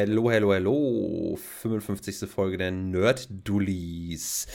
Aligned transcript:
Hallo, 0.00 0.30
hallo, 0.30 0.54
hallo. 0.54 1.38
55. 1.60 2.26
Folge 2.26 2.56
der 2.56 2.70
Nerd 2.70 3.28
Dullies. 3.44 4.46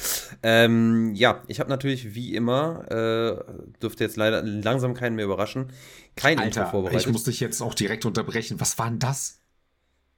Ähm, 0.41 1.13
ja, 1.13 1.43
ich 1.45 1.59
habe 1.59 1.69
natürlich 1.69 2.15
wie 2.15 2.33
immer, 2.33 2.83
äh, 2.89 3.79
dürfte 3.79 4.03
jetzt 4.03 4.17
leider 4.17 4.41
langsam 4.41 4.95
keinen 4.95 5.15
mehr 5.15 5.25
überraschen, 5.25 5.67
kein 6.15 6.39
Alter, 6.39 6.61
Intro 6.61 6.71
vorbereitet. 6.71 7.01
ich 7.01 7.11
muss 7.11 7.25
dich 7.25 7.39
jetzt 7.41 7.61
auch 7.61 7.75
direkt 7.75 8.05
unterbrechen. 8.05 8.59
Was 8.59 8.79
war 8.79 8.89
denn 8.89 8.97
das? 8.97 9.41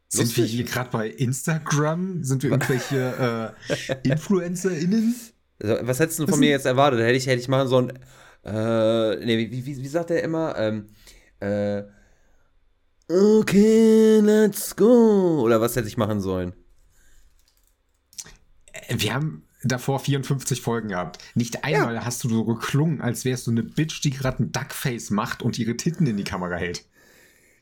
Sind 0.07 0.37
wir 0.37 0.45
hier 0.45 0.63
gerade 0.63 0.91
bei 0.91 1.09
Instagram? 1.09 2.23
Sind 2.23 2.43
wir 2.43 2.51
irgendwelche 2.51 3.53
äh, 3.67 4.07
InfluencerInnen? 4.09 5.13
Also, 5.61 5.75
Was 5.81 5.99
hättest 5.99 6.19
du 6.19 6.27
von 6.27 6.39
mir 6.39 6.51
jetzt 6.51 6.65
erwartet? 6.65 7.01
Hätte 7.01 7.17
ich, 7.17 7.27
hätte 7.27 7.41
ich 7.41 7.49
machen 7.49 7.67
sollen. 7.67 7.99
Äh, 8.45 9.25
nee, 9.25 9.37
wie, 9.37 9.65
wie, 9.65 9.83
wie 9.83 9.87
sagt 9.87 10.09
er 10.09 10.23
immer? 10.23 10.57
Ähm, 10.57 10.87
äh, 11.41 11.83
okay, 13.09 14.19
let's 14.19 14.75
go. 14.75 15.41
Oder 15.41 15.61
was 15.61 15.75
hätte 15.75 15.87
ich 15.87 15.97
machen 15.97 16.21
sollen? 16.21 16.53
Wir 18.89 19.13
haben 19.13 19.43
davor 19.63 19.99
54 19.99 20.61
Folgen 20.61 20.89
gehabt. 20.89 21.19
Nicht 21.35 21.63
einmal 21.63 22.05
hast 22.05 22.23
du 22.23 22.29
so 22.29 22.45
geklungen, 22.45 23.01
als 23.01 23.25
wärst 23.25 23.47
du 23.47 23.51
eine 23.51 23.63
Bitch, 23.63 24.01
die 24.03 24.11
gerade 24.11 24.43
ein 24.43 24.51
Duckface 24.51 25.09
macht 25.09 25.41
und 25.41 25.57
ihre 25.59 25.75
Titten 25.75 26.07
in 26.07 26.17
die 26.17 26.23
Kamera 26.23 26.55
hält. 26.55 26.85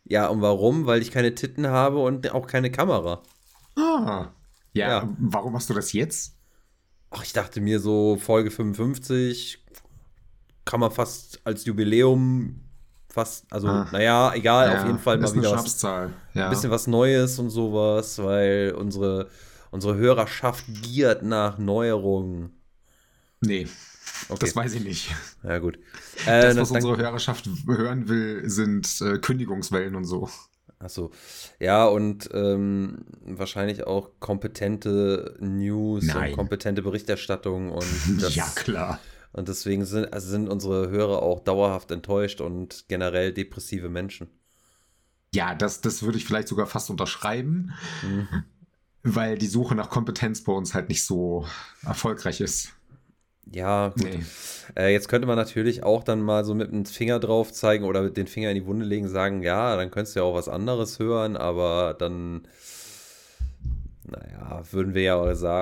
Ja, 0.04 0.28
und 0.28 0.42
warum? 0.42 0.86
Weil 0.86 1.02
ich 1.02 1.12
keine 1.12 1.34
Titten 1.34 1.68
habe 1.68 2.00
und 2.00 2.30
auch 2.32 2.46
keine 2.48 2.72
Kamera. 2.72 3.24
Ah. 3.76 4.34
Ja, 4.74 4.90
Ja. 4.90 5.16
warum 5.20 5.56
hast 5.56 5.70
du 5.70 5.74
das 5.74 5.94
jetzt? 5.94 6.38
Ach, 7.10 7.24
ich 7.24 7.34
dachte 7.34 7.62
mir 7.62 7.80
so, 7.80 8.18
Folge 8.18 8.52
55 8.52 9.66
kann 10.66 10.80
man 10.80 10.92
fast 10.92 11.40
als 11.46 11.66
Jubiläum 11.66 12.65
fast, 13.16 13.46
also, 13.52 13.68
Ah. 13.68 13.88
naja, 13.92 14.34
egal, 14.36 14.68
Ja, 14.72 14.80
auf 14.82 14.86
jeden 14.86 15.00
Fall 15.00 15.18
mal 15.18 15.34
wieder 15.34 15.52
was, 15.52 15.62
Schnapszahl. 15.62 16.10
Ja. 16.34 16.46
ein 16.46 16.50
bisschen 16.52 16.70
was 16.70 16.86
Neues 16.86 17.40
und 17.40 17.50
sowas, 17.50 18.20
weil 18.22 18.76
unsere, 18.78 19.30
unsere 19.72 19.96
Hörerschaft 19.96 20.66
giert 20.84 21.24
nach 21.24 21.58
Neuerungen. 21.58 22.52
Nee, 23.42 23.68
Okay, 24.30 24.38
das 24.40 24.56
weiß 24.56 24.74
ich 24.76 24.84
nicht. 24.84 25.16
ja 25.44 25.58
gut. 25.60 25.80
Das, 26.26 26.28
Äh, 26.28 26.58
was 26.60 26.70
dann- 26.70 26.78
unsere 26.78 26.98
Hörerschaft 26.98 27.50
hören 27.68 28.08
will, 28.08 28.50
sind 28.50 29.02
äh, 29.02 29.18
Kündigungswellen 29.18 29.96
und 29.96 30.06
so. 30.06 30.30
Achso. 30.80 31.12
Ja, 31.60 31.86
und 31.86 32.30
ähm, 32.34 33.06
wahrscheinlich 33.26 33.86
auch 33.88 34.10
kompetente 34.20 35.36
News 35.40 36.06
Nein. 36.06 36.32
und 36.32 36.36
kompetente 36.38 36.82
Berichterstattung 36.82 37.72
und 37.72 37.86
das, 38.22 38.36
ja, 38.36 38.46
klar. 38.56 39.00
Und 39.36 39.50
deswegen 39.50 39.84
sind, 39.86 40.14
also 40.14 40.30
sind 40.30 40.48
unsere 40.48 40.90
Hörer 40.90 41.22
auch 41.22 41.42
dauerhaft 41.42 41.92
enttäuscht 41.92 42.40
und 42.40 42.86
generell 42.88 43.34
depressive 43.34 43.90
Menschen. 43.90 44.30
Ja, 45.34 45.54
das, 45.54 45.82
das 45.82 46.04
würde 46.04 46.18
ich 46.18 46.24
vielleicht 46.24 46.48
sogar 46.48 46.68
fast 46.68 46.90
unterschreiben, 46.90 47.74
Mhm. 48.02 48.28
weil 49.04 49.38
die 49.38 49.48
Suche 49.48 49.76
nach 49.76 49.90
Kompetenz 49.90 50.42
bei 50.46 50.54
uns 50.54 50.74
halt 50.74 50.88
nicht 50.88 51.04
so 51.04 51.46
erfolgreich 51.86 52.40
ist. 52.40 52.70
Ja, 53.52 53.90
gut. 53.90 54.06
Nee. 54.06 54.24
Äh, 54.78 54.94
jetzt 54.94 55.10
könnte 55.10 55.28
man 55.28 55.36
natürlich 55.36 55.84
auch 55.84 56.04
dann 56.06 56.22
mal 56.22 56.46
so 56.46 56.56
mit 56.56 56.72
dem 56.72 56.86
Finger 56.86 57.20
drauf 57.20 57.52
zeigen 57.52 57.84
oder 57.84 58.02
mit 58.04 58.16
den 58.16 58.28
Finger 58.28 58.50
in 58.50 58.56
die 58.56 58.66
Wunde 58.66 58.86
legen, 58.86 59.10
sagen, 59.10 59.44
ja, 59.44 59.76
dann 59.76 59.92
könntest 59.92 60.16
du 60.16 60.22
ja 60.22 60.26
auch 60.26 60.34
was 60.34 60.48
anderes 60.48 60.98
hören, 60.98 61.36
aber 61.36 61.94
dann, 62.00 62.48
naja, 64.08 64.64
würden 64.72 64.94
wir 64.94 65.02
ja 65.04 65.16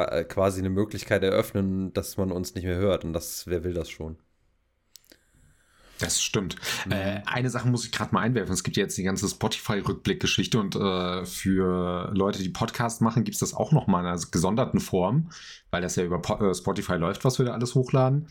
äh, 0.05 0.23
quasi 0.25 0.59
eine 0.59 0.69
Möglichkeit 0.69 1.23
eröffnen, 1.23 1.93
dass 1.93 2.17
man 2.17 2.31
uns 2.31 2.55
nicht 2.55 2.65
mehr 2.65 2.77
hört. 2.77 3.05
Und 3.05 3.13
das, 3.13 3.47
wer 3.47 3.63
will 3.63 3.73
das 3.73 3.89
schon? 3.89 4.17
Das 6.03 6.21
stimmt. 6.21 6.55
Mhm. 6.85 6.91
Äh, 6.91 7.21
eine 7.25 7.49
Sache 7.49 7.67
muss 7.67 7.85
ich 7.85 7.91
gerade 7.91 8.13
mal 8.13 8.21
einwerfen. 8.21 8.53
Es 8.53 8.63
gibt 8.63 8.77
ja 8.77 8.83
jetzt 8.83 8.97
die 8.97 9.03
ganze 9.03 9.27
Spotify-Rückblick-Geschichte 9.27 10.59
und 10.59 10.75
äh, 10.75 11.25
für 11.25 12.11
Leute, 12.13 12.43
die 12.43 12.49
Podcast 12.49 13.01
machen, 13.01 13.23
gibt 13.23 13.35
es 13.35 13.39
das 13.39 13.53
auch 13.53 13.71
noch 13.71 13.87
mal 13.87 14.01
in 14.01 14.07
einer 14.07 14.19
gesonderten 14.31 14.79
Form, 14.79 15.29
weil 15.71 15.81
das 15.81 15.95
ja 15.95 16.03
über 16.03 16.21
po 16.21 16.35
äh, 16.35 16.53
Spotify 16.53 16.95
läuft, 16.95 17.23
was 17.25 17.39
wir 17.39 17.45
da 17.45 17.53
alles 17.53 17.75
hochladen. 17.75 18.27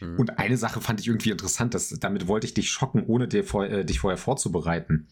Mhm. 0.00 0.18
Und 0.18 0.38
eine 0.38 0.56
Sache 0.56 0.80
fand 0.80 1.00
ich 1.00 1.08
irgendwie 1.08 1.30
interessant, 1.30 1.74
dass, 1.74 1.88
damit 1.88 2.28
wollte 2.28 2.46
ich 2.46 2.54
dich 2.54 2.70
schocken, 2.70 3.04
ohne 3.06 3.28
dir 3.28 3.44
vor, 3.44 3.64
äh, 3.64 3.84
dich 3.84 4.00
vorher 4.00 4.18
vorzubereiten. 4.18 5.08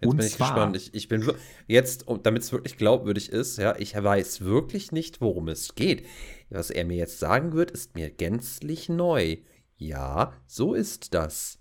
Jetzt 0.00 0.10
und 0.10 0.16
bin 0.16 0.26
ich 0.26 0.32
zwar, 0.32 0.48
gespannt. 0.48 0.76
Ich, 0.76 0.94
ich 0.94 1.08
bin 1.08 1.30
jetzt, 1.66 2.06
damit 2.22 2.42
es 2.42 2.52
wirklich 2.52 2.76
glaubwürdig 2.76 3.30
ist, 3.30 3.58
ja, 3.58 3.76
ich 3.78 3.94
weiß 3.94 4.42
wirklich 4.42 4.92
nicht, 4.92 5.20
worum 5.20 5.48
es 5.48 5.74
geht. 5.74 6.04
Was 6.50 6.70
er 6.70 6.84
mir 6.84 6.96
jetzt 6.96 7.18
sagen 7.18 7.52
wird, 7.54 7.70
ist 7.70 7.94
mir 7.94 8.10
gänzlich 8.10 8.88
neu. 8.88 9.38
Ja, 9.86 10.32
so 10.46 10.74
ist 10.74 11.12
das. 11.14 11.58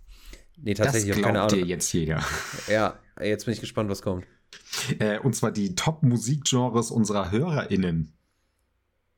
Nee, 0.58 0.74
das 0.76 0.88
tatsächlich, 0.88 1.22
keine 1.22 1.34
glaubt 1.40 1.52
dir 1.54 1.66
jetzt 1.66 1.92
jeder. 1.94 2.24
Ja, 2.68 3.00
jetzt 3.20 3.46
bin 3.46 3.54
ich 3.54 3.60
gespannt, 3.62 3.90
was 3.90 4.02
kommt. 4.02 4.26
Äh, 5.00 5.20
und 5.20 5.36
zwar 5.36 5.52
die 5.52 5.76
Top-Musikgenres 5.76 6.92
unserer 6.92 7.32
HörerInnen. 7.32 8.14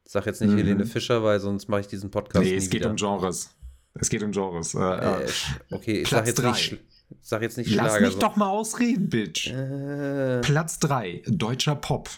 Sag 0.06 0.26
jetzt 0.26 0.42
nicht 0.42 0.52
Mhm. 0.52 0.58
Helene 0.58 0.86
Fischer, 0.86 1.24
weil 1.24 1.40
sonst 1.40 1.68
mache 1.70 1.82
ich 1.82 1.88
diesen 1.88 2.12
Podcast 2.12 2.46
nee, 2.46 2.56
es 2.56 2.70
geht 2.70 2.82
wieder. 2.82 2.90
um 2.92 2.96
Genres. 2.96 3.50
Es 3.96 4.10
geht 4.10 4.24
um 4.24 4.32
Genres. 4.32 4.74
Äh, 4.74 4.80
Äh, 4.80 5.24
äh, 5.26 5.30
okay, 5.72 6.02
ich 6.02 6.08
Platz 6.10 6.20
sag 6.20 6.28
jetzt 6.28 6.40
drei. 6.40 6.52
nicht, 6.52 6.78
sag 7.22 7.42
jetzt 7.42 7.58
nicht 7.58 7.72
Lass 7.72 7.92
Schlager. 7.92 8.06
mich 8.08 8.16
doch 8.18 8.36
mal 8.36 8.50
ausreden, 8.50 9.10
Bitch. 9.10 9.50
so. 9.50 9.54
äh, 9.56 10.42
Platz 10.42 10.80
3, 10.80 11.24
deutscher 11.28 11.76
Pop. 11.76 12.10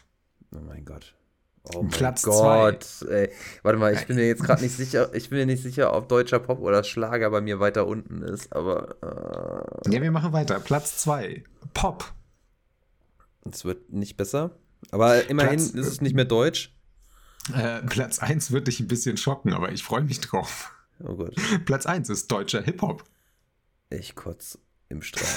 oh 0.53 0.59
mein 0.59 0.85
Gott. 0.85 1.16
Oh 1.74 1.81
mein 1.81 1.90
Platz 1.90 2.22
Gott. 2.24 2.86
Ey, 3.09 3.31
warte 3.64 3.80
mal, 3.80 3.94
ich 3.94 4.06
bin 4.06 4.18
mir 4.18 4.28
jetzt 4.28 4.44
gerade 4.44 4.62
nicht 4.62 4.76
sicher, 4.78 5.14
ich 5.16 5.30
bin 5.30 5.40
mir 5.40 5.46
nicht 5.48 5.64
sicher, 5.64 5.94
ob 5.94 6.08
deutscher 6.09 6.40
Pop 6.40 6.59
oder 6.59 6.84
Schlager 6.84 7.30
bei 7.31 7.42
mir 7.42 7.59
weiter 7.59 7.88
unten 7.88 8.22
ist, 8.22 8.53
aber 8.56 8.96
äh, 9.86 9.92
Ja, 9.92 10.02
wir 10.02 10.12
machen 10.12 10.31
weiter. 10.34 10.59
Platz 10.59 10.98
2, 11.00 11.44
Pop. 11.74 12.14
es 13.52 13.66
wird 13.66 13.92
nicht 13.92 14.16
besser. 14.18 14.52
Aber 14.92 15.28
immerhin 15.30 15.58
Platz- 15.58 15.70
ist 15.72 15.88
es 15.88 16.02
nicht 16.02 16.16
mehr 16.16 16.25
deutsch. 16.25 16.75
Äh, 17.54 17.81
Platz 17.84 18.20
1 18.20 18.52
wird 18.52 18.68
dich 18.68 18.80
ein 18.80 18.88
bisschen 18.88 19.18
schocken, 19.18 19.54
aber 19.54 19.72
ich 19.72 19.84
freue 19.84 20.02
mich 20.04 20.20
drauf. 20.22 20.72
Oh 21.04 21.16
Gott, 21.16 21.36
Platz 21.66 21.86
1 21.86 22.09
ist 22.09 22.31
deutscher 22.31 22.62
Hip-Hop. 22.62 23.04
ich 23.90 24.16
kotz 24.16 24.58
im 24.90 25.02
Strahl. 25.02 25.28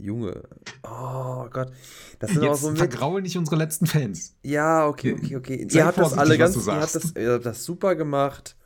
Junge. 0.00 0.42
Oh 0.82 1.46
Gott. 1.50 1.70
Das 2.18 2.30
sind 2.30 2.40
auch 2.42 2.50
Jetzt 2.52 2.62
so 2.62 2.68
mit. 2.70 2.78
vergraue 2.78 3.22
nicht 3.22 3.36
unsere 3.38 3.56
letzten 3.56 3.86
Fans. 3.86 4.34
Ja, 4.42 4.86
okay, 4.86 5.14
okay, 5.14 5.36
okay. 5.36 5.66
Sei 5.70 5.78
ihr 5.78 5.86
habt 5.86 5.98
das 5.98 6.12
alle 6.18 6.36
ganz, 6.36 6.56
ihr 6.66 6.72
habt 6.80 6.94
das, 6.94 7.12
ihr 7.16 7.32
habt 7.32 7.46
das 7.46 7.64
super 7.64 7.94
gemacht. 7.94 8.56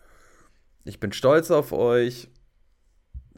Ich 0.85 1.01
bin 1.01 1.13
stolz 1.13 1.51
auf 1.51 1.73
euch. 1.73 2.29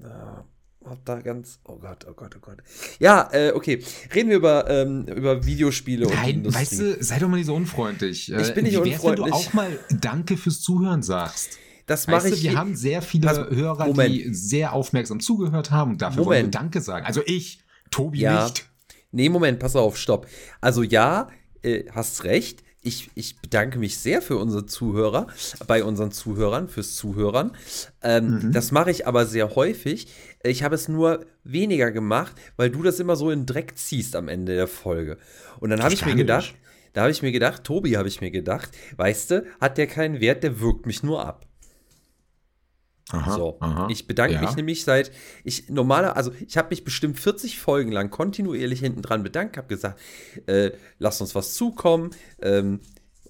Ja, 0.02 0.44
hab 0.84 1.04
da 1.04 1.20
ganz, 1.20 1.58
oh 1.64 1.76
Gott, 1.78 2.06
oh 2.08 2.14
Gott, 2.14 2.34
oh 2.36 2.40
Gott. 2.40 2.58
Ja, 3.00 3.28
äh, 3.32 3.52
okay. 3.54 3.82
Reden 4.14 4.30
wir 4.30 4.36
über, 4.36 4.70
ähm, 4.70 5.06
über 5.06 5.44
Videospiele 5.44 6.06
und 6.06 6.14
Nein, 6.14 6.28
Industrie. 6.36 6.60
weißt 6.62 6.80
du, 6.80 7.04
sei 7.04 7.18
doch 7.18 7.28
mal 7.28 7.36
nicht 7.36 7.46
so 7.46 7.54
unfreundlich. 7.54 8.32
Äh, 8.32 8.40
Ich 8.42 8.54
bin 8.54 8.64
nicht 8.64 8.82
wie 8.82 8.90
wär's, 8.92 9.02
wenn 9.04 9.16
du 9.16 9.24
unfreundlich. 9.24 9.48
auch 9.48 9.52
mal 9.52 9.78
Danke 10.00 10.36
fürs 10.36 10.60
Zuhören 10.60 11.02
sagst? 11.02 11.58
das 11.86 12.06
mache 12.06 12.18
Weißt 12.18 12.26
du, 12.30 12.36
ich. 12.36 12.42
wir 12.44 12.50
je- 12.52 12.56
haben 12.56 12.76
sehr 12.76 13.02
viele 13.02 13.26
Pass- 13.26 13.50
Hörer, 13.50 13.86
Moment. 13.88 14.14
die 14.14 14.32
sehr 14.32 14.72
aufmerksam 14.74 15.18
zugehört 15.18 15.72
haben 15.72 15.90
und 15.92 16.02
dafür 16.02 16.18
wollen 16.24 16.28
wir 16.36 16.36
Moment. 16.42 16.54
Danke 16.54 16.80
sagen. 16.80 17.04
Also 17.04 17.20
ich, 17.26 17.64
Tobi 17.90 18.20
Ja. 18.20 18.44
nicht. 18.44 18.66
Nee, 19.12 19.28
Moment, 19.28 19.58
pass 19.58 19.74
auf, 19.76 19.96
stopp. 19.96 20.26
Also 20.60 20.82
ja, 20.82 21.28
äh, 21.62 21.84
hast 21.92 22.24
recht. 22.24 22.62
Ich, 22.82 23.10
ich 23.14 23.38
bedanke 23.42 23.78
mich 23.78 23.98
sehr 23.98 24.22
für 24.22 24.38
unsere 24.38 24.64
Zuhörer, 24.64 25.26
bei 25.66 25.84
unseren 25.84 26.12
Zuhörern, 26.12 26.68
fürs 26.70 26.94
Zuhören. 26.96 27.52
Ähm, 28.02 28.40
Mhm. 28.44 28.52
Das 28.52 28.72
mache 28.72 28.90
ich 28.90 29.06
aber 29.06 29.26
sehr 29.26 29.54
häufig. 29.54 30.06
Ich 30.42 30.62
habe 30.62 30.76
es 30.76 30.88
nur 30.88 31.26
weniger 31.44 31.90
gemacht, 31.90 32.34
weil 32.56 32.70
du 32.70 32.82
das 32.82 32.98
immer 32.98 33.16
so 33.16 33.30
in 33.30 33.44
Dreck 33.44 33.76
ziehst 33.76 34.16
am 34.16 34.28
Ende 34.28 34.54
der 34.54 34.66
Folge. 34.68 35.18
Und 35.58 35.68
dann 35.68 35.82
habe 35.82 35.92
ich 35.92 36.06
mir 36.06 36.14
gedacht, 36.14 36.52
nicht. 36.52 36.56
da 36.94 37.02
habe 37.02 37.10
ich 37.10 37.20
mir 37.20 37.32
gedacht, 37.32 37.64
Tobi 37.64 37.98
habe 37.98 38.08
ich 38.08 38.22
mir 38.22 38.30
gedacht, 38.30 38.70
weißt 38.96 39.30
du, 39.32 39.44
hat 39.60 39.76
der 39.76 39.86
keinen 39.86 40.20
Wert, 40.20 40.42
der 40.42 40.60
wirkt 40.60 40.86
mich 40.86 41.02
nur 41.02 41.22
ab. 41.26 41.44
Aha, 43.12 43.30
So, 43.34 43.56
aha. 43.60 43.88
ich 43.90 44.06
bedanke 44.06 44.34
Ja. 44.34 44.40
mich 44.40 44.56
nämlich 44.56 44.84
seit 44.84 45.10
ich 45.44 45.68
normaler, 45.68 46.16
also 46.16 46.32
ich 46.46 46.56
habe 46.56 46.68
mich 46.70 46.84
bestimmt 46.84 47.18
40 47.18 47.58
Folgen 47.58 47.90
lang 47.92 48.10
kontinuierlich 48.10 48.80
hinten 48.80 49.02
dran 49.02 49.22
bedankt, 49.22 49.56
habe 49.56 49.68
gesagt, 49.68 49.98
äh, 50.46 50.70
lasst 50.98 51.20
uns 51.20 51.34
was 51.34 51.54
zukommen 51.54 52.10
ähm, 52.40 52.80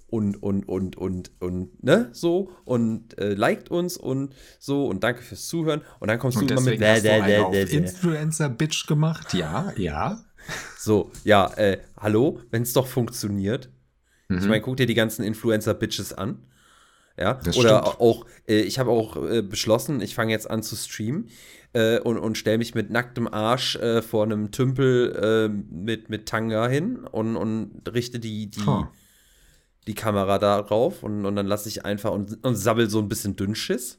und 0.08 0.42
und 0.42 0.68
und 0.68 0.96
und 0.96 1.30
und 1.40 1.82
ne 1.84 2.08
so 2.12 2.50
und 2.64 3.16
äh, 3.18 3.34
liked 3.34 3.70
uns 3.70 3.96
und 3.96 4.34
so 4.58 4.86
und 4.86 5.04
danke 5.04 5.22
fürs 5.22 5.46
Zuhören 5.46 5.82
und 6.00 6.08
dann 6.08 6.18
kommst 6.18 6.36
Und 6.38 6.50
du 6.50 6.54
immer 6.54 6.62
mit 6.62 6.82
hast 6.82 7.02
bäh, 7.04 7.38
auf 7.38 7.52
bäh, 7.52 7.64
bäh. 7.64 7.76
Influencer-Bitch 7.76 8.86
gemacht. 8.86 9.32
Ja, 9.34 9.72
ja. 9.76 10.24
so 10.78 11.10
ja 11.24 11.52
äh, 11.54 11.78
hallo, 11.96 12.40
wenn 12.50 12.62
es 12.62 12.72
doch 12.72 12.86
funktioniert. 12.86 13.70
Ich 14.28 14.36
Mhm. 14.42 14.48
meine, 14.48 14.60
guck 14.60 14.76
dir 14.76 14.86
die 14.86 14.94
ganzen 14.94 15.24
Influencer-Bitches 15.24 16.12
an. 16.12 16.38
Ja, 17.20 17.34
Das 17.34 17.56
oder 17.58 17.82
stimmt. 17.82 18.00
auch, 18.00 18.26
äh, 18.48 18.60
ich 18.60 18.78
habe 18.78 18.90
auch 18.90 19.16
äh, 19.28 19.42
beschlossen, 19.42 20.00
ich 20.00 20.14
fange 20.14 20.32
jetzt 20.32 20.50
an 20.50 20.62
zu 20.62 20.74
streamen 20.74 21.28
äh, 21.74 21.98
und, 22.00 22.16
und 22.18 22.38
stelle 22.38 22.56
mich 22.58 22.74
mit 22.74 22.90
nacktem 22.90 23.28
Arsch 23.28 23.76
äh, 23.76 24.00
vor 24.00 24.24
einem 24.24 24.50
Tümpel 24.52 25.12
äh, 25.14 25.48
mit, 25.48 26.08
mit 26.08 26.26
Tanga 26.26 26.66
hin 26.68 26.98
und, 27.04 27.36
und 27.36 27.82
richte 27.92 28.18
die, 28.20 28.46
die, 28.50 28.64
Huh. 28.64 28.86
die 29.86 29.94
Kamera 29.94 30.38
darauf 30.38 31.02
und, 31.02 31.26
und 31.26 31.36
dann 31.36 31.46
lasse 31.46 31.68
ich 31.68 31.84
einfach 31.84 32.12
und, 32.12 32.42
und 32.42 32.56
sabbel 32.56 32.88
so 32.88 32.98
ein 33.00 33.08
bisschen 33.08 33.36
Dünnschiss. 33.36 33.98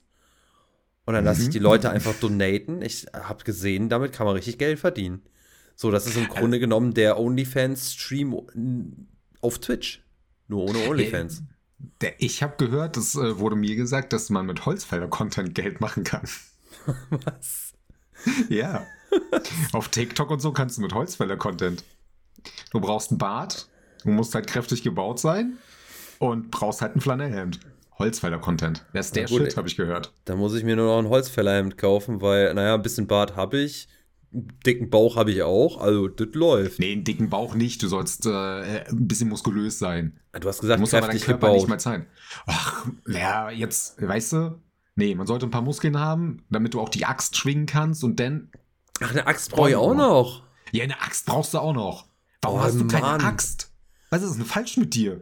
Und 1.06 1.13
dann 1.15 1.25
lasse 1.25 1.41
ich 1.41 1.47
Mhm. 1.47 1.51
die 1.51 1.59
Leute 1.59 1.89
einfach 1.89 2.13
donaten. 2.19 2.81
Ich 2.81 3.06
habe 3.13 3.44
gesehen, 3.44 3.89
damit 3.89 4.13
kann 4.13 4.25
man 4.25 4.35
richtig 4.35 4.57
Geld 4.57 4.79
verdienen. 4.79 5.21
So, 5.75 5.89
das 5.91 6.06
ist 6.07 6.15
im 6.18 6.27
Grunde 6.27 6.59
genommen 6.59 6.94
der 6.94 7.19
OnlyFans-Stream 7.19 9.07
auf 9.41 9.59
Twitch. 9.59 10.03
Nur 10.47 10.63
ohne 10.63 10.79
OnlyFans. 10.88 11.44
Ich 12.18 12.44
habe 12.44 12.56
gehört, 12.57 12.98
es 12.98 13.16
äh, 13.16 13.39
wurde 13.39 13.56
mir 13.56 13.75
gesagt, 13.75 14.13
dass 14.13 14.30
man 14.30 14.45
mit 14.45 14.66
Holzfäller-Content 14.66 15.56
Geld 15.56 15.81
machen 15.81 16.04
kann. 16.04 16.28
Was? 17.10 17.74
Ja. 18.50 18.86
Auf 19.74 19.89
TikTok 19.89 20.30
und 20.30 20.39
so 20.39 20.51
kannst 20.51 20.78
du 20.78 20.81
mit 20.81 20.94
Holzfäller-Content. 20.94 21.83
Du 22.72 22.80
brauchst 22.80 23.12
ein 23.12 23.18
Bart, 23.18 23.68
du 24.04 24.10
musst 24.10 24.36
halt 24.36 24.48
kräftig 24.48 24.83
gebaut 24.83 25.19
sein 25.19 25.57
und 26.19 26.51
brauchst 26.51 26.81
halt 26.81 26.95
ein 26.95 27.01
Flanellhemd. 27.01 27.60
Holzfäller-Content. 28.00 28.86
Das 28.94 29.07
ist 29.07 29.16
der 29.16 29.25
gut, 29.25 29.42
Shit, 29.42 29.57
habe 29.57 29.68
ich 29.68 29.78
gehört. 29.78 30.12
Da 30.25 30.36
muss 30.36 30.56
ich 30.56 30.63
mir 30.63 30.75
nur 30.75 30.88
noch 30.88 31.00
ein 31.00 31.10
Holzfällerhemd 31.10 31.78
kaufen, 31.78 32.22
weil, 32.22 32.54
naja, 32.54 32.74
ein 32.74 32.81
bisschen 32.81 33.07
Bart 33.07 33.36
habe 33.36 33.60
ich. 33.60 33.88
Dicken 34.33 34.89
Bauch 34.89 35.18
habe 35.18 35.31
ich 35.31 35.44
auch, 35.44 35.80
also 35.81 36.07
das 36.07 36.30
läuft. 36.33 36.80
Nee, 36.80 36.94
einen 36.94 37.04
dicken 37.04 37.30
Bauch 37.30 37.54
nicht. 37.54 37.83
Du 37.83 37.88
sollst 37.88 38.25
äh, 38.25 38.86
ein 38.86 39.07
bisschen 39.07 39.28
muskulös 39.30 39.78
sein. 39.78 40.19
Du 40.39 40.48
hast 40.48 40.57
Du 40.60 40.62
gesagt, 40.62 40.80
musst 40.80 40.94
aber 40.94 41.07
deinen 41.07 41.19
Körper 41.19 41.48
gebaut. 41.48 41.56
nicht 41.57 41.68
mal 41.68 41.80
zeigen. 41.80 42.06
Ach, 42.45 42.88
ja, 43.07 43.50
jetzt, 43.50 44.01
weißt 44.01 44.33
du? 44.33 44.62
Nee, 44.95 45.16
man 45.16 45.28
sollte 45.28 45.45
ein 45.48 45.51
paar 45.51 45.62
Muskeln 45.62 46.00
haben, 46.00 46.45
damit 46.50 46.74
du 46.74 46.80
auch 46.80 46.89
die 46.89 47.06
Axt 47.06 47.36
schwingen 47.36 47.66
kannst 47.66 48.04
und 48.04 48.19
dann. 48.19 48.50
Ach, 49.01 49.12
eine 49.12 49.28
Axt 49.28 49.51
brauche 49.51 49.69
ich 49.72 49.75
auch 49.75 49.95
noch. 49.95 50.44
Ja, 50.72 50.83
eine 50.86 51.01
Axt 51.01 51.25
brauchst 51.25 51.54
du 51.54 51.60
auch 51.60 51.74
noch. 51.74 52.07
Warum 52.42 52.60
Oh, 52.60 52.63
hast 52.63 52.80
du 52.80 52.88
keine 52.88 53.06
Mann. 53.06 53.22
Axt? 53.22 53.72
Was 54.12 54.24
ist 54.24 54.36
denn 54.38 54.45
falsch 54.45 54.78
mit 54.78 54.94
dir? 54.95 55.22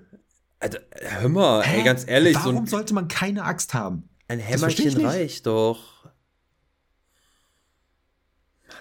Alter, 0.59 0.81
hör 1.01 1.29
mal, 1.29 1.61
ey, 1.63 1.83
ganz 1.83 2.05
ehrlich, 2.07 2.37
so 2.37 2.45
Warum 2.45 2.57
ein, 2.57 2.67
sollte 2.67 2.93
man 2.93 3.07
keine 3.07 3.43
Axt 3.45 3.73
haben? 3.73 4.09
ein 4.27 4.39
Hämmerchen 4.39 5.03
reicht 5.05 5.47
doch. 5.47 6.05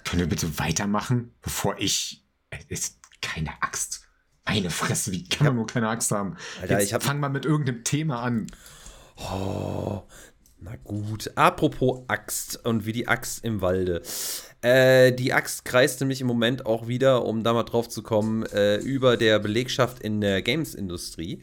Können 0.09 0.21
wir 0.21 0.29
bitte 0.29 0.59
weitermachen, 0.59 1.35
bevor 1.43 1.77
ich. 1.79 2.25
Es 2.51 2.65
ist 2.69 2.99
keine 3.21 3.51
Axt. 3.63 4.03
Meine 4.47 4.71
Fresse, 4.71 5.13
wie 5.13 5.29
kann 5.29 5.49
man 5.49 5.57
nur 5.57 5.67
keine 5.67 5.89
Axt 5.89 6.11
haben? 6.11 6.37
Alter, 6.63 6.79
Jetzt 6.79 6.87
ich 6.89 6.95
hab- 6.95 7.03
fang 7.03 7.21
mal 7.21 7.29
mit 7.29 7.45
irgendeinem 7.45 7.85
Thema 7.85 8.23
an. 8.23 8.47
Oh, 9.17 10.03
na 10.61 10.77
gut. 10.77 11.31
Apropos 11.35 12.05
Axt 12.09 12.65
und 12.65 12.87
wie 12.87 12.93
die 12.93 13.07
Axt 13.09 13.45
im 13.45 13.61
Walde. 13.61 14.01
Äh, 14.63 15.13
die 15.13 15.35
Axt 15.35 15.65
kreist 15.67 16.01
nämlich 16.01 16.21
im 16.23 16.27
Moment 16.27 16.65
auch 16.65 16.89
wieder, 16.89 17.25
um 17.27 17.45
da 17.45 17.53
mal 17.53 17.65
drauf 17.65 17.89
zu 17.91 18.03
kommen, 18.03 18.45
äh, 18.47 18.77
über 18.79 19.17
der 19.19 19.39
Belegschaft 19.39 20.01
in 20.01 20.21
der 20.23 20.41
Games-Industrie. 20.41 21.43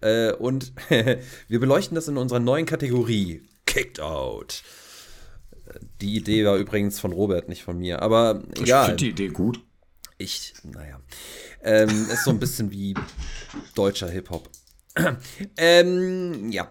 Äh, 0.00 0.32
und 0.32 0.72
wir 1.48 1.60
beleuchten 1.60 1.94
das 1.96 2.06
in 2.08 2.16
unserer 2.16 2.38
neuen 2.40 2.66
Kategorie. 2.66 3.42
Kicked 3.66 3.98
Out. 4.00 4.62
Die 6.00 6.16
Idee 6.16 6.44
war 6.44 6.56
übrigens 6.56 7.00
von 7.00 7.12
Robert, 7.12 7.48
nicht 7.48 7.62
von 7.64 7.78
mir. 7.78 8.02
Aber 8.02 8.42
Ich 8.54 8.62
egal. 8.62 8.86
finde 8.86 9.04
die 9.04 9.10
Idee 9.10 9.28
gut. 9.28 9.60
Ich, 10.18 10.54
naja. 10.62 11.00
Ähm, 11.62 12.08
ist 12.10 12.24
so 12.24 12.30
ein 12.30 12.38
bisschen 12.38 12.70
wie 12.70 12.94
deutscher 13.74 14.08
Hip-Hop. 14.08 14.48
ähm, 15.56 16.50
ja. 16.50 16.70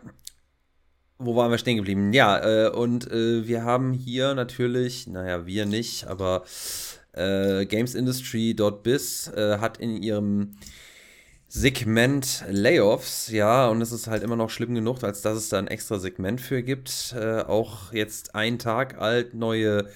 Wo 1.17 1.35
waren 1.35 1.51
wir 1.51 1.57
stehen 1.57 1.77
geblieben? 1.77 2.13
Ja, 2.13 2.39
äh, 2.65 2.69
und 2.69 3.09
äh, 3.11 3.47
wir 3.47 3.63
haben 3.63 3.93
hier 3.93 4.33
natürlich, 4.33 5.07
naja, 5.07 5.45
wir 5.45 5.65
nicht, 5.65 6.05
aber 6.07 6.43
äh, 7.13 7.65
GamesIndustry.biz 7.65 9.27
äh, 9.35 9.57
hat 9.59 9.77
in 9.77 10.01
ihrem 10.01 10.57
Segment 11.55 12.43
Layoffs, 12.49 13.29
ja, 13.29 13.67
und 13.67 13.79
es 13.79 13.91
ist 13.91 14.07
halt 14.07 14.23
immer 14.23 14.35
noch 14.35 14.49
schlimm 14.49 14.73
genug, 14.73 15.03
als 15.03 15.21
dass 15.21 15.37
es 15.37 15.49
da 15.49 15.59
ein 15.59 15.67
extra 15.67 15.99
Segment 15.99 16.41
für 16.41 16.63
gibt. 16.63 17.13
Äh, 17.15 17.41
auch 17.41 17.93
jetzt 17.93 18.33
ein 18.33 18.57
Tag 18.57 18.99
alt 18.99 19.35
neue 19.35 19.87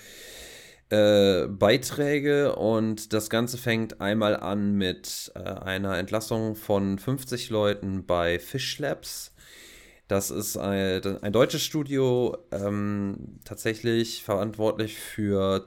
äh, 0.92 1.48
Beiträge 1.48 2.56
und 2.56 3.12
das 3.12 3.32
Ganze 3.32 3.58
fängt 3.58 4.02
einmal 4.02 4.36
an 4.38 4.74
mit 4.74 5.32
äh, 5.34 5.40
einer 5.40 5.98
Entlassung 5.98 6.56
von 6.56 7.00
50 7.00 7.50
Leuten 7.50 8.06
bei 8.06 8.38
Fish 8.38 8.78
Labs. 8.78 9.34
Das 10.08 10.30
ist 10.30 10.58
ein, 10.58 11.24
ein 11.24 11.34
deutsches 11.34 11.64
Studio, 11.64 12.38
ähm, 12.52 13.40
tatsächlich 13.46 14.22
verantwortlich 14.22 14.96
für 15.00 15.66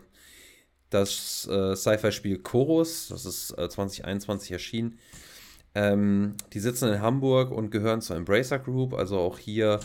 das 0.88 1.48
äh, 1.50 1.74
Sci-Fi-Spiel 1.74 2.38
Chorus. 2.38 3.08
Das 3.08 3.26
ist 3.26 3.58
äh, 3.58 3.68
2021 3.68 4.52
erschienen. 4.52 4.96
Ähm, 5.74 6.34
die 6.52 6.60
sitzen 6.60 6.92
in 6.92 7.00
Hamburg 7.00 7.50
und 7.50 7.70
gehören 7.70 8.00
zur 8.00 8.16
Embracer 8.16 8.58
Group. 8.58 8.94
Also 8.94 9.18
auch 9.18 9.38
hier, 9.38 9.80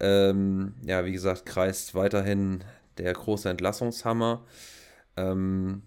ähm, 0.00 0.74
ja, 0.84 1.04
wie 1.04 1.12
gesagt, 1.12 1.46
kreist 1.46 1.94
weiterhin 1.94 2.64
der 2.98 3.12
große 3.12 3.48
Entlassungshammer, 3.48 4.44
ähm, 5.16 5.82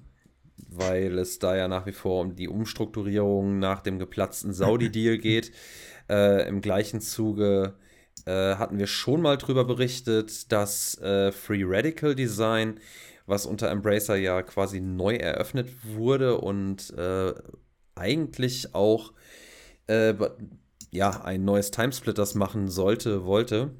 weil 0.70 1.18
es 1.20 1.40
da 1.40 1.56
ja 1.56 1.68
nach 1.68 1.86
wie 1.86 1.92
vor 1.92 2.22
um 2.22 2.36
die 2.36 2.48
Umstrukturierung 2.48 3.60
nach 3.60 3.82
dem 3.82 4.00
geplatzten 4.00 4.54
Saudi-Deal 4.54 5.18
geht. 5.20 5.52
Äh, 6.10 6.48
Im 6.48 6.62
gleichen 6.62 7.02
Zuge 7.02 7.76
äh, 8.26 8.56
hatten 8.56 8.80
wir 8.80 8.88
schon 8.88 9.22
mal 9.22 9.38
drüber 9.38 9.66
berichtet, 9.66 10.52
dass 10.52 10.98
äh, 11.00 11.32
Free 11.32 11.64
Radical 11.66 12.16
Design, 12.16 12.80
was 13.26 13.46
unter 13.46 13.70
Embracer 13.70 14.16
ja 14.16 14.42
quasi 14.44 14.82
neu 14.82 15.16
eröffnet 15.16 15.70
wurde 15.84 16.38
und 16.38 16.92
äh, 16.98 17.34
eigentlich 17.96 18.76
auch 18.76 19.14
äh, 19.88 20.14
ja, 20.92 21.22
ein 21.24 21.46
neues 21.46 21.72
Timesplitters 21.72 22.36
machen 22.36 22.70
sollte, 22.70 23.26
wollte. 23.26 23.72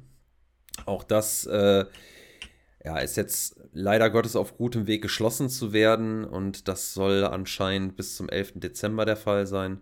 Auch 0.84 1.04
das 1.04 1.46
äh, 1.46 1.86
ja, 2.84 2.98
ist 2.98 3.16
jetzt 3.16 3.60
leider 3.72 4.10
Gottes 4.10 4.36
auf 4.36 4.56
gutem 4.56 4.86
Weg 4.86 5.02
geschlossen 5.02 5.48
zu 5.48 5.72
werden 5.72 6.24
und 6.24 6.68
das 6.68 6.94
soll 6.94 7.24
anscheinend 7.24 7.96
bis 7.96 8.16
zum 8.16 8.28
11. 8.28 8.52
Dezember 8.56 9.04
der 9.04 9.16
Fall 9.16 9.46
sein. 9.46 9.80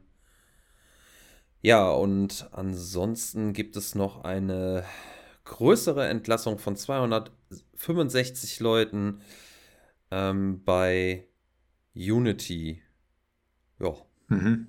Ja, 1.60 1.90
und 1.90 2.48
ansonsten 2.52 3.52
gibt 3.52 3.76
es 3.76 3.94
noch 3.94 4.24
eine 4.24 4.84
größere 5.44 6.06
Entlassung 6.08 6.58
von 6.58 6.76
265 6.76 8.60
Leuten 8.60 9.20
ähm, 10.10 10.62
bei 10.64 11.26
Unity. 11.94 12.82
Ja, 13.80 13.94
Mhm. 14.34 14.66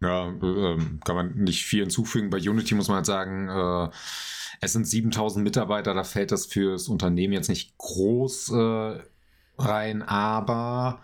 Ja, 0.00 0.28
äh, 0.28 0.72
ähm, 0.72 1.00
kann 1.04 1.16
man 1.16 1.34
nicht 1.34 1.64
viel 1.64 1.80
hinzufügen. 1.80 2.30
Bei 2.30 2.38
Unity 2.38 2.74
muss 2.74 2.88
man 2.88 2.96
halt 2.96 3.06
sagen, 3.06 3.48
äh, 3.48 3.90
es 4.60 4.72
sind 4.72 4.86
7000 4.86 5.42
Mitarbeiter, 5.42 5.94
da 5.94 6.04
fällt 6.04 6.32
das 6.32 6.46
fürs 6.46 6.88
Unternehmen 6.88 7.32
jetzt 7.32 7.48
nicht 7.48 7.76
groß 7.78 8.50
äh, 8.50 8.98
rein, 9.58 10.02
aber 10.02 11.02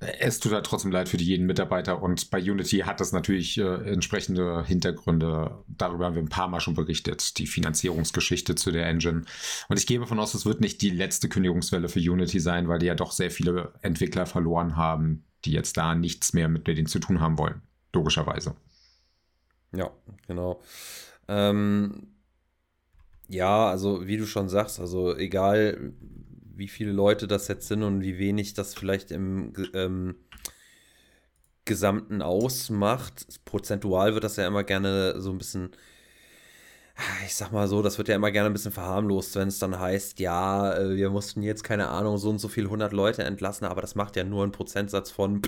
es 0.00 0.38
tut 0.38 0.52
halt 0.52 0.64
trotzdem 0.64 0.92
leid 0.92 1.08
für 1.08 1.16
jeden 1.16 1.46
Mitarbeiter 1.46 2.00
und 2.00 2.30
bei 2.30 2.40
Unity 2.40 2.80
hat 2.80 3.00
das 3.00 3.10
natürlich 3.10 3.58
äh, 3.58 3.90
entsprechende 3.90 4.64
Hintergründe. 4.64 5.64
Darüber 5.66 6.06
haben 6.06 6.14
wir 6.14 6.22
ein 6.22 6.28
paar 6.28 6.46
Mal 6.46 6.60
schon 6.60 6.74
berichtet, 6.74 7.36
die 7.38 7.48
Finanzierungsgeschichte 7.48 8.54
zu 8.54 8.70
der 8.70 8.86
Engine. 8.86 9.22
Und 9.68 9.78
ich 9.78 9.88
gehe 9.88 9.98
davon 9.98 10.20
aus, 10.20 10.34
es 10.34 10.46
wird 10.46 10.60
nicht 10.60 10.82
die 10.82 10.90
letzte 10.90 11.28
Kündigungswelle 11.28 11.88
für 11.88 11.98
Unity 11.98 12.38
sein, 12.38 12.68
weil 12.68 12.78
die 12.78 12.86
ja 12.86 12.94
doch 12.94 13.10
sehr 13.10 13.32
viele 13.32 13.72
Entwickler 13.82 14.26
verloren 14.26 14.76
haben, 14.76 15.24
die 15.44 15.52
jetzt 15.52 15.76
da 15.76 15.94
nichts 15.94 16.32
mehr 16.32 16.48
mit 16.48 16.66
denen 16.66 16.86
zu 16.86 16.98
tun 16.98 17.20
haben 17.20 17.38
wollen. 17.38 17.62
Logischerweise. 17.92 18.56
Ja, 19.72 19.90
genau. 20.26 20.60
Ähm, 21.28 22.08
ja, 23.28 23.68
also 23.68 24.06
wie 24.06 24.16
du 24.16 24.26
schon 24.26 24.48
sagst, 24.48 24.80
also 24.80 25.16
egal 25.16 25.92
wie 26.54 26.68
viele 26.68 26.92
Leute 26.92 27.28
das 27.28 27.48
jetzt 27.48 27.68
sind 27.68 27.82
und 27.82 28.00
wie 28.00 28.18
wenig 28.18 28.54
das 28.54 28.74
vielleicht 28.74 29.10
im 29.10 29.52
ähm, 29.74 30.16
Gesamten 31.64 32.22
ausmacht, 32.22 33.44
prozentual 33.44 34.14
wird 34.14 34.24
das 34.24 34.36
ja 34.36 34.46
immer 34.46 34.64
gerne 34.64 35.20
so 35.20 35.30
ein 35.30 35.38
bisschen, 35.38 35.70
ich 37.24 37.34
sag 37.34 37.52
mal 37.52 37.68
so, 37.68 37.82
das 37.82 37.98
wird 37.98 38.08
ja 38.08 38.16
immer 38.16 38.30
gerne 38.30 38.50
ein 38.50 38.52
bisschen 38.52 38.72
verharmlost, 38.72 39.36
wenn 39.36 39.48
es 39.48 39.58
dann 39.58 39.78
heißt, 39.78 40.18
ja, 40.20 40.76
äh, 40.76 40.96
wir 40.96 41.10
mussten 41.10 41.42
jetzt, 41.42 41.62
keine 41.62 41.88
Ahnung, 41.88 42.18
so 42.18 42.30
und 42.30 42.38
so 42.38 42.48
viel 42.48 42.64
100 42.64 42.92
Leute 42.92 43.24
entlassen, 43.24 43.66
aber 43.66 43.80
das 43.80 43.94
macht 43.94 44.16
ja 44.16 44.24
nur 44.24 44.42
einen 44.42 44.52
Prozentsatz 44.52 45.10
von 45.10 45.42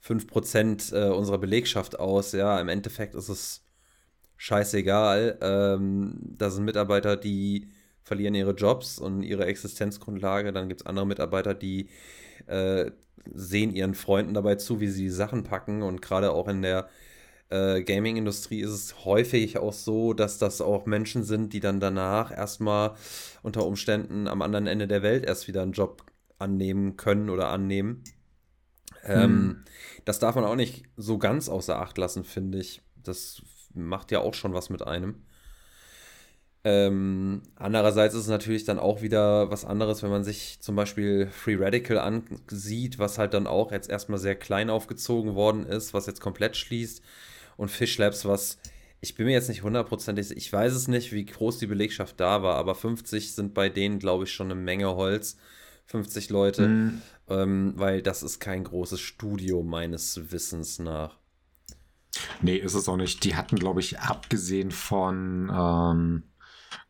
5% 0.00 0.94
äh, 0.94 1.10
unserer 1.10 1.38
Belegschaft 1.38 1.98
aus. 1.98 2.32
Ja, 2.32 2.60
im 2.60 2.68
Endeffekt 2.68 3.14
ist 3.14 3.28
es 3.28 3.64
scheißegal. 4.36 5.38
Ähm, 5.40 6.18
da 6.22 6.50
sind 6.50 6.64
Mitarbeiter, 6.64 7.16
die 7.16 7.68
verlieren 8.02 8.34
ihre 8.34 8.52
Jobs 8.52 8.98
und 8.98 9.22
ihre 9.22 9.46
Existenzgrundlage. 9.46 10.52
Dann 10.52 10.68
gibt 10.68 10.82
es 10.82 10.86
andere 10.86 11.06
Mitarbeiter, 11.06 11.54
die 11.54 11.88
äh, 12.46 12.90
sehen 13.34 13.74
ihren 13.74 13.94
Freunden 13.94 14.34
dabei 14.34 14.56
zu, 14.56 14.80
wie 14.80 14.88
sie 14.88 15.10
Sachen 15.10 15.42
packen. 15.44 15.82
Und 15.82 16.02
gerade 16.02 16.32
auch 16.32 16.48
in 16.48 16.62
der 16.62 16.88
äh, 17.48 17.82
Gaming-Industrie 17.82 18.60
ist 18.60 18.70
es 18.70 19.04
häufig 19.04 19.58
auch 19.58 19.72
so, 19.72 20.12
dass 20.12 20.38
das 20.38 20.60
auch 20.60 20.86
Menschen 20.86 21.22
sind, 21.22 21.52
die 21.52 21.60
dann 21.60 21.80
danach 21.80 22.36
erstmal 22.36 22.94
unter 23.42 23.66
Umständen 23.66 24.26
am 24.26 24.42
anderen 24.42 24.66
Ende 24.66 24.88
der 24.88 25.02
Welt 25.02 25.24
erst 25.24 25.46
wieder 25.48 25.62
einen 25.62 25.72
Job 25.72 26.04
annehmen 26.38 26.96
können 26.96 27.30
oder 27.30 27.48
annehmen. 27.48 28.02
Ähm, 29.04 29.64
das 30.04 30.18
darf 30.18 30.34
man 30.34 30.44
auch 30.44 30.56
nicht 30.56 30.84
so 30.96 31.18
ganz 31.18 31.48
außer 31.48 31.78
Acht 31.78 31.96
lassen, 31.98 32.24
finde 32.24 32.58
ich. 32.58 32.82
Das 32.96 33.42
macht 33.72 34.10
ja 34.10 34.20
auch 34.20 34.34
schon 34.34 34.52
was 34.52 34.68
mit 34.68 34.82
einem. 34.86 35.22
Ähm, 36.64 37.42
andererseits 37.54 38.14
ist 38.14 38.22
es 38.22 38.28
natürlich 38.28 38.64
dann 38.64 38.80
auch 38.80 39.00
wieder 39.00 39.52
was 39.52 39.64
anderes, 39.64 40.02
wenn 40.02 40.10
man 40.10 40.24
sich 40.24 40.58
zum 40.60 40.74
Beispiel 40.74 41.28
Free 41.28 41.56
Radical 41.56 41.98
ansieht, 41.98 42.98
was 42.98 43.18
halt 43.18 43.34
dann 43.34 43.46
auch 43.46 43.70
jetzt 43.70 43.88
erstmal 43.88 44.18
sehr 44.18 44.34
klein 44.34 44.68
aufgezogen 44.68 45.36
worden 45.36 45.64
ist, 45.64 45.94
was 45.94 46.06
jetzt 46.06 46.20
komplett 46.20 46.56
schließt. 46.56 47.04
Und 47.56 47.70
Fish 47.70 47.98
Labs, 47.98 48.24
was 48.24 48.58
ich 49.00 49.14
bin 49.14 49.26
mir 49.26 49.32
jetzt 49.32 49.48
nicht 49.48 49.62
hundertprozentig, 49.62 50.32
ich 50.36 50.52
weiß 50.52 50.72
es 50.72 50.88
nicht, 50.88 51.12
wie 51.12 51.24
groß 51.24 51.58
die 51.58 51.66
Belegschaft 51.66 52.18
da 52.18 52.42
war, 52.42 52.56
aber 52.56 52.74
50 52.74 53.34
sind 53.34 53.54
bei 53.54 53.68
denen, 53.68 53.98
glaube 53.98 54.24
ich, 54.24 54.32
schon 54.32 54.50
eine 54.50 54.60
Menge 54.60 54.94
Holz. 54.96 55.36
50 55.86 56.30
Leute, 56.30 56.66
mhm. 56.66 57.02
ähm, 57.28 57.72
weil 57.76 58.02
das 58.02 58.24
ist 58.24 58.40
kein 58.40 58.64
großes 58.64 58.98
Studio 58.98 59.62
meines 59.62 60.32
Wissens 60.32 60.80
nach. 60.80 61.16
Nee, 62.42 62.56
ist 62.56 62.74
es 62.74 62.88
auch 62.88 62.96
nicht. 62.96 63.22
Die 63.22 63.36
hatten, 63.36 63.56
glaube 63.56 63.78
ich, 63.80 64.00
abgesehen 64.00 64.72
von 64.72 65.48
ähm, 65.54 66.22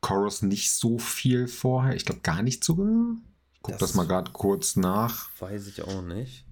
Chorus 0.00 0.40
nicht 0.40 0.73
so 0.73 0.99
viel 0.99 1.46
vorher. 1.46 1.94
Ich 1.94 2.06
glaube 2.06 2.20
gar 2.23 2.42
nicht 2.42 2.64
sogar. 2.64 3.16
Ich 3.52 3.62
gucke 3.62 3.78
das, 3.78 3.90
das, 3.90 3.94
mal 3.96 4.06
gerade 4.06 4.30
kurz 4.30 4.76
nach. 4.76 5.28
Weiß 5.40 5.66
ich 5.66 5.82
auch 5.82 6.00
nicht. 6.00 6.45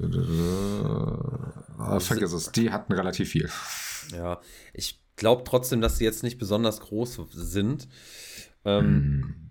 Äh, 0.00 2.00
vergiss 2.00 2.32
es, 2.32 2.52
die 2.52 2.70
hatten 2.70 2.92
relativ 2.92 3.30
viel. 3.30 3.50
Ja, 4.12 4.40
ich 4.72 5.00
glaube 5.16 5.44
trotzdem, 5.44 5.80
dass 5.80 5.98
sie 5.98 6.04
jetzt 6.04 6.22
nicht 6.22 6.38
besonders 6.38 6.80
groß 6.80 7.20
sind. 7.30 7.88
Ähm, 8.64 8.84
hm. 8.84 9.50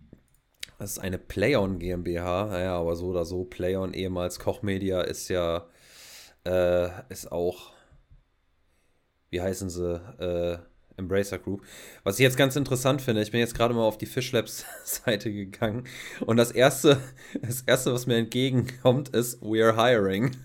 Das 0.80 0.92
ist 0.92 1.00
eine 1.00 1.18
Playon 1.18 1.80
GmbH, 1.80 2.62
ja, 2.62 2.78
aber 2.78 2.96
so 2.96 3.08
oder 3.08 3.26
so. 3.26 3.44
Playon, 3.44 3.94
ehemals 3.94 4.40
Kochmedia, 4.40 5.02
ist 5.02 5.28
ja, 5.28 5.68
äh, 6.46 6.90
ist 7.10 7.32
auch, 7.32 7.74
wie 9.30 9.42
heißen 9.42 9.70
sie, 9.70 9.96
äh, 10.20 10.58
Embracer 11.00 11.40
Group. 11.40 11.64
Was 12.04 12.20
ich 12.20 12.24
jetzt 12.24 12.38
ganz 12.38 12.56
interessant 12.56 13.02
finde, 13.02 13.24
ich 13.24 13.32
bin 13.32 13.40
jetzt 13.40 13.56
gerade 13.56 13.74
mal 13.74 13.84
auf 13.84 13.98
die 13.98 14.06
Fishlabs 14.06 14.66
Seite 14.84 15.34
gegangen 15.34 15.86
und 16.26 16.38
das 16.38 16.52
erste, 16.52 17.00
das 17.42 17.62
erste, 17.62 17.94
was 17.94 18.06
mir 18.06 18.18
entgegenkommt, 18.18 19.10
ist 19.10 19.42
We're 19.42 19.76
hiring. 19.76 20.36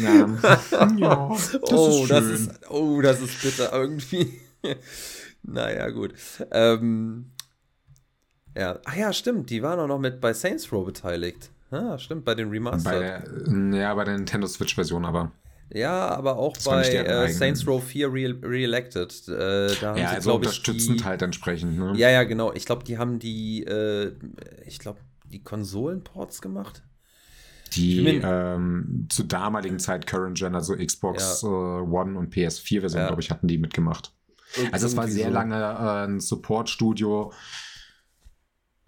ja. 0.00 0.28
ja 0.96 1.28
das 1.28 1.58
oh, 1.62 2.02
ist 2.02 2.10
das 2.10 2.24
ist, 2.24 2.70
oh, 2.70 3.00
das 3.00 3.20
ist 3.20 3.40
bitter 3.42 3.72
irgendwie. 3.72 4.40
naja, 5.42 5.88
gut. 5.90 6.14
Ähm, 6.50 7.30
ja, 8.56 8.80
ach 8.84 8.96
ja, 8.96 9.12
stimmt, 9.12 9.50
die 9.50 9.62
waren 9.62 9.78
auch 9.78 9.86
noch 9.86 10.00
mit 10.00 10.20
bei 10.20 10.32
Saints 10.32 10.72
Row 10.72 10.84
beteiligt. 10.84 11.50
Ah, 11.70 11.98
stimmt, 11.98 12.24
bei 12.24 12.34
den 12.34 12.50
Remastered. 12.50 13.24
Bei, 13.46 13.78
ja, 13.78 13.94
bei 13.94 14.04
der 14.04 14.16
Nintendo 14.16 14.48
Switch-Version 14.48 15.04
aber. 15.04 15.30
Ja, 15.72 16.08
aber 16.08 16.36
auch 16.36 16.54
das 16.54 16.64
bei 16.64 16.82
äh, 16.82 17.32
Saints 17.32 17.66
Row 17.66 17.82
4 17.82 18.12
Re-Elected. 18.12 19.28
Re 19.28 19.70
äh, 19.70 19.76
da 19.80 19.96
ja, 19.96 20.08
also 20.08 20.34
unterstützend 20.34 21.00
die, 21.00 21.04
halt 21.04 21.22
entsprechend. 21.22 21.78
Ne? 21.78 21.92
Ja, 21.96 22.10
ja, 22.10 22.24
genau. 22.24 22.52
Ich 22.52 22.66
glaube, 22.66 22.84
die 22.84 22.98
haben 22.98 23.18
die, 23.18 23.62
äh, 23.64 24.12
ich 24.66 24.78
glaube, 24.80 24.98
die 25.32 25.42
Konsolenports 25.42 26.42
gemacht. 26.42 26.82
Die 27.74 28.20
ähm, 28.24 29.06
zur 29.10 29.26
damaligen 29.26 29.78
Zeit 29.78 30.08
Current 30.08 30.36
Gen, 30.36 30.56
also 30.56 30.74
Xbox 30.74 31.42
ja. 31.42 31.48
uh, 31.48 31.88
One 31.88 32.18
und 32.18 32.34
PS4-Version, 32.34 33.02
ja. 33.02 33.06
glaube 33.06 33.22
ich, 33.22 33.30
hatten 33.30 33.46
die 33.46 33.58
mitgemacht. 33.58 34.12
Und 34.58 34.74
also 34.74 34.86
es 34.86 34.96
war 34.96 35.06
sehr 35.06 35.28
so. 35.28 35.32
lange 35.32 35.54
äh, 35.54 36.06
ein 36.06 36.18
Support-Studio. 36.18 37.32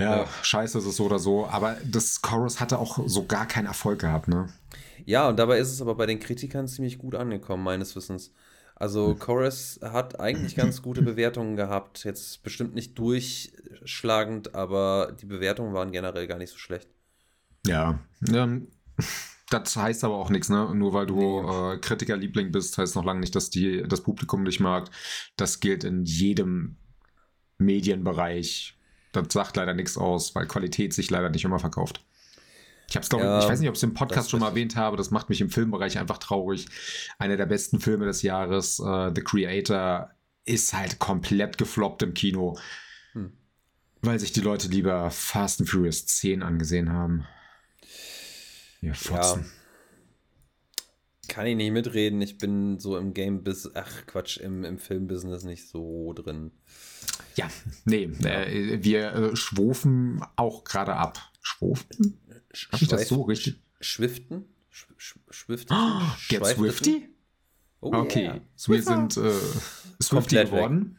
Ja, 0.01 0.23
ja, 0.23 0.27
scheiße 0.43 0.79
ist 0.79 0.87
es 0.87 0.97
so 0.97 1.05
oder 1.05 1.21
so. 1.21 1.47
Aber 1.47 1.77
das 1.85 2.23
Chorus 2.23 2.59
hatte 2.59 2.81
auch 2.81 2.99
so 3.07 3.25
gar 3.27 3.47
keinen 3.47 3.67
Erfolg 3.67 4.01
gehabt, 4.01 4.27
ne? 4.27 4.49
Ja, 5.05 5.29
und 5.29 5.39
dabei 5.39 5.59
ist 5.59 5.73
es 5.73 5.81
aber 5.81 5.95
bei 5.95 6.07
den 6.07 6.21
Kritikern 6.21 6.69
ziemlich 6.69 6.99
gut 6.99 7.15
angekommen, 7.15 7.63
meines 7.63 7.95
Wissens. 7.97 8.33
Also 8.75 9.11
hm. 9.11 9.19
Chorus 9.19 9.81
hat 9.83 10.19
eigentlich 10.21 10.57
ganz 10.57 10.83
gute 10.83 11.03
Bewertungen 11.03 11.57
gehabt. 11.57 12.05
Jetzt 12.05 12.43
bestimmt 12.43 12.75
nicht 12.75 12.99
durchschlagend, 12.99 14.55
aber 14.55 15.17
die 15.21 15.27
Bewertungen 15.27 15.75
waren 15.75 15.93
generell 15.93 16.27
gar 16.27 16.39
nicht 16.39 16.51
so 16.51 16.59
schlecht. 16.59 16.89
Ja, 17.67 18.01
ähm, 18.29 18.69
das 19.51 19.77
heißt 19.77 20.05
aber 20.05 20.17
auch 20.17 20.31
nichts, 20.31 20.49
ne? 20.49 20.75
Nur 20.75 20.95
weil 20.95 21.07
du 21.07 21.41
äh, 21.41 21.79
Kritikerliebling 21.79 22.51
bist, 22.51 22.77
heißt 22.79 22.97
noch 22.97 23.05
lange 23.05 23.21
nicht, 23.21 23.35
dass 23.37 23.51
die, 23.51 23.85
das 23.87 24.03
Publikum 24.03 24.45
dich 24.45 24.61
mag. 24.61 24.91
Das 25.37 25.61
gilt 25.61 25.85
in 25.85 26.05
jedem 26.05 26.77
Medienbereich. 27.59 28.79
Das 29.13 29.27
sagt 29.31 29.57
leider 29.57 29.75
nichts 29.75 29.99
aus, 29.99 30.35
weil 30.35 30.47
Qualität 30.47 30.95
sich 30.95 31.11
leider 31.11 31.29
nicht 31.29 31.45
immer 31.45 31.59
verkauft. 31.59 32.05
Ich 32.93 32.97
habe 32.97 33.05
es, 33.05 33.09
glaube 33.09 33.25
ja, 33.25 33.39
ich, 33.39 33.49
weiß 33.49 33.59
nicht, 33.59 33.71
ob 33.71 33.75
ich 33.75 33.79
es 33.79 33.85
im 33.85 33.95
Podcast 33.95 34.31
schon 34.31 34.41
mal 34.41 34.49
erwähnt 34.49 34.77
habe, 34.77 34.99
das 34.99 35.11
macht 35.11 35.31
mich 35.31 35.41
im 35.41 35.49
Filmbereich 35.49 35.97
einfach 35.97 36.19
traurig. 36.19 36.67
Einer 37.19 37.39
der 37.39 37.47
besten 37.47 37.81
Filme 37.81 38.05
des 38.05 38.21
Jahres, 38.21 38.81
uh, 38.81 39.11
The 39.15 39.23
Creator, 39.23 40.11
ist 40.45 40.75
halt 40.75 40.99
komplett 40.99 41.57
gefloppt 41.57 42.03
im 42.03 42.13
Kino, 42.13 42.59
hm. 43.13 43.33
weil 44.03 44.21
sich 44.21 44.33
die 44.33 44.43
Leute 44.43 44.69
lieber 44.69 45.11
Fast 45.11 45.61
and 45.61 45.71
Furious 45.71 46.05
10 46.05 46.43
angesehen 46.43 46.93
haben. 46.93 47.27
Ja, 48.83 48.93
Fotzen. 48.93 49.41
Ja. 49.41 50.85
Kann 51.29 51.47
ich 51.47 51.57
nicht 51.57 51.73
mitreden. 51.73 52.21
Ich 52.21 52.37
bin 52.37 52.79
so 52.79 52.99
im 52.99 53.15
Game-Business, 53.15 53.75
ach 53.75 54.05
Quatsch, 54.05 54.37
im, 54.37 54.65
im 54.65 54.77
Film-Business 54.77 55.45
nicht 55.45 55.67
so 55.67 56.13
drin. 56.13 56.51
Ja, 57.37 57.49
nee, 57.87 58.05
äh, 58.05 58.85
wir 58.85 59.15
äh, 59.15 59.37
schwofen 59.37 60.23
auch 60.37 60.65
gerade 60.65 60.95
ab. 60.95 61.33
Schwofen? 61.41 62.19
Habe 62.73 62.83
ich 62.83 62.89
das 62.89 63.09
so 63.09 63.23
richtig? 63.23 63.57
Schwiften? 63.81 64.45
Sch 64.71 65.19
Schwiften? 65.31 65.77
Oh, 65.77 66.03
Get 66.29 66.45
Swifty? 66.47 67.09
Oh, 67.81 67.93
okay, 67.93 68.25
yeah. 68.25 68.41
wir 68.67 68.83
sind 68.83 69.17
äh, 69.17 69.33
Swifty 70.03 70.37
geworden. 70.37 70.99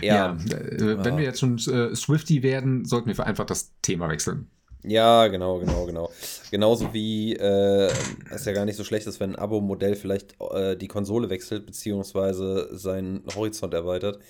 Ja, 0.00 0.36
ja 0.36 0.56
äh, 0.56 1.04
wenn 1.04 1.16
wir 1.16 1.24
jetzt 1.24 1.40
schon 1.40 1.58
äh, 1.58 1.94
Swifty 1.94 2.42
werden, 2.42 2.84
sollten 2.84 3.08
wir 3.08 3.26
einfach 3.26 3.46
das 3.46 3.72
Thema 3.82 4.08
wechseln. 4.08 4.48
Ja, 4.82 5.26
genau, 5.28 5.58
genau, 5.58 5.84
genau. 5.84 6.10
Genauso 6.50 6.94
wie 6.94 7.34
äh, 7.34 7.90
es 8.30 8.44
ja 8.46 8.52
gar 8.52 8.64
nicht 8.64 8.76
so 8.76 8.84
schlecht 8.84 9.06
ist, 9.06 9.20
wenn 9.20 9.34
ein 9.34 9.38
Abo-Modell 9.38 9.94
vielleicht 9.94 10.36
äh, 10.40 10.76
die 10.76 10.88
Konsole 10.88 11.28
wechselt, 11.28 11.66
beziehungsweise 11.66 12.68
seinen 12.72 13.22
Horizont 13.34 13.74
erweitert. 13.74 14.20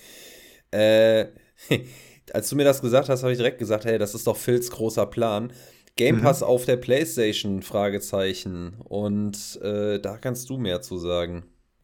Äh, 0.71 1.27
als 2.33 2.49
du 2.49 2.55
mir 2.55 2.65
das 2.65 2.81
gesagt 2.81 3.07
hast, 3.07 3.23
habe 3.23 3.31
ich 3.31 3.37
direkt 3.37 3.59
gesagt, 3.59 3.85
hey, 3.85 3.97
das 3.97 4.13
ist 4.13 4.27
doch 4.27 4.35
Phils 4.35 4.71
großer 4.71 5.05
Plan. 5.05 5.53
Game 6.01 6.15
mhm. 6.15 6.21
Pass 6.21 6.41
mhm. 6.41 6.47
auf 6.47 6.65
der 6.65 6.77
PlayStation? 6.77 7.61
Fragezeichen. 7.61 8.73
Und 8.79 9.59
äh, 9.61 9.99
da 9.99 10.17
kannst 10.17 10.49
du 10.49 10.57
mehr 10.57 10.81
zu 10.81 10.97
sagen. 10.97 11.43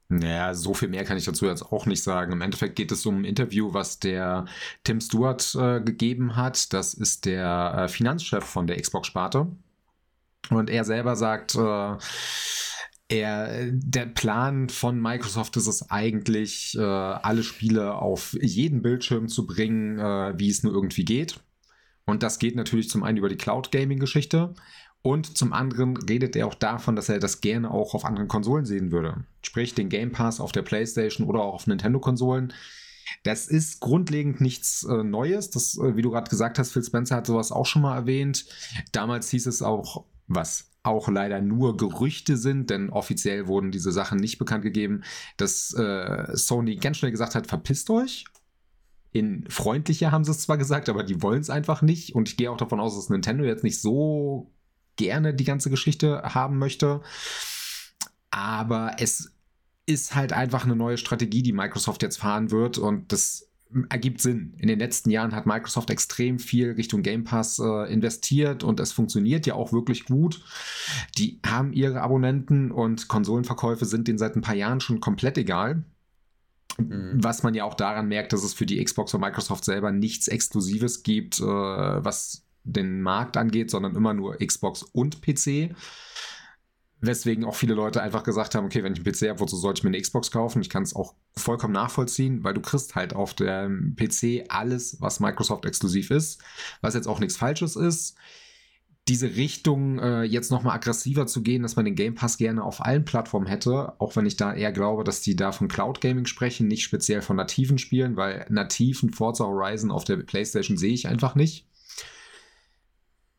Naja, 0.09 0.55
so 0.55 0.73
viel 0.73 0.87
mehr 0.87 1.03
kann 1.03 1.17
ich 1.17 1.25
dazu 1.25 1.45
jetzt 1.45 1.61
auch 1.61 1.85
nicht 1.85 2.01
sagen. 2.01 2.31
Im 2.31 2.41
Endeffekt 2.41 2.75
geht 2.75 2.91
es 2.91 3.05
um 3.05 3.21
ein 3.21 3.25
Interview, 3.25 3.75
was 3.75 3.99
der 3.99 4.45
Tim 4.83 5.01
Stewart 5.01 5.53
äh, 5.53 5.81
gegeben 5.81 6.35
hat. 6.35 6.73
Das 6.73 6.95
ist 6.95 7.25
der 7.25 7.75
äh, 7.77 7.87
Finanzchef 7.89 8.43
von 8.43 8.65
der 8.65 8.81
Xbox-Sparte. 8.81 9.47
Und 10.49 10.71
er 10.71 10.83
selber 10.83 11.15
sagt, 11.15 11.53
äh, 11.53 11.97
er, 13.09 13.71
der 13.71 14.05
Plan 14.07 14.69
von 14.69 14.99
Microsoft 14.99 15.57
ist 15.57 15.67
es 15.67 15.91
eigentlich, 15.91 16.75
äh, 16.75 16.81
alle 16.81 17.43
Spiele 17.43 17.93
auf 17.93 18.35
jeden 18.41 18.81
Bildschirm 18.81 19.27
zu 19.27 19.45
bringen, 19.45 19.99
äh, 19.99 20.33
wie 20.39 20.49
es 20.49 20.63
nur 20.63 20.73
irgendwie 20.73 21.05
geht. 21.05 21.39
Und 22.07 22.23
das 22.23 22.39
geht 22.39 22.55
natürlich 22.55 22.89
zum 22.89 23.03
einen 23.03 23.17
über 23.17 23.29
die 23.29 23.35
Cloud 23.35 23.71
Gaming 23.71 23.99
Geschichte 23.99 24.55
und 25.01 25.37
zum 25.37 25.53
anderen 25.53 25.95
redet 25.95 26.35
er 26.35 26.47
auch 26.47 26.55
davon, 26.55 26.95
dass 26.95 27.09
er 27.09 27.19
das 27.19 27.41
gerne 27.41 27.69
auch 27.69 27.93
auf 27.93 28.05
anderen 28.05 28.27
Konsolen 28.27 28.65
sehen 28.65 28.91
würde. 28.91 29.25
Sprich, 29.41 29.75
den 29.75 29.89
Game 29.89 30.11
Pass 30.11 30.39
auf 30.39 30.51
der 30.51 30.63
PlayStation 30.63 31.27
oder 31.27 31.41
auch 31.41 31.53
auf 31.53 31.67
Nintendo-Konsolen. 31.67 32.53
Das 33.23 33.47
ist 33.47 33.79
grundlegend 33.79 34.41
nichts 34.41 34.83
äh, 34.83 35.03
Neues. 35.03 35.49
Das, 35.49 35.77
äh, 35.77 35.95
wie 35.95 36.01
du 36.01 36.11
gerade 36.11 36.29
gesagt 36.29 36.59
hast, 36.59 36.71
Phil 36.71 36.83
Spencer 36.83 37.17
hat 37.17 37.27
sowas 37.27 37.51
auch 37.51 37.65
schon 37.65 37.81
mal 37.81 37.95
erwähnt. 37.95 38.45
Damals 38.91 39.29
hieß 39.29 39.47
es 39.47 39.61
auch, 39.61 40.05
was 40.27 40.71
auch 40.83 41.09
leider 41.09 41.41
nur 41.41 41.77
Gerüchte 41.77 42.37
sind, 42.37 42.69
denn 42.69 42.89
offiziell 42.89 43.47
wurden 43.47 43.71
diese 43.71 43.91
Sachen 43.91 44.19
nicht 44.19 44.39
bekannt 44.39 44.63
gegeben, 44.63 45.03
dass 45.35 45.73
äh, 45.73 46.35
Sony 46.35 46.77
ganz 46.77 46.97
schnell 46.97 47.11
gesagt 47.11 47.35
hat, 47.35 47.47
verpisst 47.47 47.89
euch 47.89 48.25
in 49.17 49.45
freundlicher 49.49 50.11
haben 50.11 50.23
sie 50.23 50.31
es 50.31 50.41
zwar 50.41 50.57
gesagt, 50.57 50.89
aber 50.89 51.03
die 51.03 51.21
wollen 51.21 51.41
es 51.41 51.49
einfach 51.49 51.81
nicht. 51.81 52.15
Und 52.15 52.29
ich 52.29 52.37
gehe 52.37 52.51
auch 52.51 52.57
davon 52.57 52.79
aus, 52.79 52.95
dass 52.95 53.09
Nintendo 53.09 53.43
jetzt 53.43 53.63
nicht 53.63 53.81
so 53.81 54.51
gerne 54.95 55.33
die 55.33 55.43
ganze 55.43 55.69
Geschichte 55.69 56.21
haben 56.23 56.57
möchte. 56.57 57.01
Aber 58.31 58.95
es 58.99 59.33
ist 59.85 60.15
halt 60.15 60.33
einfach 60.33 60.65
eine 60.65 60.75
neue 60.75 60.97
Strategie, 60.97 61.43
die 61.43 61.53
Microsoft 61.53 62.03
jetzt 62.03 62.17
fahren 62.17 62.51
wird. 62.51 62.77
Und 62.77 63.11
das 63.11 63.49
ergibt 63.89 64.21
Sinn. 64.21 64.53
In 64.57 64.67
den 64.67 64.79
letzten 64.79 65.09
Jahren 65.09 65.35
hat 65.35 65.45
Microsoft 65.45 65.89
extrem 65.89 66.39
viel 66.39 66.71
Richtung 66.71 67.01
Game 67.03 67.23
Pass 67.23 67.59
äh, 67.59 67.91
investiert 67.91 68.63
und 68.63 68.79
es 68.79 68.91
funktioniert 68.91 69.45
ja 69.45 69.55
auch 69.55 69.73
wirklich 69.73 70.05
gut. 70.05 70.41
Die 71.17 71.39
haben 71.45 71.73
ihre 71.73 72.01
Abonnenten 72.01 72.71
und 72.71 73.07
Konsolenverkäufe 73.07 73.85
sind 73.85 74.07
denen 74.07 74.17
seit 74.17 74.35
ein 74.35 74.41
paar 74.41 74.55
Jahren 74.55 74.79
schon 74.79 74.99
komplett 74.99 75.37
egal. 75.37 75.83
Mhm. 76.77 77.23
Was 77.23 77.43
man 77.43 77.53
ja 77.53 77.63
auch 77.63 77.73
daran 77.73 78.07
merkt, 78.07 78.33
dass 78.33 78.43
es 78.43 78.53
für 78.53 78.65
die 78.65 78.83
Xbox 78.83 79.13
und 79.13 79.21
Microsoft 79.21 79.65
selber 79.65 79.91
nichts 79.91 80.27
Exklusives 80.27 81.03
gibt, 81.03 81.39
äh, 81.39 81.43
was 81.43 82.43
den 82.63 83.01
Markt 83.01 83.37
angeht, 83.37 83.71
sondern 83.71 83.95
immer 83.95 84.13
nur 84.13 84.37
Xbox 84.37 84.83
und 84.83 85.21
PC. 85.21 85.75
Weswegen 86.99 87.45
auch 87.45 87.55
viele 87.55 87.75
Leute 87.75 88.01
einfach 88.01 88.23
gesagt 88.23 88.55
haben, 88.55 88.65
okay, 88.65 88.83
wenn 88.83 88.93
ich 88.93 88.99
einen 88.99 89.13
PC 89.13 89.29
habe, 89.29 89.39
wozu 89.39 89.55
sollte 89.55 89.79
ich 89.79 89.83
mir 89.83 89.89
eine 89.89 90.01
Xbox 90.01 90.31
kaufen? 90.31 90.61
Ich 90.61 90.69
kann 90.69 90.83
es 90.83 90.95
auch 90.95 91.13
vollkommen 91.35 91.73
nachvollziehen, 91.73 92.43
weil 92.43 92.55
du 92.55 92.61
kriegst 92.61 92.95
halt 92.95 93.13
auf 93.13 93.35
dem 93.35 93.95
PC 93.95 94.45
alles, 94.49 94.99
was 94.99 95.19
Microsoft 95.19 95.65
exklusiv 95.65 96.09
ist, 96.09 96.41
was 96.81 96.95
jetzt 96.95 97.07
auch 97.07 97.19
nichts 97.19 97.37
Falsches 97.37 97.75
ist. 97.75 98.17
Diese 99.07 99.35
Richtung 99.35 99.99
äh, 99.99 100.23
jetzt 100.23 100.51
nochmal 100.51 100.75
aggressiver 100.75 101.27
zu 101.27 101.41
gehen, 101.41 101.61
dass 101.61 101.75
man 101.75 101.85
den 101.85 101.95
Game 101.95 102.15
Pass 102.15 102.37
gerne 102.37 102.63
auf 102.63 102.83
allen 102.83 103.05
Plattformen 103.05 103.47
hätte, 103.47 103.99
auch 103.99 104.15
wenn 104.15 104.25
ich 104.25 104.35
da 104.35 104.53
eher 104.53 104.71
glaube, 104.71 105.03
dass 105.03 105.21
die 105.21 105.35
da 105.35 105.51
von 105.51 105.67
Cloud 105.67 106.01
Gaming 106.01 106.25
sprechen, 106.25 106.67
nicht 106.67 106.83
speziell 106.83 107.21
von 107.21 107.37
nativen 107.37 107.77
Spielen, 107.77 108.17
weil 108.17 108.45
nativen 108.49 109.11
Forza 109.11 109.45
Horizon 109.45 109.91
auf 109.91 110.03
der 110.03 110.17
PlayStation 110.17 110.77
sehe 110.77 110.93
ich 110.93 111.07
einfach 111.07 111.35
nicht. 111.35 111.67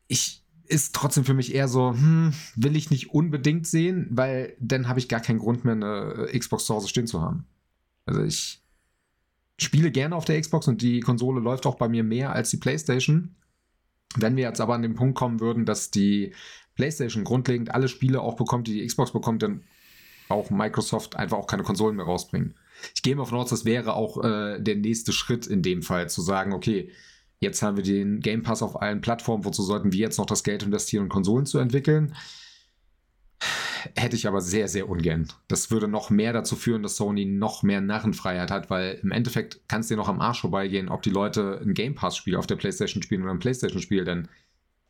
Ich 0.07 0.43
ist 0.69 0.93
trotzdem 0.93 1.25
für 1.25 1.33
mich 1.33 1.53
eher 1.53 1.67
so, 1.67 1.91
hm, 1.91 2.31
will 2.55 2.75
ich 2.75 2.91
nicht 2.91 3.09
unbedingt 3.09 3.65
sehen, 3.65 4.07
weil 4.11 4.55
dann 4.59 4.87
habe 4.87 4.99
ich 4.99 5.09
gar 5.09 5.19
keinen 5.19 5.39
Grund 5.39 5.65
mehr, 5.65 5.73
eine 5.73 6.29
Xbox 6.37 6.65
zu 6.65 6.75
Hause 6.75 6.87
stehen 6.87 7.07
zu 7.07 7.21
haben. 7.21 7.45
Also 8.05 8.23
ich 8.23 8.61
spiele 9.57 9.91
gerne 9.91 10.15
auf 10.15 10.25
der 10.25 10.39
Xbox 10.39 10.67
und 10.67 10.81
die 10.81 10.99
Konsole 10.99 11.41
läuft 11.41 11.65
auch 11.65 11.75
bei 11.75 11.89
mir 11.89 12.03
mehr 12.03 12.33
als 12.33 12.51
die 12.51 12.57
PlayStation. 12.57 13.35
Wenn 14.15 14.35
wir 14.35 14.43
jetzt 14.43 14.61
aber 14.61 14.73
an 14.73 14.81
den 14.81 14.95
Punkt 14.95 15.17
kommen 15.17 15.39
würden, 15.39 15.65
dass 15.65 15.91
die 15.91 16.33
PlayStation 16.75 17.23
grundlegend 17.23 17.73
alle 17.73 17.87
Spiele 17.87 18.21
auch 18.21 18.35
bekommt, 18.35 18.67
die 18.67 18.73
die 18.73 18.87
Xbox 18.87 19.11
bekommt, 19.11 19.43
dann 19.43 19.63
auch 20.29 20.49
Microsoft 20.49 21.15
einfach 21.15 21.37
auch 21.37 21.47
keine 21.47 21.63
Konsolen 21.63 21.95
mehr 21.95 22.05
rausbringen. 22.05 22.55
Ich 22.95 23.01
gehe 23.01 23.15
mal 23.15 23.23
davon 23.23 23.39
aus, 23.39 23.49
das 23.49 23.65
wäre 23.65 23.93
auch 23.93 24.23
äh, 24.23 24.59
der 24.59 24.75
nächste 24.75 25.11
Schritt 25.11 25.47
in 25.47 25.61
dem 25.61 25.83
Fall, 25.83 26.09
zu 26.09 26.21
sagen, 26.21 26.53
okay, 26.53 26.91
Jetzt 27.39 27.61
haben 27.61 27.77
wir 27.77 27.83
den 27.83 28.19
Game 28.19 28.43
Pass 28.43 28.61
auf 28.61 28.81
allen 28.81 28.99
Plattformen, 29.01 29.45
wozu 29.45 29.63
sollten 29.63 29.93
wir 29.93 29.99
jetzt 29.99 30.17
noch 30.17 30.25
das 30.25 30.43
Geld 30.43 30.63
investieren, 30.63 31.03
um 31.03 31.09
Konsolen 31.09 31.45
zu 31.45 31.57
entwickeln? 31.57 32.13
Hätte 33.95 34.15
ich 34.15 34.27
aber 34.27 34.41
sehr, 34.41 34.67
sehr 34.67 34.89
ungern. 34.89 35.27
Das 35.47 35.71
würde 35.71 35.87
noch 35.87 36.09
mehr 36.09 36.33
dazu 36.33 36.55
führen, 36.55 36.83
dass 36.83 36.95
Sony 36.95 37.25
noch 37.25 37.63
mehr 37.63 37.81
Narrenfreiheit 37.81 38.51
hat, 38.51 38.69
weil 38.69 38.99
im 39.03 39.11
Endeffekt 39.11 39.67
kann 39.67 39.81
es 39.81 39.87
dir 39.87 39.97
noch 39.97 40.09
am 40.09 40.21
Arsch 40.21 40.41
vorbeigehen, 40.41 40.89
ob 40.89 41.01
die 41.01 41.09
Leute 41.09 41.61
ein 41.63 41.73
Game 41.73 41.95
Pass-Spiel 41.95 42.35
auf 42.35 42.47
der 42.47 42.55
PlayStation 42.55 43.03
spielen 43.03 43.23
oder 43.23 43.31
ein 43.31 43.39
PlayStation-Spiel, 43.39 44.05
denn 44.05 44.27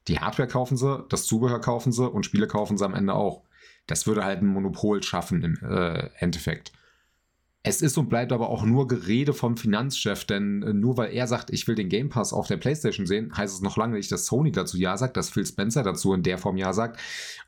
die 0.08 0.19
Hardware 0.19 0.48
kaufen 0.48 0.77
sie, 0.77 1.05
das 1.10 1.25
Zubehör 1.25 1.62
kaufen 1.62 1.91
sie 1.91 2.10
und 2.10 2.25
Spiele 2.25 2.48
kaufen 2.48 2.77
sie 2.77 2.86
am 2.86 2.96
Ende 2.96 3.13
auch. 3.13 3.43
Das 3.86 4.08
würde 4.08 4.24
halt 4.24 4.41
ein 4.41 4.48
Monopol 4.48 5.03
schaffen 5.03 5.43
im 5.43 5.60
äh, 5.63 6.10
Endeffekt. 6.17 6.72
Es 7.70 7.84
ist 7.84 8.00
und 8.00 8.10
bleibt 8.10 8.32
aber 8.32 8.50
auch 8.50 8.64
nur 8.64 8.88
Gerede 8.88 9.32
vom 9.32 9.56
Finanzchef, 9.56 10.26
denn 10.26 10.64
äh, 10.64 10.74
nur 10.74 10.98
weil 10.98 11.14
er 11.14 11.28
sagt, 11.28 11.52
ich 11.52 11.68
will 11.68 11.76
den 11.76 11.88
Game 11.88 12.10
Pass 12.10 12.34
auf 12.34 12.48
der 12.48 12.58
PlayStation 12.58 13.06
sehen, 13.06 13.32
heißt 13.38 13.54
es 13.54 13.62
noch 13.62 13.78
lange 13.78 13.96
nicht, 13.96 14.12
dass 14.12 14.26
Sony 14.26 14.52
dazu 14.52 14.76
Ja 14.76 14.98
sagt, 14.98 15.16
dass 15.18 15.30
Phil 15.30 15.46
Spencer 15.46 15.84
dazu 15.84 16.12
in 16.16 16.24
der 16.24 16.40
Form 16.40 16.58
Ja 16.58 16.74
sagt 16.74 17.00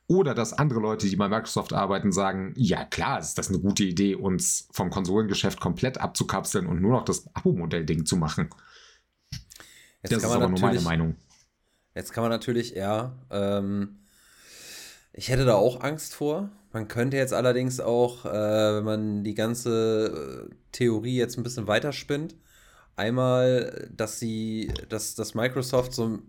oder 0.06 0.36
dass 0.36 0.54
andere 0.54 0.80
Leute, 0.80 1.08
die 1.10 1.16
bei 1.16 1.28
Microsoft 1.28 1.74
arbeiten, 1.74 2.12
sagen, 2.12 2.54
ja 2.56 2.86
klar, 2.86 3.20
ist 3.20 3.36
das 3.40 3.50
eine 3.50 3.58
gute 3.58 3.84
Idee, 3.84 4.14
uns 4.14 4.68
vom 4.72 4.92
Konsolengeschäft 4.92 5.60
komplett 5.60 5.98
abzukapseln 5.98 6.68
und 6.68 6.82
nur 6.82 6.92
noch 6.92 7.06
das 7.06 7.26
Abo-Modell-Ding 7.34 8.06
zu 8.06 8.16
machen. 8.16 8.50
Jetzt 10.04 10.12
das 10.12 10.24
ist 10.24 10.30
aber 10.30 10.50
nur 10.50 10.60
meine 10.60 10.82
Meinung. 10.82 11.16
Jetzt 11.96 12.14
kann 12.14 12.22
man 12.22 12.30
natürlich, 12.30 12.76
ja, 12.76 13.18
ähm, 13.32 14.02
ich 15.14 15.30
hätte 15.30 15.46
da 15.46 15.56
auch 15.56 15.82
Angst 15.82 16.14
vor, 16.14 16.52
man 16.74 16.88
könnte 16.88 17.18
jetzt 17.18 17.34
allerdings 17.34 17.80
auch, 17.80 18.26
äh, 18.26 18.76
wenn 18.76 18.84
man 18.84 19.24
die 19.24 19.36
ganze 19.36 20.48
äh, 20.50 20.56
Theorie 20.72 21.18
jetzt 21.18 21.38
ein 21.38 21.44
bisschen 21.44 21.68
weiterspinnt, 21.68 22.36
einmal, 22.96 23.90
dass 23.96 24.20
sie, 24.20 24.72
dass, 24.90 25.16
dass 25.16 25.36
Microsoft 25.36 25.94
so 25.94 26.20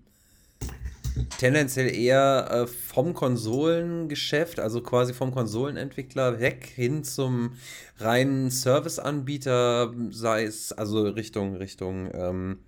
tendenziell 1.39 1.95
eher 1.95 2.49
äh, 2.51 2.67
vom 2.67 3.15
Konsolengeschäft, 3.15 4.59
also 4.59 4.81
quasi 4.81 5.13
vom 5.13 5.33
Konsolenentwickler 5.33 6.41
weg 6.41 6.65
hin 6.65 7.05
zum 7.05 7.53
reinen 7.99 8.51
Serviceanbieter, 8.51 9.93
sei 10.11 10.45
es 10.45 10.73
also 10.73 11.03
Richtung, 11.03 11.57
Richtung, 11.57 12.11
ähm, 12.15 12.59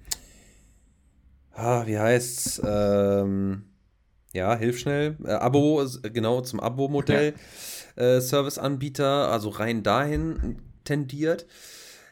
ah, 1.53 1.87
wie 1.87 1.99
heißt's, 1.99 2.61
ähm, 2.65 3.65
ja, 4.35 4.55
hilf 4.57 4.79
schnell. 4.79 5.17
Äh, 5.25 5.31
Abo, 5.31 5.87
genau, 6.03 6.41
zum 6.43 6.61
Abo-Modell. 6.61 7.35
Äh, 7.97 8.21
Serviceanbieter, 8.21 9.31
also 9.31 9.49
rein 9.49 9.85
dahin 9.85 10.57
tendiert. 10.83 11.47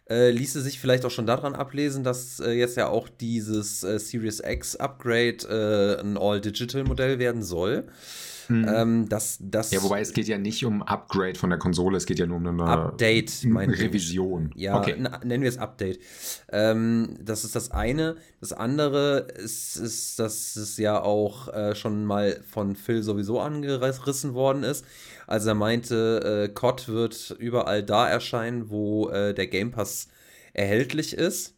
Äh, 0.09 0.31
ließe 0.31 0.61
sich 0.61 0.79
vielleicht 0.79 1.05
auch 1.05 1.11
schon 1.11 1.27
daran 1.27 1.55
ablesen, 1.55 2.05
dass 2.05 2.39
äh, 2.39 2.53
jetzt 2.53 2.77
ja 2.77 2.89
auch 2.89 3.09
dieses 3.09 3.83
äh, 3.83 3.99
Series 3.99 4.41
X 4.41 4.77
Upgrade 4.77 5.99
äh, 5.99 6.01
ein 6.01 6.17
All-Digital-Modell 6.17 7.19
werden 7.19 7.43
soll. 7.43 7.89
Mhm. 8.49 8.69
Ähm, 8.69 9.09
das, 9.09 9.39
das, 9.41 9.71
ja, 9.71 9.83
wobei 9.83 10.01
es 10.01 10.13
geht 10.13 10.29
ja 10.29 10.39
nicht 10.39 10.65
um 10.65 10.83
Upgrade 10.83 11.35
von 11.35 11.51
der 11.51 11.59
Konsole, 11.59 11.97
es 11.97 12.07
geht 12.07 12.19
ja 12.19 12.27
nur 12.27 12.37
um 12.37 12.47
eine 12.47 12.63
Update, 12.65 13.31
Revision. 13.45 14.51
Ja, 14.55 14.79
okay. 14.79 14.97
nennen 15.25 15.43
wir 15.43 15.49
es 15.49 15.59
Update. 15.59 16.01
Ähm, 16.51 17.17
das 17.21 17.45
ist 17.45 17.57
das 17.57 17.71
eine. 17.71 18.17
Das 18.41 18.53
andere 18.53 19.29
ist, 19.37 19.77
ist 19.77 20.19
dass 20.19 20.57
es 20.57 20.77
ja 20.77 21.01
auch 21.01 21.49
äh, 21.53 21.75
schon 21.75 22.05
mal 22.05 22.43
von 22.49 22.77
Phil 22.77 23.03
sowieso 23.03 23.41
angerissen 23.41 24.35
worden 24.35 24.63
ist. 24.65 24.85
Also 25.27 25.51
er 25.51 25.55
meinte, 25.55 26.49
äh, 26.49 26.53
COD 26.53 26.89
wird 26.89 27.37
überall 27.39 27.83
da 27.83 28.09
erscheinen, 28.09 28.71
wo 28.71 29.09
äh, 29.09 29.35
der 29.35 29.47
Game 29.47 29.71
Pass 29.71 30.09
erhältlich 30.53 31.15
ist. 31.15 31.57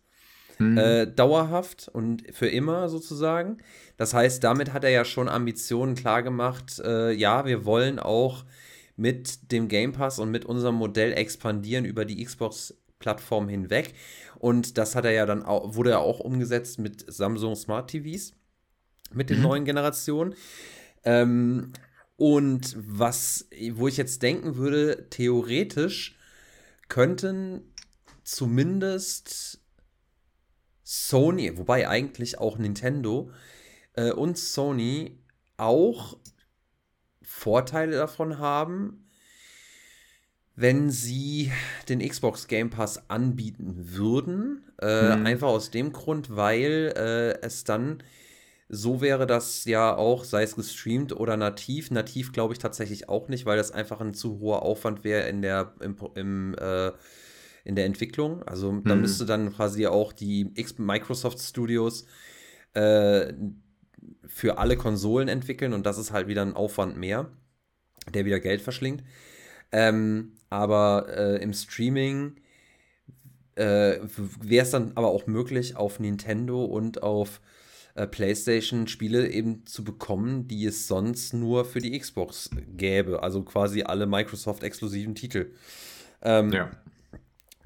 Mhm. 0.58 0.78
Äh, 0.78 1.06
dauerhaft 1.06 1.88
und 1.92 2.22
für 2.32 2.46
immer 2.46 2.88
sozusagen. 2.88 3.58
Das 3.96 4.14
heißt, 4.14 4.42
damit 4.42 4.72
hat 4.72 4.84
er 4.84 4.90
ja 4.90 5.04
schon 5.04 5.28
Ambitionen 5.28 5.94
klargemacht. 5.94 6.80
Äh, 6.80 7.12
ja, 7.12 7.46
wir 7.46 7.64
wollen 7.64 7.98
auch 7.98 8.44
mit 8.96 9.52
dem 9.52 9.68
Game 9.68 9.92
Pass 9.92 10.18
und 10.18 10.30
mit 10.30 10.44
unserem 10.44 10.76
Modell 10.76 11.12
expandieren 11.12 11.84
über 11.84 12.04
die 12.04 12.24
Xbox-Plattform 12.24 13.48
hinweg. 13.48 13.94
Und 14.38 14.78
das 14.78 14.94
hat 14.94 15.04
er 15.04 15.12
ja 15.12 15.26
dann 15.26 15.42
auch, 15.42 15.74
wurde 15.74 15.90
ja 15.90 15.98
auch 15.98 16.20
umgesetzt 16.20 16.78
mit 16.78 17.04
Samsung 17.12 17.56
Smart 17.56 17.90
TVs, 17.90 18.34
mit 19.12 19.30
den 19.30 19.38
mhm. 19.38 19.42
neuen 19.44 19.64
Generationen. 19.64 20.34
Ähm, 21.04 21.72
und 22.16 22.76
was, 22.76 23.48
wo 23.72 23.88
ich 23.88 23.96
jetzt 23.96 24.22
denken 24.22 24.56
würde, 24.56 25.08
theoretisch 25.10 26.16
könnten 26.88 27.72
zumindest 28.22 29.60
Sony, 30.82 31.56
wobei 31.56 31.88
eigentlich 31.88 32.38
auch 32.38 32.58
Nintendo 32.58 33.30
äh, 33.94 34.12
und 34.12 34.38
Sony 34.38 35.18
auch 35.56 36.16
Vorteile 37.22 37.96
davon 37.96 38.38
haben, 38.38 39.08
wenn 40.56 40.90
sie 40.90 41.50
den 41.88 42.00
Xbox 42.00 42.46
Game 42.46 42.70
Pass 42.70 43.10
anbieten 43.10 43.74
würden. 43.76 44.70
Äh, 44.80 45.16
mhm. 45.16 45.26
Einfach 45.26 45.48
aus 45.48 45.70
dem 45.70 45.92
Grund, 45.92 46.36
weil 46.36 46.94
äh, 46.96 47.44
es 47.44 47.64
dann 47.64 48.02
so 48.68 49.00
wäre, 49.00 49.26
dass 49.26 49.64
ja 49.64 49.94
auch, 49.94 50.24
sei 50.24 50.42
es 50.42 50.56
gestreamt 50.56 51.12
oder 51.14 51.36
nativ, 51.36 51.90
nativ 51.90 52.32
glaube 52.32 52.54
ich 52.54 52.58
tatsächlich 52.58 53.08
auch 53.08 53.28
nicht, 53.28 53.46
weil 53.46 53.56
das 53.56 53.72
einfach 53.72 54.00
ein 54.00 54.14
zu 54.14 54.40
hoher 54.40 54.62
Aufwand 54.62 55.04
wäre 55.04 55.28
in 55.28 55.42
der, 55.42 55.74
im, 55.80 55.96
im 56.14 56.54
äh, 56.54 56.92
in 57.64 57.76
der 57.76 57.86
Entwicklung. 57.86 58.42
Also 58.42 58.80
da 58.84 58.94
mhm. 58.94 59.00
müsste 59.00 59.26
dann 59.26 59.52
quasi 59.52 59.86
auch 59.86 60.12
die 60.12 60.52
Microsoft 60.76 61.40
Studios 61.40 62.04
äh, 62.74 63.32
für 64.26 64.58
alle 64.58 64.76
Konsolen 64.76 65.28
entwickeln 65.28 65.72
und 65.72 65.86
das 65.86 65.98
ist 65.98 66.12
halt 66.12 66.28
wieder 66.28 66.42
ein 66.42 66.54
Aufwand 66.54 66.96
mehr, 66.96 67.30
der 68.12 68.24
wieder 68.24 68.40
Geld 68.40 68.60
verschlingt. 68.62 69.02
Ähm, 69.72 70.32
aber 70.50 71.06
äh, 71.08 71.42
im 71.42 71.52
Streaming 71.52 72.36
äh, 73.56 73.98
wäre 74.40 74.64
es 74.64 74.70
dann 74.70 74.92
aber 74.94 75.08
auch 75.08 75.26
möglich, 75.26 75.76
auf 75.76 76.00
Nintendo 76.00 76.64
und 76.64 77.02
auf 77.02 77.40
äh, 77.94 78.06
PlayStation 78.06 78.86
Spiele 78.88 79.28
eben 79.28 79.66
zu 79.66 79.84
bekommen, 79.84 80.48
die 80.48 80.66
es 80.66 80.86
sonst 80.86 81.34
nur 81.34 81.64
für 81.64 81.80
die 81.80 81.98
Xbox 81.98 82.50
gäbe. 82.76 83.22
Also 83.22 83.42
quasi 83.42 83.82
alle 83.82 84.06
Microsoft-exklusiven 84.06 85.14
Titel. 85.14 85.52
Ähm, 86.22 86.52
ja 86.52 86.70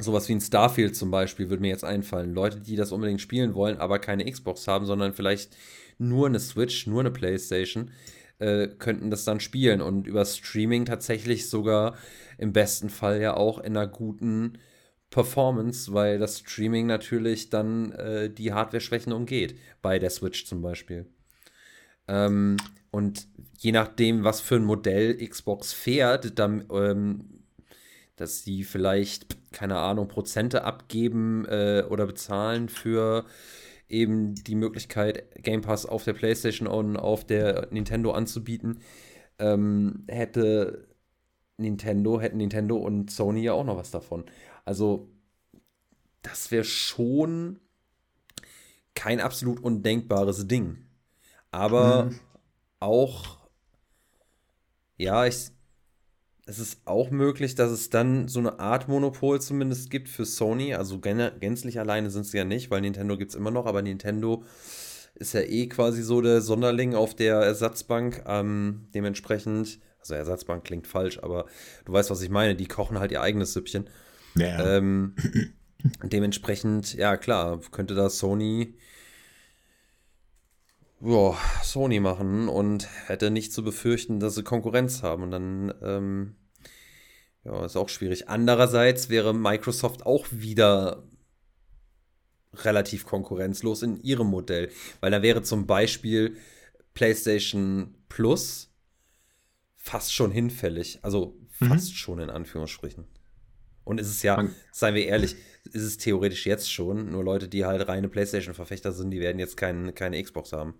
sowas 0.01 0.29
wie 0.29 0.35
ein 0.35 0.41
Starfield 0.41 0.97
zum 0.97 1.11
Beispiel 1.11 1.51
würde 1.51 1.61
mir 1.61 1.69
jetzt 1.69 1.85
einfallen. 1.85 2.33
Leute, 2.33 2.61
die 2.61 2.77
das 2.77 2.93
unbedingt 2.93 3.21
spielen 3.21 3.55
wollen, 3.55 3.79
aber 3.79 3.99
keine 3.99 4.31
Xbox 4.31 4.69
haben, 4.69 4.87
sondern 4.87 5.13
vielleicht 5.13 5.57
nur 5.99 6.27
eine 6.27 6.41
Switch, 6.41 6.87
nur 6.87 7.01
eine 7.01 7.11
Playstation, 7.11 7.91
äh, 8.39 8.69
könnten 8.69 9.11
das 9.11 9.25
dann 9.25 9.41
spielen 9.41 9.81
und 9.81 10.07
über 10.07 10.25
Streaming 10.25 10.85
tatsächlich 10.85 11.49
sogar 11.49 11.97
im 12.39 12.53
besten 12.53 12.89
Fall 12.89 13.21
ja 13.21 13.37
auch 13.37 13.59
in 13.59 13.77
einer 13.77 13.89
guten 13.89 14.59
Performance, 15.11 15.93
weil 15.93 16.19
das 16.19 16.41
Streaming 16.41 16.87
natürlich 16.87 17.51
dann 17.51 17.93
äh, 17.93 18.31
die 18.31 18.53
Hardware-Schwächen 18.53 19.13
umgeht, 19.13 19.59
bei 19.83 19.99
der 19.99 20.11
Switch 20.11 20.47
zum 20.47 20.63
Beispiel. 20.63 21.07
Ähm, 22.07 22.59
und 22.91 23.27
je 23.59 23.73
nachdem, 23.73 24.23
was 24.23 24.41
für 24.41 24.57
ein 24.57 24.65
Modell 24.65 25.17
Xbox 25.17 25.73
fährt, 25.73 26.39
dann 26.39 26.65
ähm, 26.71 27.38
dass 28.21 28.43
sie 28.45 28.65
vielleicht, 28.65 29.53
keine 29.53 29.79
Ahnung, 29.79 30.09
Prozente 30.09 30.65
abgeben 30.65 31.45
äh, 31.47 31.85
oder 31.89 32.07
bezahlen 32.07 32.69
für 32.69 33.25
eben 33.89 34.35
die 34.35 34.55
Möglichkeit, 34.55 35.43
Game 35.43 35.63
Pass 35.63 35.87
auf 35.87 36.05
der 36.05 36.13
PlayStation 36.13 36.69
und 36.69 36.97
auf 36.97 37.25
der 37.25 37.69
Nintendo 37.71 38.13
anzubieten. 38.13 38.81
ähm, 39.39 40.05
hätte 40.09 40.89
Nintendo, 41.57 42.21
hätten 42.21 42.39
Nintendo 42.39 42.77
und 42.77 43.11
Sony 43.11 43.43
ja 43.43 43.53
auch 43.53 43.65
noch 43.65 43.77
was 43.77 43.91
davon. 43.91 44.25
Also, 44.65 45.09
das 46.23 46.51
wäre 46.51 46.65
schon 46.65 47.61
kein 48.95 49.21
absolut 49.21 49.61
undenkbares 49.61 50.47
Ding. 50.47 50.79
Aber 51.51 52.05
mhm. 52.05 52.21
auch, 52.81 53.39
ja, 54.97 55.27
ich, 55.27 55.51
es 56.49 56.59
ist 56.59 56.81
auch 56.87 57.11
möglich, 57.11 57.55
dass 57.55 57.71
es 57.71 57.91
dann 57.91 58.27
so 58.27 58.39
eine 58.39 58.59
Art 58.59 58.89
Monopol 58.89 59.39
zumindest 59.39 59.91
gibt 59.91 60.09
für 60.09 60.25
Sony. 60.25 60.75
Also 60.75 60.99
gänzlich 60.99 61.79
alleine 61.79 62.11
sind 62.11 62.25
sie 62.25 62.39
ja 62.39 62.45
nicht, 62.45 62.71
weil 62.71 62.81
Nintendo 62.81 63.19
gibt 63.19 63.33
es 63.33 63.37
immer 63.37 63.51
noch, 63.51 63.67
aber 63.67 63.83
Nintendo 63.83 64.43
ist 65.15 65.35
ja 65.35 65.43
eh 65.43 65.67
quasi 65.67 66.03
so 66.03 66.23
der 66.23 66.41
Sonderling 66.41 66.95
auf 66.95 67.15
der 67.15 67.35
Ersatzbank. 67.37 68.25
Ähm, 68.27 68.89
dementsprechend, 68.95 69.79
also 70.01 70.15
Ersatzbank 70.15 70.65
klingt 70.65 70.87
falsch, 70.87 71.19
aber 71.23 71.45
du 71.85 71.93
weißt, 71.93 72.11
was 72.11 72.23
ich 72.23 72.31
meine. 72.31 72.57
Die 72.57 72.67
kochen 72.67 72.99
halt 72.99 73.13
ihr 73.13 73.21
eigenes 73.21 73.53
Süppchen. 73.53 73.91
Ja. 74.35 74.77
Ähm, 74.79 75.17
dementsprechend, 76.03 76.95
ja 76.95 77.19
klar, 77.19 77.61
könnte 77.73 77.95
da 77.95 78.09
Sony 78.09 78.75
ja, 81.01 81.37
Sony 81.63 82.01
machen 82.01 82.49
und 82.49 82.89
hätte 83.07 83.31
nicht 83.31 83.53
zu 83.53 83.63
befürchten, 83.63 84.19
dass 84.19 84.35
sie 84.35 84.43
Konkurrenz 84.43 85.03
haben. 85.03 85.23
Und 85.25 85.31
dann, 85.31 85.75
ähm, 85.83 86.35
ja, 87.45 87.65
ist 87.65 87.77
auch 87.77 87.89
schwierig. 87.89 88.29
Andererseits 88.29 89.09
wäre 89.09 89.35
Microsoft 89.35 90.05
auch 90.05 90.27
wieder 90.31 91.05
relativ 92.55 93.05
konkurrenzlos 93.07 93.83
in 93.83 94.01
ihrem 94.03 94.29
Modell, 94.29 94.71
weil 95.01 95.11
da 95.11 95.23
wäre 95.23 95.43
zum 95.43 95.67
Beispiel 95.67 96.37
PlayStation 96.95 97.95
Plus 98.09 98.73
fast 99.77 100.13
schon 100.13 100.31
hinfällig, 100.33 100.99
also 101.03 101.39
fast 101.51 101.91
mhm. 101.91 101.95
schon 101.95 102.19
in 102.21 102.31
Anführungsstrichen. 102.31 103.05
Und 103.85 104.01
ist 104.01 104.09
es 104.09 104.23
ja, 104.23 104.47
seien 104.71 104.95
wir 104.95 105.07
ehrlich, 105.07 105.37
ist 105.65 105.83
es 105.83 105.97
theoretisch 105.97 106.47
jetzt 106.47 106.71
schon, 106.71 107.11
nur 107.11 107.25
Leute, 107.25 107.49
die 107.49 107.65
halt 107.65 107.89
reine 107.89 108.09
PlayStation-Verfechter 108.09 108.93
sind, 108.93 109.11
die 109.11 109.21
werden 109.21 109.39
jetzt 109.39 109.57
kein, 109.57 109.95
keine 109.95 110.23
Xbox 110.23 110.53
haben. 110.53 110.75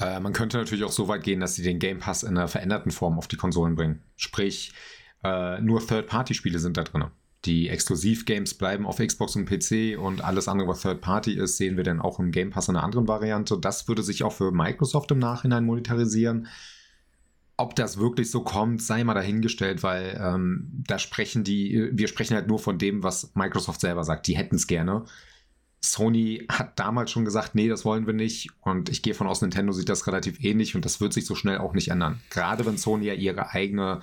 Äh, 0.00 0.20
man 0.20 0.32
könnte 0.32 0.58
natürlich 0.58 0.84
auch 0.84 0.92
so 0.92 1.08
weit 1.08 1.24
gehen, 1.24 1.40
dass 1.40 1.54
sie 1.54 1.62
den 1.62 1.78
Game 1.78 1.98
Pass 1.98 2.22
in 2.22 2.36
einer 2.36 2.48
veränderten 2.48 2.90
Form 2.90 3.18
auf 3.18 3.28
die 3.28 3.36
Konsolen 3.36 3.74
bringen. 3.74 4.02
Sprich, 4.16 4.72
äh, 5.24 5.60
nur 5.60 5.84
Third-Party-Spiele 5.84 6.58
sind 6.58 6.76
da 6.76 6.84
drin. 6.84 7.04
Die 7.44 7.68
Exklusiv-Games 7.68 8.54
bleiben 8.54 8.86
auf 8.86 8.98
Xbox 8.98 9.36
und 9.36 9.46
PC 9.46 9.96
und 9.98 10.22
alles 10.24 10.48
andere, 10.48 10.68
was 10.68 10.82
Third-Party 10.82 11.34
ist, 11.34 11.56
sehen 11.56 11.76
wir 11.76 11.84
dann 11.84 12.00
auch 12.00 12.18
im 12.18 12.32
Game 12.32 12.50
Pass 12.50 12.68
in 12.68 12.76
einer 12.76 12.84
anderen 12.84 13.08
Variante. 13.08 13.58
Das 13.58 13.88
würde 13.88 14.02
sich 14.02 14.24
auch 14.24 14.32
für 14.32 14.50
Microsoft 14.52 15.10
im 15.10 15.18
Nachhinein 15.18 15.64
monetarisieren. 15.64 16.48
Ob 17.56 17.74
das 17.74 17.98
wirklich 17.98 18.30
so 18.30 18.42
kommt, 18.42 18.82
sei 18.82 19.02
mal 19.02 19.14
dahingestellt, 19.14 19.82
weil 19.82 20.20
ähm, 20.22 20.84
da 20.86 20.98
sprechen 20.98 21.42
die, 21.42 21.90
wir 21.92 22.06
sprechen 22.06 22.34
halt 22.34 22.46
nur 22.46 22.60
von 22.60 22.78
dem, 22.78 23.02
was 23.02 23.34
Microsoft 23.34 23.80
selber 23.80 24.04
sagt. 24.04 24.28
Die 24.28 24.36
hätten 24.36 24.56
es 24.56 24.68
gerne. 24.68 25.04
Sony 25.92 26.46
hat 26.48 26.78
damals 26.78 27.10
schon 27.10 27.24
gesagt, 27.24 27.54
nee, 27.54 27.68
das 27.68 27.84
wollen 27.84 28.06
wir 28.06 28.14
nicht. 28.14 28.50
Und 28.60 28.88
ich 28.88 29.02
gehe 29.02 29.14
von 29.14 29.26
aus, 29.26 29.40
Nintendo 29.40 29.72
sieht 29.72 29.88
das 29.88 30.06
relativ 30.06 30.42
ähnlich 30.42 30.74
und 30.74 30.84
das 30.84 31.00
wird 31.00 31.12
sich 31.12 31.26
so 31.26 31.34
schnell 31.34 31.58
auch 31.58 31.74
nicht 31.74 31.88
ändern. 31.88 32.20
Gerade 32.30 32.66
wenn 32.66 32.78
Sony 32.78 33.06
ja 33.06 33.14
ihre 33.14 33.50
eigene, 33.50 34.00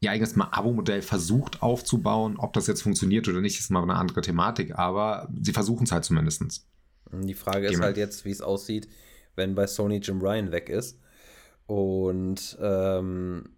ihr 0.00 0.10
eigenes 0.10 0.38
Abo-Modell 0.38 1.02
versucht 1.02 1.62
aufzubauen. 1.62 2.36
Ob 2.38 2.52
das 2.52 2.66
jetzt 2.66 2.82
funktioniert 2.82 3.28
oder 3.28 3.40
nicht, 3.40 3.58
ist 3.58 3.70
mal 3.70 3.82
eine 3.82 3.96
andere 3.96 4.20
Thematik, 4.20 4.78
aber 4.78 5.28
sie 5.40 5.52
versuchen 5.52 5.84
es 5.84 5.92
halt 5.92 6.04
zumindest. 6.04 6.66
Die 7.12 7.34
Frage 7.34 7.68
ist 7.68 7.80
halt 7.80 7.96
jetzt, 7.96 8.24
wie 8.24 8.30
es 8.30 8.40
aussieht, 8.40 8.88
wenn 9.34 9.54
bei 9.54 9.66
Sony 9.66 9.98
Jim 9.98 10.20
Ryan 10.20 10.52
weg 10.52 10.68
ist. 10.68 10.98
Und 11.66 12.56
ähm, 12.60 13.50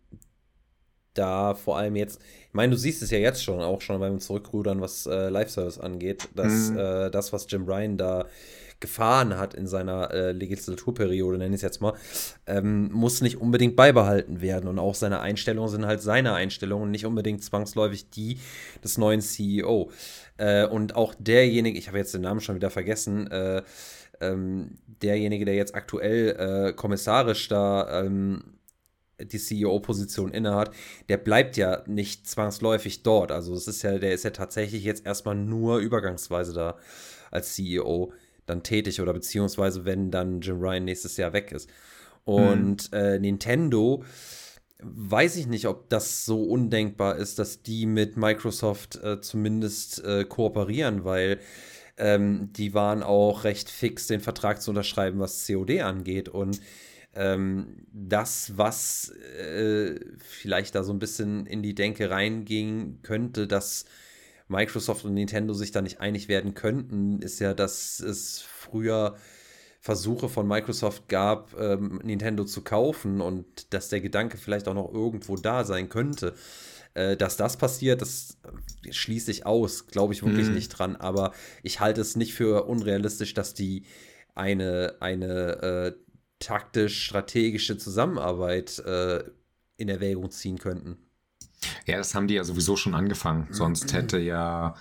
da 1.14 1.54
vor 1.54 1.76
allem 1.76 1.96
jetzt, 1.96 2.20
ich 2.48 2.54
meine, 2.54 2.72
du 2.72 2.76
siehst 2.78 3.02
es 3.02 3.10
ja 3.10 3.18
jetzt 3.18 3.42
schon, 3.42 3.60
auch 3.60 3.80
schon 3.80 4.00
beim 4.00 4.20
Zurückrudern, 4.20 4.80
was 4.80 5.06
äh, 5.06 5.28
Live-Service 5.28 5.78
angeht, 5.78 6.28
dass 6.34 6.70
mhm. 6.70 6.78
äh, 6.78 7.10
das, 7.10 7.32
was 7.32 7.46
Jim 7.48 7.64
Ryan 7.64 7.96
da 7.96 8.26
gefahren 8.80 9.36
hat 9.36 9.54
in 9.54 9.66
seiner 9.66 10.10
äh, 10.10 10.32
Legislaturperiode, 10.32 11.38
nenne 11.38 11.54
ich 11.54 11.58
es 11.58 11.62
jetzt 11.62 11.82
mal, 11.82 11.92
ähm, 12.46 12.90
muss 12.92 13.20
nicht 13.20 13.36
unbedingt 13.36 13.76
beibehalten 13.76 14.40
werden. 14.40 14.68
Und 14.68 14.78
auch 14.78 14.94
seine 14.94 15.20
Einstellungen 15.20 15.70
sind 15.70 15.86
halt 15.86 16.00
seine 16.00 16.32
Einstellungen, 16.32 16.90
nicht 16.90 17.04
unbedingt 17.06 17.44
zwangsläufig 17.44 18.08
die 18.10 18.38
des 18.82 18.96
neuen 18.96 19.20
CEO. 19.20 19.90
Äh, 20.38 20.64
und 20.66 20.96
auch 20.96 21.14
derjenige, 21.18 21.78
ich 21.78 21.88
habe 21.88 21.98
jetzt 21.98 22.14
den 22.14 22.22
Namen 22.22 22.40
schon 22.40 22.56
wieder 22.56 22.70
vergessen, 22.70 23.30
äh, 23.30 23.62
ähm, 24.22 24.78
derjenige, 25.02 25.44
der 25.44 25.54
jetzt 25.54 25.74
aktuell 25.74 26.70
äh, 26.70 26.72
kommissarisch 26.72 27.48
da 27.48 28.02
ähm, 28.02 28.59
die 29.24 29.38
CEO-Position 29.38 30.32
innehat, 30.32 30.70
der 31.08 31.16
bleibt 31.16 31.56
ja 31.56 31.82
nicht 31.86 32.28
zwangsläufig 32.28 33.02
dort. 33.02 33.32
Also 33.32 33.54
es 33.54 33.68
ist 33.68 33.82
ja, 33.82 33.98
der 33.98 34.12
ist 34.12 34.24
ja 34.24 34.30
tatsächlich 34.30 34.84
jetzt 34.84 35.06
erstmal 35.06 35.34
nur 35.34 35.78
übergangsweise 35.78 36.52
da 36.52 36.76
als 37.30 37.54
CEO 37.54 38.12
dann 38.46 38.62
tätig 38.62 39.00
oder 39.00 39.12
beziehungsweise 39.12 39.84
wenn 39.84 40.10
dann 40.10 40.40
Jim 40.40 40.60
Ryan 40.60 40.84
nächstes 40.84 41.16
Jahr 41.16 41.32
weg 41.32 41.52
ist. 41.52 41.70
Und 42.24 42.92
mhm. 42.92 42.98
äh, 42.98 43.18
Nintendo 43.18 44.04
weiß 44.82 45.36
ich 45.36 45.46
nicht, 45.46 45.66
ob 45.66 45.88
das 45.88 46.24
so 46.24 46.42
undenkbar 46.44 47.16
ist, 47.16 47.38
dass 47.38 47.62
die 47.62 47.86
mit 47.86 48.16
Microsoft 48.16 48.96
äh, 49.02 49.20
zumindest 49.20 50.02
äh, 50.04 50.24
kooperieren, 50.24 51.04
weil 51.04 51.38
ähm, 51.98 52.50
die 52.54 52.72
waren 52.72 53.02
auch 53.02 53.44
recht 53.44 53.68
fix, 53.68 54.06
den 54.06 54.20
Vertrag 54.20 54.62
zu 54.62 54.70
unterschreiben, 54.70 55.20
was 55.20 55.46
COD 55.46 55.80
angeht. 55.82 56.28
Und 56.28 56.60
ähm, 57.14 57.86
das, 57.92 58.56
was 58.56 59.10
äh, 59.10 59.98
vielleicht 60.18 60.74
da 60.74 60.84
so 60.84 60.92
ein 60.92 60.98
bisschen 60.98 61.46
in 61.46 61.62
die 61.62 61.74
Denke 61.74 62.10
reinging 62.10 63.00
könnte, 63.02 63.46
dass 63.46 63.84
Microsoft 64.48 65.04
und 65.04 65.14
Nintendo 65.14 65.54
sich 65.54 65.70
da 65.72 65.82
nicht 65.82 66.00
einig 66.00 66.28
werden 66.28 66.54
könnten, 66.54 67.20
ist 67.20 67.40
ja, 67.40 67.54
dass 67.54 68.00
es 68.00 68.40
früher 68.40 69.16
Versuche 69.80 70.28
von 70.28 70.46
Microsoft 70.46 71.08
gab, 71.08 71.58
ähm, 71.58 72.00
Nintendo 72.04 72.44
zu 72.44 72.62
kaufen 72.62 73.20
und 73.20 73.72
dass 73.72 73.88
der 73.88 74.00
Gedanke 74.00 74.36
vielleicht 74.36 74.68
auch 74.68 74.74
noch 74.74 74.92
irgendwo 74.92 75.36
da 75.36 75.64
sein 75.64 75.88
könnte. 75.88 76.34
Äh, 76.92 77.16
dass 77.16 77.36
das 77.36 77.56
passiert, 77.56 78.02
das 78.02 78.36
schließe 78.90 79.30
ich 79.30 79.46
aus, 79.46 79.86
glaube 79.86 80.12
ich 80.12 80.22
wirklich 80.22 80.48
mhm. 80.48 80.54
nicht 80.54 80.68
dran. 80.68 80.96
Aber 80.96 81.32
ich 81.62 81.80
halte 81.80 82.00
es 82.00 82.14
nicht 82.14 82.34
für 82.34 82.66
unrealistisch, 82.66 83.32
dass 83.32 83.54
die 83.54 83.84
eine, 84.34 84.96
eine 85.00 85.62
äh, 85.62 85.92
taktisch-strategische 86.40 87.78
Zusammenarbeit 87.78 88.80
äh, 88.80 89.22
in 89.76 89.88
Erwägung 89.88 90.30
ziehen 90.30 90.58
könnten. 90.58 90.98
Ja, 91.86 91.98
das 91.98 92.14
haben 92.14 92.26
die 92.26 92.34
ja 92.34 92.44
sowieso 92.44 92.76
schon 92.76 92.94
angefangen. 92.94 93.48
Sonst 93.50 93.92
hätte 93.92 94.18
ja 94.18 94.74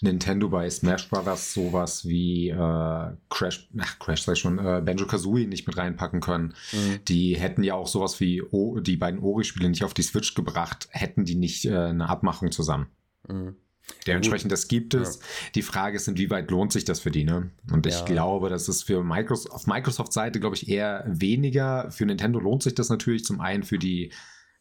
Nintendo 0.00 0.48
bei 0.48 0.68
Smash 0.68 1.08
Brothers 1.08 1.54
sowas 1.54 2.06
wie 2.06 2.50
äh, 2.50 3.12
Crash, 3.30 3.68
ach, 3.78 3.98
Crash 3.98 4.22
sei 4.22 4.34
schon, 4.34 4.58
äh, 4.58 4.82
Banjo 4.84 5.06
Kazooie 5.06 5.46
nicht 5.46 5.66
mit 5.66 5.76
reinpacken 5.76 6.20
können. 6.20 6.54
Mhm. 6.72 7.04
Die 7.06 7.36
hätten 7.36 7.62
ja 7.62 7.74
auch 7.74 7.86
sowas 7.86 8.20
wie 8.20 8.42
o 8.42 8.80
die 8.80 8.96
beiden 8.96 9.20
Ori-Spiele 9.20 9.68
nicht 9.68 9.84
auf 9.84 9.94
die 9.94 10.02
Switch 10.02 10.34
gebracht, 10.34 10.88
hätten 10.90 11.24
die 11.24 11.36
nicht 11.36 11.64
äh, 11.64 11.76
eine 11.76 12.08
Abmachung 12.08 12.50
zusammen. 12.50 12.88
Mhm. 13.28 13.56
Dementsprechend, 14.06 14.52
das 14.52 14.68
gibt 14.68 14.94
es. 14.94 15.16
Ja. 15.16 15.22
Die 15.54 15.62
Frage 15.62 15.96
ist, 15.96 16.08
inwieweit 16.08 16.50
lohnt 16.50 16.72
sich 16.72 16.84
das 16.84 17.00
für 17.00 17.10
die, 17.10 17.24
ne? 17.24 17.50
Und 17.70 17.86
ich 17.86 17.98
ja. 17.98 18.04
glaube, 18.04 18.48
das 18.48 18.68
ist 18.68 18.82
für 18.82 19.02
Microsoft, 19.02 19.54
auf 19.54 19.66
Microsoft-Seite, 19.66 20.40
glaube 20.40 20.56
ich, 20.56 20.68
eher 20.68 21.04
weniger. 21.06 21.90
Für 21.90 22.06
Nintendo 22.06 22.38
lohnt 22.38 22.62
sich 22.62 22.74
das 22.74 22.88
natürlich 22.88 23.24
zum 23.24 23.40
einen 23.40 23.62
für 23.62 23.78
die 23.78 24.12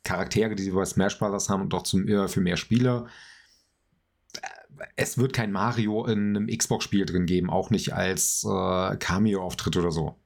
Charaktere, 0.03 0.55
die 0.55 0.63
sie 0.63 0.71
bei 0.71 0.85
Smash 0.85 1.17
Bros. 1.19 1.49
haben 1.49 1.61
und 1.61 1.73
auch 1.73 1.83
zum, 1.83 2.07
äh, 2.07 2.27
für 2.27 2.41
mehr 2.41 2.57
Spieler. 2.57 3.07
Es 4.95 5.17
wird 5.17 5.33
kein 5.33 5.51
Mario 5.51 6.05
in 6.05 6.35
einem 6.35 6.47
Xbox-Spiel 6.47 7.05
drin 7.05 7.25
geben, 7.25 7.49
auch 7.49 7.69
nicht 7.69 7.93
als 7.93 8.43
äh, 8.43 8.95
Cameo-Auftritt 8.97 9.77
oder 9.77 9.91
so. 9.91 10.19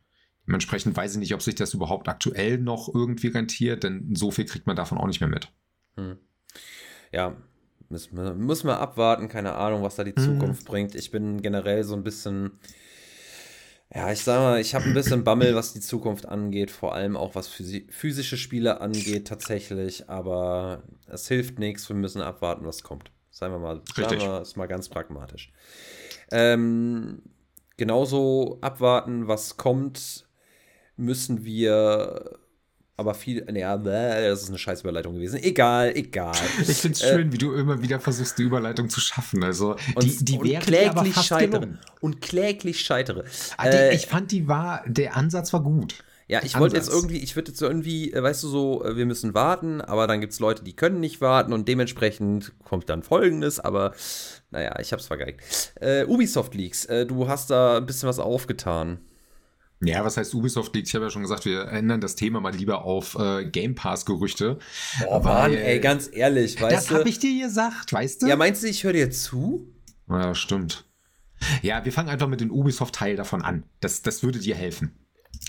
Dementsprechend 0.47 0.95
weiß 0.95 1.13
ich 1.13 1.19
nicht, 1.19 1.33
ob 1.33 1.41
sich 1.41 1.55
das 1.55 1.73
überhaupt 1.73 2.07
aktuell 2.07 2.57
noch 2.57 2.93
irgendwie 2.93 3.27
rentiert, 3.27 3.83
denn 3.83 4.15
so 4.15 4.31
viel 4.31 4.45
kriegt 4.45 4.65
man 4.65 4.75
davon 4.75 4.97
auch 4.97 5.07
nicht 5.07 5.19
mehr 5.19 5.29
mit. 5.29 5.51
Hm. 5.97 6.17
Ja, 7.11 7.35
müssen 7.89 8.17
wir, 8.17 8.33
müssen 8.33 8.67
wir 8.67 8.79
abwarten, 8.79 9.29
keine 9.29 9.55
Ahnung, 9.55 9.83
was 9.83 9.95
da 9.95 10.03
die 10.03 10.13
mhm. 10.17 10.23
Zukunft 10.23 10.65
bringt. 10.65 10.95
Ich 10.95 11.11
bin 11.11 11.41
generell 11.41 11.83
so 11.83 11.95
ein 11.95 12.03
bisschen, 12.03 12.59
ja, 13.93 14.11
ich 14.11 14.23
sag 14.23 14.39
mal, 14.39 14.59
ich 14.59 14.75
habe 14.75 14.85
ein 14.85 14.93
bisschen 14.93 15.23
Bammel, 15.23 15.55
was 15.55 15.73
die 15.73 15.79
Zukunft 15.79 16.27
angeht, 16.27 16.71
vor 16.71 16.93
allem 16.93 17.15
auch 17.15 17.35
was 17.35 17.47
physische 17.47 18.37
Spiele 18.37 18.81
angeht, 18.81 19.27
tatsächlich. 19.27 20.09
Aber 20.09 20.83
es 21.07 21.27
hilft 21.27 21.59
nichts, 21.59 21.87
wir 21.89 21.95
müssen 21.95 22.21
abwarten, 22.21 22.65
was 22.65 22.83
kommt. 22.83 23.11
Seien 23.29 23.51
wir 23.51 23.59
mal, 23.59 23.81
sagen 23.95 24.19
wir 24.19 24.41
es 24.41 24.55
mal 24.55 24.67
ganz 24.67 24.89
pragmatisch. 24.89 25.53
Ähm, 26.31 27.21
genauso 27.77 28.57
abwarten, 28.61 29.27
was 29.27 29.57
kommt, 29.57 30.27
müssen 30.97 31.45
wir 31.45 32.39
aber 32.97 33.13
viel, 33.13 33.45
naja, 33.45 33.77
das 33.77 34.41
ist 34.41 34.49
eine 34.49 34.57
scheiß 34.57 34.81
Überleitung 34.81 35.13
gewesen. 35.13 35.41
Egal, 35.41 35.95
egal. 35.95 36.35
Ich 36.59 36.77
finde 36.77 36.95
es 36.95 37.03
äh, 37.03 37.13
schön, 37.13 37.31
wie 37.31 37.37
du 37.37 37.53
immer 37.53 37.81
wieder 37.81 37.99
versuchst, 37.99 38.39
die 38.39 38.43
Überleitung 38.43 38.89
zu 38.89 38.99
schaffen. 38.99 39.43
Also, 39.43 39.75
und, 39.93 40.03
die, 40.03 40.25
die 40.25 40.37
und 40.55 40.59
kläglich 40.61 41.15
scheitere. 41.15 41.59
Gelungen. 41.61 41.79
Und 42.01 42.21
kläglich 42.21 42.79
scheitere. 42.79 43.23
Ah, 43.57 43.69
die, 43.69 43.77
äh, 43.77 43.95
ich 43.95 44.07
fand, 44.07 44.31
die 44.31 44.47
war, 44.47 44.83
der 44.87 45.15
Ansatz 45.15 45.53
war 45.53 45.61
gut. 45.61 46.03
Ja, 46.27 46.41
ich 46.43 46.59
wollte 46.59 46.75
jetzt 46.75 46.89
irgendwie, 46.89 47.19
ich 47.19 47.35
würde 47.35 47.51
jetzt 47.51 47.61
irgendwie, 47.61 48.11
äh, 48.11 48.21
weißt 48.21 48.43
du, 48.43 48.47
so, 48.47 48.83
äh, 48.83 48.97
wir 48.97 49.05
müssen 49.05 49.35
warten, 49.35 49.79
aber 49.79 50.07
dann 50.07 50.19
gibt 50.19 50.33
es 50.33 50.39
Leute, 50.39 50.63
die 50.63 50.75
können 50.75 50.99
nicht 50.99 51.21
warten 51.21 51.53
und 51.53 51.67
dementsprechend 51.67 52.51
kommt 52.65 52.89
dann 52.89 53.03
folgendes, 53.03 53.59
aber 53.59 53.93
naja, 54.49 54.77
ich 54.79 54.91
hab's 54.91 55.05
vergeigt. 55.05 55.73
Äh, 55.79 56.05
Ubisoft 56.05 56.53
Leaks, 56.55 56.87
du 56.87 57.29
hast 57.29 57.49
da 57.51 57.77
ein 57.77 57.85
bisschen 57.85 58.09
was 58.09 58.19
aufgetan. 58.19 58.99
Ja, 59.81 60.03
was 60.03 60.17
heißt 60.17 60.33
Ubisoft 60.33 60.73
Leaks? 60.75 60.89
Ich 60.89 60.95
habe 60.95 61.05
ja 61.05 61.11
schon 61.11 61.21
gesagt, 61.21 61.45
wir 61.45 61.67
ändern 61.67 62.01
das 62.01 62.15
Thema 62.15 62.39
mal 62.39 62.53
lieber 62.53 62.83
auf 62.83 63.15
äh, 63.19 63.45
Game 63.45 63.75
Pass-Gerüchte. 63.75 64.57
Boah, 65.03 65.21
Mann, 65.21 65.53
ey, 65.53 65.79
ganz 65.79 66.09
ehrlich, 66.11 66.59
weißt 66.59 66.75
das 66.75 66.85
du. 66.85 66.93
Das 66.93 66.99
habe 66.99 67.09
ich 67.09 67.19
dir 67.19 67.45
gesagt, 67.45 67.93
weißt 67.93 68.23
du? 68.23 68.27
Ja, 68.27 68.35
meinst 68.35 68.63
du, 68.63 68.67
ich 68.67 68.83
höre 68.83 68.93
dir 68.93 69.11
zu? 69.11 69.71
Ja, 70.09 70.33
stimmt. 70.33 70.85
Ja, 71.61 71.85
wir 71.85 71.91
fangen 71.91 72.09
einfach 72.09 72.27
mit 72.27 72.41
dem 72.41 72.51
Ubisoft-Teil 72.51 73.15
davon 73.15 73.43
an. 73.43 73.63
Das, 73.79 74.01
das 74.01 74.23
würde 74.23 74.39
dir 74.39 74.55
helfen, 74.55 74.97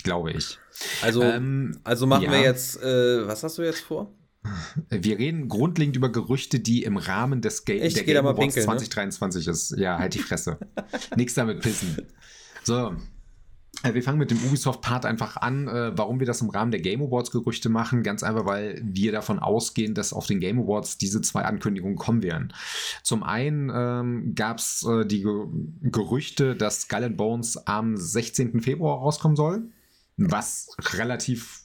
glaube 0.03 0.31
ich. 0.31 0.59
Also, 1.01 1.23
ähm, 1.23 1.79
also 1.83 2.05
machen 2.05 2.25
ja. 2.25 2.31
wir 2.31 2.41
jetzt, 2.41 2.81
äh, 2.83 3.27
was 3.27 3.43
hast 3.43 3.57
du 3.57 3.63
jetzt 3.63 3.81
vor? 3.81 4.13
Wir 4.89 5.19
reden 5.19 5.49
grundlegend 5.49 5.97
über 5.97 6.11
Gerüchte, 6.11 6.59
die 6.59 6.83
im 6.83 6.97
Rahmen 6.97 7.41
des 7.41 7.65
Ga 7.65 7.73
ich 7.73 7.95
der 7.95 8.03
Game 8.03 8.17
Awards 8.17 8.39
pinkeln, 8.39 8.65
2023 8.65 9.45
ne? 9.45 9.51
ist. 9.51 9.75
Ja, 9.77 9.97
halt 9.97 10.13
die 10.13 10.19
Fresse. 10.19 10.57
Nichts 11.17 11.33
damit 11.33 11.61
pissen. 11.61 12.07
So, 12.63 12.95
wir 13.83 14.03
fangen 14.03 14.19
mit 14.19 14.31
dem 14.31 14.43
Ubisoft-Part 14.43 15.05
einfach 15.05 15.37
an. 15.37 15.67
Äh, 15.67 15.97
warum 15.97 16.19
wir 16.19 16.27
das 16.27 16.41
im 16.41 16.49
Rahmen 16.49 16.71
der 16.71 16.81
Game 16.81 17.01
Awards-Gerüchte 17.01 17.69
machen? 17.69 18.03
Ganz 18.03 18.23
einfach, 18.23 18.45
weil 18.45 18.81
wir 18.83 19.11
davon 19.11 19.39
ausgehen, 19.39 19.93
dass 19.93 20.13
auf 20.13 20.27
den 20.27 20.39
Game 20.39 20.59
Awards 20.59 20.97
diese 20.97 21.21
zwei 21.21 21.43
Ankündigungen 21.43 21.97
kommen 21.97 22.21
werden. 22.21 22.53
Zum 23.03 23.23
einen 23.23 23.71
ähm, 23.73 24.35
gab 24.35 24.59
es 24.59 24.85
äh, 24.85 25.05
die 25.05 25.23
Ge 25.23 25.45
Gerüchte, 25.83 26.55
dass 26.55 26.81
Skull 26.81 27.03
and 27.03 27.17
Bones 27.17 27.57
am 27.67 27.95
16. 27.95 28.61
Februar 28.61 28.99
rauskommen 28.99 29.35
soll, 29.35 29.69
was 30.17 30.75
relativ 30.93 31.63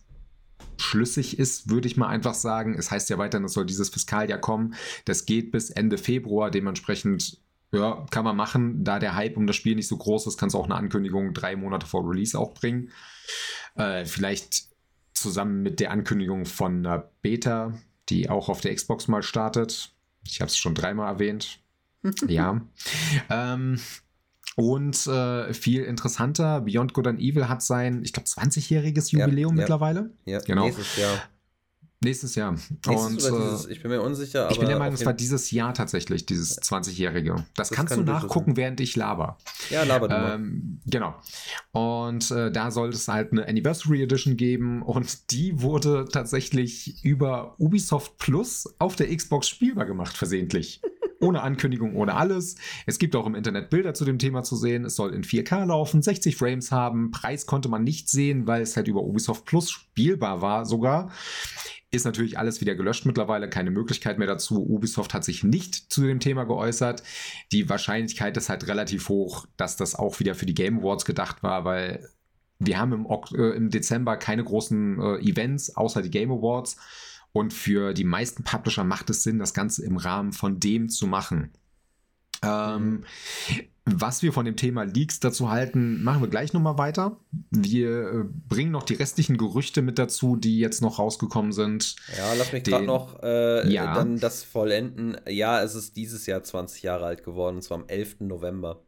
schlüssig 0.76 1.38
ist, 1.38 1.70
würde 1.70 1.88
ich 1.88 1.96
mal 1.96 2.08
einfach 2.08 2.34
sagen. 2.34 2.74
Es 2.78 2.90
heißt 2.90 3.10
ja 3.10 3.18
weiterhin, 3.18 3.44
es 3.44 3.52
soll 3.52 3.66
dieses 3.66 3.88
Fiskaljahr 3.88 4.38
kommen. 4.38 4.74
Das 5.04 5.26
geht 5.26 5.52
bis 5.52 5.70
Ende 5.70 5.98
Februar. 5.98 6.50
Dementsprechend 6.50 7.38
ja, 7.74 8.06
kann 8.10 8.24
man 8.24 8.36
machen. 8.36 8.84
Da 8.84 8.98
der 8.98 9.14
Hype 9.14 9.36
um 9.36 9.46
das 9.46 9.56
Spiel 9.56 9.74
nicht 9.74 9.88
so 9.88 9.96
groß 9.96 10.26
ist, 10.26 10.38
kannst 10.38 10.54
du 10.54 10.58
auch 10.58 10.64
eine 10.64 10.76
Ankündigung 10.76 11.34
drei 11.34 11.56
Monate 11.56 11.86
vor 11.86 12.08
Release 12.08 12.38
auch 12.38 12.54
bringen. 12.54 12.90
Äh, 13.76 14.04
vielleicht 14.04 14.64
zusammen 15.12 15.62
mit 15.62 15.80
der 15.80 15.90
Ankündigung 15.90 16.44
von 16.44 16.78
einer 16.78 17.10
Beta, 17.22 17.74
die 18.08 18.28
auch 18.28 18.48
auf 18.48 18.60
der 18.60 18.74
Xbox 18.74 19.08
mal 19.08 19.22
startet. 19.22 19.94
Ich 20.26 20.40
habe 20.40 20.48
es 20.48 20.56
schon 20.56 20.74
dreimal 20.74 21.12
erwähnt. 21.12 21.60
ja. 22.28 22.60
Ähm, 23.30 23.80
und 24.56 25.06
äh, 25.06 25.52
viel 25.52 25.82
interessanter, 25.82 26.60
Beyond 26.60 26.94
Good 26.94 27.08
and 27.08 27.20
Evil 27.20 27.48
hat 27.48 27.62
sein, 27.62 28.02
ich 28.04 28.12
glaube, 28.12 28.28
20-jähriges 28.28 29.10
Jubiläum 29.10 29.56
ja, 29.56 29.62
mittlerweile. 29.62 30.10
Ja, 30.26 30.38
genau. 30.38 30.64
nächstes 30.64 30.96
Jahr. 30.96 31.22
Nächstes 32.04 32.34
Jahr. 32.34 32.52
Nächstes 32.52 33.30
und, 33.30 33.42
dieses, 33.42 33.66
ich 33.66 33.82
bin 33.82 33.90
mir 33.90 34.02
unsicher. 34.02 34.50
ich 34.50 34.58
bin 34.58 34.68
der 34.68 34.78
Meinung, 34.78 34.94
es 34.94 35.04
war 35.04 35.14
dieses 35.14 35.50
Jahr 35.50 35.74
tatsächlich, 35.74 36.26
dieses 36.26 36.60
20-Jährige. 36.60 37.34
Das, 37.56 37.68
das, 37.68 37.70
kannst 37.70 37.94
kann 37.94 38.04
du 38.04 38.12
nachgucken, 38.12 38.56
während 38.56 38.80
ich 38.80 38.94
laber. 38.96 39.38
Ja, 39.70 39.82
laber 39.84 40.08
du 40.08 40.14
ähm, 40.14 40.80
Genau. 40.86 41.14
Und 41.72 42.30
äh, 42.30 42.52
da 42.52 42.70
soll 42.70 42.90
es 42.90 43.08
halt 43.08 43.32
eine 43.32 43.48
Anniversary 43.48 44.02
Edition 44.02 44.36
geben 44.36 44.82
und 44.82 45.32
die 45.32 45.60
wurde 45.62 46.06
tatsächlich 46.10 47.04
über 47.04 47.54
Ubisoft 47.58 48.18
Plus 48.18 48.72
auf 48.78 48.96
der 48.96 49.14
Xbox 49.14 49.48
spielbar 49.48 49.86
gemacht, 49.86 50.16
versehentlich. 50.16 50.80
ohne 51.24 51.42
Ankündigung, 51.42 51.96
ohne 51.96 52.14
alles. 52.14 52.56
Es 52.86 52.98
gibt 52.98 53.16
auch 53.16 53.26
im 53.26 53.34
Internet 53.34 53.70
Bilder 53.70 53.94
zu 53.94 54.04
dem 54.04 54.18
Thema 54.18 54.42
zu 54.42 54.56
sehen. 54.56 54.84
Es 54.84 54.96
soll 54.96 55.14
in 55.14 55.24
4K 55.24 55.64
laufen, 55.64 56.02
60 56.02 56.36
Frames 56.36 56.70
haben. 56.70 57.10
Preis 57.10 57.46
konnte 57.46 57.68
man 57.68 57.82
nicht 57.82 58.08
sehen, 58.08 58.46
weil 58.46 58.62
es 58.62 58.76
halt 58.76 58.88
über 58.88 59.02
Ubisoft 59.02 59.44
Plus 59.44 59.70
spielbar 59.70 60.42
war 60.42 60.66
sogar. 60.66 61.10
Ist 61.94 62.04
natürlich 62.04 62.38
alles 62.38 62.60
wieder 62.60 62.74
gelöscht 62.74 63.06
mittlerweile, 63.06 63.48
keine 63.48 63.70
Möglichkeit 63.70 64.18
mehr 64.18 64.26
dazu. 64.26 64.66
Ubisoft 64.66 65.14
hat 65.14 65.24
sich 65.24 65.44
nicht 65.44 65.92
zu 65.92 66.02
dem 66.02 66.18
Thema 66.18 66.44
geäußert. 66.44 67.02
Die 67.52 67.68
Wahrscheinlichkeit 67.68 68.36
ist 68.36 68.48
halt 68.48 68.66
relativ 68.66 69.08
hoch, 69.08 69.46
dass 69.56 69.76
das 69.76 69.94
auch 69.94 70.18
wieder 70.18 70.34
für 70.34 70.46
die 70.46 70.54
Game 70.54 70.80
Awards 70.80 71.04
gedacht 71.04 71.42
war, 71.42 71.64
weil 71.64 72.08
wir 72.58 72.78
haben 72.78 72.92
im, 72.92 73.06
äh, 73.06 73.50
im 73.56 73.70
Dezember 73.70 74.16
keine 74.16 74.42
großen 74.42 75.00
äh, 75.00 75.18
Events 75.18 75.76
außer 75.76 76.02
die 76.02 76.10
Game 76.10 76.32
Awards. 76.32 76.76
Und 77.32 77.52
für 77.52 77.94
die 77.94 78.04
meisten 78.04 78.44
Publisher 78.44 78.84
macht 78.84 79.10
es 79.10 79.22
Sinn, 79.22 79.38
das 79.38 79.54
Ganze 79.54 79.84
im 79.84 79.96
Rahmen 79.96 80.32
von 80.32 80.60
dem 80.60 80.88
zu 80.88 81.06
machen. 81.06 81.52
Ähm, 82.42 83.04
was 83.86 84.22
wir 84.22 84.32
von 84.32 84.46
dem 84.46 84.56
Thema 84.56 84.84
Leaks 84.84 85.20
dazu 85.20 85.50
halten, 85.50 86.02
machen 86.02 86.22
wir 86.22 86.28
gleich 86.28 86.54
nochmal 86.54 86.78
weiter. 86.78 87.18
Wir 87.50 87.90
äh, 87.90 88.24
bringen 88.48 88.70
noch 88.70 88.82
die 88.82 88.94
restlichen 88.94 89.36
Gerüchte 89.36 89.82
mit 89.82 89.98
dazu, 89.98 90.36
die 90.36 90.58
jetzt 90.58 90.80
noch 90.80 90.98
rausgekommen 90.98 91.52
sind. 91.52 91.96
Ja, 92.16 92.32
lass 92.34 92.52
mich 92.52 92.64
gerade 92.64 92.86
noch 92.86 93.22
äh, 93.22 93.70
ja. 93.70 93.94
dann 93.94 94.18
das 94.18 94.42
vollenden. 94.42 95.18
Ja, 95.28 95.62
es 95.62 95.74
ist 95.74 95.96
dieses 95.96 96.24
Jahr 96.24 96.42
20 96.42 96.82
Jahre 96.82 97.04
alt 97.04 97.24
geworden, 97.24 97.56
und 97.56 97.62
zwar 97.62 97.78
am 97.78 97.84
11. 97.86 98.20
November. 98.20 98.82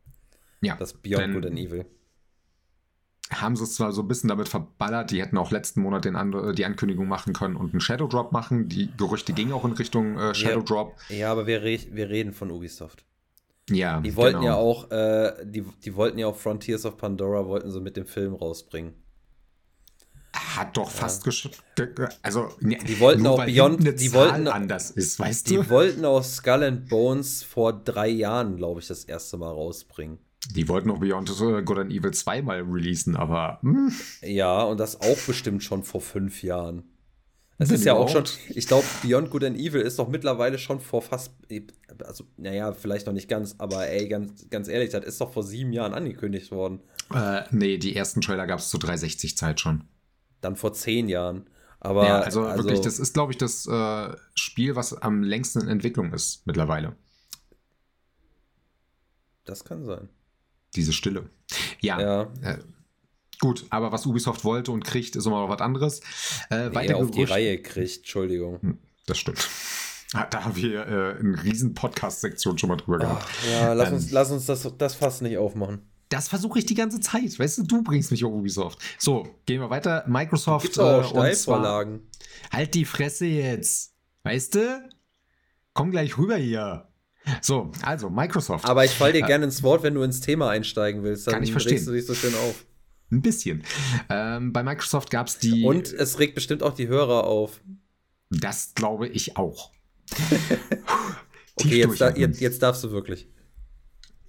Ja. 0.62 0.76
Das 0.76 0.94
Beyond 0.94 1.34
Good 1.34 1.46
and 1.46 1.58
Evil. 1.58 1.84
Haben 3.30 3.56
sie 3.56 3.64
es 3.64 3.74
zwar 3.74 3.92
so 3.92 4.02
ein 4.02 4.08
bisschen 4.08 4.28
damit 4.28 4.48
verballert, 4.48 5.10
die 5.10 5.20
hätten 5.20 5.36
auch 5.36 5.50
letzten 5.50 5.82
Monat 5.82 6.04
den 6.04 6.16
And 6.16 6.56
die 6.56 6.64
Ankündigung 6.64 7.08
machen 7.08 7.32
können 7.32 7.56
und 7.56 7.72
einen 7.72 7.80
Shadow 7.80 8.06
Drop 8.06 8.32
machen. 8.32 8.68
Die 8.68 8.88
Gerüchte 8.96 9.32
gingen 9.32 9.52
auch 9.52 9.64
in 9.64 9.72
Richtung 9.72 10.16
äh, 10.16 10.34
Shadow 10.34 10.62
Drop. 10.62 10.94
Ja, 11.08 11.16
ja 11.16 11.32
aber 11.32 11.46
wir, 11.46 11.62
re 11.62 11.78
wir 11.90 12.08
reden 12.08 12.32
von 12.32 12.50
Ubisoft. 12.50 13.04
Ja, 13.70 14.00
die 14.00 14.14
wollten 14.14 14.40
genau. 14.40 14.46
ja 14.46 14.54
auch, 14.54 14.90
äh, 14.90 15.44
die, 15.44 15.64
die 15.84 15.94
wollten 15.94 16.18
ja 16.18 16.28
auch 16.28 16.36
Frontiers 16.36 16.86
of 16.86 16.96
Pandora, 16.96 17.46
wollten 17.46 17.70
sie 17.70 17.80
mit 17.80 17.96
dem 17.96 18.06
Film 18.06 18.34
rausbringen. 18.34 18.94
Hat 20.32 20.76
doch 20.76 20.90
fast 20.90 21.24
geschafft. 21.24 21.64
Also, 22.22 22.48
ne, 22.60 22.78
die 22.86 23.00
wollten 23.00 23.26
auch 23.26 23.44
Beyond, 23.44 24.00
die 24.00 24.10
Zahl 24.10 24.30
wollten 24.30 24.48
anders 24.48 24.90
ist, 24.90 25.18
weißt 25.18 25.48
die 25.48 25.56
du? 25.56 25.62
Die 25.62 25.70
wollten 25.70 26.04
auch 26.04 26.22
Skull 26.22 26.62
and 26.62 26.88
Bones 26.88 27.42
vor 27.42 27.72
drei 27.72 28.08
Jahren, 28.08 28.56
glaube 28.56 28.80
ich, 28.80 28.86
das 28.86 29.04
erste 29.04 29.38
Mal 29.38 29.50
rausbringen. 29.50 30.18
Die 30.54 30.68
wollten 30.68 30.90
auch 30.90 30.98
Beyond 30.98 31.28
Good 31.64 31.78
and 31.78 31.90
Evil 31.90 32.12
zweimal 32.12 32.60
releasen, 32.62 33.16
aber. 33.16 33.58
Hm. 33.62 33.92
Ja, 34.22 34.62
und 34.62 34.78
das 34.78 35.00
auch 35.00 35.18
bestimmt 35.26 35.64
schon 35.64 35.82
vor 35.82 36.00
fünf 36.00 36.42
Jahren. 36.42 36.84
Es 37.58 37.70
ist 37.70 37.84
ja 37.84 37.94
auch 37.94 38.08
schon, 38.08 38.24
ich 38.50 38.66
glaube, 38.66 38.84
Beyond 39.02 39.30
Good 39.30 39.44
and 39.44 39.58
Evil 39.58 39.80
ist 39.80 39.98
doch 39.98 40.08
mittlerweile 40.08 40.58
schon 40.58 40.78
vor 40.78 41.00
fast, 41.00 41.32
also, 42.04 42.24
naja, 42.36 42.72
vielleicht 42.72 43.06
noch 43.06 43.12
nicht 43.12 43.28
ganz, 43.28 43.54
aber 43.58 43.88
ey, 43.88 44.08
ganz, 44.08 44.48
ganz 44.50 44.68
ehrlich, 44.68 44.90
das 44.90 45.04
ist 45.04 45.20
doch 45.20 45.32
vor 45.32 45.42
sieben 45.42 45.72
Jahren 45.72 45.94
angekündigt 45.94 46.50
worden. 46.50 46.80
Äh, 47.14 47.42
nee, 47.50 47.78
die 47.78 47.94
ersten 47.94 48.20
Trailer 48.20 48.46
gab 48.46 48.58
es 48.58 48.68
zu 48.68 48.78
360-Zeit 48.78 49.60
schon. 49.60 49.84
Dann 50.40 50.56
vor 50.56 50.72
zehn 50.72 51.08
Jahren. 51.08 51.48
Aber, 51.80 52.06
ja, 52.06 52.20
also, 52.20 52.42
also 52.42 52.64
wirklich, 52.64 52.80
das 52.80 52.98
ist, 52.98 53.14
glaube 53.14 53.32
ich, 53.32 53.38
das 53.38 53.66
äh, 53.66 54.16
Spiel, 54.34 54.76
was 54.76 54.94
am 54.94 55.22
längsten 55.22 55.60
in 55.60 55.68
Entwicklung 55.68 56.12
ist 56.12 56.46
mittlerweile. 56.46 56.96
Das 59.44 59.64
kann 59.64 59.84
sein. 59.84 60.08
Diese 60.74 60.92
Stille. 60.92 61.30
Ja. 61.80 62.00
ja. 62.00 62.22
Äh, 62.42 62.58
Gut, 63.38 63.66
aber 63.70 63.92
was 63.92 64.06
Ubisoft 64.06 64.44
wollte 64.44 64.72
und 64.72 64.84
kriegt, 64.84 65.14
ist 65.14 65.26
immer 65.26 65.40
noch 65.40 65.50
was 65.50 65.60
anderes. 65.60 66.00
Äh, 66.50 66.70
nee, 66.70 66.94
auf 66.94 67.10
die 67.10 67.24
Reihe 67.24 67.60
kriegt, 67.60 67.98
Entschuldigung. 67.98 68.60
Hm, 68.62 68.78
das 69.06 69.18
stimmt. 69.18 69.46
Da 70.12 70.44
haben 70.44 70.56
wir 70.56 70.86
äh, 70.86 71.18
eine 71.18 71.42
riesen 71.42 71.74
Podcast-Sektion 71.74 72.58
schon 72.58 72.68
mal 72.68 72.76
drüber 72.76 72.98
gemacht. 72.98 73.28
Ja, 73.50 73.72
lass 73.72 73.88
ähm, 73.88 73.94
uns, 73.94 74.10
lass 74.12 74.30
uns 74.30 74.46
das, 74.46 74.70
das 74.78 74.94
fast 74.94 75.22
nicht 75.22 75.36
aufmachen. 75.36 75.82
Das 76.08 76.28
versuche 76.28 76.60
ich 76.60 76.66
die 76.66 76.74
ganze 76.74 77.00
Zeit. 77.00 77.38
Weißt 77.38 77.58
du, 77.58 77.62
du 77.64 77.82
bringst 77.82 78.12
mich 78.12 78.24
auf 78.24 78.32
Ubisoft. 78.32 78.78
So, 78.98 79.26
gehen 79.44 79.60
wir 79.60 79.70
weiter. 79.70 80.04
Microsoft. 80.06 80.62
Gibt's 80.62 80.78
auch 80.78 81.02
äh, 81.02 81.08
Steilvorlagen. 81.08 82.08
Halt 82.52 82.74
die 82.74 82.84
Fresse 82.84 83.26
jetzt. 83.26 83.94
Weißt 84.22 84.54
du? 84.54 84.88
Komm 85.72 85.90
gleich 85.90 86.16
rüber 86.16 86.36
hier. 86.36 86.88
So, 87.40 87.72
also 87.82 88.08
Microsoft. 88.08 88.64
Aber 88.64 88.84
ich 88.84 88.92
fall 88.92 89.12
dir 89.12 89.24
äh, 89.24 89.26
gerne 89.26 89.46
ins 89.46 89.62
Wort, 89.64 89.82
wenn 89.82 89.94
du 89.94 90.02
ins 90.02 90.20
Thema 90.20 90.50
einsteigen 90.50 91.02
willst. 91.02 91.26
Dann 91.26 91.34
kann 91.34 91.42
ich 91.42 91.50
verstehen. 91.50 91.84
du 91.84 91.92
dich 91.92 92.06
so 92.06 92.14
schön 92.14 92.34
auf. 92.34 92.64
Ein 93.10 93.22
bisschen. 93.22 93.64
Ähm, 94.08 94.52
bei 94.52 94.62
Microsoft 94.62 95.10
gab 95.10 95.26
es 95.26 95.38
die. 95.38 95.64
Und 95.64 95.92
es 95.92 96.18
regt 96.18 96.34
bestimmt 96.36 96.62
auch 96.62 96.74
die 96.74 96.88
Hörer 96.88 97.24
auf. 97.24 97.60
Das 98.30 98.74
glaube 98.74 99.08
ich 99.08 99.36
auch. 99.36 99.70
Okay, 101.56 101.78
jetzt, 101.78 102.00
da, 102.00 102.10
jetzt, 102.10 102.40
jetzt, 102.40 102.62
darfst 102.62 102.84
du 102.84 102.90
wirklich. 102.90 103.26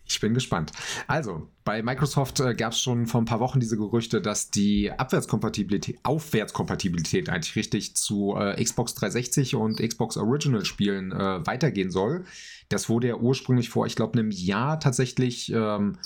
Ich 0.10 0.22
bin 0.22 0.34
gespannt. 0.34 0.72
Also, 1.08 1.50
bei 1.66 1.84
Microsoft 1.84 2.40
äh, 2.40 2.56
gab 2.56 2.72
es 2.72 2.82
schon 2.82 3.08
vor 3.08 3.22
ein 3.22 3.26
paar 3.26 3.42
Wochen 3.42 3.60
diese 3.60 3.76
Gerüchte, 3.76 4.22
dass 4.22 4.50
die 4.50 4.90
Abwärtskompatibilität, 4.90 6.00
Aufwärtskompatibilität 6.04 7.30
eigentlich 7.30 7.56
richtig 7.58 7.96
zu 7.98 8.36
äh, 8.38 8.64
Xbox 8.64 8.96
360 8.96 9.56
und 9.56 9.82
Xbox 9.82 10.16
Original 10.16 10.64
Spielen 10.64 11.12
äh, 11.12 11.46
weitergehen 11.46 11.92
soll. 11.92 12.24
Das 12.70 12.88
wurde 12.88 13.10
ja 13.10 13.16
ursprünglich 13.16 13.70
vor, 13.70 13.86
ich 13.86 13.98
glaube, 13.98 14.18
einem 14.18 14.32
Jahr 14.32 14.80
tatsächlich 14.80 15.52
ähm, 15.52 15.98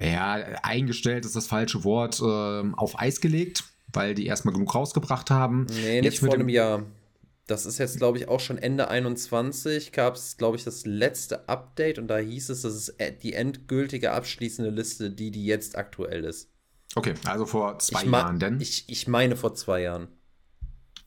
ja, 0.00 0.32
eingestellt 0.62 1.24
ist 1.24 1.36
das 1.36 1.46
falsche 1.46 1.84
Wort, 1.84 2.20
äh, 2.20 2.72
auf 2.76 2.98
Eis 2.98 3.20
gelegt, 3.20 3.64
weil 3.92 4.14
die 4.14 4.26
erstmal 4.26 4.54
genug 4.54 4.74
rausgebracht 4.74 5.30
haben. 5.30 5.66
Nee, 5.70 6.00
nicht 6.00 6.18
vor 6.18 6.34
einem 6.34 6.48
Jahr. 6.48 6.82
Das 7.52 7.66
ist 7.66 7.76
jetzt, 7.76 7.98
glaube 7.98 8.16
ich, 8.16 8.28
auch 8.28 8.40
schon 8.40 8.56
Ende 8.56 8.88
21 8.88 9.92
gab 9.92 10.14
es, 10.14 10.38
glaube 10.38 10.56
ich, 10.56 10.64
das 10.64 10.86
letzte 10.86 11.50
Update 11.50 11.98
und 11.98 12.08
da 12.08 12.16
hieß 12.16 12.48
es, 12.48 12.62
das 12.62 12.74
ist 12.74 12.94
die 13.22 13.34
endgültige 13.34 14.12
abschließende 14.12 14.70
Liste, 14.70 15.10
die, 15.10 15.30
die 15.30 15.44
jetzt 15.44 15.76
aktuell 15.76 16.24
ist. 16.24 16.48
Okay, 16.94 17.12
also 17.26 17.44
vor 17.44 17.78
zwei 17.78 18.04
ich 18.04 18.10
Jahren 18.10 18.38
denn. 18.38 18.58
Ich, 18.58 18.88
ich 18.88 19.06
meine 19.06 19.36
vor 19.36 19.54
zwei 19.54 19.82
Jahren. 19.82 20.08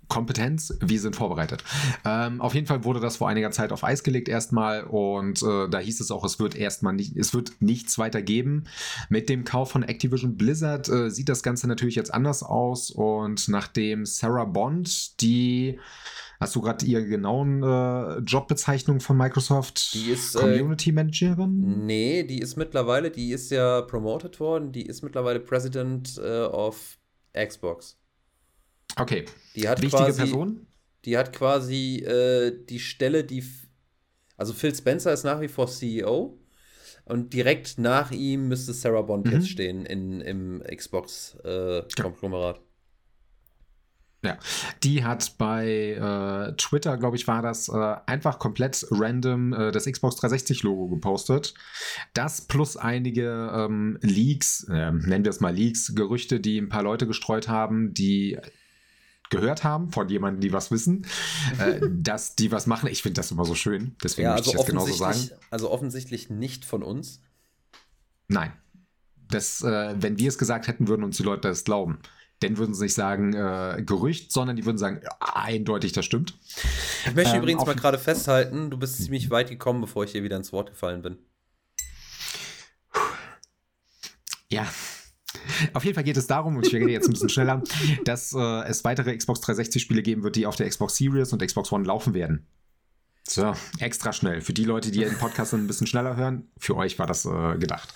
Kompetenz, 0.08 0.78
wir 0.82 1.00
sind 1.00 1.16
vorbereitet. 1.16 1.64
Ähm, 2.06 2.40
auf 2.40 2.54
jeden 2.54 2.68
Fall 2.68 2.84
wurde 2.84 3.00
das 3.00 3.18
vor 3.18 3.28
einiger 3.28 3.50
Zeit 3.50 3.72
auf 3.72 3.84
Eis 3.84 4.04
gelegt 4.04 4.30
erstmal 4.30 4.84
und 4.84 5.42
äh, 5.42 5.68
da 5.68 5.80
hieß 5.80 6.00
es 6.00 6.12
auch, 6.12 6.24
es 6.24 6.38
wird 6.38 6.54
erstmal 6.54 6.94
nicht, 6.94 7.18
es 7.18 7.34
wird 7.34 7.54
nichts 7.60 7.98
weiter 7.98 8.22
geben. 8.22 8.66
Mit 9.10 9.30
dem 9.30 9.46
Kauf 9.46 9.72
von 9.72 9.82
Activision 9.82 10.38
Blizzard 10.38 10.90
äh, 10.90 11.10
sieht 11.10 11.28
das 11.28 11.42
Ganze 11.42 11.68
natürlich 11.68 11.96
jetzt 11.96 12.14
anders 12.14 12.44
aus 12.44 12.92
und 12.92 13.48
nachdem 13.48 14.06
Sarah 14.06 14.46
Bond, 14.46 15.20
die 15.22 15.80
Hast 16.40 16.56
du 16.56 16.62
gerade 16.62 16.86
ihre 16.86 17.06
genauen 17.06 17.64
äh, 17.64 18.20
Jobbezeichnung 18.20 19.00
von 19.00 19.18
Microsoft? 19.18 19.94
Die 19.94 20.12
ist 20.12 20.36
äh, 20.36 20.40
Community 20.40 20.92
Managerin? 20.92 21.86
Nee, 21.86 22.24
die 22.24 22.40
ist 22.40 22.58
mittlerweile, 22.58 23.12
die 23.12 23.32
ist 23.32 23.52
ja 23.52 23.82
promoted 23.82 24.40
worden, 24.40 24.72
die 24.72 24.86
ist 24.86 25.02
mittlerweile 25.02 25.40
President 25.40 26.18
äh, 26.18 26.44
of 26.44 26.98
Xbox. 27.34 27.98
Okay. 28.98 29.26
Die 29.56 29.68
hat 29.68 29.82
Wichtige 29.82 30.04
quasi, 30.04 30.22
Person? 30.22 30.68
Die 31.06 31.18
hat 31.18 31.34
quasi 31.34 31.98
äh, 31.98 32.66
die 32.66 32.80
Stelle, 32.80 33.24
die. 33.24 33.44
Also 34.38 34.54
Phil 34.54 34.76
Spencer 34.76 35.14
ist 35.14 35.24
nach 35.24 35.40
wie 35.42 35.48
vor 35.48 35.68
CEO. 35.68 36.38
Und 37.06 37.34
direkt 37.34 37.78
nach 37.78 38.12
ihm 38.12 38.48
müsste 38.48 38.74
Sarah 38.74 39.04
Bond 39.04 39.28
mhm. 39.28 39.34
jetzt 39.34 39.50
stehen 39.50 39.86
in, 39.86 40.22
im 40.22 40.64
Xbox-Konglomerat. 40.64 42.58
Äh, 42.58 42.62
ja, 44.26 44.38
die 44.84 45.04
hat 45.04 45.38
bei 45.38 45.94
äh, 45.94 46.56
Twitter, 46.58 46.98
glaube 46.98 47.16
ich, 47.16 47.28
war 47.28 47.42
das 47.42 47.70
äh, 47.70 47.96
einfach 48.06 48.40
komplett 48.40 48.86
random 48.92 49.54
äh, 49.54 49.72
das 49.72 49.86
Xbox 49.86 50.18
360-Logo 50.18 50.88
gepostet. 50.88 51.54
Das 52.14 52.42
plus 52.42 52.78
einige 52.78 53.52
ähm, 53.54 53.98
Leaks, 54.02 54.66
äh, 54.70 54.92
nennen 54.92 55.24
wir 55.24 55.30
es 55.30 55.40
mal 55.40 55.54
Leaks, 55.54 55.96
Gerüchte, 55.96 56.40
die 56.40 56.60
ein 56.60 56.70
paar 56.70 56.84
Leute 56.84 57.08
gestreut 57.08 57.48
haben, 57.48 57.94
die 57.94 58.38
gehört 59.30 59.64
haben 59.64 59.92
von 59.92 60.10
jemandem, 60.10 60.42
die 60.42 60.54
was 60.54 60.72
wissen, 60.72 61.06
äh, 61.60 61.80
dass 61.92 62.36
die 62.36 62.52
was 62.52 62.68
machen. 62.68 62.90
Ich 62.90 63.02
finde 63.02 63.20
das 63.20 63.32
immer 63.32 63.46
so 63.46 63.56
schön, 63.56 63.96
deswegen 64.04 64.28
ja, 64.28 64.34
also 64.34 64.52
möchte 64.52 64.52
ich 64.52 64.58
das 64.58 64.86
genauso 64.86 64.94
sagen. 64.94 65.42
Also 65.50 65.72
offensichtlich 65.72 66.30
nicht 66.30 66.66
von 66.66 66.84
uns. 66.84 67.22
Nein. 68.28 68.54
Das, 69.30 69.62
äh, 69.64 69.96
wenn 69.98 70.20
wir 70.20 70.30
es 70.30 70.38
gesagt 70.38 70.68
hätten, 70.68 70.88
würden 70.88 71.04
uns 71.04 71.18
die 71.18 71.24
Leute 71.24 71.48
das 71.48 71.64
glauben. 71.64 72.00
Denn 72.42 72.58
würden 72.58 72.76
sie 72.76 72.84
nicht 72.84 72.94
sagen 72.94 73.34
äh, 73.34 73.82
Gerücht, 73.86 74.32
sondern 74.32 74.56
die 74.56 74.66
würden 74.66 74.78
sagen, 74.78 75.00
ja, 75.04 75.10
eindeutig, 75.20 75.94
das 75.94 76.06
stimmt. 76.06 76.38
Ich 77.06 77.16
möchte 77.16 77.36
ähm, 77.36 77.42
übrigens 77.42 77.66
mal 77.66 77.76
gerade 77.76 77.98
festhalten, 77.98 78.70
du 78.70 78.78
bist 78.78 78.98
ziemlich 78.98 79.30
weit 79.30 79.50
gekommen, 79.50 79.82
bevor 79.82 80.04
ich 80.04 80.12
hier 80.12 80.24
wieder 80.24 80.38
ins 80.38 80.52
Wort 80.52 80.72
gefallen 80.72 81.02
bin. 81.02 81.18
Ja, 84.50 84.68
auf 85.74 85.84
jeden 85.84 85.96
Fall 85.96 86.04
geht 86.04 86.18
es 86.18 86.28
darum, 86.28 86.58
und 86.58 86.66
ich 86.66 86.74
rede 86.74 86.92
jetzt 86.92 87.08
ein 87.08 87.14
bisschen 87.14 87.30
schneller, 87.30 87.62
dass 88.04 88.34
äh, 88.34 88.64
es 88.68 88.84
weitere 88.84 89.16
Xbox 89.16 89.42
360-Spiele 89.42 90.02
geben 90.02 90.24
wird, 90.24 90.36
die 90.36 90.46
auf 90.46 90.56
der 90.56 90.68
Xbox 90.70 90.96
Series 90.98 91.34
und 91.34 91.46
Xbox 91.46 91.72
One 91.72 91.86
laufen 91.86 92.14
werden. 92.14 92.48
So, 93.28 93.54
extra 93.80 94.14
schnell. 94.14 94.42
Für 94.42 94.54
die 94.54 94.66
Leute, 94.66 94.92
die 94.92 95.00
den 95.00 95.18
Podcast 95.18 95.54
ein 95.54 95.68
bisschen 95.68 95.88
schneller 95.88 96.16
hören, 96.16 96.52
für 96.58 96.76
euch 96.76 97.00
war 97.00 97.08
das 97.08 97.26
äh, 97.26 97.58
gedacht. 97.58 97.94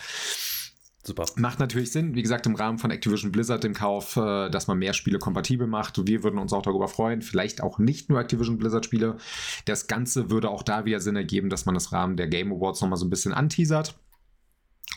Super. 1.02 1.26
Macht 1.38 1.60
natürlich 1.60 1.92
Sinn, 1.92 2.14
wie 2.14 2.22
gesagt, 2.22 2.46
im 2.46 2.56
Rahmen 2.56 2.78
von 2.78 2.92
Activision 2.92 3.32
Blizzard 3.32 3.64
im 3.64 3.74
Kauf, 3.74 4.18
äh, 4.18 4.50
dass 4.50 4.68
man 4.68 4.78
mehr 4.78 4.94
Spiele 4.94 5.18
kompatibel 5.18 5.66
macht. 5.66 6.06
Wir 6.06 6.24
würden 6.24 6.38
uns 6.38 6.52
auch 6.52 6.62
darüber 6.62 6.90
freuen. 6.90 7.22
Vielleicht 7.22 7.62
auch 7.62 7.80
nicht 7.80 8.10
nur 8.10 8.20
Activision 8.20 8.58
Blizzard 8.58 8.86
Spiele. 8.86 9.18
Das 9.66 9.88
Ganze 9.88 10.30
würde 10.30 10.50
auch 10.50 10.62
da 10.62 10.84
wieder 10.84 11.00
Sinn 11.00 11.16
ergeben, 11.16 11.50
dass 11.50 11.66
man 11.66 11.74
das 11.74 11.94
Rahmen 11.94 12.18
der 12.18 12.28
Game 12.28 12.52
Awards 12.52 12.82
nochmal 12.82 12.98
so 12.98 13.06
ein 13.06 13.10
bisschen 13.10 13.34
anteasert. 13.34 13.96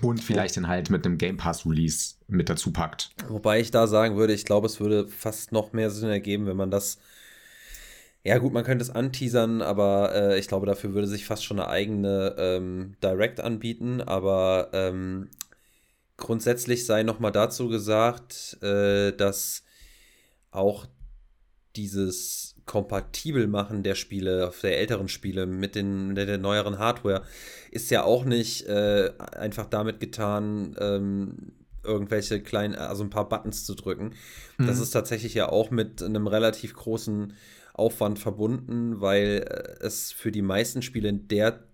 Und 0.01 0.23
vielleicht 0.23 0.57
dann 0.57 0.67
halt 0.67 0.91
mit 0.91 1.07
einem 1.07 1.19
Game 1.19 1.37
Pass 1.37 1.65
Release 1.67 2.15
mit 2.27 2.49
dazu 2.49 2.73
packt. 2.73 3.11
Wobei 3.29 3.61
ich 3.61 3.71
da 3.71 3.87
sagen 3.87 4.17
würde, 4.17 4.33
ich 4.33 4.45
glaube, 4.45 4.67
es 4.67 4.81
würde 4.81 5.07
fast 5.07 5.53
noch 5.53 5.73
mehr 5.73 5.91
Sinn 5.91 6.09
ergeben, 6.09 6.47
wenn 6.47 6.57
man 6.57 6.71
das. 6.71 6.99
Ja, 8.25 8.39
gut, 8.39 8.53
man 8.53 8.65
könnte 8.65 8.83
es 8.83 8.91
anteasern, 8.91 9.63
aber 9.63 10.15
äh, 10.15 10.39
ich 10.39 10.49
glaube, 10.49 10.67
dafür 10.67 10.95
würde 10.95 11.09
sich 11.09 11.25
fast 11.27 11.45
schon 11.45 11.61
eine 11.61 11.69
eigene 11.69 12.35
ähm, 12.39 12.95
Direct 13.03 13.41
anbieten. 13.41 14.01
Aber 14.01 14.71
ähm, 14.73 15.29
grundsätzlich 16.17 16.87
sei 16.87 17.03
nochmal 17.03 17.33
dazu 17.33 17.69
gesagt, 17.69 18.59
äh, 18.63 19.13
dass 19.13 19.65
auch 20.51 20.87
dieses 21.77 22.55
kompatibel 22.67 23.47
machen 23.49 23.83
der 23.83 23.95
Spiele, 23.95 24.53
der 24.63 24.79
älteren 24.79 25.09
Spiele 25.09 25.47
mit, 25.47 25.75
den, 25.75 26.15
der, 26.15 26.27
der 26.27 26.39
neueren 26.39 26.79
Hardware, 26.79 27.23
ist 27.71 27.91
ja 27.91 28.05
auch 28.05 28.25
nicht 28.25 28.67
äh, 28.67 29.13
einfach 29.19 29.67
damit 29.67 30.01
getan, 30.01 30.77
ähm, 30.79 31.53
irgendwelche 31.83 32.41
kleinen, 32.41 32.75
also 32.77 33.03
ein 33.03 33.11
paar 33.11 33.29
Buttons 33.29 33.65
zu 33.65 33.75
drücken. 33.75 34.15
Mhm. 34.59 34.67
Das 34.67 34.79
ist 34.79 34.91
tatsächlich 34.93 35.35
ja 35.35 35.49
auch 35.49 35.71
mit 35.71 36.03
einem 36.03 36.27
relativ 36.27 36.75
großen 36.75 37.35
Aufwand 37.75 38.19
verbunden, 38.19 39.01
weil 39.01 39.45
äh, 39.49 39.85
es 39.85 40.13
für 40.13 40.31
die 40.31 40.43
meisten 40.43 40.83
Spiele 40.83 41.09
in 41.09 41.27
der 41.29 41.65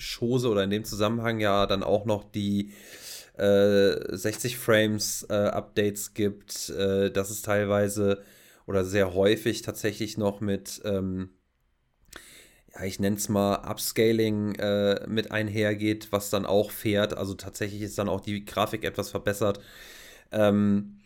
Chose 0.00 0.48
oder 0.48 0.64
in 0.64 0.70
dem 0.70 0.84
Zusammenhang 0.84 1.40
ja 1.40 1.66
dann 1.66 1.82
auch 1.82 2.04
noch 2.04 2.24
die 2.24 2.72
äh, 3.36 4.16
60 4.16 4.58
Frames 4.58 5.26
äh, 5.28 5.34
Updates 5.34 6.14
gibt, 6.14 6.70
äh, 6.70 7.10
dass 7.10 7.30
es 7.30 7.42
teilweise 7.42 8.22
oder 8.66 8.84
sehr 8.84 9.14
häufig 9.14 9.62
tatsächlich 9.62 10.18
noch 10.18 10.40
mit, 10.40 10.80
ähm, 10.84 11.30
ja, 12.74 12.84
ich 12.84 13.00
nenne 13.00 13.16
es 13.16 13.28
mal 13.28 13.56
Upscaling 13.68 14.54
äh, 14.56 15.06
mit 15.08 15.32
einhergeht, 15.32 16.08
was 16.12 16.30
dann 16.30 16.46
auch 16.46 16.70
fährt. 16.70 17.16
Also 17.16 17.34
tatsächlich 17.34 17.82
ist 17.82 17.98
dann 17.98 18.08
auch 18.08 18.20
die 18.20 18.44
Grafik 18.44 18.84
etwas 18.84 19.10
verbessert. 19.10 19.60
Ähm, 20.30 21.00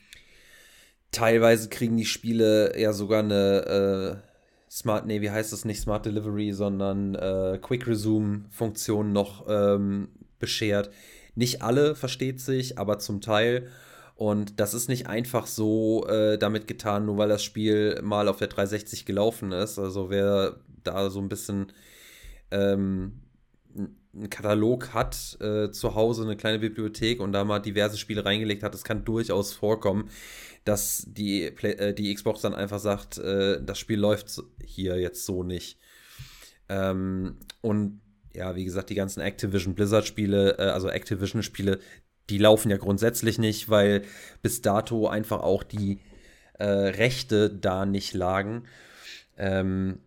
teilweise 1.10 1.68
kriegen 1.68 1.96
die 1.96 2.04
Spiele 2.04 2.78
ja 2.78 2.92
sogar 2.92 3.20
eine 3.20 4.22
äh, 4.24 4.33
Smart, 4.74 5.06
nee, 5.06 5.20
wie 5.20 5.30
heißt 5.30 5.52
das 5.52 5.64
nicht 5.64 5.80
Smart 5.80 6.04
Delivery, 6.04 6.52
sondern 6.52 7.14
äh, 7.14 7.60
Quick 7.62 7.86
Resume 7.86 8.46
Funktion 8.50 9.12
noch 9.12 9.46
ähm, 9.48 10.08
beschert. 10.40 10.90
Nicht 11.36 11.62
alle 11.62 11.94
versteht 11.94 12.40
sich, 12.40 12.76
aber 12.76 12.98
zum 12.98 13.20
Teil. 13.20 13.68
Und 14.16 14.58
das 14.58 14.74
ist 14.74 14.88
nicht 14.88 15.06
einfach 15.06 15.46
so 15.46 16.08
äh, 16.08 16.38
damit 16.38 16.66
getan, 16.66 17.06
nur 17.06 17.18
weil 17.18 17.28
das 17.28 17.44
Spiel 17.44 18.00
mal 18.02 18.26
auf 18.26 18.38
der 18.38 18.48
360 18.48 19.06
gelaufen 19.06 19.52
ist. 19.52 19.78
Also 19.78 20.10
wer 20.10 20.56
da 20.82 21.08
so 21.08 21.20
ein 21.20 21.28
bisschen 21.28 21.72
ähm, 22.50 23.20
einen 23.76 24.30
Katalog 24.30 24.94
hat, 24.94 25.36
äh, 25.40 25.70
zu 25.70 25.94
Hause 25.94 26.22
eine 26.22 26.36
kleine 26.36 26.58
Bibliothek 26.58 27.20
und 27.20 27.32
da 27.32 27.44
mal 27.44 27.58
diverse 27.58 27.98
Spiele 27.98 28.24
reingelegt 28.24 28.62
hat, 28.62 28.74
es 28.74 28.84
kann 28.84 29.04
durchaus 29.04 29.52
vorkommen, 29.52 30.08
dass 30.64 31.04
die, 31.06 31.50
Play 31.50 31.72
äh, 31.72 31.94
die 31.94 32.14
Xbox 32.14 32.40
dann 32.40 32.54
einfach 32.54 32.78
sagt, 32.78 33.18
äh, 33.18 33.62
das 33.62 33.78
Spiel 33.78 33.98
läuft 33.98 34.42
hier 34.64 34.98
jetzt 34.98 35.26
so 35.26 35.42
nicht. 35.42 35.78
Ähm, 36.68 37.36
und 37.60 38.00
ja, 38.34 38.56
wie 38.56 38.64
gesagt, 38.64 38.90
die 38.90 38.94
ganzen 38.94 39.20
Activision 39.20 39.74
Blizzard 39.74 40.06
Spiele, 40.06 40.58
äh, 40.58 40.62
also 40.62 40.88
Activision 40.88 41.42
Spiele, 41.42 41.78
die 42.30 42.38
laufen 42.38 42.70
ja 42.70 42.76
grundsätzlich 42.76 43.38
nicht, 43.38 43.68
weil 43.68 44.02
bis 44.42 44.62
dato 44.62 45.08
einfach 45.08 45.40
auch 45.40 45.62
die 45.62 46.00
äh, 46.58 46.64
Rechte 46.64 47.50
da 47.50 47.84
nicht 47.84 48.14
lagen. 48.14 48.64
Ähm, 49.36 49.98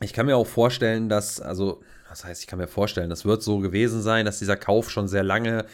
ich 0.00 0.12
kann 0.12 0.26
mir 0.26 0.36
auch 0.36 0.46
vorstellen, 0.46 1.08
dass, 1.08 1.40
also, 1.40 1.82
was 2.08 2.24
heißt, 2.24 2.40
ich 2.42 2.46
kann 2.46 2.58
mir 2.58 2.68
vorstellen, 2.68 3.10
das 3.10 3.24
wird 3.24 3.42
so 3.42 3.58
gewesen 3.58 4.02
sein, 4.02 4.24
dass 4.24 4.38
dieser 4.38 4.56
Kauf 4.56 4.90
schon 4.90 5.08
sehr 5.08 5.24
lange, 5.24 5.64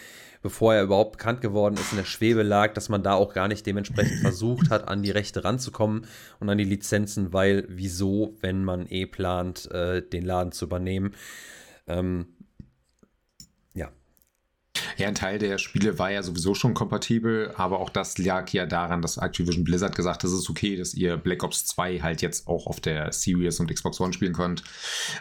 bevor 0.43 0.75
er 0.75 0.83
überhaupt 0.83 1.13
bekannt 1.13 1.41
geworden 1.41 1.75
ist, 1.75 1.93
in 1.93 1.99
der 1.99 2.05
Schwebe 2.05 2.43
lag, 2.43 2.75
dass 2.75 2.89
man 2.89 3.03
da 3.03 3.15
auch 3.15 3.33
gar 3.35 3.49
nicht 3.49 3.67
dementsprechend 3.67 4.19
versucht 4.21 4.71
hat, 4.71 4.89
an 4.89 5.03
die 5.03 5.11
Rechte 5.11 5.45
ranzukommen 5.45 6.07
und 6.41 6.51
an 6.51 6.59
die 6.59 6.65
Lizenzen, 6.65 7.33
weil 7.33 7.65
wieso, 7.69 8.37
wenn 8.41 8.65
man 8.65 8.87
eh 8.89 9.07
plant, 9.07 9.71
äh, 9.71 10.03
den 10.03 10.25
Laden 10.25 10.53
zu 10.53 10.67
übernehmen. 10.67 11.15
Ähm, 11.87 12.27
ja, 14.97 15.09
ein 15.09 15.15
Teil 15.15 15.39
der 15.39 15.59
Spiele 15.59 15.99
war 15.99 16.11
ja 16.11 16.23
sowieso 16.23 16.55
schon 16.55 16.75
kompatibel, 16.75 17.53
aber 17.57 17.81
auch 17.81 17.91
das 17.91 18.19
lag 18.19 18.49
ja 18.51 18.67
daran, 18.67 19.03
dass 19.03 19.17
Activision 19.17 19.65
Blizzard 19.65 19.95
gesagt 19.95 20.23
hat, 20.23 20.31
es 20.31 20.33
ist 20.33 20.51
okay, 20.51 20.77
dass 20.77 20.95
ihr 20.95 21.17
Black 21.17 21.43
Ops 21.43 21.67
2 21.67 22.01
halt 22.01 22.23
jetzt 22.23 22.47
auch 22.47 22.67
auf 22.67 22.81
der 22.81 23.13
Series 23.13 23.61
und 23.61 23.73
Xbox 23.73 24.01
One 24.01 24.13
spielen 24.13 24.33
könnt. 24.33 24.63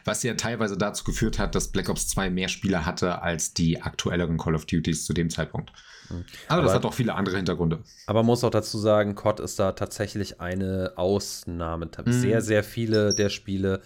Was 0.06 0.24
ja 0.24 0.34
teilweise 0.36 0.78
dazu 0.78 1.04
geführt 1.04 1.40
hat, 1.40 1.56
dass 1.56 1.70
Black 1.70 1.90
Ops 1.90 2.08
2 2.10 2.30
mehr 2.30 2.48
Spieler 2.48 2.86
hatte 2.86 3.22
als 3.22 3.54
die 3.54 3.82
aktuelleren 3.82 4.38
Call 4.38 4.56
of 4.56 4.66
Duties 4.66 5.06
zu 5.06 5.14
dem 5.14 5.30
Zeitpunkt. 5.30 5.72
Mhm. 6.10 6.26
Aber, 6.48 6.58
aber 6.58 6.62
das 6.64 6.74
hat 6.74 6.86
auch 6.86 6.94
viele 6.94 7.16
andere 7.16 7.38
Hintergründe. 7.38 7.80
Aber 8.08 8.20
man 8.20 8.28
muss 8.28 8.44
auch 8.44 8.50
dazu 8.50 8.78
sagen, 8.78 9.16
COD 9.16 9.40
ist 9.40 9.60
da 9.60 9.72
tatsächlich 9.74 10.42
eine 10.42 10.94
Ausnahme. 10.96 11.90
Mhm. 12.06 12.12
Sehr, 12.12 12.42
sehr 12.42 12.64
viele 12.64 13.16
der 13.16 13.30
Spiele 13.30 13.82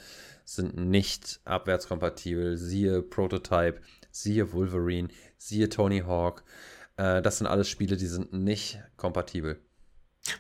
sind 0.46 0.78
nicht 0.78 1.40
abwärtskompatibel. 1.46 2.58
Siehe 2.58 3.02
Prototype, 3.02 3.82
siehe 4.22 4.52
Wolverine, 4.54 5.10
siehe 5.38 5.70
Tony 5.70 6.00
Hawk. 6.00 6.44
Äh, 6.98 7.22
das 7.22 7.38
sind 7.38 7.48
alles 7.48 7.70
Spiele, 7.70 7.98
die 7.98 8.08
sind 8.08 8.34
nicht 8.34 8.80
kompatibel. 8.98 9.60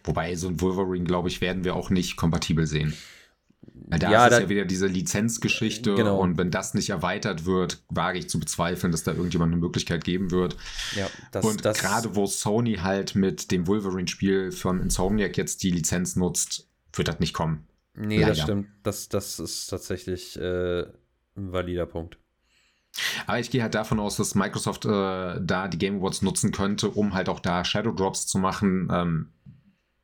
Wobei 0.03 0.36
so 0.36 0.47
ein 0.47 0.59
Wolverine, 0.59 1.05
glaube 1.05 1.30
ich, 1.30 1.39
werden 1.41 1.63
wir 1.63 1.75
auch 1.75 1.89
nicht 1.89 2.17
kompatibel 2.17 2.65
sehen. 2.67 2.93
Da 3.61 3.97
Ja, 4.11 4.25
ist 4.28 4.32
es 4.34 4.38
da- 4.38 4.43
ja 4.43 4.49
wieder 4.49 4.65
diese 4.65 4.88
Lizenzgeschichte 4.88 5.95
Genau. 5.95 6.19
und 6.19 6.38
wenn 6.38 6.51
das 6.51 6.73
nicht 6.73 6.89
erweitert 6.89 7.45
wird, 7.45 7.84
wage 7.89 8.17
ich 8.19 8.30
zu 8.30 8.39
bezweifeln, 8.39 8.91
dass 8.91 9.03
da 9.03 9.11
irgendjemand 9.11 9.51
eine 9.53 9.61
Möglichkeit 9.61 10.03
geben 10.03 10.32
wird. 10.32 10.57
Ja, 10.95 11.09
das, 11.32 11.45
und 11.45 11.63
das, 11.65 11.80
gerade 11.80 12.15
wo 12.15 12.25
Sony 12.25 12.75
halt 12.75 13.15
mit 13.15 13.51
dem 13.51 13.67
Wolverine-Spiel 13.67 14.51
von 14.51 14.82
Insomniac 14.82 15.38
jetzt 15.38 15.63
die 15.63 15.71
Lizenz 15.71 16.15
nutzt, 16.15 16.69
wird 16.93 17.07
das 17.07 17.19
nicht 17.19 17.34
kommen. 17.34 17.67
Nee, 17.93 18.19
das 18.19 18.30
leider. 18.30 18.43
stimmt. 18.43 18.67
Das, 18.84 19.09
das 19.09 19.39
ist 19.39 19.67
tatsächlich 19.67 20.38
äh, 20.39 20.82
ein 21.36 21.51
valider 21.51 21.86
Punkt. 21.86 22.17
Aber 23.25 23.39
ich 23.39 23.51
gehe 23.51 23.61
halt 23.61 23.75
davon 23.75 23.99
aus, 23.99 24.17
dass 24.17 24.35
Microsoft 24.35 24.85
äh, 24.85 25.39
da 25.41 25.67
die 25.67 25.77
Game 25.77 25.97
Awards 25.97 26.21
nutzen 26.21 26.51
könnte, 26.51 26.89
um 26.89 27.13
halt 27.13 27.29
auch 27.29 27.39
da 27.39 27.63
Shadow 27.63 27.91
Drops 27.91 28.27
zu 28.27 28.39
machen. 28.39 28.89
Ähm, 28.91 29.29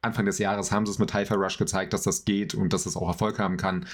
Anfang 0.02 0.26
des 0.26 0.38
Jahres 0.38 0.72
haben 0.72 0.86
sie 0.86 0.92
es 0.92 1.00
mit 1.00 1.14
Hi-Fi 1.14 1.34
Rush 1.36 1.58
gezeigt, 1.58 1.94
dass 1.94 2.04
das 2.04 2.26
geht 2.26 2.54
und 2.54 2.74
dass 2.74 2.86
es 2.86 2.98
auch 2.98 3.08
Erfolg 3.08 3.40
haben 3.40 3.58
kann. 3.58 3.86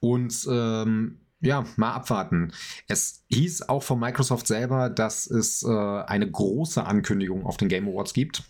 Und 0.00 0.46
ähm, 0.50 1.20
ja, 1.40 1.64
mal 1.76 1.92
abwarten. 1.92 2.52
Es 2.88 3.24
hieß 3.28 3.68
auch 3.68 3.82
von 3.82 4.00
Microsoft 4.00 4.46
selber, 4.46 4.88
dass 4.88 5.26
es 5.26 5.62
äh, 5.62 5.68
eine 5.68 6.30
große 6.30 6.84
Ankündigung 6.84 7.44
auf 7.44 7.56
den 7.56 7.68
Game 7.68 7.86
Awards 7.86 8.14
gibt. 8.14 8.44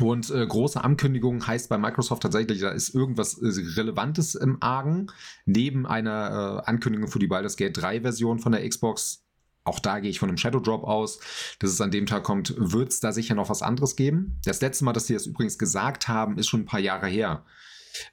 Und 0.00 0.30
äh, 0.30 0.46
große 0.46 0.82
Ankündigung 0.82 1.46
heißt 1.46 1.68
bei 1.68 1.76
Microsoft 1.76 2.22
tatsächlich, 2.22 2.60
da 2.60 2.70
ist 2.70 2.94
irgendwas 2.94 3.34
äh, 3.38 3.48
Relevantes 3.76 4.34
im 4.34 4.56
Argen. 4.62 5.08
Neben 5.44 5.86
einer 5.86 6.62
äh, 6.64 6.70
Ankündigung 6.70 7.08
für 7.08 7.18
die 7.18 7.26
Baldur's 7.26 7.56
Gate 7.56 7.76
3 7.76 8.00
Version 8.00 8.38
von 8.38 8.52
der 8.52 8.66
Xbox, 8.66 9.22
auch 9.64 9.78
da 9.78 10.00
gehe 10.00 10.10
ich 10.10 10.18
von 10.18 10.28
einem 10.28 10.38
Shadow 10.38 10.60
Drop 10.60 10.84
aus, 10.84 11.20
dass 11.58 11.70
es 11.70 11.80
an 11.80 11.90
dem 11.90 12.06
Tag 12.06 12.24
kommt, 12.24 12.54
wird 12.56 12.90
es 12.90 13.00
da 13.00 13.12
sicher 13.12 13.34
noch 13.34 13.50
was 13.50 13.62
anderes 13.62 13.94
geben. 13.94 14.38
Das 14.44 14.60
letzte 14.60 14.84
Mal, 14.84 14.92
dass 14.92 15.06
sie 15.06 15.14
das 15.14 15.26
übrigens 15.26 15.58
gesagt 15.58 16.08
haben, 16.08 16.38
ist 16.38 16.48
schon 16.48 16.60
ein 16.60 16.66
paar 16.66 16.80
Jahre 16.80 17.06
her. 17.06 17.44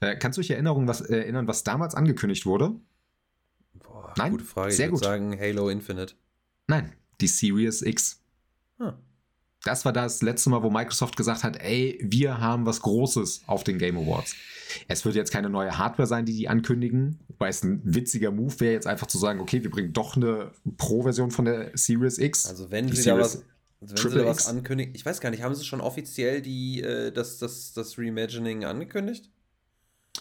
Äh, 0.02 0.18
kannst 0.18 0.38
du 0.38 0.42
dich 0.42 0.52
erinnern 0.52 0.88
was, 0.88 1.02
erinnern, 1.02 1.48
was 1.48 1.64
damals 1.64 1.96
angekündigt 1.96 2.46
wurde? 2.46 2.76
Boah, 3.74 4.14
Nein, 4.18 4.32
gute 4.32 4.44
Frage. 4.44 4.72
sehr 4.74 4.88
ich 4.88 4.92
würde 4.92 5.06
sagen 5.06 5.40
Halo 5.40 5.70
Infinite. 5.70 6.16
Nein, 6.68 6.94
die 7.22 7.28
Series 7.28 7.82
X. 7.82 8.22
Hm. 8.78 8.94
Das 9.64 9.84
war 9.84 9.92
das 9.92 10.22
letzte 10.22 10.50
Mal, 10.50 10.64
wo 10.64 10.70
Microsoft 10.70 11.18
gesagt 11.18 11.44
hat, 11.44 11.58
ey, 11.62 12.00
wir 12.02 12.40
haben 12.40 12.66
was 12.66 12.82
Großes 12.82 13.44
auf 13.46 13.64
den 13.64 13.78
Game 13.78 13.98
Awards. 13.98 14.36
Es 14.88 15.04
wird 15.04 15.16
jetzt 15.16 15.32
keine 15.32 15.50
neue 15.50 15.78
Hardware 15.78 16.08
sein, 16.08 16.26
die 16.26 16.34
die 16.34 16.48
ankündigen, 16.48 17.20
weil 17.40 17.50
es 17.50 17.64
ein 17.64 17.82
witziger 17.84 18.32
Move 18.32 18.58
wäre, 18.60 18.74
jetzt 18.74 18.88
einfach 18.88 19.08
zu 19.08 19.18
sagen, 19.18 19.40
okay, 19.40 19.62
wir 19.64 19.70
bringen 19.70 19.92
doch 19.92 20.16
eine 20.16 20.52
Pro-Version 20.78 21.32
von 21.32 21.46
der 21.46 21.72
Series 21.74 22.18
X. 22.20 22.46
Also 22.46 22.72
wenn 22.72 22.88
Die 22.88 22.96
sie 22.96 23.10
da 23.10 23.16
Series 23.16 23.26
was, 23.26 23.36
also 23.36 23.46
wenn 23.82 23.88
sie 23.90 23.96
Triple 23.96 24.22
da 24.22 24.30
was 24.30 24.38
X. 24.38 24.48
ankündigen, 24.48 24.96
ich 24.96 25.06
weiß 25.06 25.20
gar 25.20 25.30
nicht, 25.32 25.44
haben 25.44 25.56
sie 25.56 25.66
schon 25.66 25.82
offiziell 25.82 26.42
die, 26.42 26.82
äh, 26.82 27.12
das, 27.12 27.38
das, 27.40 27.74
das 27.74 27.98
Reimagining 27.98 28.64
angekündigt? 28.64 29.30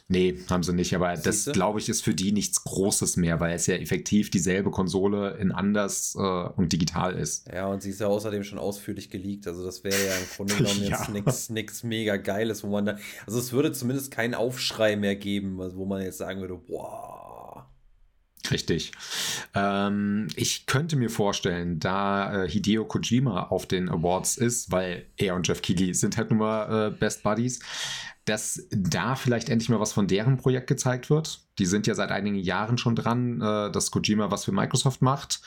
Nee, 0.08 0.38
haben 0.48 0.62
sie 0.62 0.72
nicht, 0.72 0.94
aber 0.94 1.14
das, 1.14 1.24
Siehste? 1.24 1.52
glaube 1.52 1.80
ich, 1.80 1.88
ist 1.88 2.02
für 2.02 2.14
die 2.14 2.32
nichts 2.32 2.62
Großes 2.64 3.16
mehr, 3.16 3.40
weil 3.40 3.54
es 3.54 3.66
ja 3.66 3.74
effektiv 3.74 4.30
dieselbe 4.30 4.70
Konsole 4.70 5.36
in 5.40 5.52
anders 5.52 6.14
äh, 6.16 6.20
und 6.20 6.72
digital 6.72 7.14
ist. 7.14 7.46
Ja, 7.52 7.66
und 7.66 7.82
sie 7.82 7.90
ist 7.90 8.00
ja 8.00 8.06
außerdem 8.06 8.44
schon 8.44 8.58
ausführlich 8.58 9.10
geleakt. 9.10 9.46
Also 9.46 9.64
das 9.64 9.84
wäre 9.84 9.96
ja 10.06 10.14
im 10.16 10.26
Grunde 10.36 10.54
genommen 10.58 10.82
Ja. 10.84 10.98
jetzt 10.98 11.08
nichts 11.10 11.50
nix 11.50 11.82
mega 11.82 12.16
Geiles, 12.16 12.62
wo 12.64 12.68
man 12.68 12.86
da. 12.86 12.98
Also 13.26 13.38
es 13.38 13.52
würde 13.52 13.72
zumindest 13.72 14.10
keinen 14.10 14.34
Aufschrei 14.34 14.96
mehr 14.96 15.16
geben, 15.16 15.58
wo 15.58 15.84
man 15.84 16.00
jetzt 16.02 16.18
sagen 16.18 16.40
würde, 16.40 16.54
boah. 16.54 17.66
Richtig. 18.50 18.92
Ähm, 19.54 20.28
ich 20.36 20.64
könnte 20.66 20.96
mir 20.96 21.10
vorstellen, 21.10 21.80
da 21.80 22.44
äh, 22.44 22.48
Hideo 22.48 22.86
Kojima 22.86 23.48
auf 23.48 23.66
den 23.66 23.88
Awards 23.90 24.38
ist, 24.38 24.72
weil 24.72 25.04
er 25.16 25.34
und 25.34 25.46
Jeff 25.46 25.60
Keighley 25.60 25.92
sind 25.92 26.16
halt 26.16 26.30
nun 26.30 26.38
mal 26.38 26.88
äh, 26.88 26.90
Best 26.90 27.22
Buddies, 27.22 27.58
dass 28.28 28.66
da 28.70 29.14
vielleicht 29.14 29.48
endlich 29.48 29.68
mal 29.68 29.80
was 29.80 29.92
von 29.92 30.06
deren 30.06 30.36
Projekt 30.36 30.66
gezeigt 30.66 31.10
wird. 31.10 31.40
Die 31.58 31.66
sind 31.66 31.86
ja 31.86 31.94
seit 31.94 32.10
einigen 32.10 32.36
Jahren 32.36 32.78
schon 32.78 32.94
dran, 32.94 33.40
äh, 33.40 33.70
dass 33.70 33.90
Kojima 33.90 34.30
was 34.30 34.44
für 34.44 34.52
Microsoft 34.52 35.02
macht, 35.02 35.40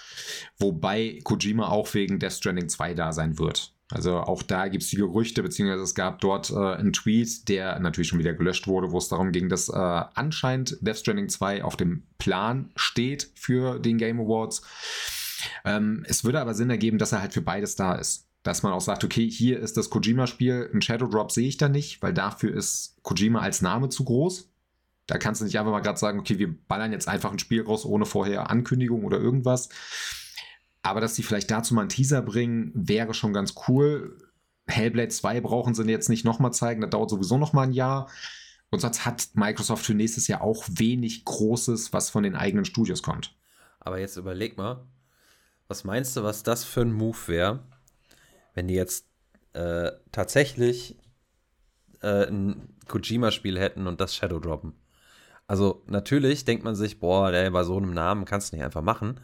wobei 0.57 1.19
Kojima 1.23 1.67
auch 1.67 1.93
wegen 1.93 2.19
Death 2.19 2.33
Stranding 2.33 2.69
2 2.69 2.93
da 2.93 3.11
sein 3.13 3.37
wird. 3.37 3.73
Also 3.91 4.17
auch 4.17 4.41
da 4.41 4.69
gibt 4.69 4.83
es 4.83 4.89
die 4.89 4.95
Gerüchte, 4.95 5.43
beziehungsweise 5.43 5.83
es 5.83 5.95
gab 5.95 6.21
dort 6.21 6.49
äh, 6.49 6.55
einen 6.55 6.93
Tweet, 6.93 7.49
der 7.49 7.77
natürlich 7.79 8.07
schon 8.07 8.19
wieder 8.19 8.33
gelöscht 8.33 8.67
wurde, 8.67 8.91
wo 8.91 8.97
es 8.97 9.09
darum 9.09 9.31
ging, 9.31 9.49
dass 9.49 9.67
äh, 9.67 9.73
anscheinend 9.75 10.77
Death 10.81 10.99
Stranding 10.99 11.29
2 11.29 11.63
auf 11.63 11.75
dem 11.75 12.03
Plan 12.17 12.71
steht 12.75 13.31
für 13.35 13.79
den 13.79 13.97
Game 13.97 14.19
Awards. 14.19 14.61
Ähm, 15.65 16.05
es 16.07 16.23
würde 16.23 16.39
aber 16.39 16.53
Sinn 16.53 16.69
ergeben, 16.69 16.97
dass 16.97 17.11
er 17.11 17.21
halt 17.21 17.33
für 17.33 17.41
beides 17.41 17.75
da 17.75 17.95
ist. 17.95 18.30
Dass 18.43 18.63
man 18.63 18.73
auch 18.73 18.81
sagt, 18.81 19.03
okay, 19.03 19.29
hier 19.29 19.59
ist 19.59 19.77
das 19.77 19.89
Kojima-Spiel, 19.89 20.71
ein 20.73 20.81
Shadow 20.81 21.07
Drop 21.07 21.31
sehe 21.31 21.47
ich 21.47 21.57
da 21.57 21.69
nicht, 21.69 22.01
weil 22.01 22.13
dafür 22.13 22.53
ist 22.53 22.97
Kojima 23.03 23.39
als 23.39 23.61
Name 23.61 23.89
zu 23.89 24.03
groß. 24.03 24.49
Da 25.05 25.17
kannst 25.17 25.41
du 25.41 25.45
nicht 25.45 25.59
einfach 25.59 25.71
mal 25.71 25.81
gerade 25.81 25.99
sagen, 25.99 26.19
okay, 26.19 26.39
wir 26.39 26.55
ballern 26.67 26.91
jetzt 26.91 27.07
einfach 27.07 27.31
ein 27.31 27.39
Spiel 27.39 27.61
raus 27.61 27.85
ohne 27.85 28.05
vorher 28.05 28.49
Ankündigung 28.49 29.03
oder 29.03 29.19
irgendwas. 29.19 29.69
Aber 30.83 31.01
dass 31.01 31.13
die 31.13 31.23
vielleicht 31.23 31.51
dazu 31.51 31.75
mal 31.75 31.81
einen 31.81 31.89
Teaser 31.89 32.21
bringen, 32.21 32.71
wäre 32.73 33.13
schon 33.13 33.33
ganz 33.33 33.53
cool. 33.67 34.17
Hellblade 34.67 35.09
2 35.09 35.41
brauchen 35.41 35.73
sie 35.73 35.83
jetzt 35.83 36.09
nicht 36.09 36.25
nochmal 36.25 36.53
zeigen, 36.53 36.81
das 36.81 36.89
dauert 36.89 37.09
sowieso 37.09 37.37
nochmal 37.37 37.67
ein 37.67 37.73
Jahr. 37.73 38.09
Und 38.71 38.79
sonst 38.79 39.05
hat 39.05 39.29
Microsoft 39.33 39.85
für 39.85 39.93
nächstes 39.93 40.27
Jahr 40.27 40.41
auch 40.41 40.63
wenig 40.67 41.25
Großes, 41.25 41.93
was 41.93 42.09
von 42.09 42.23
den 42.23 42.35
eigenen 42.35 42.65
Studios 42.65 43.03
kommt. 43.03 43.35
Aber 43.79 43.99
jetzt 43.99 44.15
überleg 44.15 44.57
mal, 44.57 44.85
was 45.67 45.83
meinst 45.83 46.15
du, 46.15 46.23
was 46.23 46.43
das 46.43 46.63
für 46.63 46.81
ein 46.81 46.93
Move 46.93 47.17
wäre, 47.27 47.59
wenn 48.53 48.67
die 48.67 48.75
jetzt 48.75 49.07
äh, 49.53 49.91
tatsächlich 50.11 50.97
äh, 52.01 52.27
ein 52.27 52.75
Kojima-Spiel 52.87 53.59
hätten 53.59 53.87
und 53.87 54.01
das 54.01 54.15
Shadow 54.15 54.39
droppen? 54.39 54.73
Also 55.47 55.83
natürlich 55.87 56.45
denkt 56.45 56.63
man 56.63 56.75
sich, 56.75 56.99
boah, 56.99 57.31
ey, 57.31 57.49
bei 57.49 57.63
so 57.63 57.77
einem 57.77 57.93
Namen 57.93 58.25
kannst 58.25 58.51
du 58.51 58.55
nicht 58.55 58.65
einfach 58.65 58.81
machen. 58.81 59.19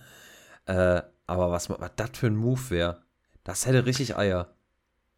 Äh, 0.66 1.02
aber 1.26 1.52
was, 1.52 1.70
was 1.70 1.92
das 1.96 2.10
für 2.14 2.28
ein 2.28 2.36
Move 2.36 2.70
wäre, 2.70 3.04
das 3.44 3.66
hätte 3.66 3.86
richtig 3.86 4.18
Eier. 4.18 4.54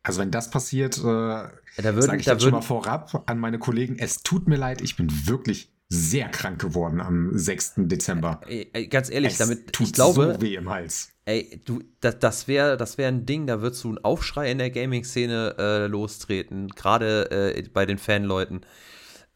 Also 0.04 0.22
wenn 0.22 0.32
das 0.32 0.50
passiert, 0.50 0.98
äh, 0.98 1.02
da 1.02 1.52
würden, 1.78 2.02
sage 2.02 2.20
ich 2.20 2.26
da 2.26 2.34
jetzt 2.34 2.44
schon 2.44 2.52
mal 2.52 2.58
würden, 2.58 2.68
vorab 2.68 3.24
an 3.26 3.40
meine 3.40 3.60
Kollegen, 3.60 3.98
es 4.00 4.22
tut 4.24 4.48
mir 4.48 4.56
leid, 4.56 4.82
ich 4.82 4.96
bin 4.96 5.10
wirklich 5.28 5.72
sehr 5.90 6.30
krank 6.30 6.62
geworden 6.62 7.02
am 7.02 7.36
6. 7.38 7.74
Dezember. 7.78 8.42
ey, 8.48 8.70
ey, 8.74 8.88
ganz 8.88 9.10
ehrlich, 9.10 9.34
es 9.34 9.38
damit, 9.40 9.74
tut 9.74 9.88
ich 9.88 9.94
glaube, 9.94 10.36
so 10.36 10.42
weh 10.42 10.56
im 10.56 10.70
Hals. 10.70 11.10
Ey, 11.26 11.62
du, 11.66 11.82
das, 12.00 12.20
das 12.20 12.48
wäre 12.48 12.78
das 12.78 12.98
wär 12.98 13.08
ein 13.08 13.26
Ding, 13.26 13.48
da 13.48 13.62
würdest 13.62 13.84
du 13.84 13.90
einen 13.90 13.98
Aufschrei 14.04 14.52
in 14.52 14.60
der 14.60 14.70
Gaming-Szene 14.70 15.56
äh, 15.58 15.88
lostreten, 15.88 16.68
gerade 16.70 17.32
äh, 17.56 17.62
bei 17.70 17.86
den 17.88 17.98
Fanleuten. 17.98 18.62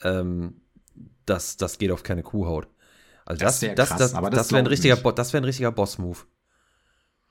Ähm, 0.04 0.62
das, 1.26 1.58
das 1.58 1.78
geht 1.80 1.92
auf 1.92 2.04
keine 2.04 2.22
Kuhhaut. 2.24 2.68
Also 3.26 3.40
Das 3.40 3.60
das, 3.60 3.76
das, 3.76 3.90
krass, 3.90 4.00
das, 4.00 4.14
aber 4.14 4.30
das, 4.30 4.40
das 4.40 4.52
wäre 4.52 4.60
ein 4.64 4.68
richtiger, 4.68 4.96
nicht. 4.96 5.18
Das 5.18 5.34
ein 5.34 5.46
richtiger 5.46 5.72
Boss-Move. 5.72 6.20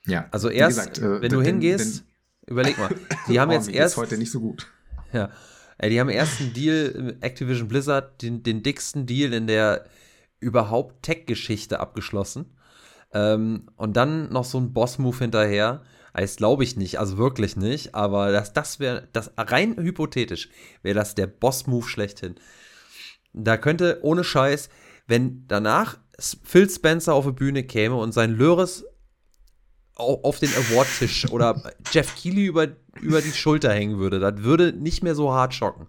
Ja. 0.07 0.27
Also 0.33 0.49
erst, 0.49 0.79
gesagt, 0.79 0.99
äh, 0.99 1.21
wenn 1.23 1.31
du 1.31 1.43
hingehst, 1.43 1.99
denn- 2.01 2.07
überleg 2.49 2.79
mal, 2.79 2.89
die 3.29 3.39
haben 3.39 3.51
Oh, 3.51 3.55
jetzt 3.55 3.69
erst, 3.69 3.97
heute 3.99 4.17
nicht 4.19 4.31
so 4.33 4.41
gut. 4.41 4.67
ja, 5.13 5.31
ey, 5.79 5.91
die 5.91 6.01
haben 6.01 6.09
erst 6.09 6.41
einen 6.41 6.53
Deal, 6.53 7.17
Activision 7.21 7.69
Blizzard, 7.69 8.23
den, 8.23 8.43
den 8.43 8.63
dicksten 8.63 9.07
Deal 9.07 9.33
in 9.33 9.47
der 9.47 9.87
überhaupt 10.41 11.03
Tech-Geschichte 11.03 11.81
abgeschlossen. 11.81 12.57
Ähm, 13.13 13.69
und 13.77 13.97
dann 13.97 14.31
noch 14.33 14.45
so 14.45 14.59
ein 14.59 14.73
Boss-Move 14.73 15.19
hinterher. 15.19 15.83
Das 16.15 16.37
glaube 16.37 16.65
ich 16.65 16.77
nicht, 16.77 16.99
also 16.99 17.17
wirklich 17.17 17.57
nicht, 17.57 17.95
aber 17.95 18.33
das, 18.33 18.53
das 18.53 18.81
wäre, 18.81 19.09
das 19.13 19.33
rein 19.39 19.77
hypothetisch, 19.79 20.51
wäre 20.83 20.95
das 20.95 21.15
der 21.15 21.27
Boss-Move 21.27 21.89
schlechthin. 21.89 22.35
Da 23.33 23.57
könnte, 23.57 24.01
ohne 24.03 24.23
Scheiß, 24.23 24.69
wenn 25.07 25.47
danach 25.49 25.99
Phil 26.19 26.69
Spencer 26.69 27.15
auf 27.15 27.25
die 27.25 27.33
Bühne 27.33 27.65
käme 27.65 27.97
und 27.97 28.13
sein 28.13 28.33
Löres 28.33 28.85
auf 29.95 30.39
den 30.39 30.51
Award-Tisch 30.51 31.31
oder 31.31 31.63
Jeff 31.93 32.15
Keighley 32.21 32.47
über, 32.47 32.69
über 33.01 33.21
die 33.21 33.33
Schulter 33.33 33.73
hängen 33.73 33.99
würde, 33.99 34.19
das 34.21 34.43
würde 34.43 34.73
nicht 34.73 35.03
mehr 35.03 35.15
so 35.15 35.33
hart 35.33 35.55
schocken. 35.55 35.87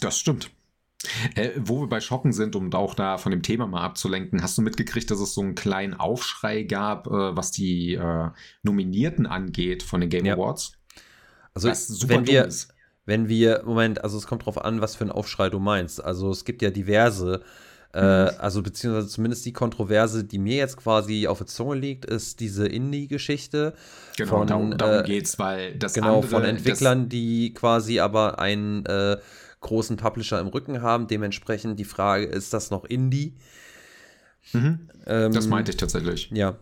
Das 0.00 0.18
stimmt. 0.18 0.50
Äh, 1.36 1.50
wo 1.56 1.80
wir 1.80 1.88
bei 1.88 2.00
Schocken 2.00 2.32
sind, 2.32 2.56
um 2.56 2.72
auch 2.74 2.94
da 2.94 3.18
von 3.18 3.30
dem 3.30 3.42
Thema 3.42 3.66
mal 3.68 3.82
abzulenken, 3.82 4.42
hast 4.42 4.58
du 4.58 4.62
mitgekriegt, 4.62 5.10
dass 5.10 5.20
es 5.20 5.32
so 5.32 5.40
einen 5.40 5.54
kleinen 5.54 5.94
Aufschrei 5.94 6.64
gab, 6.64 7.06
äh, 7.06 7.36
was 7.36 7.52
die 7.52 7.94
äh, 7.94 8.30
Nominierten 8.62 9.26
angeht 9.26 9.82
von 9.84 10.00
den 10.00 10.10
Game 10.10 10.24
Ja. 10.24 10.34
Awards? 10.34 10.72
Also, 11.54 11.72
super 11.72 12.14
wenn 12.14 12.26
wir, 12.26 12.44
ist. 12.46 12.74
wenn 13.06 13.28
wir, 13.28 13.62
Moment, 13.64 14.02
also 14.02 14.18
es 14.18 14.26
kommt 14.26 14.44
drauf 14.46 14.62
an, 14.64 14.80
was 14.80 14.96
für 14.96 15.04
ein 15.04 15.12
Aufschrei 15.12 15.50
du 15.50 15.60
meinst. 15.60 16.02
Also 16.02 16.30
es 16.30 16.44
gibt 16.44 16.62
ja 16.62 16.70
diverse, 16.70 17.42
äh, 17.98 18.32
also 18.38 18.62
beziehungsweise 18.62 19.08
zumindest 19.08 19.44
die 19.44 19.52
Kontroverse, 19.52 20.22
die 20.22 20.38
mir 20.38 20.56
jetzt 20.56 20.76
quasi 20.76 21.26
auf 21.26 21.38
der 21.38 21.48
Zunge 21.48 21.74
liegt, 21.74 22.04
ist 22.04 22.38
diese 22.38 22.66
Indie-Geschichte. 22.66 23.74
Genau, 24.16 24.30
von, 24.30 24.46
darum, 24.46 24.78
darum 24.78 25.00
äh, 25.00 25.02
geht's, 25.02 25.38
weil 25.38 25.74
das 25.74 25.94
Genau, 25.94 26.16
andere, 26.16 26.30
von 26.30 26.44
Entwicklern, 26.44 27.08
die 27.08 27.52
quasi 27.54 27.98
aber 27.98 28.38
einen 28.38 28.86
äh, 28.86 29.16
großen 29.60 29.96
Publisher 29.96 30.38
im 30.40 30.46
Rücken 30.46 30.80
haben. 30.80 31.08
Dementsprechend 31.08 31.80
die 31.80 31.84
Frage, 31.84 32.24
ist 32.24 32.54
das 32.54 32.70
noch 32.70 32.84
Indie? 32.84 33.34
Das, 34.52 34.62
mhm, 34.62 34.88
Ähm, 35.06 35.32
das 35.32 35.48
meinte 35.48 35.72
ich 35.72 35.76
tatsächlich. 35.76 36.30
Ja, 36.32 36.56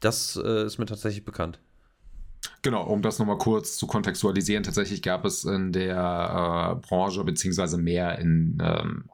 das 0.00 0.40
äh, 0.42 0.66
ist 0.66 0.78
mir 0.78 0.86
tatsächlich 0.86 1.24
bekannt. 1.24 1.60
Genau, 2.62 2.84
um 2.84 3.02
das 3.02 3.20
nochmal 3.20 3.38
kurz 3.38 3.76
zu 3.76 3.86
kontextualisieren, 3.86 4.64
tatsächlich 4.64 5.00
gab 5.02 5.24
es 5.24 5.44
in 5.44 5.70
der 5.70 5.94
äh, 5.96 6.86
Branche, 6.86 7.22
beziehungsweise 7.22 7.78
mehr 7.78 8.18
in, 8.18 8.58
ähm, 8.60 9.04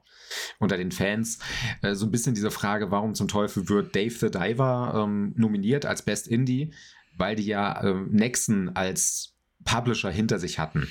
unter 0.58 0.76
den 0.76 0.92
Fans. 0.92 1.38
Äh, 1.82 1.94
so 1.94 2.06
ein 2.06 2.10
bisschen 2.10 2.34
diese 2.34 2.50
Frage, 2.50 2.90
warum 2.90 3.14
zum 3.14 3.28
Teufel 3.28 3.68
wird 3.68 3.94
Dave 3.94 4.14
the 4.14 4.30
Diver 4.30 5.04
ähm, 5.04 5.32
nominiert 5.36 5.86
als 5.86 6.02
Best 6.02 6.28
Indie? 6.28 6.72
Weil 7.16 7.36
die 7.36 7.46
ja 7.46 7.80
äh, 7.82 7.94
Nexon 8.08 8.70
als 8.74 9.34
Publisher 9.64 10.10
hinter 10.10 10.38
sich 10.38 10.58
hatten. 10.58 10.88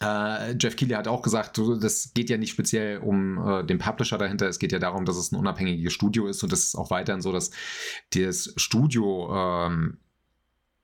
Uh, 0.00 0.54
Jeff 0.56 0.76
Keighley 0.76 0.94
hat 0.94 1.08
auch 1.08 1.22
gesagt, 1.22 1.58
das 1.80 2.12
geht 2.14 2.30
ja 2.30 2.36
nicht 2.36 2.52
speziell 2.52 2.98
um 2.98 3.36
uh, 3.38 3.62
den 3.62 3.78
Publisher 3.78 4.16
dahinter, 4.16 4.46
es 4.46 4.60
geht 4.60 4.70
ja 4.70 4.78
darum, 4.78 5.04
dass 5.04 5.16
es 5.16 5.32
ein 5.32 5.36
unabhängiges 5.36 5.92
Studio 5.92 6.28
ist 6.28 6.44
und 6.44 6.52
das 6.52 6.60
ist 6.60 6.76
auch 6.76 6.92
weiterhin 6.92 7.20
so, 7.20 7.32
dass 7.32 7.50
das 8.14 8.52
Studio 8.56 9.28
ähm, 9.34 9.98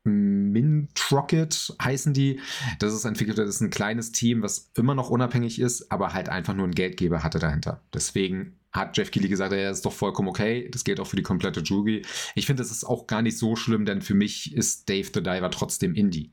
Mintrocket 0.05 1.75
heißen 1.83 2.13
die. 2.13 2.41
Das 2.79 2.93
ist 2.93 3.05
entwickelt, 3.05 3.39
das 3.39 3.49
ist 3.49 3.61
ein 3.63 3.71
kleines 3.71 4.13
Team, 4.13 4.43
was 4.43 4.71
immer 4.77 4.95
noch 4.95 5.11
unabhängig 5.11 5.59
ist, 5.59 5.91
aber 5.91 6.13
halt 6.13 6.29
einfach 6.29 6.55
nur 6.55 6.65
einen 6.65 6.75
Geldgeber 6.75 7.23
hatte 7.23 7.39
dahinter. 7.39 7.83
Deswegen 7.93 8.59
hat 8.71 8.97
Jeff 8.97 9.11
Keighley 9.11 9.29
gesagt, 9.29 9.53
ja, 9.53 9.71
ist 9.71 9.87
doch 9.87 9.93
vollkommen 9.93 10.29
okay. 10.29 10.69
Das 10.71 10.85
gilt 10.85 11.01
auch 11.01 11.07
für 11.07 11.17
die 11.17 11.23
komplette 11.23 11.61
Jury. 11.61 12.05
Ich 12.35 12.47
finde, 12.47 12.63
das 12.63 12.71
ist 12.71 12.85
auch 12.85 13.07
gar 13.07 13.23
nicht 13.23 13.39
so 13.39 13.57
schlimm, 13.57 13.87
denn 13.87 14.03
für 14.03 14.15
mich 14.15 14.55
ist 14.55 14.89
Dave 14.89 15.09
the 15.15 15.23
Diver 15.23 15.51
trotzdem 15.51 15.95
Indie. 15.95 16.33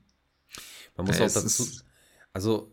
Man 0.96 1.06
muss 1.06 1.18
es 1.18 1.36
auch 1.36 1.42
dazu, 1.42 1.66
also 2.32 2.70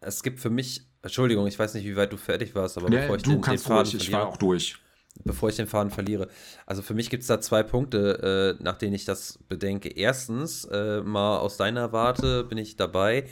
es 0.00 0.22
gibt 0.22 0.40
für 0.40 0.50
mich, 0.50 0.86
Entschuldigung, 1.02 1.46
ich 1.46 1.58
weiß 1.58 1.74
nicht, 1.74 1.84
wie 1.84 1.96
weit 1.96 2.12
du 2.12 2.16
fertig 2.16 2.54
warst, 2.54 2.78
aber 2.78 2.90
ja, 2.90 3.00
bevor 3.00 3.16
ich 3.16 3.22
du 3.22 3.32
den, 3.32 3.40
kannst 3.42 3.66
den 3.66 3.68
Faden 3.68 3.92
ruhig, 3.92 4.02
ich 4.02 4.12
war 4.12 4.26
auch 4.26 4.36
durch 4.36 4.76
bevor 5.24 5.48
ich 5.48 5.56
den 5.56 5.66
Faden 5.66 5.90
verliere. 5.90 6.28
Also 6.66 6.82
für 6.82 6.94
mich 6.94 7.10
gibt 7.10 7.22
es 7.22 7.26
da 7.26 7.40
zwei 7.40 7.62
Punkte, 7.62 8.56
äh, 8.58 8.62
nach 8.62 8.76
denen 8.76 8.94
ich 8.94 9.04
das 9.04 9.38
bedenke. 9.48 9.88
Erstens, 9.88 10.64
äh, 10.66 11.00
mal 11.02 11.38
aus 11.38 11.56
deiner 11.56 11.92
Warte 11.92 12.44
bin 12.44 12.58
ich 12.58 12.76
dabei. 12.76 13.24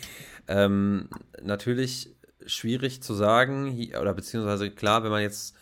Ähm, 0.49 1.09
natürlich 1.43 2.15
schwierig 2.47 3.03
zu 3.03 3.15
sagen, 3.15 3.91
oder 4.01 4.15
beziehungsweise 4.15 4.71
klar, 4.71 5.05
wenn 5.05 5.11
man 5.11 5.23
jetzt 5.23 5.55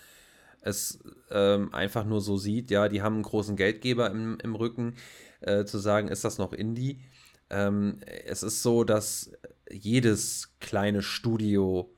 es 0.62 0.98
ähm, 1.30 1.72
einfach 1.74 2.04
nur 2.04 2.20
so 2.20 2.36
sieht, 2.36 2.70
ja, 2.70 2.88
die 2.88 3.02
haben 3.02 3.14
einen 3.14 3.22
großen 3.22 3.56
Geldgeber 3.56 4.10
im, 4.10 4.38
im 4.42 4.54
Rücken, 4.54 4.96
äh, 5.40 5.64
zu 5.64 5.78
sagen, 5.78 6.08
ist 6.08 6.24
das 6.24 6.38
noch 6.38 6.52
Indie? 6.52 7.00
Ähm, 7.48 8.00
es 8.26 8.42
ist 8.42 8.62
so, 8.62 8.84
dass 8.84 9.32
jedes 9.70 10.54
kleine 10.60 11.02
Studio 11.02 11.90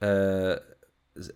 äh, 0.00 0.56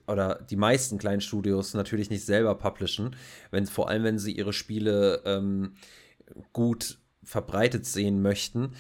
oder 0.07 0.41
die 0.49 0.57
meisten 0.57 0.99
kleinen 0.99 1.21
Studios 1.21 1.75
natürlich 1.75 2.11
nicht 2.11 2.25
selber 2.25 2.55
publishen, 2.55 3.17
wenn, 3.51 3.67
vor 3.67 3.89
allem 3.89 4.05
wenn 4.05 4.19
sie 4.19 4.33
ihre 4.33 4.53
Spiele 4.53 5.23
ähm, 5.25 5.75
gut 6.53 6.99
verbreitet 7.23 7.87
sehen 7.87 8.23
möchten. 8.23 8.73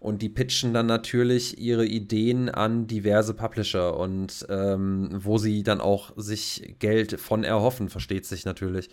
Und 0.00 0.22
die 0.22 0.30
pitchen 0.30 0.72
dann 0.72 0.86
natürlich 0.86 1.58
ihre 1.58 1.84
Ideen 1.84 2.48
an 2.48 2.86
diverse 2.86 3.34
Publisher 3.34 3.98
und 3.98 4.46
ähm, 4.48 5.10
wo 5.12 5.36
sie 5.36 5.62
dann 5.62 5.82
auch 5.82 6.12
sich 6.16 6.76
Geld 6.78 7.20
von 7.20 7.44
erhoffen, 7.44 7.90
versteht 7.90 8.24
sich 8.24 8.46
natürlich. 8.46 8.88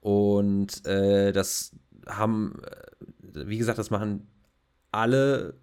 Und 0.00 0.86
äh, 0.86 1.32
das 1.32 1.72
haben, 2.06 2.62
wie 3.20 3.58
gesagt, 3.58 3.78
das 3.78 3.90
machen 3.90 4.28
alle 4.92 5.58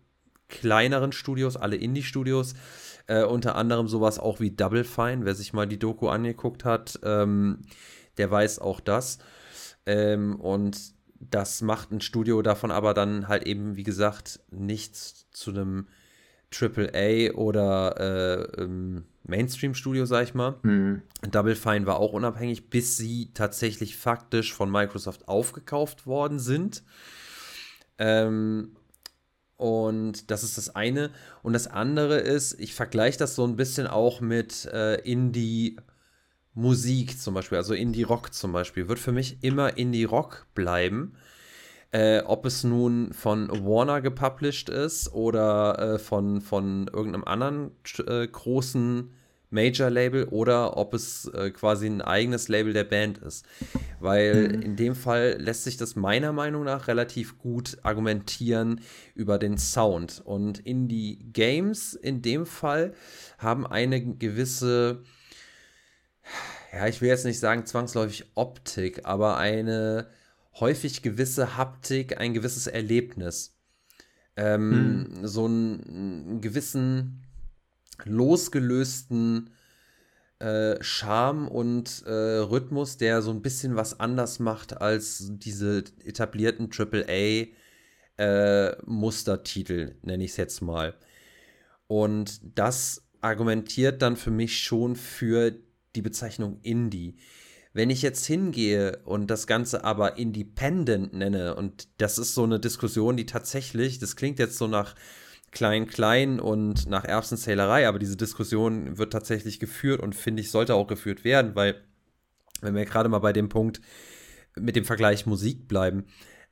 kleineren 0.48 1.12
Studios, 1.12 1.58
alle 1.58 1.76
Indie-Studios. 1.76 2.54
Äh, 3.08 3.24
unter 3.24 3.56
anderem 3.56 3.88
sowas 3.88 4.20
auch 4.20 4.40
wie 4.40 4.52
Double 4.52 4.84
Fine, 4.84 5.26
wer 5.26 5.36
sich 5.36 5.54
mal 5.54 5.68
die 5.68 5.80
Doku 5.80 6.08
angeguckt 6.08 6.64
hat, 6.64 7.00
ähm, 7.04 7.60
der 8.18 8.32
weiß 8.32 8.60
auch 8.60 8.80
das. 8.80 9.20
Ähm, 9.86 10.40
und 10.40 10.78
das 11.20 11.62
macht 11.62 11.92
ein 11.92 12.02
Studio 12.02 12.42
davon 12.42 12.72
aber 12.72 12.94
dann 12.94 13.28
halt 13.28 13.44
eben, 13.44 13.76
wie 13.76 13.84
gesagt, 13.84 14.40
nichts 14.52 15.28
zu 15.32 15.52
einem 15.52 15.88
AAA 16.54 17.34
oder 17.34 17.96
äh, 18.00 18.62
ähm, 18.62 19.06
Mainstream-Studio, 19.24 20.06
sag 20.06 20.24
ich 20.24 20.34
mal. 20.34 20.56
Mhm. 20.64 21.02
Double 21.32 21.56
Fine 21.56 21.86
war 21.86 21.98
auch 21.98 22.14
unabhängig, 22.14 22.70
bis 22.70 22.98
sie 22.98 23.32
tatsächlich 23.34 23.98
faktisch 23.98 24.54
von 24.54 24.70
Microsoft 24.70 25.28
aufgekauft 25.28 26.06
worden 26.06 26.40
sind. 26.40 26.84
Ähm, 27.98 28.76
und 29.58 30.32
das 30.32 30.44
ist 30.44 30.58
das 30.58 30.76
eine. 30.76 31.12
Und 31.42 31.54
das 31.54 31.68
andere 31.68 32.18
ist, 32.18 32.60
ich 32.60 32.74
vergleiche 32.74 33.20
das 33.20 33.36
so 33.36 33.46
ein 33.46 33.56
bisschen 33.56 33.88
auch 33.88 34.20
mit 34.22 34.66
äh, 34.66 34.96
Indie-Musik 35.02 35.80
zum 37.20 37.34
Beispiel, 37.34 37.58
also 37.58 37.74
Indie-Rock 37.74 38.34
zum 38.34 38.52
Beispiel, 38.52 38.88
wird 38.88 39.00
für 39.00 39.12
mich 39.12 39.44
immer 39.44 39.78
Indie-Rock 39.78 40.48
bleiben. 40.54 41.16
Äh, 41.92 42.22
ob 42.26 42.46
es 42.48 42.64
nun 42.64 43.14
von 43.14 43.50
Warner 43.50 44.02
gepublished 44.02 44.68
ist 44.70 45.14
oder 45.14 45.78
äh, 45.78 46.00
von, 46.00 46.42
von 46.42 46.88
irgendeinem 46.92 47.24
anderen 47.26 47.72
äh, 48.08 48.28
großen 48.28 49.14
Major-Label 49.54 50.26
oder 50.26 50.76
ob 50.76 50.94
es 50.94 51.26
äh, 51.28 51.52
quasi 51.52 51.88
ein 51.88 52.02
eigenes 52.02 52.48
Label 52.50 52.74
der 52.74 52.84
Band 52.84 53.20
ist. 53.20 53.46
Weil 54.00 54.50
mhm. 54.50 54.62
in 54.62 54.76
dem 54.76 54.96
Fall 54.96 55.38
lässt 55.40 55.64
sich 55.64 55.78
das 55.78 55.96
meiner 55.96 56.34
Meinung 56.34 56.64
nach 56.66 56.88
relativ 56.88 57.38
gut 57.38 57.78
argumentieren 57.84 58.82
über 59.16 59.38
den 59.38 59.58
Sound. 59.58 60.22
Und 60.26 60.60
Indie-Games 60.60 61.94
in 61.94 62.22
dem 62.22 62.46
Fall 62.46 62.94
haben 63.38 63.66
eine 63.66 64.02
gewisse, 64.16 65.04
ja, 66.74 66.88
ich 66.88 67.02
will 67.02 67.10
jetzt 67.10 67.26
nicht 67.26 67.40
sagen 67.40 67.66
zwangsläufig 67.66 68.32
Optik, 68.36 69.06
aber 69.06 69.38
eine 69.38 70.08
häufig 70.60 71.02
gewisse 71.02 71.58
Haptik, 71.58 72.20
ein 72.20 72.34
gewisses 72.34 72.68
Erlebnis. 72.68 73.56
Ähm, 74.36 75.08
hm. 75.10 75.28
So 75.28 75.46
einen, 75.46 75.84
einen 75.88 76.42
gewissen 76.42 77.24
losgelösten 78.06 79.50
äh, 80.40 80.82
Charme 80.82 81.48
und 81.48 82.04
äh, 82.06 82.12
Rhythmus, 82.12 82.98
der 82.98 83.22
so 83.22 83.32
ein 83.32 83.42
bisschen 83.42 83.76
was 83.76 84.00
anders 84.00 84.40
macht 84.40 84.82
als 84.82 85.32
diese 85.32 85.84
etablierten 86.04 86.70
AAA 86.72 87.48
äh, 88.18 88.76
Mustertitel, 88.86 89.96
nenne 90.02 90.24
ich 90.24 90.32
es 90.32 90.38
jetzt 90.38 90.62
mal. 90.62 90.96
Und 91.88 92.42
das 92.58 93.04
argumentiert 93.22 94.02
dann 94.02 94.18
für 94.18 94.32
mich 94.32 94.60
schon 94.60 94.96
für 94.96 95.54
die 95.96 96.02
Bezeichnung 96.02 96.60
Indie. 96.62 97.16
Wenn 97.72 97.90
ich 97.90 98.02
jetzt 98.02 98.26
hingehe 98.26 99.00
und 99.06 99.28
das 99.28 99.48
Ganze 99.48 99.84
aber 99.84 100.18
Independent 100.18 101.14
nenne, 101.14 101.56
und 101.56 101.88
das 101.98 102.18
ist 102.18 102.36
so 102.36 102.44
eine 102.44 102.60
Diskussion, 102.60 103.18
die 103.18 103.26
tatsächlich, 103.26 103.98
das 104.00 104.16
klingt 104.16 104.40
jetzt 104.40 104.58
so 104.58 104.68
nach 104.68 104.96
klein, 105.54 105.88
klein 105.88 106.40
und 106.40 106.88
nach 106.88 107.06
Erbsenzählerei, 107.06 107.88
aber 107.88 108.00
diese 108.00 108.18
Diskussion 108.18 108.98
wird 108.98 109.14
tatsächlich 109.14 109.60
geführt 109.60 110.02
und 110.02 110.16
finde 110.16 110.42
ich, 110.42 110.52
sollte 110.52 110.76
auch 110.76 110.88
geführt 110.88 111.24
werden, 111.24 111.56
weil, 111.56 111.76
wenn 112.62 112.76
wir 112.76 112.86
gerade 112.86 113.10
mal 113.10 113.20
bei 113.20 113.34
dem 113.34 113.50
Punkt 113.50 113.82
mit 114.56 114.76
dem 114.76 114.86
Vergleich 114.86 115.26
Musik 115.26 115.68
bleiben, 115.68 116.06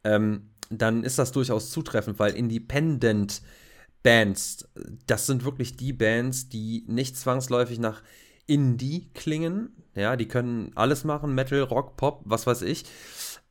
ähm, 0.04 0.50
dann 0.70 1.04
ist 1.04 1.20
das 1.20 1.32
durchaus 1.32 1.72
zutreffend, 1.72 2.20
weil 2.20 2.34
Independent 2.34 3.42
Bands, 4.04 4.68
das 5.06 5.28
sind 5.28 5.44
wirklich 5.44 5.78
die 5.78 5.94
Bands, 5.94 6.50
die 6.50 6.86
nicht 6.88 7.18
zwangsläufig 7.18 7.80
nach 7.80 8.02
Indie 8.48 9.10
klingen. 9.14 9.70
Ja, 9.96 10.16
die 10.16 10.28
können 10.28 10.72
alles 10.76 11.04
machen, 11.04 11.36
Metal, 11.36 11.62
Rock, 11.62 11.98
Pop, 11.98 12.22
was 12.26 12.48
weiß 12.48 12.64
ich. 12.64 12.86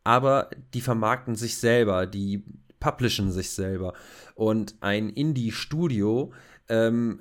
Aber 0.03 0.51
die 0.75 0.81
vermarkten 0.81 1.37
sich 1.37 1.59
selber, 1.59 2.07
die 2.07 2.43
publishen 2.81 3.31
sich 3.31 3.51
selber. 3.51 3.93
Und 4.35 4.75
ein 4.81 5.11
Indie-Studio 5.11 6.33
ähm, 6.69 7.21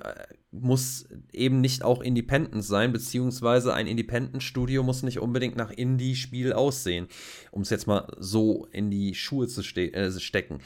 muss 0.50 1.06
eben 1.32 1.60
nicht 1.60 1.84
auch 1.84 2.00
Independent 2.00 2.64
sein, 2.64 2.92
beziehungsweise 2.92 3.72
ein 3.74 3.86
Independent-Studio 3.86 4.82
muss 4.82 5.02
nicht 5.02 5.20
unbedingt 5.20 5.56
nach 5.56 5.70
Indie-Spiel 5.70 6.52
aussehen, 6.52 7.06
um 7.50 7.62
es 7.62 7.70
jetzt 7.70 7.86
mal 7.86 8.08
so 8.18 8.66
in 8.72 8.90
die 8.90 9.14
Schuhe 9.14 9.46
zu 9.46 9.62
ste 9.62 9.92
äh, 9.92 10.10
stecken. 10.18 10.58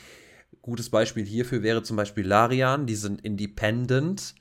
Gutes 0.62 0.88
Beispiel 0.88 1.26
hierfür 1.26 1.62
wäre 1.62 1.82
zum 1.82 1.96
Beispiel 1.96 2.26
Larian, 2.26 2.86
die 2.86 2.94
sind 2.94 3.20
Independent, 3.20 4.34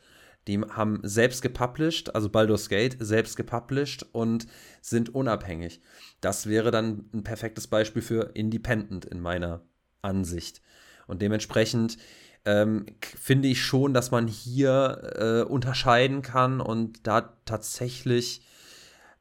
die 0.47 0.59
haben 0.59 0.99
selbst 1.03 1.41
gepublished, 1.41 2.15
also 2.15 2.29
Baldur's 2.29 2.69
Gate 2.69 2.97
selbst 2.99 3.35
gepublished 3.35 4.05
und 4.11 4.47
sind 4.81 5.13
unabhängig. 5.13 5.81
Das 6.21 6.47
wäre 6.47 6.71
dann 6.71 7.09
ein 7.13 7.23
perfektes 7.23 7.67
Beispiel 7.67 8.01
für 8.01 8.31
Independent 8.33 9.05
in 9.05 9.19
meiner 9.19 9.65
Ansicht. 10.03 10.61
Und 11.07 11.21
dementsprechend 11.21 11.97
ähm, 12.45 12.85
finde 13.01 13.47
ich 13.47 13.61
schon, 13.61 13.93
dass 13.93 14.11
man 14.11 14.27
hier 14.27 15.13
äh, 15.15 15.49
unterscheiden 15.49 16.21
kann 16.21 16.61
und 16.61 17.07
da 17.07 17.37
tatsächlich 17.45 18.45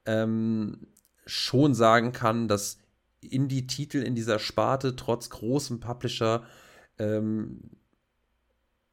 ähm, 0.05 0.87
schon 1.25 1.73
sagen 1.73 2.11
kann, 2.11 2.47
dass 2.47 2.79
Indie-Titel 3.21 3.97
in 3.99 4.15
dieser 4.15 4.39
Sparte 4.39 4.95
trotz 4.95 5.29
großem 5.29 5.79
Publisher 5.79 6.43
ähm, 6.99 7.61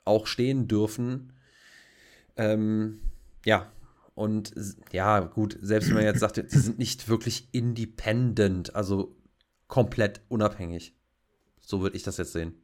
auch 0.04 0.26
stehen 0.26 0.68
dürfen. 0.68 1.32
Ähm, 2.36 3.00
ja, 3.44 3.70
und 4.14 4.54
ja, 4.92 5.20
gut, 5.20 5.58
selbst 5.60 5.88
wenn 5.88 5.96
man 5.96 6.04
jetzt 6.04 6.20
sagt, 6.20 6.36
sie 6.36 6.58
sind 6.58 6.78
nicht 6.78 7.08
wirklich 7.08 7.48
independent, 7.52 8.74
also 8.74 9.16
komplett 9.66 10.20
unabhängig. 10.28 10.94
So 11.70 11.80
würde 11.82 11.96
ich 11.96 12.02
das 12.02 12.16
jetzt 12.16 12.32
sehen. 12.32 12.54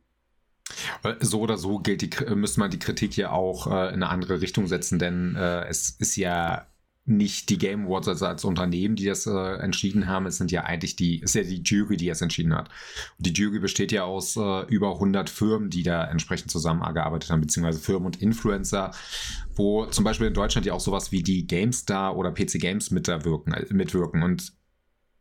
So 1.21 1.41
oder 1.41 1.57
so 1.57 1.79
gilt 1.79 2.03
die, 2.03 2.35
müsste 2.35 2.59
man 2.59 2.73
die 2.73 2.81
Kritik 2.81 3.17
ja 3.17 3.31
auch 3.31 3.69
äh, 3.69 3.89
in 3.89 4.03
eine 4.03 4.09
andere 4.09 4.41
Richtung 4.41 4.67
setzen, 4.67 4.99
denn 4.99 5.37
äh, 5.37 5.65
es 5.67 5.91
ist 5.91 6.17
ja 6.17 6.67
nicht 7.05 7.51
die 7.51 7.59
Game 7.59 7.87
Awards 7.87 8.09
als, 8.09 8.23
als 8.25 8.45
Unternehmen, 8.45 8.97
die 8.97 9.05
das 9.05 9.27
äh, 9.27 9.59
entschieden 9.59 10.09
haben. 10.09 10.27
Es 10.27 10.39
sind 10.39 10.51
ja 10.51 10.65
eigentlich 10.65 10.97
die, 10.97 11.21
ist 11.21 11.37
ja 11.37 11.45
die 11.45 11.63
Jury, 11.63 11.97
die 11.97 12.09
es 12.09 12.21
entschieden 12.21 12.53
hat. 12.53 12.69
Und 13.17 13.27
die 13.27 13.33
Jury 13.33 13.61
besteht 13.61 13.93
ja 13.93 14.03
aus 14.03 14.37
äh, 14.37 14.67
über 14.67 14.95
100 14.95 15.31
Firmen, 15.31 15.71
die 15.71 15.85
da 15.85 16.05
entsprechend 16.05 16.51
zusammengearbeitet 16.51 17.31
haben, 17.31 17.43
beziehungsweise 17.43 17.79
Firmen 17.79 18.07
und 18.07 18.21
Influencer, 18.21 18.91
wo 19.55 19.87
zum 19.87 20.05
Beispiel 20.05 20.27
in 20.27 20.35
Deutschland 20.35 20.67
ja 20.67 20.73
auch 20.73 20.81
sowas 20.81 21.13
wie 21.13 21.23
die 21.23 21.47
GameStar 21.47 22.17
oder 22.17 22.33
PC 22.33 22.59
Games 22.59 22.91
mitwirken. 22.91 23.53
Äh, 23.53 23.73
mitwirken. 23.73 24.25
Und 24.25 24.53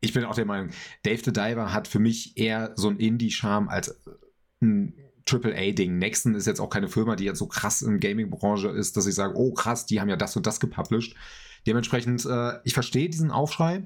ich 0.02 0.14
bin 0.14 0.24
auch 0.26 0.36
der 0.36 0.46
Meinung, 0.46 0.70
Dave 1.04 1.22
the 1.24 1.34
Diver 1.34 1.74
hat 1.74 1.88
für 1.88 2.00
mich 2.00 2.38
eher 2.38 2.74
so 2.76 2.90
einen 2.90 3.00
Indie-Charme 3.00 3.70
als 3.70 4.00
ein 4.62 4.94
AAA-Ding. 5.28 5.98
Nexon 5.98 6.36
ist 6.36 6.46
jetzt 6.46 6.60
auch 6.60 6.70
keine 6.70 6.88
Firma, 6.88 7.16
die 7.16 7.26
jetzt 7.26 7.40
so 7.40 7.48
krass 7.48 7.82
in 7.82 8.00
Gaming-Branche 8.00 8.70
ist, 8.70 8.96
dass 8.96 9.08
ich 9.08 9.16
sage, 9.16 9.36
oh 9.36 9.54
krass, 9.54 9.86
die 9.86 10.00
haben 10.00 10.10
ja 10.10 10.16
das 10.16 10.36
und 10.36 10.46
das 10.46 10.60
gepublished. 10.60 11.16
Dementsprechend, 11.66 12.26
äh, 12.26 12.60
ich 12.64 12.74
verstehe 12.74 13.10
diesen 13.10 13.32
Aufschrei. 13.32 13.84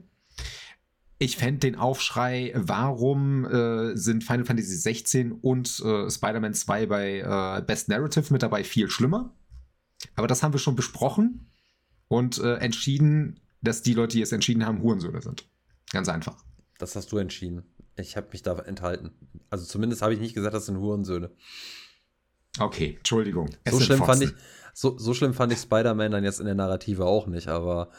Ich 1.18 1.38
fände 1.38 1.60
den 1.60 1.76
Aufschrei, 1.76 2.54
warum 2.56 3.46
äh, 3.46 3.96
sind 3.96 4.24
Final 4.24 4.46
Fantasy 4.46 4.76
16 4.76 5.32
und 5.34 5.80
äh, 5.80 6.10
Spider-Man 6.10 6.54
2 6.54 6.86
bei 6.86 7.20
äh, 7.20 7.62
Best 7.62 7.90
Narrative 7.90 8.32
mit 8.32 8.44
dabei 8.44 8.64
viel 8.64 8.90
schlimmer. 8.90 9.34
Aber 10.16 10.28
das 10.28 10.44
haben 10.44 10.54
wir 10.54 10.60
schon 10.60 10.76
besprochen 10.76 11.50
und 12.08 12.38
äh, 12.40 12.56
entschieden, 12.56 13.40
dass 13.62 13.82
die 13.82 13.94
Leute, 13.94 14.16
die 14.16 14.22
es 14.22 14.32
entschieden 14.32 14.66
haben, 14.66 14.82
Hurensöhne 14.82 15.22
sind. 15.22 15.46
Ganz 15.92 16.10
einfach. 16.10 16.38
Das 16.78 16.96
hast 16.96 17.12
du 17.12 17.18
entschieden. 17.18 17.64
Ich 17.96 18.16
habe 18.16 18.28
mich 18.32 18.42
da 18.42 18.58
enthalten. 18.60 19.12
Also 19.50 19.66
zumindest 19.66 20.02
habe 20.02 20.14
ich 20.14 20.20
nicht 20.20 20.36
gesagt, 20.36 20.54
das 20.54 20.66
sind 20.66 20.80
Hurensöhne. 20.80 21.32
Okay, 22.60 22.96
Entschuldigung. 22.98 23.50
Es 23.64 23.74
so 23.74 23.80
schlimm, 23.80 24.00
fand 24.00 24.24
ich, 24.24 24.32
so, 24.74 24.98
so 24.98 25.14
schlimm 25.14 25.34
fand 25.34 25.52
ich 25.52 25.60
Spider-Man 25.60 26.12
dann 26.12 26.24
jetzt 26.24 26.40
in 26.40 26.46
der 26.46 26.56
Narrative 26.56 27.06
auch 27.06 27.28
nicht, 27.28 27.48
aber 27.48 27.90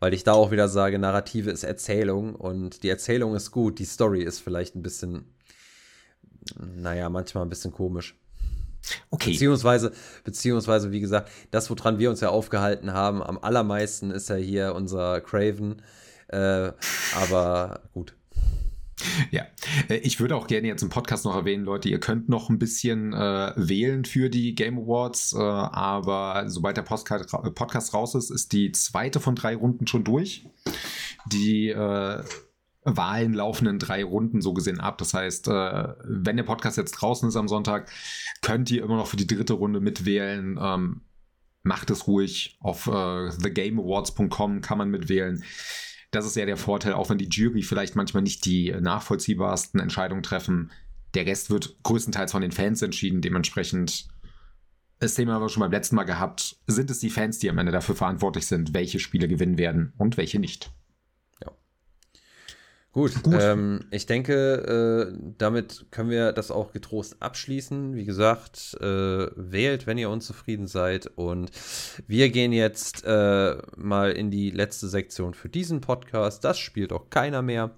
weil 0.00 0.14
ich 0.14 0.24
da 0.24 0.32
auch 0.32 0.50
wieder 0.50 0.68
sage, 0.68 0.98
Narrative 0.98 1.50
ist 1.50 1.64
Erzählung 1.64 2.34
und 2.34 2.82
die 2.82 2.88
Erzählung 2.88 3.34
ist 3.34 3.50
gut, 3.50 3.78
die 3.78 3.84
Story 3.84 4.22
ist 4.22 4.40
vielleicht 4.40 4.74
ein 4.74 4.82
bisschen, 4.82 5.34
naja, 6.58 7.08
manchmal 7.08 7.44
ein 7.44 7.48
bisschen 7.48 7.72
komisch. 7.72 8.16
Okay. 9.10 9.32
Beziehungsweise, 9.32 9.92
beziehungsweise, 10.24 10.92
wie 10.92 11.00
gesagt, 11.00 11.30
das, 11.50 11.70
woran 11.70 11.98
wir 11.98 12.10
uns 12.10 12.20
ja 12.20 12.28
aufgehalten 12.28 12.92
haben, 12.92 13.22
am 13.22 13.38
allermeisten 13.38 14.10
ist 14.10 14.28
ja 14.28 14.36
hier 14.36 14.74
unser 14.74 15.20
Craven. 15.22 15.80
Äh, 16.28 16.72
aber 17.14 17.80
gut. 17.92 18.14
Ja, 19.30 19.46
äh, 19.88 19.96
ich 19.96 20.20
würde 20.20 20.36
auch 20.36 20.46
gerne 20.46 20.68
jetzt 20.68 20.82
im 20.82 20.88
Podcast 20.88 21.24
noch 21.24 21.34
erwähnen, 21.34 21.64
Leute, 21.64 21.88
ihr 21.88 22.00
könnt 22.00 22.28
noch 22.28 22.48
ein 22.48 22.58
bisschen 22.58 23.12
äh, 23.12 23.52
wählen 23.56 24.04
für 24.04 24.30
die 24.30 24.54
Game 24.54 24.78
Awards, 24.78 25.32
äh, 25.32 25.38
aber 25.38 26.44
sobald 26.46 26.76
der 26.76 26.82
Podcast, 26.82 27.34
äh, 27.34 27.50
Podcast 27.50 27.94
raus 27.94 28.14
ist, 28.14 28.30
ist 28.30 28.52
die 28.52 28.72
zweite 28.72 29.20
von 29.20 29.34
drei 29.34 29.56
Runden 29.56 29.86
schon 29.86 30.04
durch. 30.04 30.46
Die 31.26 31.70
äh, 31.70 32.22
Wahlen 32.86 33.32
laufen 33.32 33.66
in 33.66 33.78
drei 33.78 34.04
Runden 34.04 34.42
so 34.42 34.52
gesehen 34.52 34.78
ab. 34.78 34.98
Das 34.98 35.14
heißt, 35.14 35.46
wenn 35.46 36.36
der 36.36 36.42
Podcast 36.42 36.76
jetzt 36.76 36.92
draußen 36.92 37.26
ist 37.26 37.36
am 37.36 37.48
Sonntag, 37.48 37.90
könnt 38.42 38.70
ihr 38.70 38.82
immer 38.84 38.98
noch 38.98 39.06
für 39.06 39.16
die 39.16 39.26
dritte 39.26 39.54
Runde 39.54 39.80
mitwählen. 39.80 40.58
Ähm, 40.60 41.00
macht 41.62 41.88
es 41.88 42.06
ruhig. 42.06 42.58
Auf 42.60 42.84
thegameawards.com 42.84 44.60
kann 44.60 44.76
man 44.76 44.90
mitwählen 44.90 45.42
das 46.14 46.26
ist 46.26 46.36
ja 46.36 46.46
der 46.46 46.56
Vorteil, 46.56 46.92
auch 46.92 47.10
wenn 47.10 47.18
die 47.18 47.28
Jury 47.28 47.62
vielleicht 47.62 47.96
manchmal 47.96 48.22
nicht 48.22 48.44
die 48.44 48.74
nachvollziehbarsten 48.80 49.80
Entscheidungen 49.80 50.22
treffen. 50.22 50.70
Der 51.14 51.26
Rest 51.26 51.50
wird 51.50 51.76
größtenteils 51.82 52.32
von 52.32 52.42
den 52.42 52.52
Fans 52.52 52.82
entschieden. 52.82 53.20
Dementsprechend, 53.20 54.08
das 54.98 55.14
Thema 55.14 55.34
haben 55.34 55.42
wir 55.42 55.48
schon 55.48 55.60
beim 55.60 55.72
letzten 55.72 55.96
Mal 55.96 56.04
gehabt, 56.04 56.56
sind 56.66 56.90
es 56.90 57.00
die 57.00 57.10
Fans, 57.10 57.38
die 57.38 57.50
am 57.50 57.58
Ende 57.58 57.72
dafür 57.72 57.94
verantwortlich 57.94 58.46
sind, 58.46 58.74
welche 58.74 58.98
Spiele 58.98 59.28
gewinnen 59.28 59.58
werden 59.58 59.92
und 59.96 60.16
welche 60.16 60.38
nicht. 60.38 60.72
Gut, 62.94 63.24
Gut. 63.24 63.34
Ähm, 63.40 63.80
ich 63.90 64.06
denke, 64.06 65.10
äh, 65.10 65.18
damit 65.36 65.86
können 65.90 66.10
wir 66.10 66.30
das 66.30 66.52
auch 66.52 66.70
getrost 66.70 67.16
abschließen. 67.18 67.96
Wie 67.96 68.04
gesagt, 68.04 68.76
äh, 68.80 69.26
wählt, 69.34 69.88
wenn 69.88 69.98
ihr 69.98 70.10
unzufrieden 70.10 70.68
seid. 70.68 71.08
Und 71.16 71.50
wir 72.06 72.30
gehen 72.30 72.52
jetzt 72.52 73.04
äh, 73.04 73.56
mal 73.76 74.12
in 74.12 74.30
die 74.30 74.50
letzte 74.50 74.86
Sektion 74.86 75.34
für 75.34 75.48
diesen 75.48 75.80
Podcast. 75.80 76.44
Das 76.44 76.56
spielt 76.56 76.92
auch 76.92 77.10
keiner 77.10 77.42
mehr. 77.42 77.72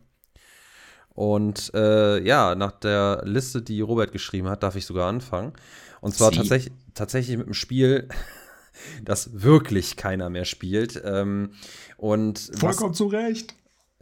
Und 1.14 1.72
äh, 1.72 2.22
ja, 2.22 2.54
nach 2.54 2.72
der 2.72 3.22
Liste, 3.24 3.62
die 3.62 3.80
Robert 3.80 4.12
geschrieben 4.12 4.50
hat, 4.50 4.62
darf 4.62 4.76
ich 4.76 4.84
sogar 4.84 5.08
anfangen. 5.08 5.54
Und 6.02 6.14
zwar 6.14 6.30
tatsächlich, 6.30 6.74
tatsächlich 6.92 7.38
mit 7.38 7.46
einem 7.46 7.54
Spiel, 7.54 8.10
das 9.02 9.42
wirklich 9.42 9.96
keiner 9.96 10.28
mehr 10.28 10.44
spielt. 10.44 11.00
Ähm, 11.06 11.52
und 11.96 12.50
Vollkommen 12.58 12.92
zu 12.92 13.06
Recht. 13.06 13.54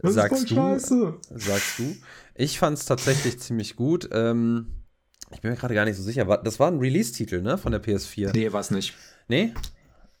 Das 0.05 0.15
sagst 0.15 0.43
ist 0.43 0.49
voll 0.49 0.57
du, 0.57 0.79
scheiße. 0.79 1.13
Sagst 1.35 1.79
du. 1.79 1.95
Ich 2.35 2.59
fand 2.59 2.77
es 2.77 2.85
tatsächlich 2.85 3.39
ziemlich 3.39 3.75
gut. 3.75 4.09
Ähm, 4.11 4.67
ich 5.31 5.41
bin 5.41 5.51
mir 5.51 5.57
gerade 5.57 5.73
gar 5.73 5.85
nicht 5.85 5.97
so 5.97 6.03
sicher. 6.03 6.25
Das 6.43 6.59
war 6.59 6.69
ein 6.69 6.79
Release-Titel, 6.79 7.41
ne? 7.41 7.57
Von 7.57 7.71
der 7.71 7.83
PS4. 7.83 8.31
Nee, 8.33 8.51
war 8.51 8.61
es 8.61 8.71
nicht. 8.71 8.93
Nee? 9.27 9.53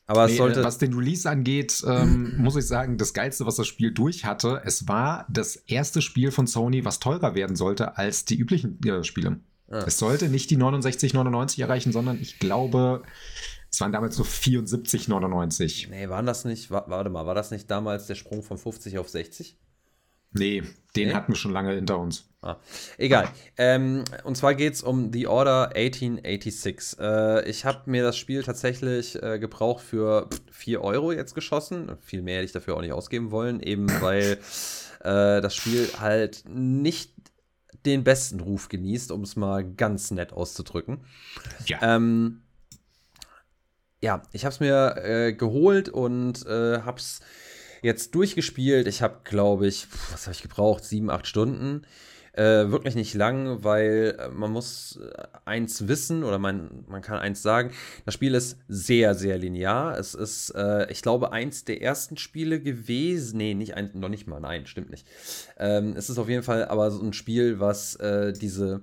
Aber 0.07 0.25
nee, 0.25 0.33
es 0.33 0.37
sollte. 0.37 0.63
Was 0.63 0.77
den 0.77 0.93
Release 0.93 1.29
angeht, 1.29 1.83
ähm, 1.87 2.35
muss 2.37 2.55
ich 2.55 2.67
sagen, 2.67 2.97
das 2.97 3.13
Geilste, 3.13 3.45
was 3.45 3.55
das 3.55 3.67
Spiel 3.67 3.91
durch 3.91 4.25
hatte, 4.25 4.61
es 4.65 4.87
war 4.87 5.25
das 5.29 5.55
erste 5.55 6.01
Spiel 6.01 6.31
von 6.31 6.47
Sony, 6.47 6.85
was 6.85 6.99
teurer 6.99 7.35
werden 7.35 7.55
sollte 7.55 7.97
als 7.97 8.25
die 8.25 8.37
üblichen 8.37 8.79
äh, 8.85 9.03
Spiele. 9.03 9.39
Ah. 9.69 9.83
Es 9.87 9.97
sollte 9.97 10.29
nicht 10.29 10.49
die 10.51 10.57
69,99 10.57 11.61
erreichen, 11.61 11.91
sondern 11.91 12.19
ich 12.21 12.39
glaube, 12.39 13.01
es 13.71 13.81
waren 13.81 13.91
damals 13.91 14.15
so 14.15 14.23
74,99. 14.23 15.89
Nee, 15.89 16.07
waren 16.07 16.25
das 16.25 16.45
nicht, 16.45 16.69
warte 16.69 17.09
mal, 17.09 17.25
war 17.25 17.35
das 17.35 17.51
nicht 17.51 17.69
damals 17.69 18.05
der 18.05 18.15
Sprung 18.15 18.43
von 18.43 18.57
50 18.57 18.99
auf 18.99 19.09
60? 19.09 19.57
Nee, 20.37 20.63
den 20.95 21.09
nee? 21.09 21.13
hatten 21.13 21.31
wir 21.31 21.37
schon 21.37 21.51
lange 21.51 21.73
hinter 21.73 21.97
uns. 21.97 22.29
Ah, 22.41 22.57
egal. 22.97 23.27
Ähm, 23.57 24.03
und 24.23 24.37
zwar 24.37 24.53
geht 24.53 24.73
es 24.73 24.83
um 24.83 25.11
The 25.11 25.27
Order 25.27 25.75
1886. 25.75 26.99
Äh, 26.99 27.49
ich 27.49 27.65
habe 27.65 27.89
mir 27.89 28.03
das 28.03 28.17
Spiel 28.17 28.43
tatsächlich 28.43 29.21
äh, 29.21 29.39
gebraucht 29.39 29.83
für 29.83 30.29
4 30.51 30.81
Euro 30.81 31.11
jetzt 31.11 31.33
geschossen. 31.33 31.97
Viel 32.01 32.21
mehr 32.21 32.35
hätte 32.35 32.45
ich 32.45 32.51
dafür 32.51 32.77
auch 32.77 32.81
nicht 32.81 32.93
ausgeben 32.93 33.31
wollen, 33.31 33.61
eben 33.61 33.87
weil 34.01 34.37
äh, 34.99 35.41
das 35.41 35.55
Spiel 35.55 35.89
halt 35.99 36.43
nicht 36.47 37.11
den 37.85 38.03
besten 38.03 38.39
Ruf 38.39 38.69
genießt, 38.69 39.11
um 39.11 39.21
es 39.21 39.35
mal 39.35 39.63
ganz 39.63 40.11
nett 40.11 40.33
auszudrücken. 40.33 41.05
Ja. 41.65 41.79
Ähm, 41.81 42.41
ja, 44.01 44.21
ich 44.33 44.45
habe 44.45 44.53
es 44.53 44.59
mir 44.59 44.97
äh, 44.97 45.33
geholt 45.33 45.89
und 45.89 46.45
äh, 46.45 46.81
habe 46.81 46.99
es 46.99 47.21
jetzt 47.85 48.15
durchgespielt. 48.15 48.87
Ich 48.87 49.01
habe, 49.01 49.19
glaube 49.23 49.67
ich, 49.67 49.87
was 50.11 50.25
habe 50.25 50.33
ich 50.33 50.41
gebraucht? 50.41 50.83
Sieben, 50.83 51.09
acht 51.09 51.27
Stunden. 51.27 51.83
Äh, 52.33 52.69
wirklich 52.69 52.95
nicht 52.95 53.13
lang, 53.13 53.63
weil 53.63 54.17
äh, 54.19 54.27
man 54.27 54.51
muss 54.51 54.99
äh, 55.01 55.23
eins 55.45 55.87
wissen 55.87 56.25
oder 56.25 56.37
man, 56.37 56.83
man 56.89 57.01
kann 57.01 57.17
eins 57.17 57.41
sagen. 57.41 57.71
Das 58.03 58.13
Spiel 58.13 58.33
ist 58.35 58.57
sehr, 58.67 59.15
sehr 59.15 59.37
linear. 59.37 59.97
Es 59.97 60.15
ist, 60.15 60.49
äh, 60.49 60.91
ich 60.91 61.01
glaube, 61.01 61.31
eins 61.31 61.63
der 61.63 61.81
ersten 61.81 62.17
Spiele 62.17 62.59
gewesen. 62.59 63.37
Nee, 63.37 63.53
nicht 63.53 63.75
ein, 63.75 63.91
noch 63.93 64.09
nicht 64.09 64.27
mal, 64.27 64.41
nein, 64.41 64.65
stimmt 64.65 64.89
nicht. 64.89 65.07
Ähm, 65.57 65.93
es 65.95 66.09
ist 66.09 66.17
auf 66.17 66.27
jeden 66.27 66.43
Fall 66.43 66.65
aber 66.65 66.91
so 66.91 67.01
ein 67.01 67.13
Spiel, 67.13 67.61
was 67.61 67.95
äh, 67.95 68.33
diese 68.33 68.81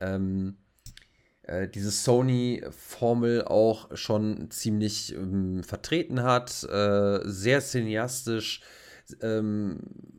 ähm, 0.00 0.56
äh, 1.46 1.68
diese 1.68 1.90
Sony-Formel 1.90 3.44
auch 3.44 3.96
schon 3.96 4.50
ziemlich 4.50 5.14
ähm, 5.14 5.62
vertreten 5.62 6.22
hat. 6.22 6.64
Äh, 6.64 7.20
sehr 7.24 7.60
cineastisch, 7.60 8.62
ähm, 9.20 9.78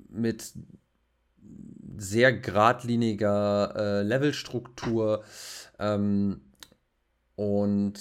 mit 0.10 0.54
sehr 1.98 2.34
geradliniger 2.34 3.74
äh, 3.76 4.04
Levelstruktur. 4.04 5.24
Ähm, 5.80 6.42
und 7.36 8.00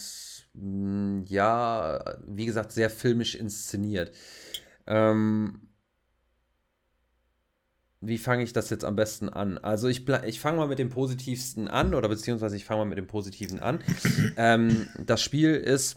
mh, 0.55 0.63
mm, 0.63 1.25
ja, 1.27 2.17
wie 2.27 2.47
gesagt, 2.47 2.73
sehr 2.73 2.91
filmisch 2.91 3.35
inszeniert. 3.35 4.13
Ähm, 4.87 5.66
wie 8.01 8.19
fange 8.19 8.43
ich 8.43 8.53
das 8.53 8.71
jetzt 8.71 8.85
am 8.85 8.97
besten 8.97 9.29
an? 9.29 9.59
Also 9.59 9.89
ich, 9.89 10.09
ich 10.09 10.41
fange 10.41 10.59
mal 10.59 10.69
mit 10.69 10.79
dem 10.79 10.91
Positivsten 10.91 11.69
an 11.69 11.95
oder 11.95 12.09
beziehungsweise 12.09 12.57
ich 12.57 12.65
fange 12.65 12.81
mal 12.81 12.89
mit 12.89 12.99
dem 12.99 13.07
Positiven 13.07 13.61
an. 13.61 13.81
ähm, 14.37 14.89
das 15.05 15.23
Spiel 15.23 15.55
ist 15.55 15.97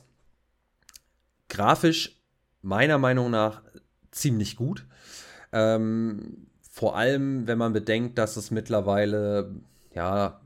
grafisch 1.50 2.22
meiner 2.62 2.97
Meinung 2.97 3.32
nach 3.32 3.64
ziemlich 4.12 4.56
gut. 4.56 4.86
Ähm, 5.52 6.47
vor 6.62 6.95
allem, 6.95 7.47
wenn 7.47 7.58
man 7.58 7.74
bedenkt, 7.74 8.18
dass 8.18 8.38
es 8.38 8.52
mittlerweile, 8.52 9.56
ja, 9.93 10.39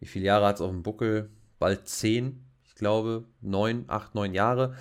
wie 0.00 0.06
viele 0.06 0.24
Jahre 0.24 0.46
hat 0.46 0.56
es 0.56 0.60
auf 0.60 0.70
dem 0.70 0.82
Buckel? 0.82 1.30
Bald 1.58 1.86
zehn 1.86 2.49
glaube, 2.80 3.24
neun, 3.40 3.84
acht, 3.86 4.16
neun 4.16 4.34
Jahre. 4.34 4.74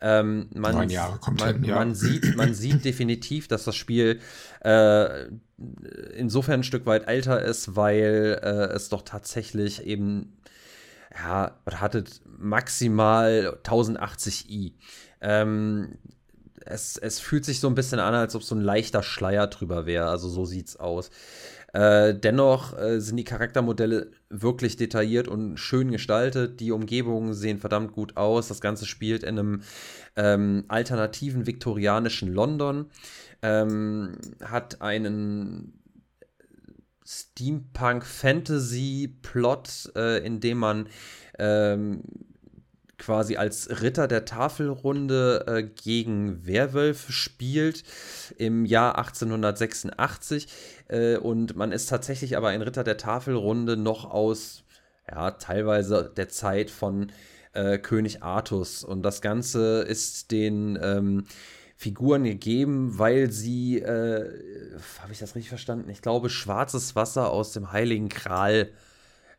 Ähm, 0.00 0.48
man, 0.52 0.74
neun 0.74 0.90
Jahre 0.90 1.18
kommt 1.18 1.38
man, 1.38 1.54
hin, 1.54 1.64
ja. 1.64 1.76
man, 1.76 1.94
sieht, 1.94 2.34
man 2.36 2.54
sieht 2.54 2.84
definitiv, 2.84 3.46
dass 3.46 3.62
das 3.62 3.76
Spiel 3.76 4.18
äh, 4.64 5.26
insofern 6.16 6.60
ein 6.60 6.64
Stück 6.64 6.86
weit 6.86 7.06
älter 7.06 7.40
ist, 7.40 7.76
weil 7.76 8.40
äh, 8.42 8.74
es 8.74 8.88
doch 8.88 9.02
tatsächlich 9.02 9.86
eben, 9.86 10.36
ja, 11.16 11.56
hattet 11.70 12.20
maximal 12.26 13.56
1080i. 13.62 14.72
Ähm, 15.20 15.98
es, 16.64 16.96
es 16.96 17.20
fühlt 17.20 17.44
sich 17.44 17.60
so 17.60 17.68
ein 17.68 17.74
bisschen 17.74 18.00
an, 18.00 18.14
als 18.14 18.34
ob 18.34 18.42
so 18.42 18.54
ein 18.54 18.60
leichter 18.60 19.02
Schleier 19.02 19.46
drüber 19.46 19.86
wäre. 19.86 20.08
Also 20.08 20.28
so 20.28 20.44
sieht's 20.44 20.76
aus. 20.76 21.10
Äh, 21.72 22.14
dennoch 22.14 22.78
äh, 22.78 23.00
sind 23.00 23.16
die 23.16 23.24
Charaktermodelle 23.24 24.10
wirklich 24.28 24.76
detailliert 24.76 25.26
und 25.28 25.56
schön 25.56 25.90
gestaltet. 25.90 26.60
Die 26.60 26.70
Umgebungen 26.70 27.32
sehen 27.34 27.58
verdammt 27.58 27.92
gut 27.92 28.16
aus. 28.16 28.48
Das 28.48 28.60
Ganze 28.60 28.86
spielt 28.86 29.22
in 29.22 29.38
einem 29.38 29.62
ähm, 30.16 30.64
alternativen 30.68 31.46
viktorianischen 31.46 32.32
London. 32.32 32.90
Ähm, 33.42 34.18
hat 34.44 34.82
einen 34.82 35.82
Steampunk-Fantasy-Plot, 37.04 39.92
äh, 39.96 40.24
in 40.24 40.38
dem 40.40 40.58
man 40.58 40.88
ähm, 41.38 42.02
quasi 43.02 43.36
als 43.36 43.82
Ritter 43.82 44.06
der 44.06 44.24
Tafelrunde 44.24 45.44
äh, 45.48 45.62
gegen 45.64 46.46
Werwölfe 46.46 47.10
spielt 47.10 47.82
im 48.38 48.64
Jahr 48.64 48.96
1886. 48.96 50.46
Äh, 50.88 51.16
und 51.16 51.56
man 51.56 51.72
ist 51.72 51.86
tatsächlich 51.86 52.36
aber 52.36 52.48
ein 52.48 52.62
Ritter 52.62 52.84
der 52.84 52.96
Tafelrunde 52.96 53.76
noch 53.76 54.08
aus, 54.08 54.62
ja, 55.10 55.32
teilweise 55.32 56.12
der 56.16 56.28
Zeit 56.28 56.70
von 56.70 57.10
äh, 57.54 57.78
König 57.78 58.22
Artus. 58.22 58.84
Und 58.84 59.02
das 59.02 59.20
Ganze 59.20 59.82
ist 59.82 60.30
den 60.30 60.78
ähm, 60.80 61.24
Figuren 61.76 62.22
gegeben, 62.22 63.00
weil 63.00 63.32
sie, 63.32 63.80
äh, 63.80 64.30
habe 65.02 65.12
ich 65.12 65.18
das 65.18 65.34
richtig 65.34 65.48
verstanden? 65.48 65.90
Ich 65.90 66.02
glaube, 66.02 66.30
schwarzes 66.30 66.94
Wasser 66.94 67.30
aus 67.30 67.52
dem 67.52 67.72
Heiligen 67.72 68.08
Kral 68.08 68.70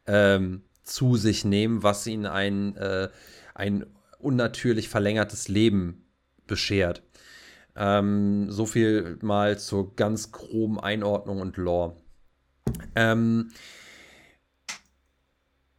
ähm, 0.05 0.63
zu 0.83 1.15
sich 1.15 1.45
nehmen, 1.45 1.81
was 1.81 2.05
ihnen 2.05 2.25
ein 2.25 2.75
äh, 2.75 3.07
ein 3.53 3.85
unnatürlich 4.19 4.89
verlängertes 4.89 5.47
Leben 5.47 6.05
beschert. 6.47 7.03
Ähm, 7.75 8.51
so 8.51 8.65
viel 8.65 9.17
mal 9.21 9.57
zur 9.57 9.95
ganz 9.95 10.31
groben 10.31 10.79
Einordnung 10.79 11.41
und 11.41 11.57
Lore. 11.57 11.95
Ähm, 12.95 13.51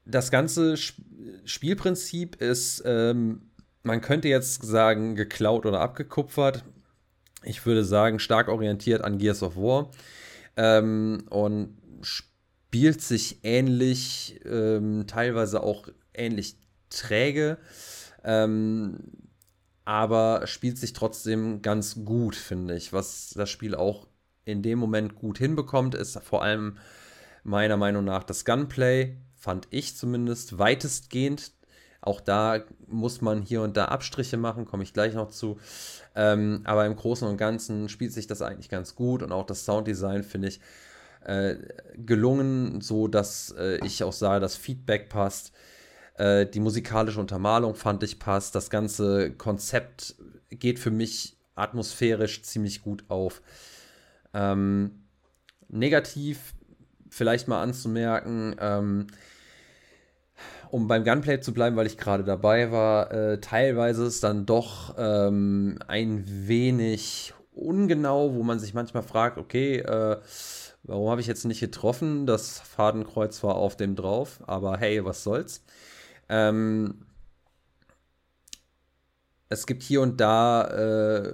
das 0.05 0.31
ganze 0.31 0.77
Spielprinzip 0.77 2.37
ist, 2.37 2.83
ähm, 2.85 3.51
man 3.83 4.01
könnte 4.01 4.29
jetzt 4.29 4.63
sagen, 4.63 5.15
geklaut 5.15 5.67
oder 5.67 5.81
abgekupfert. 5.81 6.65
Ich 7.43 7.65
würde 7.65 7.85
sagen, 7.85 8.19
stark 8.19 8.49
orientiert 8.49 9.03
an 9.03 9.19
Gears 9.19 9.43
of 9.43 9.57
War. 9.57 9.91
Ähm, 10.57 11.25
und 11.31 11.77
spielt 12.03 13.01
sich 13.03 13.41
ähnlich, 13.45 14.41
ähm, 14.45 15.05
teilweise 15.07 15.63
auch 15.63 15.89
ähnlich 16.13 16.57
träge, 16.91 17.59
ähm, 18.25 18.99
aber 19.85 20.47
spielt 20.47 20.79
sich 20.79 20.93
trotzdem 20.93 21.63
ganz 21.63 22.05
gut, 22.05 22.37
finde 22.37 22.77
ich. 22.77 22.93
Was 22.93 23.31
das 23.37 23.51
Spiel 23.51 23.75
auch 23.75 24.07
in 24.45 24.63
dem 24.63 24.79
Moment 24.79 25.15
gut 25.15 25.39
hinbekommt, 25.39 25.95
ist 25.95 26.19
vor 26.23 26.43
allem 26.43 26.79
meiner 27.43 27.77
Meinung 27.77 28.05
nach 28.05 28.25
das 28.25 28.45
Gunplay, 28.45 29.17
fand 29.37 29.69
ich 29.71 29.97
zumindest 29.97 30.59
weitestgehend. 30.59 31.53
Auch 32.01 32.21
da 32.21 32.61
muss 32.87 33.21
man 33.21 33.43
hier 33.43 33.63
und 33.63 33.77
da 33.77 33.87
Abstriche 33.87 34.37
machen, 34.37 34.67
komme 34.67 34.83
ich 34.83 34.93
gleich 34.93 35.15
noch 35.15 35.31
zu. 35.31 35.59
Ähm, 36.15 36.61
aber 36.65 36.87
im 36.87 36.97
Großen 36.97 37.27
und 37.27 37.37
Ganzen 37.39 37.89
spielt 37.89 38.13
sich 38.13 38.27
das 38.27 38.43
eigentlich 38.43 38.69
ganz 38.69 38.95
gut 38.95 39.23
und 39.23 39.33
auch 39.33 39.47
das 39.47 39.65
Sounddesign 39.65 40.23
finde 40.23 40.49
ich 40.49 40.61
äh, 41.25 41.57
gelungen, 41.97 42.81
so 42.81 43.09
dass 43.09 43.55
äh, 43.59 43.79
ich 43.85 44.05
auch 44.05 44.13
sage, 44.13 44.41
das 44.41 44.57
Feedback 44.57 45.09
passt. 45.09 45.53
Äh, 46.15 46.47
die 46.47 46.61
musikalische 46.61 47.21
Untermalung 47.21 47.75
fand 47.75 48.03
ich 48.03 48.19
passt. 48.19 48.55
Das 48.55 48.71
ganze 48.71 49.33
Konzept 49.33 50.15
geht 50.51 50.79
für 50.79 50.91
mich 50.91 51.37
atmosphärisch 51.55 52.43
ziemlich 52.43 52.83
gut 52.83 53.05
auf. 53.09 53.43
Ähm, 54.33 55.05
negativ 55.69 56.55
vielleicht 57.09 57.49
mal 57.49 57.63
anzumerken, 57.63 58.57
ähm, 58.59 59.07
um 60.71 60.89
beim 60.89 61.05
Gunplay 61.05 61.41
zu 61.41 61.55
bleiben, 61.55 61.77
weil 61.77 61.87
ich 61.87 61.97
gerade 61.97 62.25
dabei 62.25 62.73
war, 62.73 63.13
äh, 63.13 63.41
teilweise 63.41 64.05
ist 64.07 64.25
dann 64.25 64.47
doch 64.47 64.95
ähm, 64.99 65.79
ein 65.87 66.25
wenig 66.27 67.33
ungenau, 67.53 68.35
wo 68.35 68.43
man 68.43 68.59
sich 68.59 68.75
manchmal 68.75 69.05
fragt, 69.05 69.39
okay, 69.39 69.79
äh, 69.79 70.17
warum 70.83 71.09
habe 71.09 71.21
ich 71.21 71.29
jetzt 71.29 71.45
nicht 71.45 71.61
getroffen? 71.61 72.27
Das 72.27 72.59
Fadenkreuz 72.59 73.45
war 73.45 73.55
auf 73.55 73.77
dem 73.77 73.95
drauf, 73.95 74.41
aber 74.47 74.79
hey, 74.79 75.05
was 75.05 75.23
soll's. 75.23 75.63
Ähm, 76.29 77.07
es 79.49 79.67
gibt 79.67 79.83
hier 79.83 80.01
und 80.01 80.21
da, 80.21 80.67
äh, 80.69 81.33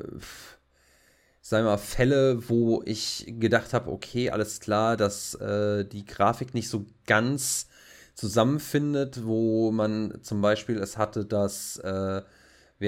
sagen 1.41 1.65
wir 1.65 1.71
mal, 1.71 1.79
Fälle, 1.79 2.49
wo 2.49 2.83
ich 2.85 3.25
gedacht 3.39 3.73
habe, 3.73 3.91
okay, 3.91 4.31
alles 4.31 4.61
klar, 4.61 4.97
dass 4.97 5.35
äh, 5.35 5.85
die 5.85 6.05
Grafik 6.05 6.55
nicht 6.55 6.69
so 6.69 6.87
ganz 7.07 7.69
zusammenfindet, 8.15 9.25
wo 9.25 9.71
man 9.73 10.19
zum 10.23 10.43
Beispiel 10.43 10.79
es 10.79 10.99
hatte, 10.99 11.25
dass 11.25 11.79
äh, 11.79 12.23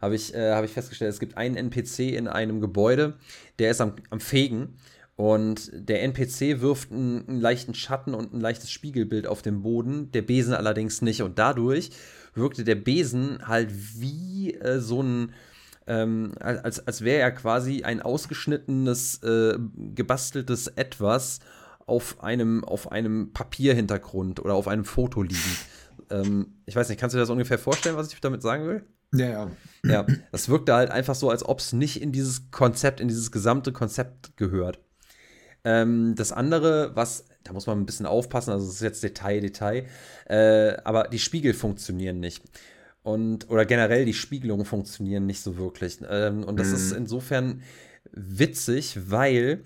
habe 0.00 0.14
ich, 0.14 0.34
äh, 0.34 0.52
hab 0.52 0.64
ich 0.64 0.72
festgestellt, 0.72 1.12
es 1.12 1.20
gibt 1.20 1.36
einen 1.36 1.56
NPC 1.56 2.14
in 2.16 2.28
einem 2.28 2.60
Gebäude, 2.60 3.14
der 3.58 3.70
ist 3.70 3.80
am, 3.80 3.94
am 4.10 4.20
Fegen 4.20 4.76
und 5.16 5.70
der 5.72 6.02
NPC 6.02 6.60
wirft 6.60 6.90
einen, 6.90 7.28
einen, 7.28 7.40
leichten 7.40 7.74
Schatten 7.74 8.14
und 8.14 8.34
ein 8.34 8.40
leichtes 8.40 8.70
Spiegelbild 8.70 9.26
auf 9.26 9.42
den 9.42 9.62
Boden, 9.62 10.10
der 10.10 10.22
Besen 10.22 10.54
allerdings 10.54 11.02
nicht. 11.02 11.22
Und 11.22 11.38
dadurch 11.38 11.90
wirkte 12.34 12.64
der 12.64 12.74
Besen 12.74 13.46
halt 13.46 13.70
wie 14.00 14.54
äh, 14.54 14.80
so 14.80 15.02
ein, 15.02 15.32
ähm, 15.86 16.32
als, 16.40 16.84
als 16.84 17.02
wäre 17.02 17.20
er 17.20 17.30
quasi 17.30 17.84
ein 17.84 18.02
ausgeschnittenes, 18.02 19.22
äh, 19.22 19.56
gebasteltes 19.94 20.66
Etwas 20.68 21.38
auf 21.86 22.22
einem, 22.22 22.64
auf 22.64 22.90
einem 22.90 23.32
Papierhintergrund 23.32 24.40
oder 24.40 24.54
auf 24.54 24.66
einem 24.66 24.84
Foto 24.84 25.22
liegen. 25.22 25.56
Ähm, 26.10 26.54
ich 26.66 26.74
weiß 26.74 26.88
nicht, 26.88 26.98
kannst 26.98 27.14
du 27.14 27.18
dir 27.18 27.22
das 27.22 27.30
ungefähr 27.30 27.58
vorstellen, 27.58 27.96
was 27.96 28.12
ich 28.12 28.20
damit 28.20 28.42
sagen 28.42 28.66
will? 28.66 28.84
Ja, 29.14 29.28
ja. 29.28 29.50
Ja, 29.84 30.06
das 30.32 30.48
wirkte 30.48 30.74
halt 30.74 30.90
einfach 30.90 31.14
so, 31.14 31.30
als 31.30 31.44
ob 31.44 31.60
es 31.60 31.72
nicht 31.72 32.02
in 32.02 32.10
dieses 32.10 32.50
Konzept, 32.50 33.00
in 33.00 33.06
dieses 33.06 33.30
gesamte 33.30 33.72
Konzept 33.72 34.36
gehört. 34.36 34.80
Ähm, 35.64 36.14
das 36.14 36.32
andere, 36.32 36.94
was, 36.94 37.24
da 37.42 37.52
muss 37.52 37.66
man 37.66 37.78
ein 37.78 37.86
bisschen 37.86 38.06
aufpassen, 38.06 38.50
also 38.50 38.66
das 38.66 38.76
ist 38.76 38.82
jetzt 38.82 39.02
Detail, 39.02 39.40
Detail, 39.40 39.86
äh, 40.28 40.76
aber 40.84 41.04
die 41.04 41.18
Spiegel 41.18 41.54
funktionieren 41.54 42.20
nicht. 42.20 42.42
Und, 43.02 43.50
oder 43.50 43.66
generell 43.66 44.04
die 44.04 44.14
Spiegelungen 44.14 44.64
funktionieren 44.64 45.26
nicht 45.26 45.42
so 45.42 45.58
wirklich. 45.58 45.98
Ähm, 46.08 46.44
und 46.44 46.58
das 46.58 46.68
mhm. 46.68 46.74
ist 46.74 46.92
insofern 46.92 47.62
witzig, 48.12 48.98
weil 49.10 49.62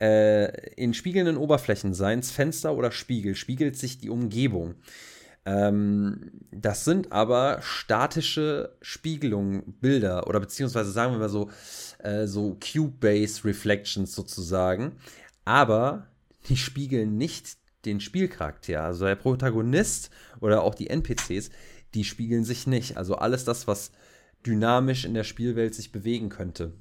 äh, 0.00 0.74
in 0.74 0.94
spiegelnden 0.94 1.36
Oberflächen, 1.36 1.94
seien 1.94 2.18
es 2.18 2.30
Fenster 2.30 2.76
oder 2.76 2.90
Spiegel, 2.90 3.34
spiegelt 3.34 3.76
sich 3.76 3.98
die 3.98 4.10
Umgebung. 4.10 4.74
Ähm, 5.44 6.32
das 6.50 6.84
sind 6.84 7.12
aber 7.12 7.58
statische 7.62 8.76
Spiegelungen, 8.80 9.74
Bilder 9.80 10.28
oder 10.28 10.38
beziehungsweise 10.38 10.92
sagen 10.92 11.12
wir 11.12 11.18
mal 11.18 11.28
so, 11.28 11.50
äh, 11.98 12.26
so 12.26 12.56
Cube-Based 12.60 13.44
Reflections 13.44 14.14
sozusagen 14.14 14.92
aber 15.44 16.08
die 16.48 16.56
spiegeln 16.56 17.16
nicht 17.16 17.56
den 17.84 18.00
Spielcharakter. 18.00 18.82
Also 18.82 19.06
der 19.06 19.16
Protagonist 19.16 20.10
oder 20.40 20.62
auch 20.62 20.74
die 20.74 20.88
NPCs, 20.88 21.50
die 21.94 22.04
spiegeln 22.04 22.44
sich 22.44 22.66
nicht. 22.66 22.96
Also 22.96 23.16
alles 23.16 23.44
das, 23.44 23.66
was 23.66 23.92
dynamisch 24.46 25.04
in 25.04 25.14
der 25.14 25.24
Spielwelt 25.24 25.74
sich 25.74 25.92
bewegen 25.92 26.28
könnte. 26.28 26.72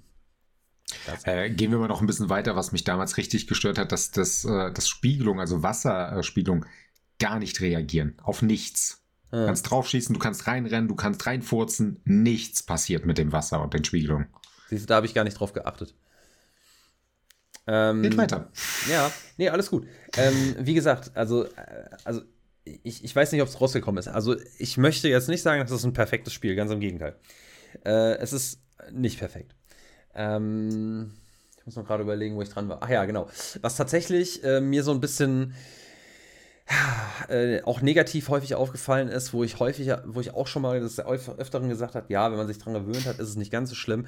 Äh, 1.23 1.49
gehen 1.51 1.71
wir 1.71 1.77
mal 1.77 1.87
noch 1.87 2.01
ein 2.01 2.07
bisschen 2.07 2.29
weiter, 2.29 2.55
was 2.55 2.71
mich 2.71 2.83
damals 2.83 3.17
richtig 3.17 3.47
gestört 3.47 3.77
hat, 3.77 3.91
dass 3.91 4.11
das, 4.11 4.43
äh, 4.45 4.71
das 4.71 4.89
Spiegelung, 4.89 5.39
also 5.39 5.63
Wasserspiegelung, 5.63 6.65
gar 7.19 7.39
nicht 7.39 7.61
reagieren. 7.61 8.15
Auf 8.21 8.41
nichts. 8.41 9.03
Ah. 9.31 9.41
Du 9.41 9.45
kannst 9.45 9.69
draufschießen, 9.69 10.13
du 10.13 10.19
kannst 10.19 10.47
reinrennen, 10.47 10.87
du 10.87 10.95
kannst 10.95 11.25
reinfurzen. 11.25 12.01
Nichts 12.03 12.63
passiert 12.63 13.05
mit 13.05 13.17
dem 13.17 13.31
Wasser 13.31 13.61
und 13.61 13.73
den 13.73 13.85
Spiegelungen. 13.85 14.27
Siehst 14.69 14.83
du, 14.83 14.87
da 14.87 14.95
habe 14.95 15.05
ich 15.05 15.13
gar 15.13 15.23
nicht 15.23 15.39
drauf 15.39 15.53
geachtet. 15.53 15.95
Ähm, 17.73 18.03
Geht 18.03 18.17
weiter. 18.17 18.49
Ja, 18.89 19.09
nee, 19.37 19.47
alles 19.47 19.69
gut. 19.69 19.87
Ähm, 20.17 20.55
wie 20.59 20.73
gesagt, 20.73 21.11
also, 21.13 21.45
äh, 21.45 21.49
also 22.03 22.21
ich, 22.65 23.03
ich 23.03 23.15
weiß 23.15 23.31
nicht, 23.31 23.41
ob 23.41 23.47
es 23.47 23.61
rausgekommen 23.61 23.97
ist. 23.97 24.09
Also 24.09 24.35
ich 24.57 24.77
möchte 24.77 25.07
jetzt 25.07 25.29
nicht 25.29 25.41
sagen, 25.41 25.61
das 25.61 25.71
ist 25.71 25.85
ein 25.85 25.93
perfektes 25.93 26.33
Spiel, 26.33 26.55
ganz 26.55 26.69
im 26.71 26.81
Gegenteil. 26.81 27.15
Äh, 27.85 28.17
es 28.17 28.33
ist 28.33 28.59
nicht 28.91 29.19
perfekt. 29.19 29.55
Ähm, 30.13 31.13
ich 31.57 31.65
muss 31.65 31.77
noch 31.77 31.87
gerade 31.87 32.03
überlegen, 32.03 32.35
wo 32.35 32.41
ich 32.41 32.49
dran 32.49 32.67
war. 32.67 32.79
Ach 32.81 32.89
ja, 32.89 33.05
genau. 33.05 33.29
Was 33.61 33.77
tatsächlich 33.77 34.43
äh, 34.43 34.59
mir 34.59 34.83
so 34.83 34.91
ein 34.91 34.99
bisschen 34.99 35.53
äh, 37.29 37.61
auch 37.63 37.81
negativ 37.81 38.29
häufig 38.29 38.55
aufgefallen 38.55 39.07
ist, 39.07 39.33
wo 39.33 39.43
ich 39.43 39.59
häufig, 39.59 39.91
wo 40.05 40.21
ich 40.21 40.33
auch 40.33 40.47
schon 40.47 40.61
mal 40.61 40.79
das 40.79 40.99
öfteren 40.99 41.69
gesagt 41.69 41.95
habe, 41.95 42.05
ja, 42.09 42.29
wenn 42.29 42.37
man 42.37 42.47
sich 42.47 42.57
dran 42.57 42.73
gewöhnt 42.73 43.05
hat, 43.05 43.19
ist 43.19 43.29
es 43.29 43.35
nicht 43.35 43.51
ganz 43.51 43.69
so 43.69 43.75
schlimm. 43.75 44.05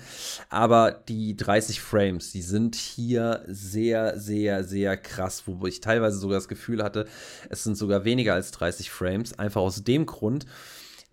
Aber 0.50 0.92
die 0.92 1.36
30 1.36 1.82
Frames, 1.82 2.32
die 2.32 2.42
sind 2.42 2.76
hier 2.76 3.44
sehr, 3.48 4.20
sehr, 4.20 4.64
sehr 4.64 4.98
krass, 4.98 5.44
wo 5.46 5.66
ich 5.68 5.82
teilweise 5.82 6.18
sogar 6.18 6.38
das 6.38 6.48
Gefühl 6.48 6.84
hatte, 6.84 7.08
es 7.50 7.64
sind 7.64 7.78
sogar 7.78 8.06
weniger 8.06 8.34
als 8.34 8.52
30 8.52 8.92
Frames. 8.92 9.38
Einfach 9.38 9.62
aus 9.62 9.84
dem 9.84 10.06
Grund, 10.06 10.46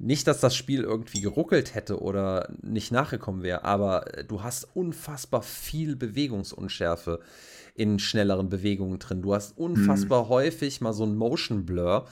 nicht, 0.01 0.27
dass 0.27 0.41
das 0.41 0.57
Spiel 0.57 0.83
irgendwie 0.83 1.21
geruckelt 1.21 1.75
hätte 1.75 2.01
oder 2.01 2.49
nicht 2.63 2.91
nachgekommen 2.91 3.43
wäre, 3.43 3.65
aber 3.65 4.07
du 4.27 4.43
hast 4.43 4.67
unfassbar 4.75 5.43
viel 5.43 5.95
Bewegungsunschärfe 5.95 7.21
in 7.75 7.99
schnelleren 7.99 8.49
Bewegungen 8.49 8.99
drin. 8.99 9.23
Du 9.23 9.35
hast 9.35 9.57
unfassbar 9.57 10.25
mhm. 10.25 10.29
häufig 10.29 10.81
mal 10.81 10.93
so 10.93 11.05
ein 11.05 11.17
Motion 11.17 11.65
Blur, 11.65 12.07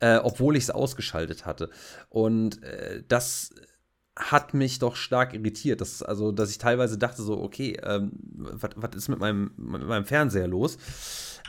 äh, 0.00 0.16
obwohl 0.18 0.56
ich 0.56 0.64
es 0.64 0.70
ausgeschaltet 0.70 1.46
hatte. 1.46 1.70
Und 2.08 2.62
äh, 2.62 3.02
das 3.08 3.50
hat 4.16 4.54
mich 4.54 4.78
doch 4.78 4.96
stark 4.96 5.34
irritiert. 5.34 5.80
Das, 5.80 6.02
also, 6.02 6.32
dass 6.32 6.50
ich 6.50 6.58
teilweise 6.58 6.96
dachte 6.98 7.22
so, 7.22 7.40
okay, 7.40 7.78
ähm, 7.82 8.12
was 8.34 8.96
ist 8.96 9.08
mit 9.08 9.18
meinem, 9.18 9.52
mit 9.56 9.86
meinem 9.86 10.06
Fernseher 10.06 10.48
los? 10.48 10.78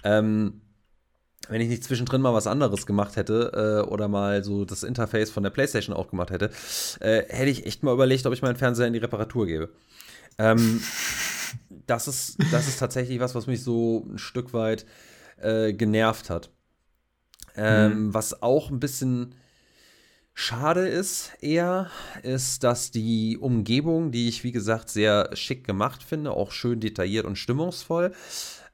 Ähm, 0.03 0.61
wenn 1.49 1.61
ich 1.61 1.69
nicht 1.69 1.83
zwischendrin 1.83 2.21
mal 2.21 2.33
was 2.33 2.47
anderes 2.47 2.85
gemacht 2.85 3.15
hätte 3.15 3.83
äh, 3.85 3.89
oder 3.89 4.09
mal 4.09 4.43
so 4.43 4.65
das 4.65 4.83
Interface 4.83 5.29
von 5.29 5.43
der 5.43 5.49
PlayStation 5.49 5.95
auch 5.95 6.09
gemacht 6.09 6.31
hätte, 6.31 6.51
äh, 6.99 7.23
hätte 7.29 7.49
ich 7.49 7.65
echt 7.65 7.83
mal 7.83 7.93
überlegt, 7.93 8.25
ob 8.25 8.33
ich 8.33 8.41
meinen 8.41 8.57
Fernseher 8.57 8.87
in 8.87 8.93
die 8.93 8.99
Reparatur 8.99 9.47
gebe. 9.47 9.69
Ähm, 10.37 10.81
das, 11.69 12.07
ist, 12.07 12.37
das 12.51 12.67
ist 12.67 12.79
tatsächlich 12.79 13.19
was, 13.19 13.35
was 13.35 13.47
mich 13.47 13.63
so 13.63 14.05
ein 14.09 14.17
Stück 14.17 14.53
weit 14.53 14.85
äh, 15.37 15.73
genervt 15.73 16.29
hat. 16.29 16.51
Ähm, 17.55 18.07
mhm. 18.07 18.13
Was 18.13 18.41
auch 18.41 18.69
ein 18.69 18.79
bisschen 18.79 19.35
schade 20.33 20.87
ist, 20.87 21.31
eher, 21.41 21.89
ist, 22.21 22.63
dass 22.63 22.91
die 22.91 23.37
Umgebung, 23.39 24.11
die 24.11 24.27
ich 24.27 24.43
wie 24.43 24.51
gesagt 24.51 24.89
sehr 24.89 25.29
schick 25.33 25.65
gemacht 25.65 26.03
finde, 26.03 26.31
auch 26.31 26.51
schön 26.51 26.79
detailliert 26.79 27.25
und 27.25 27.37
stimmungsvoll, 27.37 28.13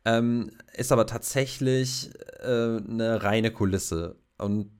ähm, 0.03 0.51
ist 0.73 0.91
aber 0.91 1.07
tatsächlich 1.07 2.09
äh, 2.41 2.77
eine 2.77 3.23
reine 3.23 3.51
Kulisse. 3.51 4.17
Und 4.37 4.71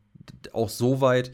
auch 0.51 0.69
so 0.69 0.99
weit, 0.99 1.31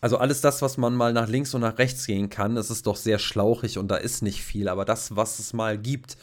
also 0.00 0.18
alles 0.18 0.40
das, 0.40 0.62
was 0.62 0.76
man 0.76 0.94
mal 0.94 1.12
nach 1.12 1.28
links 1.28 1.54
und 1.54 1.60
nach 1.60 1.78
rechts 1.78 2.06
gehen 2.06 2.30
kann, 2.30 2.54
das 2.54 2.70
ist 2.70 2.86
doch 2.86 2.96
sehr 2.96 3.18
schlauchig 3.18 3.78
und 3.78 3.88
da 3.88 3.96
ist 3.96 4.22
nicht 4.22 4.42
viel. 4.42 4.68
Aber 4.68 4.84
das, 4.84 5.16
was 5.16 5.38
es 5.38 5.52
mal 5.52 5.78
gibt, 5.78 6.16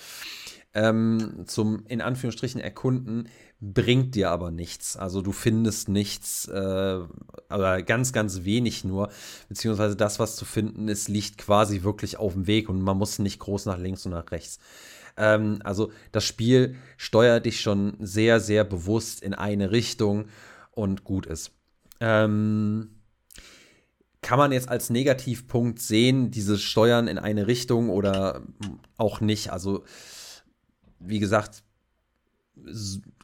ähm, 0.73 1.43
zum 1.45 1.85
in 1.87 2.01
Anführungsstrichen 2.01 2.61
erkunden, 2.61 3.29
bringt 3.61 4.15
dir 4.15 4.29
aber 4.31 4.51
nichts. 4.51 4.97
Also 4.97 5.21
du 5.21 5.31
findest 5.31 5.89
nichts, 5.89 6.47
äh, 6.47 6.99
aber 7.49 7.81
ganz, 7.83 8.13
ganz 8.13 8.43
wenig 8.43 8.83
nur. 8.83 9.09
Beziehungsweise 9.49 9.95
das, 9.95 10.19
was 10.19 10.35
zu 10.35 10.45
finden 10.45 10.87
ist, 10.87 11.07
liegt 11.07 11.37
quasi 11.37 11.83
wirklich 11.83 12.17
auf 12.17 12.33
dem 12.33 12.47
Weg 12.47 12.69
und 12.69 12.81
man 12.81 12.97
muss 12.97 13.19
nicht 13.19 13.39
groß 13.39 13.65
nach 13.65 13.77
links 13.77 14.05
und 14.05 14.11
nach 14.11 14.31
rechts. 14.31 14.59
Ähm, 15.17 15.59
also 15.63 15.91
das 16.11 16.25
Spiel 16.25 16.75
steuert 16.97 17.45
dich 17.45 17.61
schon 17.61 17.95
sehr, 17.99 18.39
sehr 18.39 18.65
bewusst 18.65 19.23
in 19.23 19.33
eine 19.33 19.71
Richtung 19.71 20.25
und 20.71 21.05
gut 21.05 21.25
ist. 21.25 21.51
Ähm, 22.01 22.94
kann 24.25 24.39
man 24.39 24.51
jetzt 24.51 24.69
als 24.69 24.89
Negativpunkt 24.89 25.79
sehen, 25.79 26.31
dieses 26.31 26.63
Steuern 26.63 27.07
in 27.07 27.19
eine 27.19 27.45
Richtung 27.45 27.91
oder 27.91 28.41
auch 28.97 29.21
nicht? 29.21 29.51
Also, 29.51 29.83
wie 30.97 31.19
gesagt, 31.19 31.61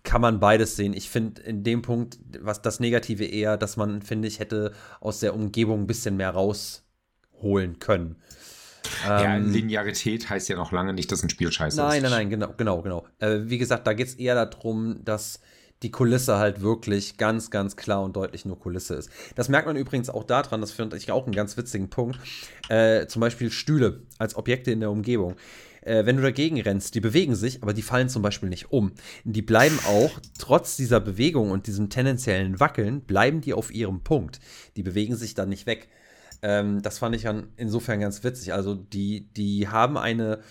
kann 0.04 0.22
man 0.22 0.40
beides 0.40 0.76
sehen. 0.76 0.94
Ich 0.94 1.10
finde 1.10 1.42
in 1.42 1.64
dem 1.64 1.82
Punkt, 1.82 2.20
was 2.40 2.62
das 2.62 2.80
Negative 2.80 3.26
eher, 3.26 3.58
dass 3.58 3.78
man, 3.78 4.04
finde 4.04 4.28
ich, 4.28 4.38
hätte 4.38 4.74
aus 5.00 5.22
der 5.22 5.34
Umgebung 5.34 5.82
ein 5.82 5.88
bisschen 5.88 6.18
mehr 6.18 6.30
rausholen 6.30 7.80
können. 7.80 8.18
Ja, 9.04 9.38
ähm, 9.38 9.52
Linearität 9.52 10.30
heißt 10.30 10.50
ja 10.50 10.56
noch 10.56 10.72
lange 10.72 10.94
nicht, 10.94 11.12
dass 11.12 11.24
ein 11.24 11.30
Spiel 11.30 11.52
scheiße 11.52 11.78
nein, 11.78 11.98
ist. 11.98 12.04
Nein, 12.04 12.12
nein, 12.12 12.12
nein, 12.12 12.30
genau, 12.30 12.54
genau, 12.56 12.82
genau. 12.84 13.08
Äh, 13.18 13.50
wie 13.50 13.58
gesagt, 13.58 13.88
da 13.88 13.94
geht 13.94 14.06
es 14.06 14.14
eher 14.14 14.36
darum, 14.36 15.04
dass 15.04 15.40
die 15.84 15.92
Kulisse 15.92 16.38
halt 16.38 16.62
wirklich 16.62 17.18
ganz, 17.18 17.50
ganz 17.50 17.76
klar 17.76 18.04
und 18.04 18.16
deutlich 18.16 18.46
nur 18.46 18.60
Kulisse 18.60 18.96
ist. 18.96 19.10
Das 19.36 19.50
merkt 19.50 19.68
man 19.68 19.76
übrigens 19.76 20.10
auch 20.10 20.24
daran, 20.24 20.62
das 20.62 20.72
finde 20.72 20.98
ich 20.98 21.12
auch 21.12 21.26
einen 21.26 21.36
ganz 21.36 21.58
witzigen 21.58 21.90
Punkt. 21.90 22.20
Äh, 22.70 23.08
zum 23.08 23.20
Beispiel 23.20 23.52
Stühle 23.52 24.02
als 24.18 24.36
Objekte 24.36 24.72
in 24.72 24.80
der 24.80 24.92
Umgebung. 24.92 25.36
Äh, 25.82 26.06
wenn 26.06 26.18
du 26.18 26.22
dagegen 26.22 26.62
rennst, 26.62 26.94
die 26.94 27.00
bewegen 27.00 27.36
sich, 27.36 27.64
aber 27.64 27.74
die 27.74 27.82
fallen 27.82 28.10
zum 28.10 28.22
Beispiel 28.22 28.50
nicht 28.50 28.72
um. 28.72 28.92
Die 29.24 29.42
bleiben 29.42 29.80
auch, 29.88 30.12
trotz 30.38 30.78
dieser 30.78 31.00
Bewegung 31.00 31.52
und 31.52 31.68
diesem 31.68 31.90
tendenziellen 31.90 32.60
Wackeln, 32.60 33.02
bleiben 33.02 33.42
die 33.42 33.54
auf 33.54 33.74
ihrem 33.74 34.04
Punkt. 34.04 34.40
Die 34.76 34.84
bewegen 34.84 35.16
sich 35.16 35.34
dann 35.34 35.50
nicht 35.50 35.66
weg. 35.66 35.90
Ähm, 36.44 36.82
das 36.82 37.00
fand 37.00 37.16
ich 37.16 37.24
dann 37.24 37.48
insofern 37.58 38.00
ganz 38.00 38.24
witzig. 38.24 38.54
Also 38.54 38.76
die, 38.76 39.32
die 39.34 39.68
haben 39.68 39.98
eine, 39.98 40.42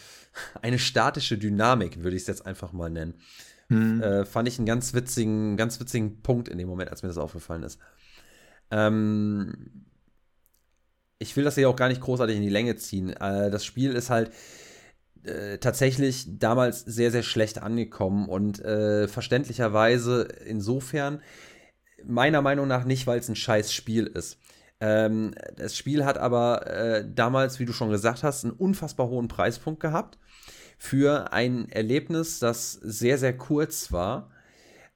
eine 0.62 0.78
statische 0.78 1.38
Dynamik, 1.38 2.02
würde 2.02 2.16
ich 2.16 2.22
es 2.22 2.28
jetzt 2.28 2.46
einfach 2.46 2.72
mal 2.72 2.90
nennen. 2.90 3.14
Mhm. 3.70 4.02
Äh, 4.02 4.24
fand 4.26 4.48
ich 4.48 4.58
einen 4.58 4.66
ganz 4.66 4.92
witzigen, 4.94 5.56
ganz 5.56 5.80
witzigen 5.80 6.22
Punkt 6.22 6.48
in 6.48 6.58
dem 6.58 6.68
Moment, 6.68 6.90
als 6.90 7.02
mir 7.02 7.08
das 7.08 7.18
aufgefallen 7.18 7.62
ist. 7.62 7.78
Ähm, 8.70 9.86
ich 11.18 11.36
will 11.36 11.44
das 11.44 11.54
hier 11.54 11.68
auch 11.68 11.76
gar 11.76 11.88
nicht 11.88 12.00
großartig 12.00 12.36
in 12.36 12.42
die 12.42 12.48
Länge 12.48 12.76
ziehen. 12.76 13.10
Äh, 13.10 13.50
das 13.50 13.64
Spiel 13.64 13.92
ist 13.92 14.10
halt 14.10 14.32
äh, 15.22 15.58
tatsächlich 15.58 16.26
damals 16.38 16.80
sehr, 16.80 17.12
sehr 17.12 17.22
schlecht 17.22 17.62
angekommen 17.62 18.28
und 18.28 18.58
äh, 18.60 19.06
verständlicherweise 19.06 20.22
insofern 20.44 21.20
meiner 22.04 22.42
Meinung 22.42 22.66
nach 22.66 22.84
nicht, 22.84 23.06
weil 23.06 23.20
es 23.20 23.28
ein 23.28 23.36
scheiß 23.36 23.72
Spiel 23.72 24.06
ist. 24.06 24.38
Ähm, 24.80 25.34
das 25.56 25.76
Spiel 25.76 26.04
hat 26.04 26.18
aber 26.18 26.66
äh, 26.66 27.04
damals, 27.08 27.60
wie 27.60 27.66
du 27.66 27.72
schon 27.72 27.90
gesagt 27.90 28.24
hast, 28.24 28.44
einen 28.44 28.54
unfassbar 28.54 29.08
hohen 29.08 29.28
Preispunkt 29.28 29.80
gehabt 29.80 30.18
für 30.82 31.30
ein 31.34 31.68
Erlebnis, 31.68 32.38
das 32.38 32.72
sehr, 32.72 33.18
sehr 33.18 33.36
kurz 33.36 33.92
war. 33.92 34.30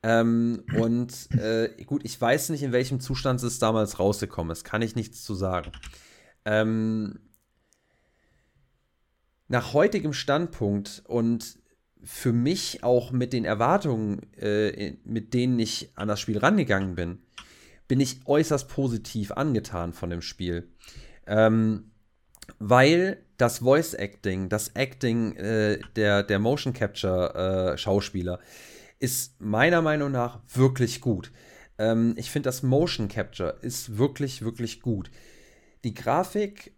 Ähm, 0.02 0.64
und 0.78 1.30
äh, 1.32 1.68
gut, 1.84 2.06
ich 2.06 2.18
weiß 2.18 2.48
nicht, 2.48 2.62
in 2.62 2.72
welchem 2.72 3.00
Zustand 3.00 3.42
es 3.42 3.58
damals 3.58 3.98
rausgekommen 3.98 4.50
ist, 4.50 4.64
kann 4.64 4.80
ich 4.80 4.96
nichts 4.96 5.22
zu 5.22 5.34
sagen. 5.34 5.72
Ähm, 6.46 7.20
nach 9.48 9.74
heutigem 9.74 10.14
Standpunkt 10.14 11.02
und 11.06 11.58
für 12.02 12.32
mich 12.32 12.82
auch 12.82 13.12
mit 13.12 13.34
den 13.34 13.44
Erwartungen, 13.44 14.22
äh, 14.38 14.96
mit 15.04 15.34
denen 15.34 15.58
ich 15.58 15.90
an 15.96 16.08
das 16.08 16.18
Spiel 16.18 16.38
rangegangen 16.38 16.94
bin, 16.94 17.18
bin 17.88 18.00
ich 18.00 18.20
äußerst 18.24 18.70
positiv 18.70 19.32
angetan 19.32 19.92
von 19.92 20.08
dem 20.08 20.22
Spiel. 20.22 20.72
Ähm, 21.26 21.90
weil 22.58 23.18
das 23.36 23.58
Voice 23.58 23.94
Acting, 23.94 24.48
das 24.48 24.68
Acting 24.74 25.36
äh, 25.36 25.78
der, 25.96 26.22
der 26.22 26.38
Motion 26.38 26.72
Capture 26.72 27.72
äh, 27.74 27.78
Schauspieler 27.78 28.38
ist 29.00 29.40
meiner 29.40 29.82
Meinung 29.82 30.12
nach 30.12 30.40
wirklich 30.54 31.00
gut. 31.00 31.32
Ähm, 31.78 32.14
ich 32.16 32.30
finde, 32.30 32.48
das 32.48 32.62
Motion 32.62 33.08
Capture 33.08 33.58
ist 33.60 33.98
wirklich, 33.98 34.42
wirklich 34.42 34.80
gut. 34.80 35.10
Die 35.82 35.94
Grafik, 35.94 36.72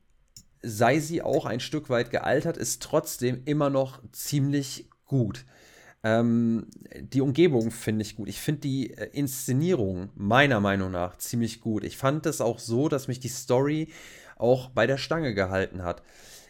sei 0.62 0.99
sie 0.99 1.23
auch 1.23 1.47
ein 1.47 1.61
Stück 1.61 1.91
weit 1.91 2.11
gealtert, 2.11 2.57
ist 2.57 2.83
trotzdem 2.83 3.43
immer 3.45 3.71
noch 3.71 4.03
ziemlich 4.12 4.89
gut. 5.05 5.45
Ähm, 6.03 6.69
die 7.01 7.21
Umgebung 7.21 7.71
finde 7.71 8.03
ich 8.03 8.17
gut. 8.17 8.29
Ich 8.29 8.41
finde 8.41 8.62
die 8.62 8.93
äh, 8.93 9.11
Inszenierung 9.12 10.11
meiner 10.14 10.61
Meinung 10.61 10.91
nach 10.91 11.19
ziemlich 11.19 11.61
gut. 11.61 11.85
Ich 11.85 11.97
fand 11.97 12.27
es 12.27 12.41
auch 12.41 12.59
so, 12.59 12.89
dass 12.89 13.09
mich 13.09 13.21
die 13.21 13.29
Story 13.29 13.89
auch 14.37 14.70
bei 14.70 14.87
der 14.87 14.99
Stange 14.99 15.34
gehalten 15.34 15.82
hat. 15.82 16.03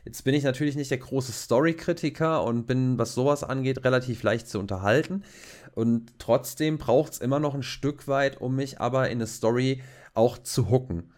Jetzt 0.04 0.22
bin 0.22 0.34
ich 0.34 0.44
natürlich 0.44 0.76
nicht 0.76 0.92
der 0.92 0.98
große 0.98 1.32
Story-Kritiker 1.32 2.44
und 2.44 2.66
bin, 2.66 2.96
was 2.96 3.14
sowas 3.14 3.42
angeht, 3.42 3.84
relativ 3.84 4.22
leicht 4.22 4.48
zu 4.48 4.60
unterhalten. 4.60 5.24
Und 5.74 6.12
trotzdem 6.18 6.78
braucht 6.78 7.14
es 7.14 7.18
immer 7.18 7.40
noch 7.40 7.54
ein 7.54 7.64
Stück 7.64 8.06
weit, 8.06 8.40
um 8.40 8.54
mich 8.54 8.80
aber 8.80 9.10
in 9.10 9.18
eine 9.18 9.26
Story 9.26 9.82
auch 10.14 10.38
zu 10.38 10.70
hooken. 10.70 11.12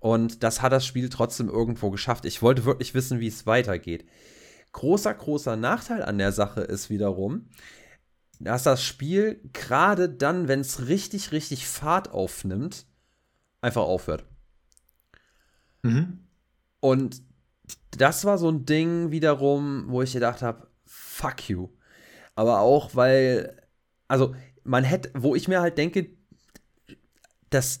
Und 0.00 0.42
das 0.42 0.60
hat 0.60 0.72
das 0.72 0.84
Spiel 0.84 1.08
trotzdem 1.08 1.48
irgendwo 1.48 1.90
geschafft. 1.90 2.26
Ich 2.26 2.42
wollte 2.42 2.66
wirklich 2.66 2.92
wissen, 2.92 3.20
wie 3.20 3.28
es 3.28 3.46
weitergeht. 3.46 4.06
Großer, 4.72 5.14
großer 5.14 5.56
Nachteil 5.56 6.02
an 6.02 6.18
der 6.18 6.32
Sache 6.32 6.60
ist 6.60 6.90
wiederum, 6.90 7.48
dass 8.38 8.64
das 8.64 8.82
Spiel 8.82 9.40
gerade 9.54 10.10
dann, 10.10 10.46
wenn 10.46 10.60
es 10.60 10.88
richtig, 10.88 11.32
richtig 11.32 11.66
Fahrt 11.66 12.10
aufnimmt, 12.10 12.84
einfach 13.62 13.82
aufhört. 13.82 14.26
Mhm. 15.86 16.18
Und 16.80 17.22
das 17.92 18.24
war 18.24 18.38
so 18.38 18.48
ein 18.48 18.66
Ding 18.66 19.10
wiederum, 19.10 19.86
wo 19.88 20.02
ich 20.02 20.12
gedacht 20.12 20.42
habe, 20.42 20.68
fuck 20.84 21.48
you. 21.48 21.68
Aber 22.34 22.60
auch, 22.60 22.94
weil, 22.94 23.56
also 24.08 24.34
man 24.64 24.84
hätte, 24.84 25.10
wo 25.14 25.34
ich 25.34 25.48
mir 25.48 25.60
halt 25.60 25.78
denke, 25.78 26.10
dass 27.50 27.80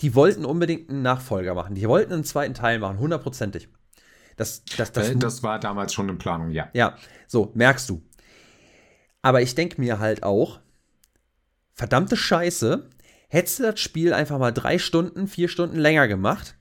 die 0.00 0.14
wollten 0.14 0.44
unbedingt 0.44 0.90
einen 0.90 1.02
Nachfolger 1.02 1.54
machen. 1.54 1.74
Die 1.74 1.88
wollten 1.88 2.12
einen 2.12 2.24
zweiten 2.24 2.54
Teil 2.54 2.78
machen, 2.78 2.98
hundertprozentig. 2.98 3.68
Das, 4.36 4.64
das, 4.76 4.92
das, 4.92 5.12
das 5.18 5.42
war 5.42 5.60
damals 5.60 5.92
schon 5.92 6.08
in 6.08 6.18
Planung, 6.18 6.50
ja. 6.50 6.70
Ja, 6.72 6.96
so, 7.26 7.52
merkst 7.54 7.88
du. 7.90 8.02
Aber 9.22 9.42
ich 9.42 9.54
denke 9.54 9.80
mir 9.80 9.98
halt 9.98 10.22
auch, 10.22 10.60
verdammte 11.74 12.16
Scheiße, 12.16 12.88
hättest 13.30 13.60
du 13.60 13.62
das 13.62 13.80
Spiel 13.80 14.12
einfach 14.12 14.38
mal 14.38 14.50
drei 14.50 14.78
Stunden, 14.78 15.26
vier 15.28 15.48
Stunden 15.48 15.78
länger 15.78 16.08
gemacht, 16.08 16.56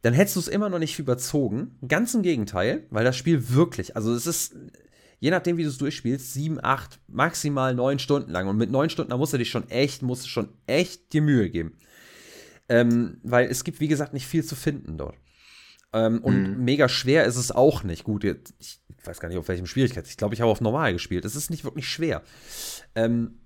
dann 0.00 0.14
hättest 0.14 0.36
du 0.36 0.40
es 0.40 0.48
immer 0.48 0.68
noch 0.68 0.80
nicht 0.80 0.98
überzogen. 0.98 1.78
Ganz 1.86 2.14
im 2.14 2.22
Gegenteil, 2.22 2.86
weil 2.90 3.04
das 3.04 3.16
Spiel 3.16 3.50
wirklich, 3.50 3.94
also 3.94 4.12
es 4.12 4.26
ist, 4.26 4.56
je 5.20 5.30
nachdem, 5.30 5.56
wie 5.56 5.62
du 5.62 5.68
es 5.68 5.78
durchspielst, 5.78 6.32
sieben, 6.32 6.58
acht, 6.62 6.98
maximal 7.06 7.74
neun 7.74 8.00
Stunden 8.00 8.32
lang. 8.32 8.48
Und 8.48 8.56
mit 8.56 8.70
neun 8.70 8.90
Stunden, 8.90 9.10
da 9.10 9.16
musst 9.16 9.32
du 9.32 9.38
dich 9.38 9.50
schon 9.50 9.68
echt, 9.70 10.02
musst 10.02 10.24
du 10.24 10.28
schon 10.28 10.48
echt 10.66 11.12
dir 11.12 11.22
Mühe 11.22 11.48
geben. 11.50 11.78
Ähm, 12.68 13.20
weil 13.22 13.48
es 13.48 13.62
gibt, 13.62 13.78
wie 13.80 13.88
gesagt, 13.88 14.12
nicht 14.12 14.26
viel 14.26 14.44
zu 14.44 14.56
finden 14.56 14.98
dort. 14.98 15.16
Ähm, 15.92 16.20
und 16.22 16.58
mhm. 16.58 16.64
mega 16.64 16.88
schwer 16.88 17.24
ist 17.26 17.36
es 17.36 17.52
auch 17.52 17.84
nicht. 17.84 18.02
Gut, 18.02 18.24
ich 18.24 18.80
weiß 19.04 19.20
gar 19.20 19.28
nicht, 19.28 19.38
auf 19.38 19.48
welchem 19.48 19.66
Schwierigkeit. 19.66 20.08
Ich 20.08 20.16
glaube, 20.16 20.34
ich 20.34 20.40
habe 20.40 20.50
auf 20.50 20.60
normal 20.60 20.92
gespielt. 20.94 21.24
Es 21.24 21.36
ist 21.36 21.50
nicht 21.50 21.64
wirklich 21.64 21.86
schwer. 21.86 22.22
Ähm, 22.94 23.38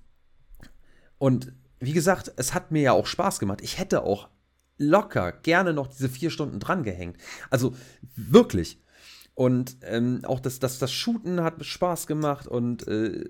und 1.19 1.53
wie 1.87 1.93
gesagt, 1.93 2.33
es 2.37 2.53
hat 2.53 2.73
mir 2.73 2.83
ja 2.83 2.93
auch 2.93 3.07
Spaß 3.07 3.39
gemacht. 3.39 3.61
Ich 3.63 3.79
hätte 3.79 4.03
auch 4.03 4.29
locker 4.77 5.31
gerne 5.31 5.73
noch 5.73 5.87
diese 5.87 6.09
vier 6.09 6.31
Stunden 6.31 6.59
dran 6.59 6.83
gehängt. 6.83 7.17
Also 7.49 7.77
wirklich. 8.17 8.83
Und 9.35 9.77
ähm, 9.83 10.23
auch 10.25 10.41
das, 10.41 10.59
das, 10.59 10.81
das 10.81 10.93
Shooten 10.93 11.43
hat 11.43 11.65
Spaß 11.65 12.09
gemacht 12.09 12.49
und 12.49 12.89
äh, 12.89 13.25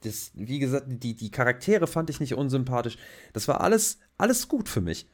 das, 0.00 0.30
wie 0.34 0.58
gesagt, 0.60 0.86
die, 0.88 1.14
die 1.14 1.30
Charaktere 1.30 1.86
fand 1.86 2.08
ich 2.08 2.20
nicht 2.20 2.34
unsympathisch. 2.34 2.96
Das 3.34 3.48
war 3.48 3.60
alles, 3.60 3.98
alles 4.16 4.48
gut 4.48 4.70
für 4.70 4.80
mich. 4.80 5.10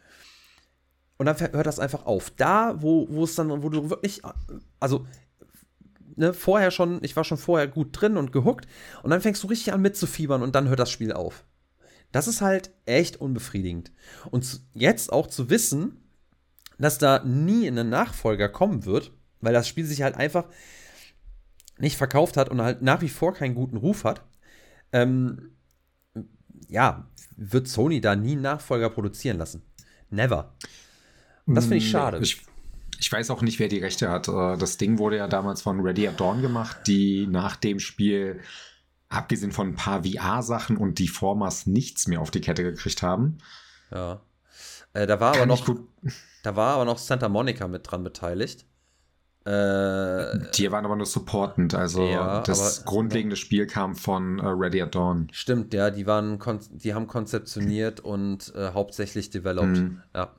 Und 1.16 1.26
dann 1.26 1.40
hört 1.40 1.66
das 1.66 1.80
einfach 1.80 2.06
auf. 2.06 2.30
Da, 2.30 2.80
wo, 2.80 3.08
wo 3.10 3.24
es 3.24 3.34
dann, 3.34 3.62
wo 3.64 3.68
du 3.68 3.90
wirklich, 3.90 4.22
also, 4.78 5.06
ne, 6.14 6.32
vorher 6.34 6.70
schon, 6.70 7.02
ich 7.02 7.16
war 7.16 7.24
schon 7.24 7.38
vorher 7.38 7.66
gut 7.66 8.00
drin 8.00 8.16
und 8.16 8.30
gehuckt 8.30 8.68
und 9.02 9.10
dann 9.10 9.20
fängst 9.20 9.42
du 9.42 9.48
richtig 9.48 9.72
an 9.72 9.82
mitzufiebern 9.82 10.42
und 10.42 10.54
dann 10.54 10.68
hört 10.68 10.78
das 10.78 10.90
Spiel 10.90 11.12
auf. 11.12 11.44
Das 12.14 12.28
ist 12.28 12.42
halt 12.42 12.70
echt 12.86 13.16
unbefriedigend. 13.20 13.90
Und 14.30 14.60
jetzt 14.72 15.12
auch 15.12 15.26
zu 15.26 15.50
wissen, 15.50 15.96
dass 16.78 16.98
da 16.98 17.24
nie 17.24 17.66
ein 17.66 17.88
Nachfolger 17.88 18.48
kommen 18.48 18.84
wird, 18.84 19.10
weil 19.40 19.52
das 19.52 19.66
Spiel 19.66 19.84
sich 19.84 20.02
halt 20.02 20.14
einfach 20.14 20.44
nicht 21.76 21.96
verkauft 21.96 22.36
hat 22.36 22.50
und 22.50 22.62
halt 22.62 22.82
nach 22.82 23.00
wie 23.00 23.08
vor 23.08 23.34
keinen 23.34 23.56
guten 23.56 23.76
Ruf 23.76 24.04
hat, 24.04 24.22
ähm, 24.92 25.56
ja, 26.68 27.10
wird 27.36 27.66
Sony 27.66 28.00
da 28.00 28.14
nie 28.14 28.32
einen 28.32 28.42
Nachfolger 28.42 28.90
produzieren 28.90 29.38
lassen. 29.38 29.62
Never. 30.08 30.54
Und 31.46 31.56
das 31.56 31.64
finde 31.64 31.78
ich 31.78 31.90
schade. 31.90 32.20
Ich, 32.22 32.42
ich, 33.00 33.10
weiß 33.10 33.30
auch 33.30 33.42
nicht, 33.42 33.58
wer 33.58 33.66
die 33.66 33.80
Rechte 33.80 34.08
hat. 34.08 34.28
Äh, 34.28 34.56
das 34.56 34.76
Ding 34.76 35.00
wurde 35.00 35.16
ja 35.16 35.26
damals 35.26 35.62
von 35.62 35.80
Ready 35.80 36.06
at 36.06 36.20
Dawn 36.20 36.42
gemacht, 36.42 36.76
die 36.86 37.26
nach 37.26 37.56
dem 37.56 37.80
Spiel, 37.80 38.40
abgesehen 39.14 39.52
von 39.52 39.68
ein 39.68 39.74
paar 39.76 40.04
VR-Sachen 40.04 40.76
und 40.76 40.98
die 40.98 41.08
Formas, 41.08 41.66
nichts 41.66 42.06
mehr 42.06 42.20
auf 42.20 42.30
die 42.30 42.40
Kette 42.40 42.62
gekriegt 42.62 43.02
haben. 43.02 43.38
Ja. 43.90 44.20
Äh, 44.92 45.06
da 45.06 45.20
war 45.20 45.32
Kann 45.32 45.42
aber 45.42 45.46
noch, 45.46 45.76
da 46.42 46.56
war 46.56 46.74
aber 46.74 46.84
noch 46.84 46.98
Santa 46.98 47.28
Monica 47.28 47.68
mit 47.68 47.90
dran 47.90 48.04
beteiligt. 48.04 48.66
Äh, 49.44 50.38
die 50.54 50.72
waren 50.72 50.86
aber 50.86 50.96
nur 50.96 51.04
supportend, 51.04 51.74
also 51.74 52.06
ja, 52.06 52.40
das 52.40 52.80
aber, 52.80 52.90
grundlegende 52.90 53.36
Spiel 53.36 53.66
kam 53.66 53.94
von 53.94 54.40
uh, 54.40 54.48
Ready 54.48 54.80
at 54.80 54.94
Dawn. 54.94 55.28
Stimmt, 55.32 55.74
ja, 55.74 55.90
die 55.90 56.06
waren, 56.06 56.38
die 56.70 56.94
haben 56.94 57.06
konzeptioniert 57.06 58.00
und 58.00 58.54
äh, 58.54 58.70
hauptsächlich 58.72 59.28
developed. 59.28 59.76
Mhm. 59.76 60.02
Ja. 60.14 60.30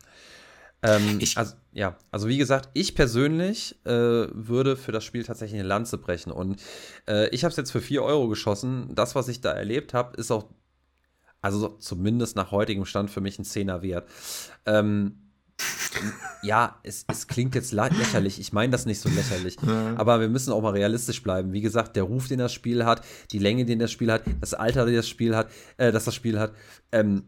Ähm, 0.85 1.17
ich, 1.19 1.37
also, 1.37 1.55
ja, 1.71 1.97
also 2.11 2.27
wie 2.27 2.37
gesagt, 2.37 2.69
ich 2.73 2.95
persönlich 2.95 3.75
äh, 3.85 3.89
würde 3.89 4.77
für 4.77 4.91
das 4.91 5.03
Spiel 5.03 5.23
tatsächlich 5.23 5.59
eine 5.59 5.67
Lanze 5.67 5.97
brechen. 5.97 6.31
Und 6.31 6.61
äh, 7.07 7.29
ich 7.29 7.43
habe 7.43 7.51
es 7.51 7.57
jetzt 7.57 7.71
für 7.71 7.81
4 7.81 8.03
Euro 8.03 8.27
geschossen. 8.27 8.89
Das, 8.93 9.15
was 9.15 9.27
ich 9.27 9.41
da 9.41 9.51
erlebt 9.51 9.93
habe, 9.93 10.15
ist 10.17 10.31
auch, 10.31 10.45
also 11.41 11.69
zumindest 11.79 12.35
nach 12.35 12.51
heutigem 12.51 12.85
Stand 12.85 13.09
für 13.09 13.21
mich 13.21 13.39
ein 13.39 13.45
Zehner 13.45 13.81
wert. 13.81 14.09
Ähm, 14.65 15.21
ja, 16.43 16.79
es, 16.83 17.05
es, 17.07 17.27
klingt 17.27 17.55
jetzt 17.55 17.71
lächerlich. 17.71 18.39
Ich 18.39 18.51
meine 18.51 18.71
das 18.71 18.85
nicht 18.85 18.99
so 18.99 19.09
lächerlich. 19.09 19.57
Ja. 19.65 19.95
Aber 19.95 20.19
wir 20.19 20.27
müssen 20.27 20.51
auch 20.51 20.61
mal 20.61 20.73
realistisch 20.73 21.23
bleiben. 21.23 21.53
Wie 21.53 21.61
gesagt, 21.61 21.95
der 21.95 22.03
Ruf, 22.03 22.27
den 22.27 22.39
das 22.39 22.53
Spiel 22.53 22.85
hat, 22.85 23.05
die 23.31 23.39
Länge, 23.39 23.65
den 23.65 23.79
das 23.79 23.91
Spiel 23.91 24.11
hat, 24.11 24.23
das 24.41 24.53
Alter, 24.53 24.85
das 24.85 25.07
Spiel 25.07 25.35
hat, 25.35 25.49
äh, 25.77 25.91
das 25.91 26.05
das 26.05 26.15
Spiel 26.15 26.39
hat, 26.39 26.53
ähm, 26.91 27.23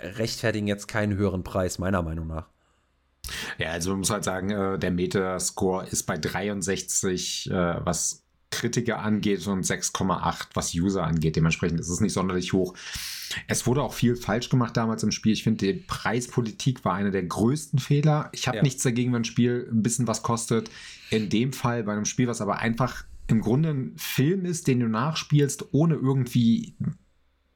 rechtfertigen 0.00 0.66
jetzt 0.66 0.88
keinen 0.88 1.16
höheren 1.16 1.44
Preis, 1.44 1.78
meiner 1.78 2.02
Meinung 2.02 2.26
nach. 2.26 2.51
Ja, 3.58 3.70
also 3.70 3.90
man 3.90 4.00
muss 4.00 4.10
halt 4.10 4.24
sagen, 4.24 4.50
äh, 4.50 4.78
der 4.78 4.90
Metascore 4.90 5.86
ist 5.86 6.04
bei 6.04 6.18
63, 6.18 7.50
äh, 7.50 7.84
was 7.84 8.22
Kritiker 8.50 9.00
angeht 9.00 9.46
und 9.46 9.64
6,8, 9.64 10.48
was 10.54 10.74
User 10.74 11.04
angeht. 11.04 11.36
Dementsprechend 11.36 11.80
ist 11.80 11.88
es 11.88 12.00
nicht 12.00 12.12
sonderlich 12.12 12.52
hoch. 12.52 12.74
Es 13.48 13.66
wurde 13.66 13.82
auch 13.82 13.94
viel 13.94 14.14
falsch 14.14 14.50
gemacht 14.50 14.76
damals 14.76 15.02
im 15.02 15.10
Spiel. 15.10 15.32
Ich 15.32 15.42
finde, 15.42 15.72
die 15.72 15.80
Preispolitik 15.80 16.84
war 16.84 16.94
einer 16.94 17.10
der 17.10 17.24
größten 17.24 17.78
Fehler. 17.78 18.28
Ich 18.32 18.46
habe 18.46 18.58
ja. 18.58 18.62
nichts 18.62 18.82
dagegen, 18.82 19.12
wenn 19.12 19.22
ein 19.22 19.24
Spiel 19.24 19.68
ein 19.72 19.82
bisschen 19.82 20.06
was 20.06 20.22
kostet. 20.22 20.70
In 21.10 21.30
dem 21.30 21.52
Fall 21.52 21.82
bei 21.82 21.92
einem 21.92 22.04
Spiel, 22.04 22.28
was 22.28 22.40
aber 22.40 22.58
einfach 22.58 23.04
im 23.26 23.40
Grunde 23.40 23.70
ein 23.70 23.94
Film 23.96 24.44
ist, 24.44 24.66
den 24.66 24.80
du 24.80 24.88
nachspielst, 24.88 25.72
ohne 25.72 25.94
irgendwie, 25.94 26.76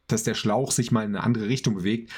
dass 0.07 0.23
der 0.23 0.35
Schlauch 0.35 0.73
sich 0.73 0.91
mal 0.91 1.05
in 1.05 1.15
eine 1.15 1.25
andere 1.25 1.49
Richtung 1.49 1.75
bewegt, 1.75 2.11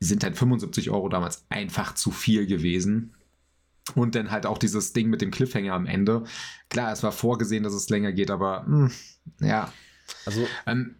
sind 0.00 0.24
halt 0.24 0.36
75 0.36 0.90
Euro 0.90 1.08
damals 1.08 1.44
einfach 1.48 1.94
zu 1.94 2.10
viel 2.10 2.46
gewesen. 2.46 3.14
Und 3.94 4.14
dann 4.14 4.30
halt 4.30 4.44
auch 4.44 4.58
dieses 4.58 4.92
Ding 4.92 5.08
mit 5.08 5.22
dem 5.22 5.30
Cliffhanger 5.30 5.72
am 5.72 5.86
Ende. 5.86 6.24
Klar, 6.68 6.92
es 6.92 7.02
war 7.02 7.12
vorgesehen, 7.12 7.64
dass 7.64 7.72
es 7.72 7.88
länger 7.88 8.12
geht, 8.12 8.30
aber 8.30 8.64
mh, 8.66 8.90
hm, 9.38 9.48
ja. 9.48 9.72
Also, 10.26 10.46
ähm, 10.66 10.96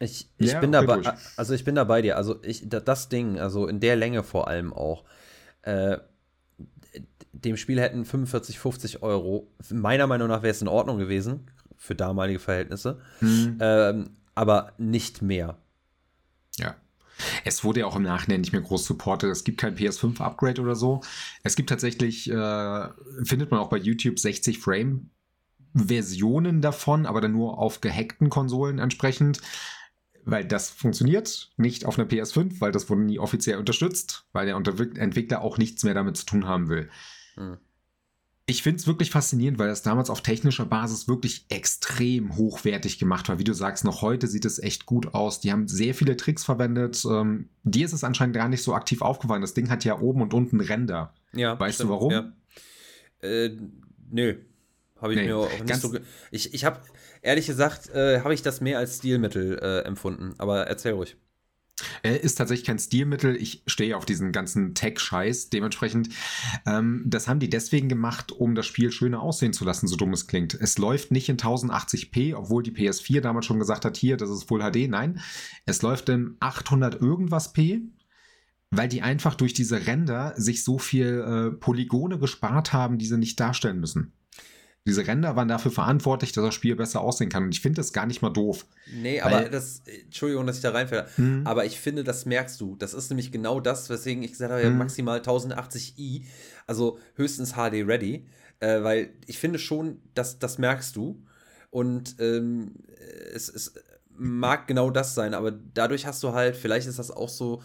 ich, 0.00 0.28
ich 0.38 0.52
ja, 0.52 0.60
bin 0.60 0.72
dabei, 0.72 0.96
durch. 0.96 1.08
also 1.36 1.54
ich 1.54 1.64
bin 1.64 1.76
da 1.76 1.84
bei 1.84 2.02
dir. 2.02 2.16
Also 2.16 2.42
ich, 2.42 2.68
das 2.68 3.08
Ding, 3.08 3.38
also 3.38 3.68
in 3.68 3.78
der 3.78 3.94
Länge 3.94 4.24
vor 4.24 4.48
allem 4.48 4.72
auch, 4.72 5.04
äh, 5.62 5.98
dem 7.32 7.56
Spiel 7.56 7.80
hätten 7.80 8.04
45, 8.04 8.58
50 8.58 9.02
Euro, 9.02 9.48
meiner 9.70 10.06
Meinung 10.06 10.28
nach 10.28 10.42
wäre 10.42 10.50
es 10.50 10.62
in 10.62 10.68
Ordnung 10.68 10.98
gewesen, 10.98 11.50
für 11.76 11.94
damalige 11.94 12.38
Verhältnisse, 12.38 13.00
mhm. 13.20 13.58
ähm, 13.60 14.10
aber 14.34 14.72
nicht 14.78 15.22
mehr. 15.22 15.58
Ja. 16.56 16.76
Es 17.44 17.64
wurde 17.64 17.80
ja 17.80 17.86
auch 17.86 17.96
im 17.96 18.02
Nachhinein 18.02 18.40
nicht 18.40 18.52
mehr 18.52 18.62
groß 18.62 18.84
supportet. 18.84 19.30
Es 19.30 19.44
gibt 19.44 19.58
kein 19.60 19.76
PS5-Upgrade 19.76 20.60
oder 20.60 20.74
so. 20.74 21.00
Es 21.42 21.56
gibt 21.56 21.68
tatsächlich, 21.68 22.30
äh, 22.30 22.88
findet 23.24 23.50
man 23.50 23.60
auch 23.60 23.68
bei 23.68 23.78
YouTube 23.78 24.18
60 24.18 24.58
Frame 24.58 25.10
Versionen 25.74 26.60
davon, 26.60 27.06
aber 27.06 27.20
dann 27.20 27.32
nur 27.32 27.58
auf 27.58 27.80
gehackten 27.80 28.28
Konsolen 28.28 28.78
entsprechend. 28.78 29.40
Weil 30.24 30.44
das 30.44 30.70
funktioniert 30.70 31.52
nicht 31.56 31.84
auf 31.84 31.98
einer 31.98 32.08
PS5, 32.08 32.60
weil 32.60 32.70
das 32.70 32.88
wurde 32.88 33.02
nie 33.02 33.18
offiziell 33.18 33.58
unterstützt, 33.58 34.26
weil 34.32 34.46
der 34.46 34.54
Entwickler 34.54 35.42
auch 35.42 35.58
nichts 35.58 35.82
mehr 35.82 35.94
damit 35.94 36.16
zu 36.16 36.26
tun 36.26 36.46
haben 36.46 36.68
will. 36.68 36.90
Hm 37.34 37.58
ich 38.46 38.62
finde 38.62 38.78
es 38.78 38.86
wirklich 38.86 39.10
faszinierend, 39.10 39.58
weil 39.58 39.68
das 39.68 39.82
damals 39.82 40.10
auf 40.10 40.20
technischer 40.20 40.64
Basis 40.64 41.06
wirklich 41.06 41.46
extrem 41.48 42.36
hochwertig 42.36 42.98
gemacht 42.98 43.28
war. 43.28 43.38
Wie 43.38 43.44
du 43.44 43.54
sagst, 43.54 43.84
noch 43.84 44.02
heute 44.02 44.26
sieht 44.26 44.44
es 44.44 44.58
echt 44.58 44.84
gut 44.84 45.14
aus. 45.14 45.40
Die 45.40 45.52
haben 45.52 45.68
sehr 45.68 45.94
viele 45.94 46.16
Tricks 46.16 46.44
verwendet. 46.44 47.04
Ähm, 47.08 47.48
dir 47.62 47.84
ist 47.84 47.92
es 47.92 48.02
anscheinend 48.02 48.34
gar 48.34 48.48
nicht 48.48 48.62
so 48.62 48.74
aktiv 48.74 49.00
aufgefallen. 49.00 49.42
Das 49.42 49.54
Ding 49.54 49.70
hat 49.70 49.84
ja 49.84 50.00
oben 50.00 50.22
und 50.22 50.34
unten 50.34 50.60
Ränder. 50.60 51.14
Ja. 51.32 51.58
Weißt 51.58 51.76
stimmt, 51.76 51.90
du 51.90 51.94
warum? 51.94 52.10
Ja. 52.10 52.32
Äh, 53.20 53.56
nö. 54.10 54.34
Habe 55.00 55.14
ich 55.14 55.20
nee, 55.20 55.26
mir 55.26 55.36
auch 55.36 55.64
nicht 55.64 55.76
so. 55.76 55.96
Ich, 56.30 56.52
ich 56.52 56.64
habe, 56.64 56.80
ehrlich 57.22 57.46
gesagt, 57.46 57.90
äh, 57.90 58.20
habe 58.20 58.34
ich 58.34 58.42
das 58.42 58.60
mehr 58.60 58.78
als 58.78 58.98
Stilmittel 58.98 59.58
äh, 59.60 59.86
empfunden. 59.86 60.34
Aber 60.38 60.66
erzähl 60.66 60.92
ruhig. 60.92 61.16
Er 62.02 62.22
ist 62.22 62.36
tatsächlich 62.36 62.66
kein 62.66 62.78
Stilmittel. 62.78 63.36
Ich 63.36 63.62
stehe 63.66 63.96
auf 63.96 64.04
diesen 64.04 64.32
ganzen 64.32 64.74
Tech-Scheiß. 64.74 65.50
Dementsprechend, 65.50 66.08
ähm, 66.66 67.02
das 67.06 67.28
haben 67.28 67.40
die 67.40 67.50
deswegen 67.50 67.88
gemacht, 67.88 68.32
um 68.32 68.54
das 68.54 68.66
Spiel 68.66 68.92
schöner 68.92 69.20
aussehen 69.20 69.52
zu 69.52 69.64
lassen, 69.64 69.86
so 69.86 69.96
dumm 69.96 70.12
es 70.12 70.26
klingt. 70.26 70.54
Es 70.54 70.78
läuft 70.78 71.10
nicht 71.10 71.28
in 71.28 71.36
1080p, 71.36 72.34
obwohl 72.34 72.62
die 72.62 72.72
PS4 72.72 73.20
damals 73.20 73.46
schon 73.46 73.58
gesagt 73.58 73.84
hat, 73.84 73.96
hier, 73.96 74.16
das 74.16 74.30
ist 74.30 74.44
Full 74.44 74.60
HD. 74.60 74.88
Nein, 74.88 75.20
es 75.66 75.82
läuft 75.82 76.08
in 76.08 76.36
800 76.40 77.00
irgendwas 77.00 77.52
P, 77.52 77.82
weil 78.70 78.88
die 78.88 79.02
einfach 79.02 79.34
durch 79.34 79.52
diese 79.52 79.86
Ränder 79.86 80.34
sich 80.36 80.64
so 80.64 80.78
viel 80.78 81.52
äh, 81.52 81.56
Polygone 81.56 82.18
gespart 82.18 82.72
haben, 82.72 82.98
die 82.98 83.06
sie 83.06 83.18
nicht 83.18 83.38
darstellen 83.38 83.80
müssen. 83.80 84.12
Diese 84.84 85.06
Ränder 85.06 85.36
waren 85.36 85.46
dafür 85.46 85.70
verantwortlich, 85.70 86.32
dass 86.32 86.44
das 86.44 86.54
Spiel 86.54 86.74
besser 86.74 87.00
aussehen 87.02 87.28
kann. 87.28 87.44
Und 87.44 87.54
ich 87.54 87.60
finde 87.60 87.76
das 87.76 87.92
gar 87.92 88.06
nicht 88.06 88.20
mal 88.20 88.30
doof. 88.30 88.66
Nee, 88.92 89.20
aber 89.20 89.48
das, 89.48 89.82
Entschuldigung, 89.86 90.44
dass 90.46 90.56
ich 90.56 90.62
da 90.62 90.70
reinfälle, 90.70 91.06
mhm. 91.16 91.46
aber 91.46 91.64
ich 91.64 91.78
finde, 91.78 92.02
das 92.02 92.26
merkst 92.26 92.60
du. 92.60 92.74
Das 92.76 92.92
ist 92.92 93.08
nämlich 93.08 93.30
genau 93.30 93.60
das, 93.60 93.90
weswegen 93.90 94.24
ich 94.24 94.32
gesagt 94.32 94.52
habe, 94.52 94.68
mhm. 94.68 94.78
maximal 94.78 95.20
1080i, 95.20 96.24
also 96.66 96.98
höchstens 97.14 97.52
HD 97.52 97.86
ready, 97.86 98.26
äh, 98.58 98.82
weil 98.82 99.10
ich 99.26 99.38
finde 99.38 99.60
schon, 99.60 100.00
dass 100.14 100.40
das 100.40 100.58
merkst 100.58 100.96
du. 100.96 101.22
Und 101.70 102.16
ähm, 102.18 102.72
es, 103.32 103.48
es 103.48 103.74
mag 104.10 104.66
genau 104.66 104.90
das 104.90 105.14
sein, 105.14 105.32
aber 105.32 105.52
dadurch 105.52 106.06
hast 106.06 106.22
du 106.24 106.32
halt, 106.32 106.56
vielleicht 106.56 106.88
ist 106.88 106.98
das 106.98 107.10
auch 107.10 107.28
so, 107.28 107.62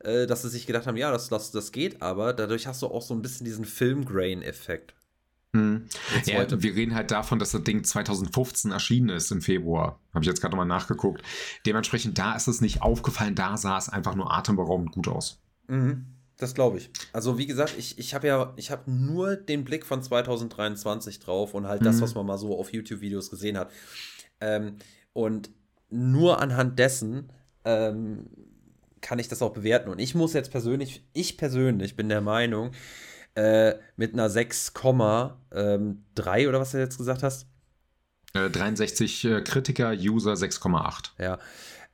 äh, 0.00 0.26
dass 0.26 0.42
sie 0.42 0.50
sich 0.50 0.66
gedacht 0.66 0.86
haben, 0.86 0.96
ja, 0.96 1.10
das, 1.10 1.28
das, 1.28 1.50
das 1.50 1.72
geht, 1.72 2.02
aber 2.02 2.34
dadurch 2.34 2.66
hast 2.66 2.82
du 2.82 2.86
auch 2.86 3.02
so 3.02 3.14
ein 3.14 3.22
bisschen 3.22 3.46
diesen 3.46 3.64
Film-Grain-Effekt. 3.64 4.94
Hm. 5.54 5.86
Ja, 6.26 6.46
wir 6.50 6.74
reden 6.74 6.94
halt 6.94 7.10
davon, 7.10 7.38
dass 7.38 7.52
das 7.52 7.64
Ding 7.64 7.82
2015 7.82 8.70
erschienen 8.70 9.08
ist 9.08 9.30
im 9.30 9.40
Februar. 9.40 9.98
Habe 10.12 10.22
ich 10.22 10.28
jetzt 10.28 10.40
gerade 10.40 10.56
mal 10.56 10.66
nachgeguckt. 10.66 11.22
Dementsprechend, 11.64 12.18
da 12.18 12.36
ist 12.36 12.48
es 12.48 12.60
nicht 12.60 12.82
aufgefallen, 12.82 13.34
da 13.34 13.56
sah 13.56 13.78
es 13.78 13.88
einfach 13.88 14.14
nur 14.14 14.32
atemberaubend 14.32 14.92
gut 14.92 15.08
aus. 15.08 15.40
Mhm. 15.68 16.06
Das 16.36 16.54
glaube 16.54 16.78
ich. 16.78 16.90
Also 17.12 17.36
wie 17.36 17.46
gesagt, 17.46 17.74
ich, 17.76 17.98
ich 17.98 18.14
habe 18.14 18.28
ja, 18.28 18.52
ich 18.56 18.70
habe 18.70 18.90
nur 18.90 19.36
den 19.36 19.64
Blick 19.64 19.84
von 19.84 20.02
2023 20.02 21.18
drauf 21.18 21.52
und 21.52 21.66
halt 21.66 21.80
mhm. 21.80 21.86
das, 21.86 22.00
was 22.00 22.14
man 22.14 22.26
mal 22.26 22.38
so 22.38 22.56
auf 22.58 22.72
YouTube-Videos 22.72 23.28
gesehen 23.30 23.58
hat. 23.58 23.72
Ähm, 24.40 24.76
und 25.12 25.50
nur 25.90 26.40
anhand 26.40 26.78
dessen 26.78 27.32
ähm, 27.64 28.26
kann 29.00 29.18
ich 29.18 29.28
das 29.28 29.42
auch 29.42 29.52
bewerten. 29.52 29.90
Und 29.90 29.98
ich 29.98 30.14
muss 30.14 30.32
jetzt 30.32 30.50
persönlich, 30.50 31.02
ich 31.12 31.38
persönlich 31.38 31.96
bin 31.96 32.08
der 32.08 32.20
Meinung, 32.20 32.70
äh, 33.38 33.78
mit 33.96 34.14
einer 34.14 34.28
6,3 34.28 35.32
ähm, 35.52 36.04
oder 36.48 36.60
was 36.60 36.72
du 36.72 36.78
jetzt 36.78 36.98
gesagt 36.98 37.22
hast? 37.22 37.46
Äh, 38.34 38.50
63 38.50 39.24
äh, 39.24 39.40
Kritiker, 39.42 39.92
User 39.92 40.32
6,8. 40.32 41.10
Ja. 41.18 41.38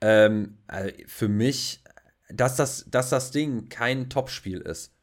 Ähm, 0.01 0.57
also 0.67 0.91
für 1.07 1.29
mich, 1.29 1.85
dass 2.31 2.57
das, 2.57 2.87
dass 2.89 3.11
das 3.11 3.31
Ding 3.31 3.69
kein 3.69 4.09
Topspiel 4.09 4.61
ist, 4.61 4.95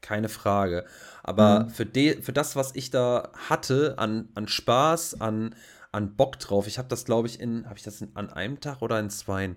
keine 0.00 0.28
Frage. 0.28 0.84
Aber 1.24 1.64
mhm. 1.64 1.70
für, 1.70 1.86
de, 1.86 2.22
für 2.22 2.32
das, 2.32 2.54
was 2.54 2.76
ich 2.76 2.90
da 2.90 3.32
hatte, 3.48 3.96
an, 3.98 4.28
an 4.36 4.46
Spaß, 4.46 5.20
an, 5.20 5.56
an 5.90 6.14
Bock 6.14 6.38
drauf, 6.38 6.68
ich 6.68 6.78
habe 6.78 6.88
das, 6.88 7.06
glaube 7.06 7.26
ich, 7.26 7.40
in, 7.40 7.66
habe 7.66 7.76
ich 7.76 7.82
das 7.82 8.00
in, 8.00 8.14
an 8.14 8.30
einem 8.30 8.60
Tag 8.60 8.82
oder 8.82 9.00
in 9.00 9.10
zwei? 9.10 9.56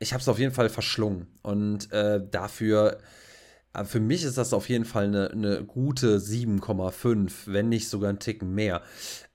Ich 0.00 0.12
habe 0.12 0.20
es 0.20 0.28
auf 0.28 0.40
jeden 0.40 0.52
Fall 0.52 0.68
verschlungen. 0.68 1.28
Und 1.42 1.92
äh, 1.92 2.20
dafür, 2.28 2.98
äh, 3.74 3.84
für 3.84 4.00
mich 4.00 4.24
ist 4.24 4.38
das 4.38 4.52
auf 4.52 4.68
jeden 4.68 4.84
Fall 4.84 5.04
eine, 5.04 5.30
eine 5.30 5.64
gute 5.64 6.18
7,5, 6.18 7.32
wenn 7.46 7.68
nicht 7.68 7.88
sogar 7.88 8.10
ein 8.10 8.18
Ticken 8.18 8.54
mehr. 8.54 8.82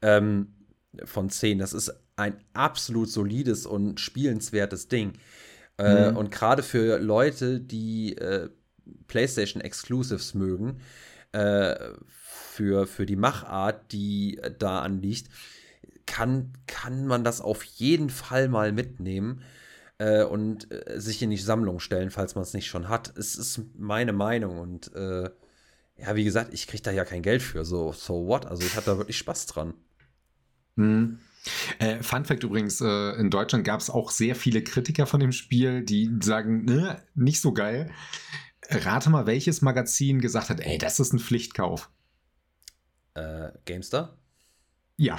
Ähm, 0.01 0.55
von 1.03 1.29
10. 1.29 1.59
Das 1.59 1.73
ist 1.73 1.93
ein 2.15 2.38
absolut 2.53 3.09
solides 3.09 3.65
und 3.65 3.99
spielenswertes 3.99 4.88
Ding. 4.88 5.13
Äh, 5.77 6.11
mhm. 6.11 6.17
Und 6.17 6.31
gerade 6.31 6.63
für 6.63 6.99
Leute, 6.99 7.59
die 7.59 8.17
äh, 8.17 8.49
PlayStation 9.07 9.61
Exclusives 9.61 10.33
mögen, 10.33 10.79
äh, 11.33 11.75
für, 12.07 12.88
für 12.88 13.05
die 13.05 13.17
Machart, 13.17 13.91
die 13.91 14.39
da 14.59 14.79
anliegt, 14.79 15.29
kann, 16.05 16.53
kann 16.67 17.07
man 17.07 17.23
das 17.23 17.41
auf 17.41 17.63
jeden 17.63 18.09
Fall 18.09 18.47
mal 18.47 18.71
mitnehmen 18.71 19.41
äh, 19.98 20.24
und 20.24 20.72
äh, 20.72 21.00
sich 21.00 21.22
in 21.22 21.30
die 21.30 21.38
Sammlung 21.38 21.80
stellen, 21.80 22.12
falls 22.12 22.36
man 22.36 22.43
es 22.43 22.54
nicht 22.54 22.68
schon 22.68 22.89
hat. 22.89 23.18
Es 23.18 23.36
ist 23.36 23.62
meine 23.78 24.14
Meinung 24.14 24.60
und 24.60 24.93
äh, 24.93 25.30
ja, 25.98 26.16
wie 26.16 26.26
gesagt, 26.26 26.54
ich 26.54 26.68
kriege 26.68 26.84
da 26.84 26.91
ja 26.91 27.06
kein 27.06 27.22
Geld 27.22 27.41
für, 27.41 27.64
so, 27.64 27.93
so 27.93 28.28
what? 28.28 28.46
Also 28.46 28.64
ich 28.64 28.76
hatte 28.76 28.91
da 28.91 28.98
wirklich 28.98 29.18
Spaß 29.18 29.46
dran. 29.48 29.74
Mhm. 30.76 31.20
Äh, 31.80 32.02
Fun 32.02 32.26
Fact 32.26 32.43
übrigens, 32.43 32.82
äh, 32.82 33.12
in 33.12 33.30
Deutschland 33.30 33.64
gab 33.64 33.80
es 33.80 33.89
auch 33.89 34.12
sehr 34.12 34.36
viele 34.36 34.64
Kritiker 34.64 35.06
von 35.06 35.20
dem 35.20 35.32
Spiel, 35.32 35.84
die 35.84 36.12
sagen, 36.22 36.66
ne, 36.66 37.02
nicht 37.14 37.39
so 37.39 37.54
geil. 37.54 37.91
Rate 38.70 39.10
mal, 39.10 39.28
welches 39.28 39.62
Magazin 39.62 40.20
gesagt 40.20 40.50
hat, 40.50 40.60
ey, 40.60 40.78
das 40.78 41.00
ist 41.00 41.14
ein 41.14 41.20
Pflichtkauf. 41.20 41.91
Äh, 43.14 43.50
GameStar? 43.66 44.18
Ja. 44.98 45.18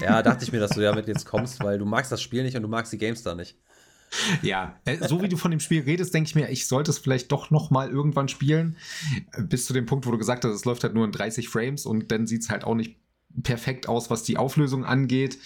Ja, 0.00 0.22
dachte 0.22 0.44
ich 0.44 0.52
mir, 0.52 0.60
dass 0.60 0.72
du 0.72 0.80
ja 0.82 0.94
mit 0.94 1.08
jetzt 1.08 1.24
kommst, 1.24 1.62
weil 1.64 1.78
du 1.78 1.86
magst 1.86 2.12
das 2.12 2.20
Spiel 2.20 2.42
nicht 2.42 2.56
und 2.56 2.62
du 2.62 2.68
magst 2.68 2.92
die 2.92 2.98
GameStar 2.98 3.34
nicht. 3.34 3.58
Ja, 4.42 4.78
äh, 4.84 4.96
so 5.06 5.22
wie 5.22 5.28
du 5.28 5.36
von 5.36 5.50
dem 5.50 5.60
Spiel 5.60 5.82
redest, 5.82 6.14
denke 6.14 6.28
ich 6.28 6.34
mir, 6.34 6.48
ich 6.48 6.66
sollte 6.66 6.90
es 6.90 6.98
vielleicht 6.98 7.32
doch 7.32 7.50
noch 7.50 7.70
mal 7.70 7.90
irgendwann 7.90 8.28
spielen. 8.28 8.76
Bis 9.38 9.66
zu 9.66 9.72
dem 9.72 9.86
Punkt, 9.86 10.06
wo 10.06 10.10
du 10.10 10.18
gesagt 10.18 10.44
hast, 10.44 10.52
es 10.52 10.64
läuft 10.64 10.84
halt 10.84 10.94
nur 10.94 11.04
in 11.04 11.12
30 11.12 11.48
Frames 11.48 11.86
und 11.86 12.10
dann 12.10 12.26
sieht 12.26 12.42
es 12.42 12.50
halt 12.50 12.64
auch 12.64 12.74
nicht 12.74 12.96
perfekt 13.42 13.88
aus, 13.88 14.10
was 14.10 14.22
die 14.22 14.36
Auflösung 14.36 14.84
angeht. 14.84 15.38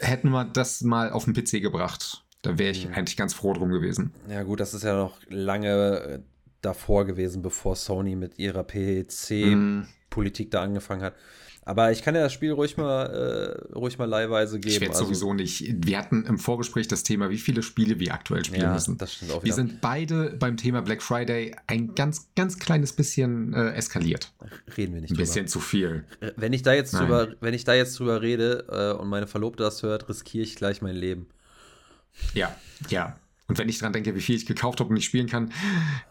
Hätten 0.00 0.30
wir 0.30 0.44
das 0.44 0.82
mal 0.82 1.10
auf 1.10 1.24
den 1.24 1.34
PC 1.34 1.62
gebracht, 1.62 2.24
da 2.42 2.58
wäre 2.58 2.70
ich 2.70 2.86
mhm. 2.86 2.94
eigentlich 2.94 3.16
ganz 3.16 3.34
froh 3.34 3.52
drum 3.52 3.70
gewesen. 3.70 4.12
Ja, 4.28 4.42
gut, 4.42 4.60
das 4.60 4.74
ist 4.74 4.84
ja 4.84 4.96
noch 4.96 5.18
lange 5.28 6.00
äh, 6.00 6.18
davor 6.60 7.06
gewesen, 7.06 7.42
bevor 7.42 7.76
Sony 7.76 8.16
mit 8.16 8.38
ihrer 8.38 8.64
PC-Politik 8.64 10.46
mhm. 10.48 10.50
da 10.50 10.62
angefangen 10.62 11.02
hat. 11.02 11.14
Aber 11.68 11.92
ich 11.92 12.00
kann 12.00 12.14
ja 12.14 12.22
das 12.22 12.32
Spiel 12.32 12.52
ruhig 12.52 12.78
mal, 12.78 13.04
äh, 13.04 13.74
ruhig 13.74 13.98
mal 13.98 14.06
leihweise 14.06 14.58
geben. 14.58 14.72
Ich 14.72 14.80
werde 14.80 14.94
also, 14.94 15.04
sowieso 15.04 15.34
nicht. 15.34 15.62
Wir 15.84 15.98
hatten 15.98 16.24
im 16.24 16.38
Vorgespräch 16.38 16.88
das 16.88 17.02
Thema, 17.02 17.28
wie 17.28 17.36
viele 17.36 17.62
Spiele 17.62 18.00
wir 18.00 18.14
aktuell 18.14 18.42
spielen 18.42 18.62
ja, 18.62 18.72
müssen. 18.72 18.96
Das 18.96 19.12
stimmt 19.12 19.32
auch 19.32 19.42
wieder. 19.42 19.44
Wir 19.44 19.52
sind 19.52 19.82
beide 19.82 20.30
beim 20.38 20.56
Thema 20.56 20.80
Black 20.80 21.02
Friday 21.02 21.54
ein 21.66 21.94
ganz, 21.94 22.30
ganz 22.34 22.58
kleines 22.58 22.94
bisschen 22.94 23.52
äh, 23.52 23.72
eskaliert. 23.72 24.32
Reden 24.78 24.94
wir 24.94 25.02
nicht 25.02 25.10
Ein 25.10 25.16
drüber. 25.16 25.26
bisschen 25.26 25.46
zu 25.46 25.60
viel. 25.60 26.06
Wenn 26.36 26.54
ich 26.54 26.62
da 26.62 26.72
jetzt 26.72 26.94
drüber, 26.94 27.34
wenn 27.42 27.52
ich 27.52 27.64
da 27.64 27.74
jetzt 27.74 27.98
drüber 27.98 28.22
rede 28.22 28.64
äh, 28.70 28.98
und 28.98 29.08
meine 29.08 29.26
Verlobte 29.26 29.62
das 29.62 29.82
hört, 29.82 30.08
riskiere 30.08 30.44
ich 30.44 30.56
gleich 30.56 30.80
mein 30.80 30.96
Leben. 30.96 31.26
Ja, 32.32 32.56
ja. 32.88 33.18
Und 33.48 33.58
wenn 33.58 33.68
ich 33.68 33.78
dran 33.78 33.94
denke, 33.94 34.14
wie 34.14 34.20
viel 34.20 34.36
ich 34.36 34.44
gekauft 34.44 34.78
habe 34.78 34.90
und 34.90 34.94
nicht 34.94 35.06
spielen 35.06 35.26
kann, 35.26 35.52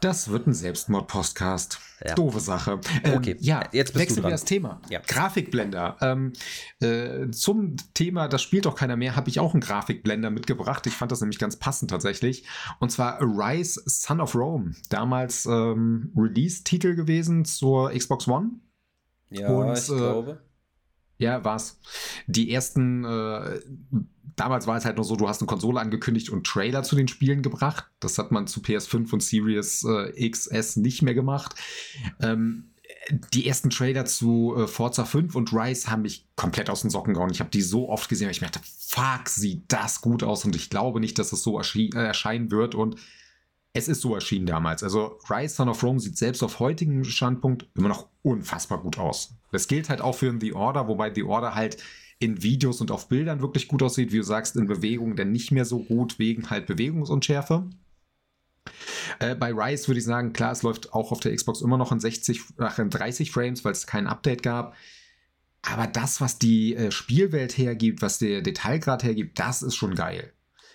das 0.01 0.29
wird 0.29 0.47
ein 0.47 0.53
Selbstmord-Podcast. 0.53 1.79
Ja. 2.03 2.15
Doofe 2.15 2.39
Sache. 2.39 2.79
Ähm, 3.03 3.13
okay, 3.15 3.37
ja, 3.39 3.63
jetzt 3.71 3.95
wechseln 3.95 4.23
wir 4.23 4.29
das 4.31 4.43
Thema. 4.43 4.81
Ja. 4.89 5.01
Grafikblender. 5.05 5.97
Ähm, 6.01 6.33
äh, 6.79 7.29
zum 7.29 7.75
Thema, 7.93 8.27
das 8.27 8.41
spielt 8.41 8.65
doch 8.65 8.75
keiner 8.75 8.95
mehr, 8.95 9.15
habe 9.15 9.29
ich 9.29 9.39
auch 9.39 9.53
einen 9.53 9.61
Grafikblender 9.61 10.31
mitgebracht. 10.31 10.85
Ich 10.87 10.93
fand 10.93 11.11
das 11.11 11.21
nämlich 11.21 11.37
ganz 11.37 11.55
passend 11.57 11.91
tatsächlich. 11.91 12.45
Und 12.79 12.91
zwar 12.91 13.21
Rise 13.21 13.81
Son 13.85 14.19
of 14.19 14.35
Rome. 14.35 14.73
Damals 14.89 15.45
ähm, 15.45 16.11
Release-Titel 16.15 16.95
gewesen 16.95 17.45
zur 17.45 17.91
Xbox 17.91 18.27
One. 18.27 18.49
Ja, 19.29 19.49
und, 19.49 19.77
ich 19.77 19.89
äh, 19.89 19.95
glaube. 19.95 20.41
Ja, 21.19 21.43
war's. 21.43 21.79
Die 22.27 22.51
ersten 22.51 23.03
äh, 23.03 23.59
damals 24.37 24.67
war 24.67 24.77
es 24.77 24.85
halt 24.85 24.95
nur 24.95 25.03
so, 25.03 25.17
du 25.17 25.27
hast 25.27 25.41
eine 25.41 25.47
Konsole 25.47 25.81
angekündigt 25.81 26.29
und 26.29 26.47
Trailer 26.47 26.83
zu 26.83 26.95
den 26.95 27.09
Spielen 27.09 27.41
gebracht. 27.41 27.85
Das 27.99 28.17
hat 28.17 28.31
man 28.31 28.47
zu 28.47 28.61
PS5 28.61 29.11
und 29.11 29.21
Series 29.21 29.83
äh, 29.83 30.29
XS 30.29 30.77
nicht 30.77 31.01
mehr 31.01 31.13
gemacht. 31.13 31.55
Ähm, 32.21 32.71
die 33.33 33.47
ersten 33.47 33.69
Trailer 33.69 34.05
zu 34.05 34.55
äh, 34.55 34.67
Forza 34.67 35.05
5 35.05 35.35
und 35.35 35.51
Rise 35.53 35.89
haben 35.89 36.03
mich 36.03 36.27
komplett 36.35 36.69
aus 36.69 36.81
den 36.81 36.89
Socken 36.89 37.13
gehauen. 37.13 37.31
Ich 37.31 37.39
habe 37.39 37.49
die 37.49 37.61
so 37.61 37.89
oft 37.89 38.09
gesehen, 38.09 38.27
weil 38.27 38.31
ich 38.31 38.41
mir 38.41 38.47
dachte, 38.47 38.61
fuck, 38.63 39.27
sieht 39.27 39.71
das 39.71 40.01
gut 40.01 40.23
aus 40.23 40.45
und 40.45 40.55
ich 40.55 40.69
glaube 40.69 40.99
nicht, 40.99 41.17
dass 41.19 41.33
es 41.33 41.41
so 41.41 41.59
äh, 41.59 41.89
erscheinen 41.95 42.51
wird 42.51 42.75
und 42.75 42.97
es 43.73 43.87
ist 43.87 44.01
so 44.01 44.15
erschienen 44.15 44.45
damals. 44.45 44.83
Also 44.83 45.19
Rise 45.29 45.55
Son 45.55 45.69
of 45.69 45.83
Rome 45.83 45.99
sieht 45.99 46.17
selbst 46.17 46.43
auf 46.43 46.59
heutigem 46.59 47.03
Standpunkt 47.03 47.67
immer 47.75 47.89
noch 47.89 48.07
unfassbar 48.21 48.81
gut 48.81 48.97
aus. 48.97 49.35
Das 49.51 49.67
gilt 49.67 49.89
halt 49.89 50.01
auch 50.01 50.15
für 50.15 50.35
The 50.39 50.53
Order, 50.53 50.87
wobei 50.87 51.13
The 51.13 51.23
Order 51.23 51.55
halt 51.55 51.77
in 52.19 52.41
Videos 52.41 52.81
und 52.81 52.91
auf 52.91 53.09
Bildern 53.09 53.41
wirklich 53.41 53.67
gut 53.67 53.83
aussieht, 53.83 54.11
wie 54.11 54.17
du 54.17 54.23
sagst, 54.23 54.55
in 54.55 54.67
Bewegung 54.67 55.15
dann 55.15 55.31
nicht 55.31 55.51
mehr 55.51 55.65
so 55.65 55.83
gut 55.83 56.17
wegen 56.19 56.49
halt 56.49 56.65
Bewegungsunschärfe. 56.65 57.69
Äh, 59.19 59.35
bei 59.35 59.51
Rise 59.51 59.87
würde 59.87 59.99
ich 59.99 60.05
sagen, 60.05 60.33
klar, 60.33 60.51
es 60.51 60.63
läuft 60.63 60.93
auch 60.93 61.11
auf 61.11 61.19
der 61.19 61.35
Xbox 61.35 61.61
immer 61.61 61.77
noch 61.77 61.91
in 61.91 61.99
60, 61.99 62.41
ach, 62.57 62.79
in 62.79 62.89
30 62.89 63.31
Frames, 63.31 63.63
weil 63.63 63.71
es 63.71 63.87
kein 63.87 64.07
Update 64.07 64.43
gab. 64.43 64.75
Aber 65.61 65.87
das, 65.87 66.21
was 66.21 66.39
die 66.39 66.75
äh, 66.75 66.91
Spielwelt 66.91 67.57
hergibt, 67.57 68.01
was 68.01 68.19
der 68.19 68.41
Detailgrad 68.41 69.03
hergibt, 69.03 69.39
das 69.39 69.61
ist 69.61 69.75
schon 69.75 69.95
geil. 69.95 70.33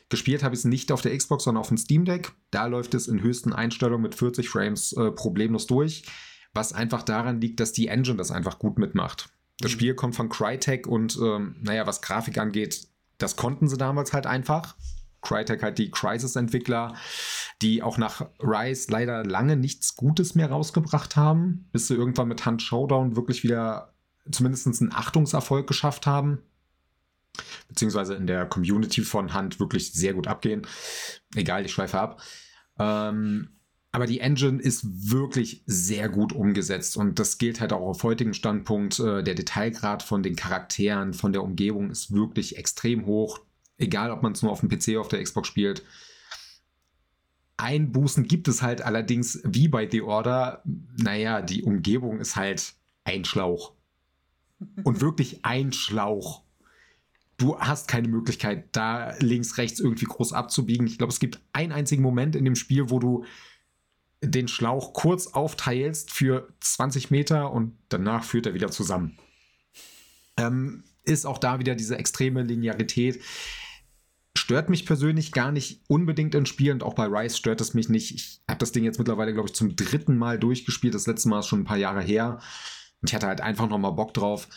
Gespielt 0.09 0.43
habe 0.43 0.55
ich 0.55 0.61
es 0.61 0.65
nicht 0.65 0.93
auf 0.93 1.01
der 1.01 1.17
Xbox, 1.17 1.45
sondern 1.45 1.63
auf 1.63 1.69
dem 1.69 1.79
Steam 1.79 2.05
Deck. 2.05 2.33
Da 2.51 2.67
läuft 2.67 2.95
es 2.95 3.09
in 3.09 3.23
höchsten 3.23 3.53
Einstellungen 3.53 4.03
mit 4.03 4.15
40 4.15 4.49
Frames 4.49 4.93
äh, 4.93 5.11
problemlos 5.11 5.67
durch. 5.67 6.05
Was 6.53 6.75
einfach 6.75 7.03
daran 7.03 7.41
liegt, 7.41 7.61
dass 7.61 7.73
die 7.73 7.89
Engine 7.89 8.19
das 8.19 8.31
einfach 8.31 8.59
gut 8.59 8.79
mitmacht. 8.79 9.31
Das 9.63 9.73
mhm. 9.73 9.77
Spiel 9.77 9.95
kommt 9.95 10.15
von 10.15 10.29
Crytek 10.29 10.87
und 10.87 11.19
ähm, 11.23 11.57
naja, 11.63 11.87
was 11.87 12.03
Grafik 12.03 12.37
angeht, 12.37 12.89
das 13.19 13.37
konnten 13.37 13.69
sie 13.69 13.79
damals 13.79 14.13
halt 14.13 14.27
einfach. 14.27 14.75
Crytek 15.23 15.63
halt 15.63 15.79
die 15.79 15.91
Crisis-Entwickler, 15.91 16.97
die 17.63 17.83
auch 17.83 17.97
nach 17.97 18.27
Rise 18.41 18.91
leider 18.91 19.25
lange 19.25 19.57
nichts 19.57 19.95
Gutes 19.95 20.35
mehr 20.35 20.51
rausgebracht 20.51 21.17
haben, 21.17 21.69
bis 21.73 21.87
sie 21.87 21.95
irgendwann 21.95 22.29
mit 22.29 22.45
Hand 22.45 22.61
Showdown 22.61 23.15
wirklich 23.15 23.45
wieder 23.45 23.95
zumindest 24.31 24.67
einen 24.67 24.93
Achtungserfolg 24.93 25.67
geschafft 25.67 26.07
haben. 26.07 26.43
Beziehungsweise 27.69 28.15
in 28.15 28.27
der 28.27 28.47
Community 28.47 29.03
von 29.03 29.33
Hand 29.33 29.61
wirklich 29.61 29.93
sehr 29.93 30.13
gut 30.13 30.27
abgehen. 30.27 30.67
Egal, 31.35 31.65
ich 31.65 31.73
schweife 31.73 31.99
ab. 31.99 32.21
Ähm, 32.79 33.49
aber 33.93 34.07
die 34.07 34.21
Engine 34.21 34.61
ist 34.61 35.11
wirklich 35.11 35.63
sehr 35.67 36.09
gut 36.09 36.33
umgesetzt 36.33 36.97
und 36.97 37.19
das 37.19 37.37
gilt 37.37 37.61
halt 37.61 37.75
auch 37.75 37.83
auf 37.83 38.03
heutigen 38.03 38.33
Standpunkt. 38.33 38.99
Äh, 38.99 39.23
der 39.23 39.35
Detailgrad 39.35 40.03
von 40.03 40.23
den 40.23 40.35
Charakteren, 40.35 41.13
von 41.13 41.33
der 41.33 41.43
Umgebung 41.43 41.91
ist 41.91 42.13
wirklich 42.13 42.57
extrem 42.57 43.05
hoch. 43.05 43.41
Egal, 43.77 44.11
ob 44.11 44.23
man 44.23 44.33
es 44.33 44.43
nur 44.43 44.51
auf 44.51 44.61
dem 44.61 44.71
PC 44.71 44.89
oder 44.89 45.01
auf 45.03 45.09
der 45.09 45.23
Xbox 45.23 45.47
spielt. 45.49 45.83
Einbußen 47.59 48.27
gibt 48.27 48.49
es 48.49 48.63
halt 48.63 48.81
allerdings 48.81 49.41
wie 49.45 49.69
bei 49.69 49.89
The 49.89 50.01
Order. 50.03 50.63
Naja, 50.97 51.43
die 51.43 51.63
Umgebung 51.63 52.19
ist 52.19 52.35
halt 52.35 52.75
ein 53.05 53.27
Schlauch. 53.27 53.73
Und 54.85 55.01
wirklich 55.03 55.45
ein 55.45 55.73
Schlauch. 55.73 56.43
Du 57.37 57.59
hast 57.59 57.89
keine 57.89 58.09
Möglichkeit, 58.09 58.69
da 58.73 59.15
links, 59.19 59.59
rechts 59.59 59.81
irgendwie 59.81 60.07
groß 60.07 60.33
abzubiegen. 60.33 60.87
Ich 60.87 60.97
glaube, 60.97 61.13
es 61.13 61.21
gibt 61.21 61.41
einen 61.53 61.73
einzigen 61.73 62.03
Moment 62.03 62.37
in 62.37 62.45
dem 62.45 62.55
Spiel, 62.55 62.89
wo 62.89 62.99
du 62.99 63.25
den 64.23 64.49
Schlauch 64.49 64.93
kurz 64.93 65.27
aufteilst 65.29 66.11
für 66.11 66.49
20 66.61 67.11
Meter 67.11 67.53
und 67.53 67.77
danach 67.89 68.25
führt 68.25 68.47
er 68.47 68.55
wieder 68.55 68.71
zusammen. 68.71 69.19
Ähm, 70.37 70.85
ist 71.05 71.27
auch 71.27 71.39
da 71.39 71.59
wieder 71.59 71.75
diese 71.75 71.99
extreme 71.99 72.43
Linearität. 72.43 73.21
Stört 74.37 74.71
mich 74.71 74.87
persönlich 74.87 75.33
gar 75.33 75.53
nicht 75.53 75.83
unbedingt 75.89 76.35
im 76.35 76.47
Spiel 76.47 76.73
und 76.73 76.83
auch 76.83 76.95
bei 76.95 77.07
Rise 77.07 77.37
stört 77.37 77.61
es 77.61 77.75
mich 77.75 77.89
nicht. 77.89 78.15
Ich 78.15 78.41
habe 78.49 78.59
das 78.59 78.73
Ding 78.73 78.85
jetzt 78.85 78.99
mittlerweile, 78.99 79.35
glaube 79.35 79.49
ich, 79.49 79.55
zum 79.55 79.75
dritten 79.77 80.17
Mal 80.17 80.39
durchgespielt. 80.39 80.95
Das 80.95 81.07
letzte 81.07 81.29
Mal 81.29 81.41
ist 81.41 81.47
schon 81.47 81.61
ein 81.61 81.65
paar 81.65 81.77
Jahre 81.77 82.01
her. 82.01 82.39
Und 83.01 83.11
ich 83.11 83.15
hatte 83.15 83.27
halt 83.27 83.41
einfach 83.41 83.69
nochmal 83.69 83.93
Bock 83.93 84.15
drauf. 84.15 84.49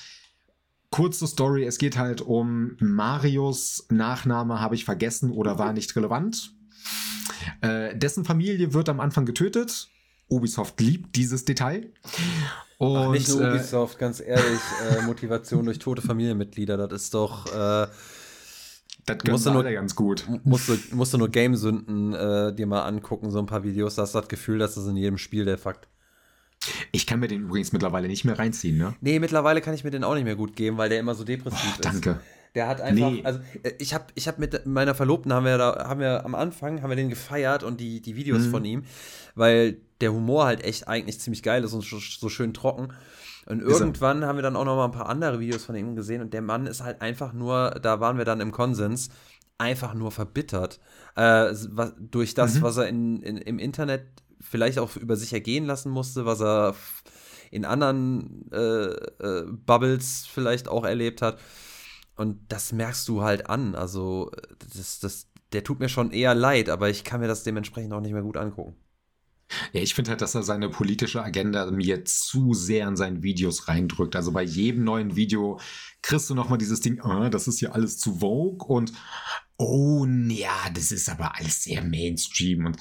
Kurze 0.92 1.28
Story: 1.28 1.66
Es 1.66 1.78
geht 1.78 1.98
halt 1.98 2.22
um 2.22 2.78
Marios 2.80 3.88
Nachname, 3.90 4.62
habe 4.62 4.76
ich 4.76 4.86
vergessen 4.86 5.32
oder 5.32 5.58
war 5.60 5.74
nicht 5.74 5.96
relevant. 5.96 6.54
Äh, 7.62 7.95
dessen 7.98 8.26
Familie 8.26 8.74
wird 8.74 8.90
am 8.90 8.99
Anfang 8.99 9.26
getötet. 9.26 9.90
Ubisoft 10.30 10.80
liebt 10.82 11.16
dieses 11.16 11.45
Detail. 11.45 11.91
Und, 12.78 12.98
Ach, 12.98 13.12
nicht 13.12 13.30
nur 13.30 13.41
äh, 13.41 13.49
Ubisoft, 13.52 13.95
äh, 13.95 13.99
ganz 13.99 14.20
ehrlich, 14.20 14.60
äh, 14.91 15.02
Motivation 15.06 15.66
durch 15.66 15.80
tote 15.80 16.02
Familienmitglieder, 16.02 16.78
das 16.78 17.03
ist 17.03 17.14
doch. 17.14 17.45
Äh, 17.48 17.88
das 19.06 19.18
musst 19.30 19.45
du 19.45 19.52
nur, 19.52 19.64
ganz 19.64 19.95
gut. 19.95 20.28
Musst 20.44 20.68
du, 20.68 20.78
musst 20.94 21.14
du 21.14 21.20
nur 21.20 21.30
Game-Sünden 21.30 22.14
äh, 22.14 22.56
dir 22.56 22.66
mal 22.66 22.82
angucken, 22.82 23.30
so 23.30 23.38
ein 23.38 23.45
paar 23.45 23.64
Videos. 23.64 23.95
Da 23.95 24.02
hast 24.02 24.16
du 24.16 24.20
das 24.20 24.28
Gefühl, 24.28 24.57
dass 24.57 24.76
das 24.76 24.88
in 24.88 24.98
jedem 24.98 25.20
Spiel 25.20 25.45
der 25.45 25.60
Fakt. 25.60 25.88
Ich 26.91 27.06
kann 27.06 27.20
mir 27.20 27.28
den 27.28 27.44
übrigens 27.44 27.72
mittlerweile 27.72 28.07
nicht 28.07 28.26
mehr 28.26 28.40
reinziehen, 28.40 28.78
ne? 28.78 28.95
Nee, 29.02 29.20
mittlerweile 29.20 29.62
kann 29.62 29.76
ich 29.76 29.84
mir 29.84 29.91
den 29.91 30.03
auch 30.03 30.16
nicht 30.16 30.24
mehr 30.24 30.36
gut 30.36 30.56
geben, 30.56 30.78
weil 30.78 30.90
der 30.90 30.99
immer 30.99 31.14
so 31.14 31.24
depressiv 31.24 31.76
oh, 31.78 31.82
danke. 31.82 32.10
ist. 32.12 32.20
Der 32.56 32.68
hat 32.68 32.82
einfach, 32.82 33.11
nee. 33.11 33.22
also 33.23 33.40
äh, 33.64 33.73
ich 33.80 33.94
habe 33.94 34.06
ich 34.15 34.27
hab 34.27 34.40
mit 34.40 34.65
meiner 34.65 34.95
Verlobten 34.95 35.34
haben 35.34 35.45
wir 35.45 35.57
da 35.57 35.88
haben 35.88 35.99
wir 35.99 36.26
am 36.26 36.36
Anfang 36.36 36.82
haben 36.82 36.90
wir 36.90 36.95
den 36.95 37.10
gefeiert 37.10 37.64
und 37.64 37.80
die 37.80 38.02
die 38.02 38.15
Videos 38.15 38.44
mhm. 38.44 38.52
von 38.52 38.65
ihm, 38.65 38.84
weil 39.36 39.77
der 40.02 40.14
Humor 40.14 40.45
halt 40.45 40.64
echt 40.64 40.88
eigentlich 40.88 41.19
ziemlich 41.19 41.44
geil 41.44 41.64
ist 41.64 41.73
und 41.73 41.84
so 41.84 42.30
schön 42.30 42.53
trocken. 42.53 42.94
Und 43.48 43.61
irgendwann 43.61 44.26
haben 44.26 44.38
wir 44.38 44.44
dann 44.44 44.56
auch 44.56 44.65
noch 44.65 44.76
mal 44.76 44.86
ein 44.86 44.91
paar 44.91 45.07
andere 45.07 45.40
Videos 45.40 45.65
von 45.65 45.76
ihm 45.76 45.95
gesehen 45.95 46.22
und 46.22 46.34
der 46.34 46.41
Mann 46.41 46.65
ist 46.65 46.82
halt 46.82 47.02
einfach 47.02 47.32
nur, 47.32 47.77
da 47.82 47.99
waren 47.99 48.18
wir 48.18 48.26
dann 48.26 48.41
im 48.41 48.52
Konsens, 48.52 49.10
einfach 49.57 49.94
nur 49.94 50.11
verbittert. 50.11 50.80
Äh, 51.15 51.53
was, 51.69 51.94
durch 51.99 52.34
das, 52.34 52.56
mhm. 52.56 52.61
was 52.64 52.77
er 52.77 52.88
in, 52.88 53.22
in, 53.22 53.38
im 53.38 53.60
Internet 53.60 54.07
vielleicht 54.41 54.80
auch 54.80 54.95
über 54.95 55.15
sich 55.15 55.32
ergehen 55.34 55.65
lassen 55.65 55.91
musste, 55.91 56.26
was 56.26 56.41
er 56.41 56.76
in 57.52 57.65
anderen 57.65 58.52
äh, 58.52 58.88
äh, 58.88 59.45
Bubbles 59.48 60.26
vielleicht 60.26 60.68
auch 60.68 60.84
erlebt 60.84 61.22
hat. 61.22 61.40
Und 62.16 62.40
das 62.50 62.72
merkst 62.72 63.08
du 63.08 63.22
halt 63.22 63.50
an. 63.50 63.76
Also, 63.76 64.32
das, 64.76 65.00
das, 65.00 65.28
der 65.54 65.64
tut 65.64 65.80
mir 65.80 65.90
schon 65.90 66.12
eher 66.12 66.36
leid, 66.36 66.70
aber 66.70 66.90
ich 66.90 67.04
kann 67.04 67.22
mir 67.22 67.28
das 67.28 67.44
dementsprechend 67.44 67.94
auch 67.94 68.02
nicht 68.02 68.14
mehr 68.14 68.22
gut 68.22 68.38
angucken. 68.38 68.76
Ja, 69.74 69.82
ich 69.82 69.94
finde 69.94 70.12
halt, 70.12 70.22
dass 70.22 70.36
er 70.36 70.44
seine 70.44 70.70
politische 70.70 71.24
Agenda 71.24 71.70
mir 71.70 72.04
zu 72.06 72.54
sehr 72.54 72.88
in 72.88 72.96
seinen 72.96 73.22
Videos 73.22 73.68
reindrückt. 73.68 74.16
Also 74.16 74.32
bei 74.32 74.42
jedem 74.42 74.84
neuen 74.84 75.16
Video 75.16 75.60
kriegst 76.02 76.30
du 76.30 76.36
nochmal 76.36 76.58
dieses 76.58 76.80
Ding, 76.80 77.00
oh, 77.04 77.30
das 77.30 77.48
ist 77.48 77.62
ja 77.62 77.72
alles 77.72 78.00
zu 78.00 78.20
Vogue 78.20 78.68
und 78.68 78.92
oh, 79.58 80.06
ja, 80.06 80.70
das 80.74 80.92
ist 80.92 81.10
aber 81.10 81.36
alles 81.36 81.64
sehr 81.64 81.84
Mainstream 81.84 82.66
und 82.66 82.78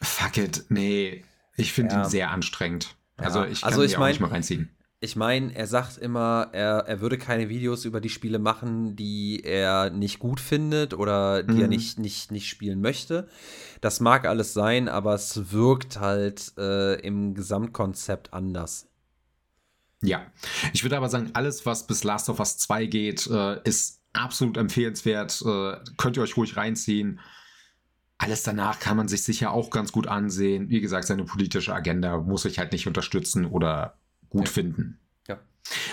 fuck 0.00 0.36
it, 0.38 0.64
nee, 0.68 1.24
ich 1.56 1.72
finde 1.72 1.94
ja. 1.94 2.02
ihn 2.02 2.08
sehr 2.10 2.30
anstrengend. 2.30 2.96
Also 3.16 3.44
ich 3.44 3.60
kann 3.60 3.70
also 3.70 3.82
ich 3.82 3.92
mein, 3.92 4.02
auch 4.02 4.08
nicht 4.08 4.20
mal 4.20 4.30
reinziehen. 4.30 4.70
Ich 5.04 5.16
meine, 5.16 5.52
er 5.52 5.66
sagt 5.66 5.98
immer, 5.98 6.50
er, 6.52 6.84
er 6.86 7.00
würde 7.00 7.18
keine 7.18 7.48
Videos 7.48 7.84
über 7.84 8.00
die 8.00 8.08
Spiele 8.08 8.38
machen, 8.38 8.94
die 8.94 9.42
er 9.42 9.90
nicht 9.90 10.20
gut 10.20 10.38
findet 10.38 10.94
oder 10.94 11.42
die 11.42 11.54
mhm. 11.54 11.62
er 11.62 11.66
nicht, 11.66 11.98
nicht, 11.98 12.30
nicht 12.30 12.48
spielen 12.48 12.80
möchte. 12.80 13.28
Das 13.80 13.98
mag 13.98 14.26
alles 14.26 14.54
sein, 14.54 14.88
aber 14.88 15.14
es 15.14 15.50
wirkt 15.50 15.98
halt 15.98 16.52
äh, 16.56 17.00
im 17.00 17.34
Gesamtkonzept 17.34 18.32
anders. 18.32 18.86
Ja, 20.04 20.24
ich 20.72 20.84
würde 20.84 20.98
aber 20.98 21.08
sagen, 21.08 21.30
alles, 21.32 21.66
was 21.66 21.88
bis 21.88 22.04
Last 22.04 22.28
of 22.28 22.38
Us 22.38 22.58
2 22.58 22.86
geht, 22.86 23.26
äh, 23.26 23.60
ist 23.64 24.02
absolut 24.12 24.56
empfehlenswert. 24.56 25.42
Äh, 25.44 25.78
könnt 25.96 26.16
ihr 26.16 26.22
euch 26.22 26.36
ruhig 26.36 26.56
reinziehen. 26.56 27.18
Alles 28.18 28.44
danach 28.44 28.78
kann 28.78 28.96
man 28.96 29.08
sich 29.08 29.24
sicher 29.24 29.50
auch 29.50 29.70
ganz 29.70 29.90
gut 29.90 30.06
ansehen. 30.06 30.70
Wie 30.70 30.80
gesagt, 30.80 31.08
seine 31.08 31.24
politische 31.24 31.74
Agenda 31.74 32.18
muss 32.18 32.44
ich 32.44 32.60
halt 32.60 32.70
nicht 32.70 32.86
unterstützen 32.86 33.46
oder 33.46 33.98
gut 34.32 34.46
ja. 34.46 34.50
finden. 34.50 34.98
Ja. 35.28 35.38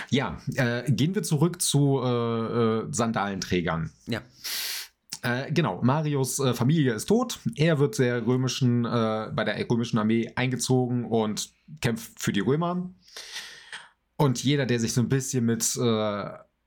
Ja, 0.08 0.40
äh, 0.56 0.90
gehen 0.90 1.14
wir 1.14 1.22
zurück 1.22 1.62
zu 1.62 2.00
äh, 2.02 2.08
äh, 2.08 2.86
Sandalenträgern. 2.90 3.92
Ja. 4.06 4.22
Äh, 5.22 5.52
genau, 5.52 5.80
Marios 5.82 6.38
äh, 6.38 6.54
Familie 6.54 6.94
ist 6.94 7.06
tot. 7.06 7.38
Er 7.54 7.78
wird 7.78 7.98
der 7.98 8.26
römischen, 8.26 8.84
äh, 8.84 9.30
bei 9.32 9.44
der 9.44 9.68
römischen 9.70 9.98
Armee 9.98 10.32
eingezogen 10.34 11.04
und 11.04 11.50
kämpft 11.80 12.18
für 12.18 12.32
die 12.32 12.40
Römer. 12.40 12.90
Und 14.16 14.42
jeder, 14.42 14.66
der 14.66 14.80
sich 14.80 14.92
so 14.92 15.00
ein 15.00 15.08
bisschen 15.08 15.46
mit 15.46 15.78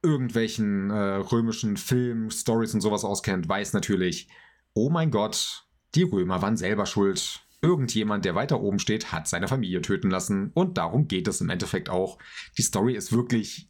irgendwelchen 0.01 0.89
römischen 0.89 1.77
Filmen, 1.77 2.31
Stories 2.31 2.73
und 2.73 2.81
sowas 2.81 3.03
auskennt, 3.05 3.47
weiß 3.47 3.73
natürlich, 3.73 4.27
oh 4.73 4.89
mein 4.89 5.11
Gott, 5.11 5.67
die 5.93 6.01
Römer 6.01 6.41
waren 6.41 6.57
selber 6.57 6.87
schuld. 6.87 7.41
Irgendjemand, 7.63 8.25
der 8.25 8.35
weiter 8.35 8.59
oben 8.59 8.77
steht, 8.77 9.13
hat 9.13 9.25
seine 9.29 9.47
Familie 9.47 9.81
töten 9.81 10.11
lassen. 10.11 10.51
Und 10.53 10.77
darum 10.77 11.07
geht 11.07 11.29
es 11.29 11.39
im 11.39 11.49
Endeffekt 11.49 11.89
auch. 11.89 12.19
Die 12.57 12.61
Story 12.61 12.93
ist 12.93 13.13
wirklich 13.13 13.69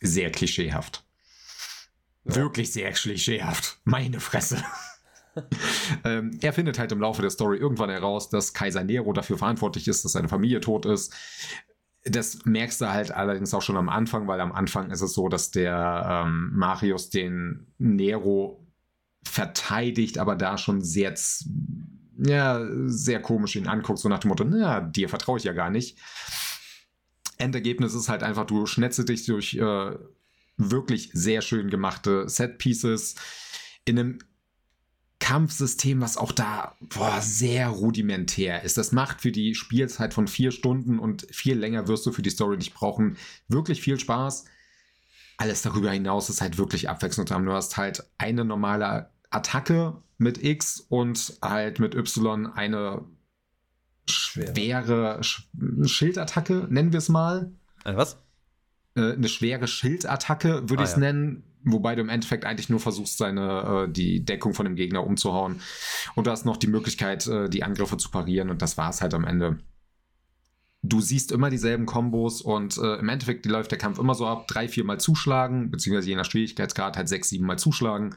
sehr 0.00 0.30
klischeehaft. 0.30 1.04
Ja. 2.24 2.36
Wirklich 2.36 2.72
sehr 2.72 2.92
klischeehaft. 2.92 3.80
Meine 3.82 4.20
Fresse. 4.20 4.62
ähm, 6.04 6.38
er 6.40 6.52
findet 6.52 6.78
halt 6.78 6.92
im 6.92 7.00
Laufe 7.00 7.20
der 7.20 7.32
Story 7.32 7.58
irgendwann 7.58 7.90
heraus, 7.90 8.30
dass 8.30 8.54
Kaiser 8.54 8.84
Nero 8.84 9.12
dafür 9.12 9.38
verantwortlich 9.38 9.88
ist, 9.88 10.04
dass 10.04 10.12
seine 10.12 10.28
Familie 10.28 10.60
tot 10.60 10.86
ist. 10.86 11.12
Das 12.04 12.44
merkst 12.44 12.80
du 12.80 12.92
halt 12.92 13.10
allerdings 13.10 13.52
auch 13.52 13.62
schon 13.62 13.76
am 13.76 13.88
Anfang, 13.88 14.28
weil 14.28 14.40
am 14.40 14.52
Anfang 14.52 14.92
ist 14.92 15.00
es 15.00 15.14
so, 15.14 15.28
dass 15.28 15.50
der 15.50 16.24
ähm, 16.24 16.52
Marius 16.54 17.10
den 17.10 17.74
Nero 17.78 18.64
verteidigt, 19.24 20.18
aber 20.18 20.36
da 20.36 20.58
schon 20.58 20.80
sehr 20.80 21.16
ja, 22.22 22.66
sehr 22.86 23.20
komisch 23.20 23.56
ihn 23.56 23.66
anguckt, 23.66 23.98
so 23.98 24.08
nach 24.08 24.20
dem 24.20 24.28
Motto, 24.28 24.44
na, 24.44 24.80
dir 24.80 25.08
vertraue 25.08 25.38
ich 25.38 25.44
ja 25.44 25.52
gar 25.52 25.70
nicht. 25.70 25.98
Endergebnis 27.38 27.94
ist 27.94 28.08
halt 28.08 28.22
einfach, 28.22 28.46
du 28.46 28.66
schnetze 28.66 29.04
dich 29.04 29.24
durch 29.24 29.54
äh, 29.54 29.96
wirklich 30.56 31.10
sehr 31.14 31.40
schön 31.40 31.70
gemachte 31.70 32.28
Set-Pieces 32.28 33.14
in 33.86 33.98
einem 33.98 34.18
Kampfsystem, 35.18 36.00
was 36.00 36.16
auch 36.16 36.32
da 36.32 36.76
boah, 36.80 37.20
sehr 37.20 37.68
rudimentär 37.68 38.62
ist. 38.64 38.76
Das 38.76 38.92
macht 38.92 39.20
für 39.20 39.32
die 39.32 39.54
Spielzeit 39.54 40.12
von 40.12 40.28
vier 40.28 40.50
Stunden 40.50 40.98
und 40.98 41.26
viel 41.30 41.58
länger 41.58 41.88
wirst 41.88 42.04
du 42.04 42.12
für 42.12 42.22
die 42.22 42.30
Story 42.30 42.56
nicht 42.56 42.74
brauchen. 42.74 43.16
Wirklich 43.48 43.80
viel 43.80 43.98
Spaß. 43.98 44.44
Alles 45.36 45.62
darüber 45.62 45.90
hinaus 45.90 46.28
ist 46.28 46.40
halt 46.40 46.58
wirklich 46.58 46.88
abwechslungsreich. 46.88 47.42
Du 47.44 47.52
hast 47.52 47.76
halt 47.76 48.04
eine 48.18 48.44
normale 48.44 49.10
Attacke 49.30 49.96
mit 50.18 50.42
X 50.42 50.80
und 50.88 51.38
halt 51.40 51.78
mit 51.78 51.94
Y 51.94 52.46
eine 52.46 53.04
schwere 54.08 55.22
Sch 55.22 55.48
Schildattacke, 55.84 56.66
nennen 56.68 56.92
wir 56.92 56.98
es 56.98 57.08
mal. 57.08 57.52
Eine 57.84 57.96
was? 57.96 58.18
Äh, 58.96 59.12
eine 59.12 59.28
schwere 59.28 59.66
Schildattacke, 59.66 60.68
würde 60.68 60.82
ah, 60.82 60.84
ich 60.84 60.90
es 60.90 60.96
ja. 60.96 61.00
nennen. 61.00 61.44
Wobei 61.62 61.94
du 61.94 62.00
im 62.00 62.08
Endeffekt 62.08 62.46
eigentlich 62.46 62.70
nur 62.70 62.80
versuchst, 62.80 63.18
seine, 63.18 63.86
äh, 63.86 63.92
die 63.92 64.24
Deckung 64.24 64.54
von 64.54 64.64
dem 64.64 64.76
Gegner 64.76 65.06
umzuhauen. 65.06 65.60
Und 66.14 66.26
du 66.26 66.30
hast 66.30 66.46
noch 66.46 66.56
die 66.56 66.66
Möglichkeit, 66.66 67.26
äh, 67.26 67.50
die 67.50 67.62
Angriffe 67.62 67.98
zu 67.98 68.10
parieren. 68.10 68.48
Und 68.50 68.62
das 68.62 68.78
war 68.78 68.88
es 68.88 69.02
halt 69.02 69.12
am 69.12 69.24
Ende 69.24 69.58
du 70.82 71.00
siehst 71.00 71.30
immer 71.30 71.50
dieselben 71.50 71.86
Kombos 71.86 72.40
und 72.40 72.78
äh, 72.78 72.96
im 72.96 73.08
Endeffekt 73.08 73.44
läuft 73.46 73.70
der 73.70 73.78
Kampf 73.78 73.98
immer 73.98 74.14
so 74.14 74.26
ab, 74.26 74.48
drei, 74.48 74.66
vier 74.66 74.84
Mal 74.84 74.98
zuschlagen, 74.98 75.70
beziehungsweise 75.70 76.08
je 76.08 76.16
nach 76.16 76.24
Schwierigkeitsgrad 76.24 76.96
halt 76.96 77.08
sechs, 77.08 77.28
sieben 77.28 77.46
Mal 77.46 77.58
zuschlagen. 77.58 78.16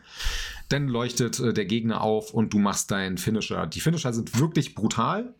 Dann 0.70 0.88
leuchtet 0.88 1.40
äh, 1.40 1.54
der 1.54 1.66
Gegner 1.66 2.02
auf 2.02 2.34
und 2.34 2.54
du 2.54 2.60
machst 2.60 2.92
deinen 2.92 3.18
Finisher. 3.18 3.68
Die 3.68 3.82
Finisher 3.82 4.14
sind 4.14 4.40
wirklich 4.40 4.76
brutal. 4.76 5.36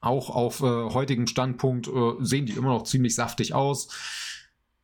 Auch 0.00 0.30
auf 0.30 0.60
äh, 0.62 0.64
heutigem 0.64 1.28
Standpunkt 1.28 1.86
äh, 1.86 2.14
sehen 2.20 2.46
die 2.46 2.54
immer 2.54 2.70
noch 2.70 2.82
ziemlich 2.82 3.14
saftig 3.14 3.54
aus. 3.54 3.88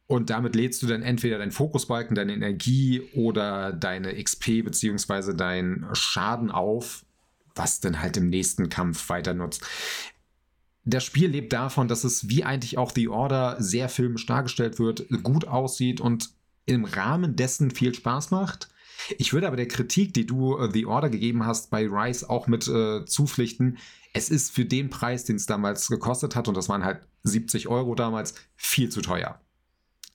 Und 0.06 0.30
damit 0.30 0.54
lädst 0.54 0.82
du 0.82 0.86
dann 0.86 1.02
entweder 1.02 1.38
deinen 1.38 1.50
Fokusbalken, 1.50 2.14
deine 2.14 2.32
Energie 2.32 3.02
oder 3.14 3.72
deine 3.72 4.22
XP 4.22 4.62
beziehungsweise 4.64 5.34
deinen 5.34 5.86
Schaden 5.92 6.50
auf, 6.50 7.04
was 7.54 7.80
dann 7.80 8.00
halt 8.00 8.16
im 8.16 8.28
nächsten 8.28 8.68
Kampf 8.68 9.08
weiter 9.10 9.34
nutzt 9.34 9.66
das 10.94 11.04
Spiel 11.04 11.28
lebt 11.28 11.52
davon, 11.52 11.88
dass 11.88 12.04
es 12.04 12.28
wie 12.28 12.44
eigentlich 12.44 12.78
auch 12.78 12.92
The 12.94 13.08
Order 13.08 13.56
sehr 13.58 13.88
filmisch 13.88 14.26
dargestellt 14.26 14.78
wird, 14.78 15.06
gut 15.22 15.46
aussieht 15.46 16.00
und 16.00 16.30
im 16.64 16.84
Rahmen 16.84 17.36
dessen 17.36 17.70
viel 17.70 17.94
Spaß 17.94 18.30
macht. 18.30 18.68
Ich 19.18 19.32
würde 19.32 19.46
aber 19.46 19.56
der 19.56 19.68
Kritik, 19.68 20.14
die 20.14 20.26
du 20.26 20.58
uh, 20.58 20.70
The 20.70 20.86
Order 20.86 21.08
gegeben 21.10 21.44
hast, 21.44 21.70
bei 21.70 21.86
Rise 21.86 22.28
auch 22.28 22.46
mit 22.46 22.66
äh, 22.68 23.04
zupflichten. 23.04 23.78
Es 24.12 24.30
ist 24.30 24.50
für 24.50 24.64
den 24.64 24.90
Preis, 24.90 25.24
den 25.24 25.36
es 25.36 25.46
damals 25.46 25.88
gekostet 25.88 26.34
hat, 26.34 26.48
und 26.48 26.56
das 26.56 26.68
waren 26.68 26.84
halt 26.84 27.06
70 27.22 27.68
Euro 27.68 27.94
damals, 27.94 28.34
viel 28.56 28.88
zu 28.88 29.00
teuer. 29.00 29.40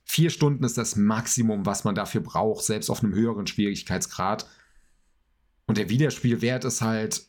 Vier 0.04 0.30
Stunden 0.30 0.64
ist 0.64 0.76
das 0.76 0.96
Maximum, 0.96 1.66
was 1.66 1.84
man 1.84 1.94
dafür 1.94 2.20
braucht, 2.20 2.64
selbst 2.64 2.90
auf 2.90 3.02
einem 3.02 3.14
höheren 3.14 3.46
Schwierigkeitsgrad. 3.46 4.46
Und 5.66 5.78
der 5.78 5.88
Wiederspielwert 5.88 6.64
ist 6.64 6.82
halt, 6.82 7.26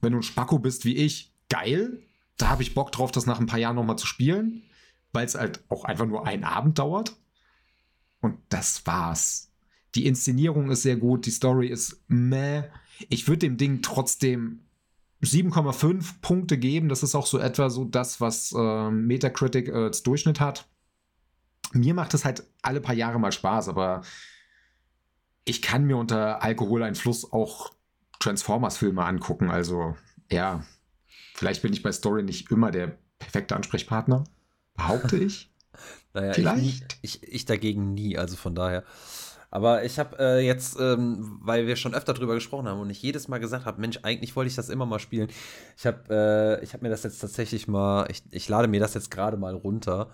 wenn 0.00 0.12
du 0.12 0.18
ein 0.18 0.22
Spacko 0.22 0.58
bist 0.58 0.84
wie 0.84 0.96
ich, 0.96 1.34
geil 1.48 2.07
da 2.38 2.48
habe 2.48 2.62
ich 2.62 2.74
Bock 2.74 2.92
drauf, 2.92 3.10
das 3.10 3.26
nach 3.26 3.40
ein 3.40 3.46
paar 3.46 3.58
Jahren 3.58 3.76
nochmal 3.76 3.98
zu 3.98 4.06
spielen, 4.06 4.62
weil 5.12 5.26
es 5.26 5.34
halt 5.34 5.62
auch 5.68 5.84
einfach 5.84 6.06
nur 6.06 6.26
einen 6.26 6.44
Abend 6.44 6.78
dauert. 6.78 7.16
Und 8.20 8.38
das 8.48 8.86
war's. 8.86 9.52
Die 9.94 10.06
Inszenierung 10.06 10.70
ist 10.70 10.82
sehr 10.82 10.96
gut, 10.96 11.26
die 11.26 11.30
Story 11.30 11.68
ist 11.68 12.02
meh. 12.08 12.64
Ich 13.08 13.28
würde 13.28 13.40
dem 13.40 13.56
Ding 13.56 13.82
trotzdem 13.82 14.60
7,5 15.22 16.20
Punkte 16.20 16.58
geben. 16.58 16.88
Das 16.88 17.02
ist 17.02 17.14
auch 17.14 17.26
so 17.26 17.38
etwa 17.38 17.70
so 17.70 17.84
das, 17.84 18.20
was 18.20 18.52
äh, 18.52 18.90
Metacritic 18.90 19.68
äh, 19.68 19.72
als 19.72 20.02
Durchschnitt 20.02 20.40
hat. 20.40 20.68
Mir 21.72 21.94
macht 21.94 22.14
es 22.14 22.24
halt 22.24 22.44
alle 22.62 22.80
paar 22.80 22.94
Jahre 22.94 23.18
mal 23.18 23.32
Spaß, 23.32 23.68
aber 23.68 24.02
ich 25.44 25.62
kann 25.62 25.84
mir 25.84 25.96
unter 25.96 26.42
Alkoholeinfluss 26.42 27.32
auch 27.32 27.72
Transformers-Filme 28.20 29.04
angucken. 29.04 29.50
Also, 29.50 29.96
ja, 30.30 30.64
vielleicht 31.38 31.62
bin 31.62 31.72
ich 31.72 31.82
bei 31.82 31.92
Story 31.92 32.22
nicht 32.22 32.50
immer 32.50 32.70
der 32.70 32.98
perfekte 33.18 33.54
Ansprechpartner. 33.56 34.24
Behaupte 34.74 35.16
ich. 35.24 35.50
naja, 36.12 36.32
Vielleicht. 36.32 36.98
Ich, 37.02 37.22
ich, 37.22 37.32
ich, 37.32 37.44
dagegen 37.44 37.94
nie, 37.94 38.18
also 38.18 38.36
von 38.36 38.54
daher. 38.54 38.84
Aber 39.50 39.84
ich 39.84 39.98
habe 39.98 40.18
äh, 40.18 40.46
jetzt, 40.46 40.78
ähm, 40.78 41.38
weil 41.42 41.66
wir 41.66 41.76
schon 41.76 41.94
öfter 41.94 42.12
drüber 42.12 42.34
gesprochen 42.34 42.68
haben 42.68 42.80
und 42.80 42.90
ich 42.90 43.00
jedes 43.02 43.28
Mal 43.28 43.38
gesagt 43.38 43.64
habe, 43.64 43.80
Mensch, 43.80 43.98
eigentlich 44.02 44.36
wollte 44.36 44.50
ich 44.50 44.56
das 44.56 44.68
immer 44.68 44.84
mal 44.84 44.98
spielen. 44.98 45.28
Ich 45.76 45.86
habe 45.86 46.60
äh, 46.62 46.66
hab 46.66 46.82
mir 46.82 46.90
das 46.90 47.02
jetzt 47.02 47.18
tatsächlich 47.18 47.66
mal, 47.66 48.06
ich, 48.10 48.22
ich 48.30 48.48
lade 48.48 48.68
mir 48.68 48.78
das 48.78 48.92
jetzt 48.92 49.10
gerade 49.10 49.38
mal 49.38 49.54
runter 49.54 50.10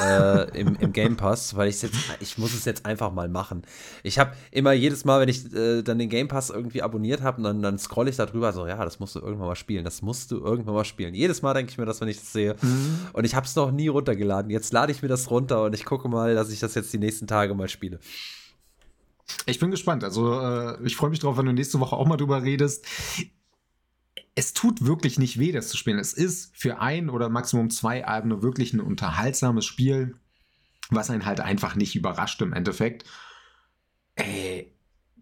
äh, 0.00 0.50
im, 0.58 0.76
im 0.76 0.92
Game 0.92 1.16
Pass, 1.16 1.56
weil 1.56 1.68
ich 1.68 1.82
jetzt, 1.82 1.96
ich 2.20 2.38
muss 2.38 2.54
es 2.54 2.64
jetzt 2.64 2.86
einfach 2.86 3.12
mal 3.12 3.28
machen. 3.28 3.62
Ich 4.04 4.20
habe 4.20 4.32
immer 4.52 4.72
jedes 4.72 5.04
Mal, 5.04 5.20
wenn 5.20 5.28
ich 5.28 5.52
äh, 5.52 5.82
dann 5.82 5.98
den 5.98 6.08
Game 6.08 6.28
Pass 6.28 6.50
irgendwie 6.50 6.82
abonniert 6.82 7.20
habe, 7.22 7.42
dann, 7.42 7.60
dann 7.60 7.78
scrolle 7.78 8.10
ich 8.10 8.16
da 8.16 8.26
drüber, 8.26 8.52
so, 8.52 8.66
ja, 8.68 8.84
das 8.84 9.00
musst 9.00 9.16
du 9.16 9.20
irgendwann 9.20 9.48
mal 9.48 9.56
spielen, 9.56 9.84
das 9.84 10.02
musst 10.02 10.30
du 10.30 10.36
irgendwann 10.38 10.74
mal 10.74 10.84
spielen. 10.84 11.14
Jedes 11.14 11.42
Mal 11.42 11.54
denke 11.54 11.72
ich 11.72 11.78
mir 11.78 11.86
das, 11.86 12.00
wenn 12.00 12.08
ich 12.08 12.18
das 12.18 12.32
sehe. 12.32 12.54
Mhm. 12.62 13.00
Und 13.12 13.24
ich 13.24 13.34
habe 13.34 13.46
es 13.46 13.56
noch 13.56 13.72
nie 13.72 13.88
runtergeladen. 13.88 14.52
Jetzt 14.52 14.72
lade 14.72 14.92
ich 14.92 15.02
mir 15.02 15.08
das 15.08 15.30
runter 15.32 15.64
und 15.64 15.74
ich 15.74 15.84
gucke 15.84 16.08
mal, 16.08 16.36
dass 16.36 16.50
ich 16.52 16.60
das 16.60 16.76
jetzt 16.76 16.92
die 16.92 16.98
nächsten 16.98 17.26
Tage 17.26 17.54
mal 17.54 17.68
spiele. 17.68 17.98
Ich 19.46 19.58
bin 19.58 19.70
gespannt. 19.70 20.04
Also 20.04 20.40
äh, 20.40 20.84
ich 20.84 20.96
freue 20.96 21.10
mich 21.10 21.18
drauf, 21.18 21.36
wenn 21.36 21.46
du 21.46 21.52
nächste 21.52 21.80
Woche 21.80 21.96
auch 21.96 22.06
mal 22.06 22.16
drüber 22.16 22.42
redest. 22.42 22.86
Es 24.34 24.52
tut 24.52 24.84
wirklich 24.84 25.18
nicht 25.18 25.38
weh, 25.38 25.52
das 25.52 25.68
zu 25.68 25.76
spielen. 25.76 25.98
Es 25.98 26.12
ist 26.12 26.56
für 26.56 26.80
ein 26.80 27.10
oder 27.10 27.28
maximum 27.28 27.70
zwei 27.70 28.06
Abende 28.06 28.42
wirklich 28.42 28.72
ein 28.72 28.80
unterhaltsames 28.80 29.64
Spiel, 29.64 30.16
was 30.90 31.10
einen 31.10 31.26
halt 31.26 31.40
einfach 31.40 31.74
nicht 31.74 31.96
überrascht 31.96 32.40
im 32.42 32.52
Endeffekt. 32.52 33.04
Ey, 34.14 34.72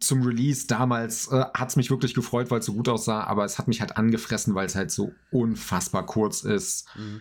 zum 0.00 0.22
Release 0.22 0.66
damals 0.66 1.28
äh, 1.28 1.44
hat 1.54 1.70
es 1.70 1.76
mich 1.76 1.90
wirklich 1.90 2.14
gefreut, 2.14 2.50
weil 2.50 2.60
es 2.60 2.66
so 2.66 2.74
gut 2.74 2.88
aussah, 2.88 3.24
aber 3.24 3.44
es 3.44 3.58
hat 3.58 3.68
mich 3.68 3.80
halt 3.80 3.96
angefressen, 3.96 4.54
weil 4.54 4.66
es 4.66 4.74
halt 4.74 4.90
so 4.90 5.12
unfassbar 5.30 6.04
kurz 6.06 6.42
ist. 6.42 6.86
Mhm. 6.96 7.20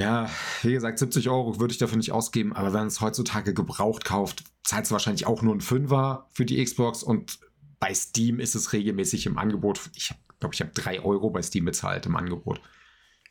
Ja, 0.00 0.30
wie 0.62 0.72
gesagt, 0.72 0.98
70 0.98 1.28
Euro 1.28 1.60
würde 1.60 1.72
ich 1.72 1.78
dafür 1.78 1.98
nicht 1.98 2.12
ausgeben, 2.12 2.54
aber 2.54 2.72
wenn 2.72 2.86
es 2.86 3.00
heutzutage 3.00 3.52
gebraucht 3.52 4.04
kauft, 4.04 4.44
zahlt 4.64 4.86
es 4.86 4.92
wahrscheinlich 4.92 5.26
auch 5.26 5.42
nur 5.42 5.54
ein 5.54 5.60
Fünfer 5.60 6.26
für 6.32 6.46
die 6.46 6.62
Xbox 6.64 7.02
und 7.02 7.38
bei 7.78 7.92
Steam 7.92 8.40
ist 8.40 8.54
es 8.54 8.72
regelmäßig 8.72 9.26
im 9.26 9.38
Angebot. 9.38 9.90
Ich 9.94 10.14
glaube, 10.38 10.54
ich 10.54 10.60
habe 10.60 10.72
3 10.72 11.02
Euro 11.02 11.30
bei 11.30 11.42
Steam 11.42 11.66
bezahlt 11.66 12.06
im 12.06 12.16
Angebot. 12.16 12.60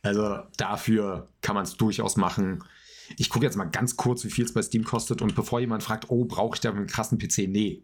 Also 0.04 0.40
dafür 0.58 1.30
kann 1.42 1.56
man 1.56 1.64
es 1.64 1.76
durchaus 1.76 2.18
machen. 2.18 2.64
Ich 3.18 3.30
gucke 3.30 3.46
jetzt 3.46 3.58
mal 3.58 3.66
ganz 3.66 3.98
kurz, 3.98 4.24
wie 4.24 4.30
viel 4.30 4.46
es 4.46 4.54
bei 4.54 4.62
Steam 4.62 4.84
kostet 4.84 5.22
und 5.22 5.36
bevor 5.36 5.60
jemand 5.60 5.82
fragt, 5.84 6.10
oh, 6.10 6.26
brauche 6.26 6.56
ich 6.56 6.62
da 6.62 6.70
einen 6.70 6.88
krassen 6.88 7.18
PC? 7.18 7.48
Nee, 7.48 7.84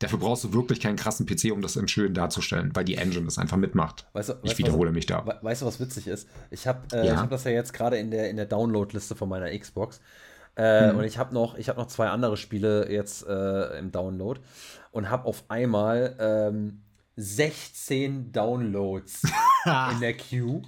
Dafür 0.00 0.18
brauchst 0.18 0.44
du 0.44 0.54
wirklich 0.54 0.80
keinen 0.80 0.96
krassen 0.96 1.26
PC, 1.26 1.52
um 1.52 1.60
das 1.60 1.78
schön 1.86 2.14
darzustellen, 2.14 2.70
weil 2.74 2.84
die 2.84 2.96
Engine 2.96 3.26
das 3.26 3.36
einfach 3.36 3.58
mitmacht. 3.58 4.06
Weißt 4.14 4.30
du, 4.30 4.34
ich 4.42 4.56
wiederhole 4.56 4.88
was, 4.88 4.94
mich 4.94 5.04
da. 5.04 5.38
Weißt 5.42 5.60
du, 5.60 5.66
was 5.66 5.78
witzig 5.78 6.06
ist? 6.06 6.26
Ich 6.50 6.66
habe 6.66 6.80
äh, 6.96 7.06
ja. 7.06 7.16
hab 7.16 7.28
das 7.28 7.44
ja 7.44 7.50
jetzt 7.50 7.74
gerade 7.74 7.98
in 7.98 8.10
der, 8.10 8.30
in 8.30 8.36
der 8.36 8.46
Download-Liste 8.46 9.14
von 9.14 9.28
meiner 9.28 9.56
Xbox. 9.56 10.00
Äh, 10.56 10.90
mhm. 10.90 10.98
Und 10.98 11.04
ich 11.04 11.18
habe 11.18 11.34
noch, 11.34 11.58
hab 11.58 11.76
noch 11.76 11.86
zwei 11.86 12.08
andere 12.08 12.38
Spiele 12.38 12.90
jetzt 12.90 13.26
äh, 13.28 13.78
im 13.78 13.92
Download 13.92 14.40
und 14.90 15.10
habe 15.10 15.26
auf 15.26 15.44
einmal 15.48 16.16
ähm, 16.18 16.80
16 17.16 18.32
Downloads 18.32 19.22
in 19.92 20.00
der 20.00 20.14
Queue. 20.16 20.62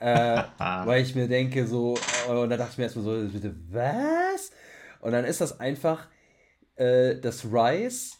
Äh, 0.00 0.42
weil 0.58 1.02
ich 1.02 1.14
mir 1.14 1.28
denke, 1.28 1.66
so, 1.66 1.98
äh, 2.28 2.32
und 2.32 2.50
da 2.50 2.58
dachte 2.58 2.72
ich 2.72 2.78
mir 2.78 2.84
erstmal 2.84 3.04
so, 3.04 3.32
bitte, 3.32 3.54
was? 3.70 4.50
Und 5.00 5.12
dann 5.12 5.24
ist 5.24 5.40
das 5.40 5.60
einfach 5.60 6.08
äh, 6.76 7.16
das 7.16 7.46
Rise 7.46 8.19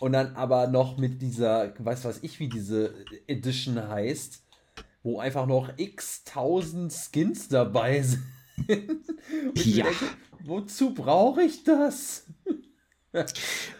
und 0.00 0.12
dann 0.12 0.34
aber 0.34 0.66
noch 0.66 0.96
mit 0.96 1.20
dieser, 1.22 1.74
weiß 1.78 2.04
was 2.06 2.22
ich, 2.22 2.40
wie 2.40 2.48
diese 2.48 2.94
Edition 3.26 3.76
heißt, 3.88 4.42
wo 5.02 5.20
einfach 5.20 5.46
noch 5.46 5.70
x 5.76 6.24
tausend 6.24 6.92
Skins 6.92 7.48
dabei 7.48 8.02
sind. 8.66 9.04
ja. 9.56 9.84
Denke, 9.84 10.04
wozu 10.42 10.94
brauche 10.94 11.42
ich 11.42 11.64
das? 11.64 12.26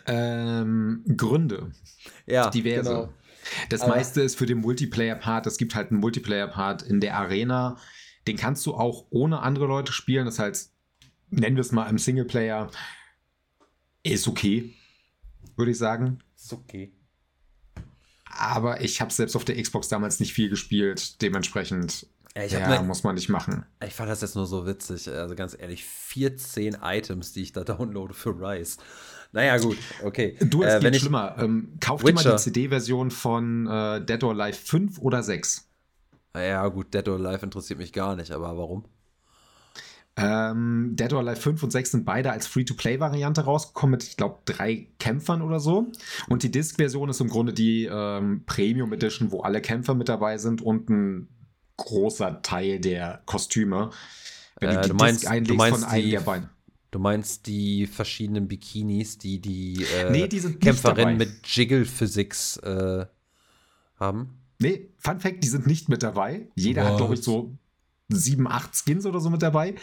ähm, 0.07 1.05
Gründe. 1.17 1.73
Ja, 2.27 2.51
diverse. 2.51 2.91
Genau. 2.91 3.15
Das 3.71 3.81
aber 3.81 3.95
meiste 3.95 4.21
ist 4.21 4.37
für 4.37 4.47
den 4.47 4.59
Multiplayer-Part. 4.59 5.47
Es 5.47 5.57
gibt 5.57 5.75
halt 5.75 5.91
einen 5.91 6.01
Multiplayer-Part 6.01 6.83
in 6.83 7.01
der 7.01 7.17
Arena. 7.17 7.79
Den 8.29 8.37
kannst 8.37 8.67
du 8.67 8.75
auch 8.75 9.07
ohne 9.09 9.41
andere 9.41 9.67
Leute 9.67 9.93
spielen. 9.93 10.27
Das 10.27 10.39
heißt, 10.39 10.75
nennen 11.31 11.57
wir 11.57 11.63
es 11.63 11.73
mal 11.73 11.89
im 11.89 11.97
Singleplayer. 11.97 12.71
Ist 14.03 14.29
okay 14.29 14.75
würde 15.61 15.71
ich 15.71 15.79
sagen. 15.79 16.19
Ist 16.37 16.53
okay. 16.53 16.93
Aber 18.25 18.81
ich 18.81 19.01
habe 19.01 19.13
selbst 19.13 19.37
auf 19.37 19.45
der 19.45 19.61
Xbox 19.61 19.89
damals 19.89 20.19
nicht 20.19 20.33
viel 20.33 20.49
gespielt. 20.49 21.21
Dementsprechend 21.23 22.07
ja, 22.37 22.45
ja 22.45 22.83
muss 22.83 23.03
man 23.03 23.17
nicht 23.17 23.29
machen. 23.29 23.65
Ich 23.85 23.95
fand 23.95 24.09
das 24.09 24.21
jetzt 24.21 24.37
nur 24.37 24.47
so 24.47 24.67
witzig. 24.67 25.09
Also 25.09 25.35
ganz 25.35 25.57
ehrlich, 25.59 25.85
14 25.85 26.79
Items, 26.83 27.33
die 27.33 27.43
ich 27.43 27.53
da 27.53 27.65
downloade 27.65 28.15
für 28.15 28.31
Rise. 28.31 28.79
Naja, 29.33 29.59
gut, 29.59 29.77
okay. 30.03 30.37
Du, 30.41 30.63
es 30.63 30.75
äh, 30.75 30.81
geht 30.81 31.01
schlimmer. 31.01 31.37
Ähm, 31.39 31.77
kauf 31.81 32.03
Witcher. 32.03 32.31
mal 32.31 32.37
die 32.37 32.43
CD-Version 32.43 33.11
von 33.13 33.67
äh, 33.67 34.05
Dead 34.05 34.23
or 34.25 34.33
Alive 34.33 34.59
5 34.59 34.99
oder 34.99 35.23
6. 35.23 35.69
Ja, 36.35 36.67
gut, 36.69 36.93
Dead 36.95 37.07
or 37.09 37.17
Alive 37.17 37.45
interessiert 37.45 37.79
mich 37.79 37.93
gar 37.93 38.17
nicht, 38.17 38.33
aber 38.33 38.57
warum? 38.57 38.85
Ähm, 40.17 40.97
Dead 40.97 41.13
or 41.13 41.21
Alive 41.21 41.41
5 41.41 41.63
und 41.63 41.71
6 41.71 41.93
sind 41.93 42.05
beide 42.05 42.31
als 42.33 42.47
Free-to-Play-Variante 42.47 43.43
rausgekommen 43.43 43.93
mit, 43.93 44.05
ich 44.05 44.17
glaube, 44.17 44.41
drei 44.45 44.89
Kämpfern 44.99 45.41
oder 45.41 45.61
so. 45.61 45.87
Und 46.29 46.43
die 46.43 46.51
Disc-Version 46.51 47.09
ist 47.09 47.21
im 47.21 47.29
Grunde 47.29 47.53
die 47.53 47.89
ähm, 47.91 48.43
Premium 48.45 48.93
Edition, 48.93 49.31
wo 49.31 49.41
alle 49.41 49.61
Kämpfer 49.61 49.95
mit 49.95 50.09
dabei 50.09 50.37
sind 50.39 50.63
und 50.63 50.91
ein 50.91 51.29
großer 51.77 52.43
Teil 52.43 52.81
der 52.81 53.23
Kostüme. 53.25 53.91
Wenn 54.59 54.71
äh, 54.71 54.83
du, 54.83 54.89
du 54.89 54.95
meinst, 54.95 55.25
du 55.25 55.55
meinst 55.55 55.85
von 55.85 55.95
die, 55.95 56.11
der 56.11 56.21
beiden. 56.21 56.51
Du 56.91 56.99
meinst 56.99 57.47
die 57.47 57.87
verschiedenen 57.87 58.49
Bikinis, 58.49 59.17
die 59.17 59.41
die, 59.41 59.87
äh, 59.97 60.11
nee, 60.11 60.27
die 60.27 60.41
Kämpferinnen 60.41 61.17
mit 61.17 61.47
Jiggle 61.47 61.85
Physics 61.85 62.57
äh, 62.59 63.07
haben? 63.97 64.41
Nee, 64.59 64.91
Fun 64.99 65.21
Fact, 65.21 65.43
die 65.43 65.49
sind 65.49 65.67
nicht 65.67 65.89
mit 65.89 66.03
dabei. 66.03 66.49
Jeder 66.57 66.83
What? 66.83 66.91
hat, 66.91 66.97
glaube 66.99 67.15
ich, 67.15 67.23
so 67.23 67.57
sieben, 68.17 68.49
acht 68.49 68.75
Skins 68.75 69.07
oder 69.07 69.21
so 69.21 69.31
mit 69.31 69.43
dabei. 69.43 69.75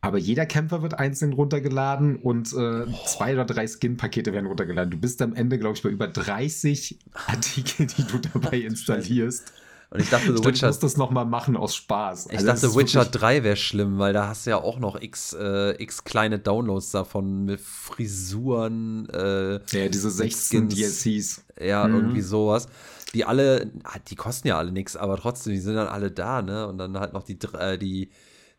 Aber 0.00 0.18
jeder 0.18 0.46
Kämpfer 0.46 0.82
wird 0.82 0.98
einzeln 0.98 1.32
runtergeladen 1.32 2.16
und 2.16 2.52
äh, 2.52 2.86
zwei 3.06 3.32
oder 3.34 3.44
drei 3.44 3.66
Skin-Pakete 3.66 4.32
werden 4.32 4.46
runtergeladen. 4.46 4.90
Du 4.90 4.98
bist 4.98 5.20
am 5.22 5.34
Ende, 5.34 5.58
glaube 5.58 5.76
ich, 5.76 5.82
bei 5.82 5.88
über 5.88 6.06
30 6.06 6.98
Artikel, 7.26 7.86
die 7.86 8.04
du 8.04 8.18
dabei 8.18 8.58
installierst. 8.58 9.52
Und 9.90 10.00
ich 10.00 10.10
dachte, 10.10 10.36
The 10.36 10.44
Witcher. 10.44 10.68
Ich 10.68 10.74
muss 10.74 10.78
das 10.80 10.96
nochmal 10.98 11.24
machen 11.24 11.56
aus 11.56 11.74
Spaß. 11.74 12.26
Ich 12.26 12.38
also 12.38 12.46
dachte, 12.46 12.74
Witcher 12.74 13.06
3 13.06 13.42
wäre 13.42 13.56
schlimm, 13.56 13.98
weil 13.98 14.12
da 14.12 14.28
hast 14.28 14.44
du 14.44 14.50
ja 14.50 14.58
auch 14.58 14.78
noch 14.78 15.00
x, 15.00 15.32
äh, 15.32 15.82
x 15.82 16.04
kleine 16.04 16.38
Downloads 16.38 16.90
davon 16.90 17.46
mit 17.46 17.60
Frisuren. 17.60 19.08
Äh, 19.08 19.60
ja, 19.70 19.88
diese 19.88 20.10
16 20.10 20.70
Skins, 20.70 21.02
DLCs. 21.02 21.44
Ja, 21.60 21.88
mhm. 21.88 21.94
irgendwie 21.94 22.20
sowas 22.20 22.68
die 23.14 23.24
alle, 23.24 23.72
ah, 23.84 23.98
die 24.08 24.16
kosten 24.16 24.48
ja 24.48 24.58
alle 24.58 24.72
nichts, 24.72 24.96
aber 24.96 25.16
trotzdem, 25.16 25.52
die 25.52 25.60
sind 25.60 25.76
dann 25.76 25.88
alle 25.88 26.10
da, 26.10 26.42
ne? 26.42 26.66
Und 26.66 26.78
dann 26.78 26.98
halt 26.98 27.12
noch 27.12 27.22
die, 27.22 27.38
äh, 27.54 27.78
die 27.78 28.10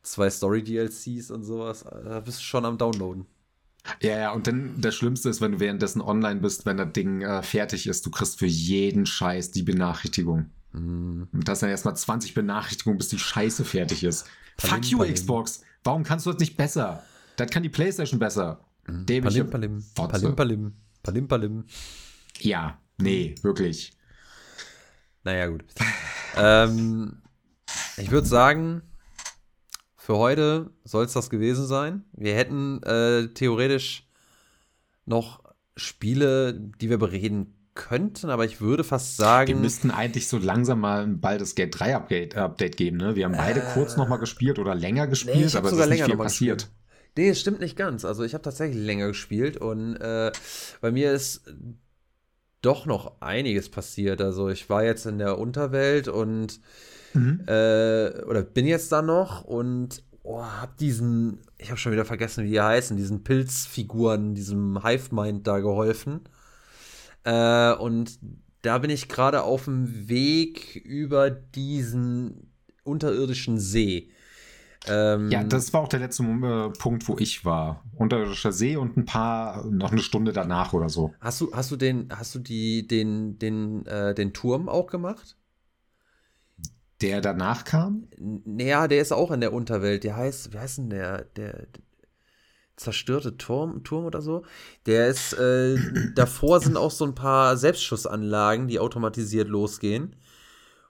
zwei 0.02 0.30
Story-DLCs 0.30 1.32
und 1.32 1.44
sowas. 1.44 1.84
Da 1.84 2.20
bist 2.20 2.40
du 2.40 2.44
schon 2.44 2.66
am 2.66 2.78
Downloaden. 2.78 3.26
Ja, 4.02 4.18
ja, 4.18 4.32
und 4.32 4.48
dann 4.48 4.76
das 4.80 4.96
Schlimmste 4.96 5.30
ist, 5.30 5.42
wenn 5.42 5.54
du 5.54 5.60
währenddessen 5.60 6.02
online 6.02 6.42
bist, 6.42 6.66
wenn 6.66 6.78
das 6.78 6.92
Ding 6.94 7.22
äh, 7.22 7.42
fertig 7.44 7.88
ist, 7.88 8.06
du 8.06 8.12
kriegst 8.12 8.40
für 8.40 8.46
jeden 8.46 9.06
Scheiß 9.06 9.52
die 9.52 9.64
Benachrichtigung. 9.64 10.50
Mm. 10.72 11.24
Und 11.32 11.48
das 11.48 11.60
sind 11.62 11.70
erstmal 11.70 11.96
20 11.96 12.34
Benachrichtigungen, 12.34 12.98
bis 12.98 13.10
die 13.10 13.20
Scheiße 13.20 13.66
fertig 13.66 14.04
ist. 14.04 14.28
Palim, 14.58 14.76
Fuck 14.76 14.92
you, 14.92 14.98
palim. 15.00 15.14
Xbox! 15.14 15.62
Warum 15.84 16.04
kannst 16.04 16.26
du 16.26 16.32
das 16.32 16.40
nicht 16.40 16.58
besser? 16.58 17.04
Das 17.38 17.50
kann 17.50 17.64
die 17.64 17.70
Playstation 17.70 18.20
besser. 18.20 18.66
Mm. 18.88 19.06
Palim, 19.06 19.50
palim. 19.50 19.84
Palim, 19.96 20.36
palim. 20.36 20.74
Palim, 21.02 21.28
palim. 21.28 21.66
Ja, 22.40 22.80
nee, 22.98 23.36
wirklich. 23.42 23.94
Naja, 25.24 25.48
gut. 25.48 25.64
ähm, 26.38 27.22
ich 27.98 28.12
würde 28.12 28.28
sagen, 28.28 28.82
für 29.96 30.18
heute 30.18 30.72
soll 30.84 31.06
es 31.06 31.14
das 31.14 31.30
gewesen 31.30 31.68
sein. 31.68 32.04
Wir 32.14 32.36
hätten 32.36 32.82
äh, 32.84 33.28
theoretisch 33.34 34.08
noch 35.06 35.44
Spiele, 35.76 36.54
die 36.54 36.90
wir 36.90 36.98
bereden 36.98 37.59
könnten, 37.80 38.30
aber 38.30 38.44
ich 38.44 38.60
würde 38.60 38.84
fast 38.84 39.16
sagen. 39.16 39.48
Wir 39.48 39.56
müssten 39.56 39.90
eigentlich 39.90 40.28
so 40.28 40.38
langsam 40.38 40.82
mal 40.82 41.04
ein 41.04 41.22
Baldur's 41.22 41.56
Gate 41.56 41.80
3 41.80 41.96
Update, 41.96 42.36
Update 42.36 42.76
geben, 42.76 42.98
ne? 42.98 43.16
Wir 43.16 43.26
haben 43.26 43.38
beide 43.38 43.62
äh, 43.62 43.74
kurz 43.74 43.96
nochmal 43.96 44.20
gespielt 44.20 44.60
oder 44.60 44.76
länger 44.76 45.08
gespielt, 45.08 45.38
nee, 45.38 45.58
aber 45.58 45.72
es 45.72 45.78
ist 45.78 45.90
nicht 45.90 46.04
viel 46.04 46.18
passiert. 46.18 46.60
Gespielt. 46.60 46.76
Nee, 47.18 47.30
es 47.30 47.40
stimmt 47.40 47.62
nicht 47.62 47.78
ganz. 47.78 48.06
Also 48.06 48.24
ich 48.24 48.34
habe 48.34 48.44
tatsächlich 48.44 48.78
länger 48.84 49.08
gespielt 49.08 49.58
und 49.58 49.96
äh, 49.96 50.32
bei 50.82 50.92
mir 50.92 51.14
ist 51.14 51.42
doch 52.62 52.86
noch 52.86 53.22
einiges 53.22 53.70
passiert. 53.70 54.22
Also 54.22 54.50
ich 54.50 54.70
war 54.70 54.84
jetzt 54.84 55.06
in 55.06 55.18
der 55.18 55.38
Unterwelt 55.38 56.08
und 56.10 56.60
mhm. 57.14 57.42
äh, 57.48 58.24
oder 58.26 58.44
bin 58.44 58.68
jetzt 58.68 58.92
da 58.92 59.02
noch 59.02 59.46
und 59.46 60.04
oh, 60.24 60.44
hab 60.44 60.78
diesen, 60.78 61.40
ich 61.58 61.70
habe 61.70 61.80
schon 61.80 61.94
wieder 61.94 62.06
vergessen, 62.06 62.44
wie 62.44 62.52
die 62.52 62.62
heißen, 62.62 62.98
diesen 62.98 63.24
Pilzfiguren, 63.24 64.36
diesem 64.36 64.84
Hive 64.84 65.16
Mind 65.16 65.48
da 65.48 65.60
geholfen. 65.60 66.22
Äh, 67.30 67.74
und 67.76 68.20
da 68.64 68.80
bin 68.80 68.90
ich 68.90 69.08
gerade 69.08 69.44
auf 69.44 69.66
dem 69.66 70.10
Weg 70.10 70.76
über 70.76 71.30
diesen 71.30 72.52
unterirdischen 72.84 73.60
See. 73.60 74.10
Ähm, 74.88 75.30
ja, 75.30 75.44
das 75.44 75.72
war 75.74 75.82
auch 75.82 75.88
der 75.88 76.00
letzte 76.00 76.24
äh, 76.24 76.70
Punkt, 76.80 77.08
wo 77.08 77.18
ich 77.20 77.46
war. 77.46 77.84
Unterirdischer 77.96 78.52
See 78.52 78.78
und 78.78 78.98
ein 78.98 79.06
paar, 79.06 79.66
noch 79.66 79.92
eine 79.92 80.02
Stunde 80.02 80.34
danach 80.34 80.74
oder 80.74 80.90
so. 80.90 81.14
Hast 81.20 81.42
du, 81.42 81.52
hast 81.54 81.70
du 81.70 81.76
den, 81.76 82.10
hast 82.12 82.34
du 82.34 82.40
die, 82.40 82.88
den, 82.88 83.38
den, 83.38 83.86
äh, 83.86 84.16
den 84.16 84.34
Turm 84.34 84.68
auch 84.68 84.88
gemacht? 84.88 85.36
Der 87.02 87.22
danach 87.22 87.64
kam? 87.64 88.08
Naja, 88.18 88.88
der 88.88 89.02
ist 89.02 89.12
auch 89.12 89.32
in 89.32 89.42
der 89.42 89.54
Unterwelt. 89.54 90.04
Der 90.04 90.18
heißt, 90.18 90.54
wie 90.54 90.58
heißt 90.58 90.80
denn 90.80 90.90
der? 90.90 91.26
Der, 91.36 91.68
zerstörte 92.80 93.38
Turm, 93.38 93.84
Turm 93.84 94.06
oder 94.06 94.22
so. 94.22 94.44
Der 94.86 95.08
ist, 95.08 95.34
äh, 95.34 95.78
davor 96.16 96.60
sind 96.62 96.78
auch 96.78 96.92
so 96.92 97.06
ein 97.06 97.16
paar 97.16 97.58
Selbstschussanlagen, 97.58 98.68
die 98.68 98.80
automatisiert 98.80 99.50
losgehen. 99.50 100.16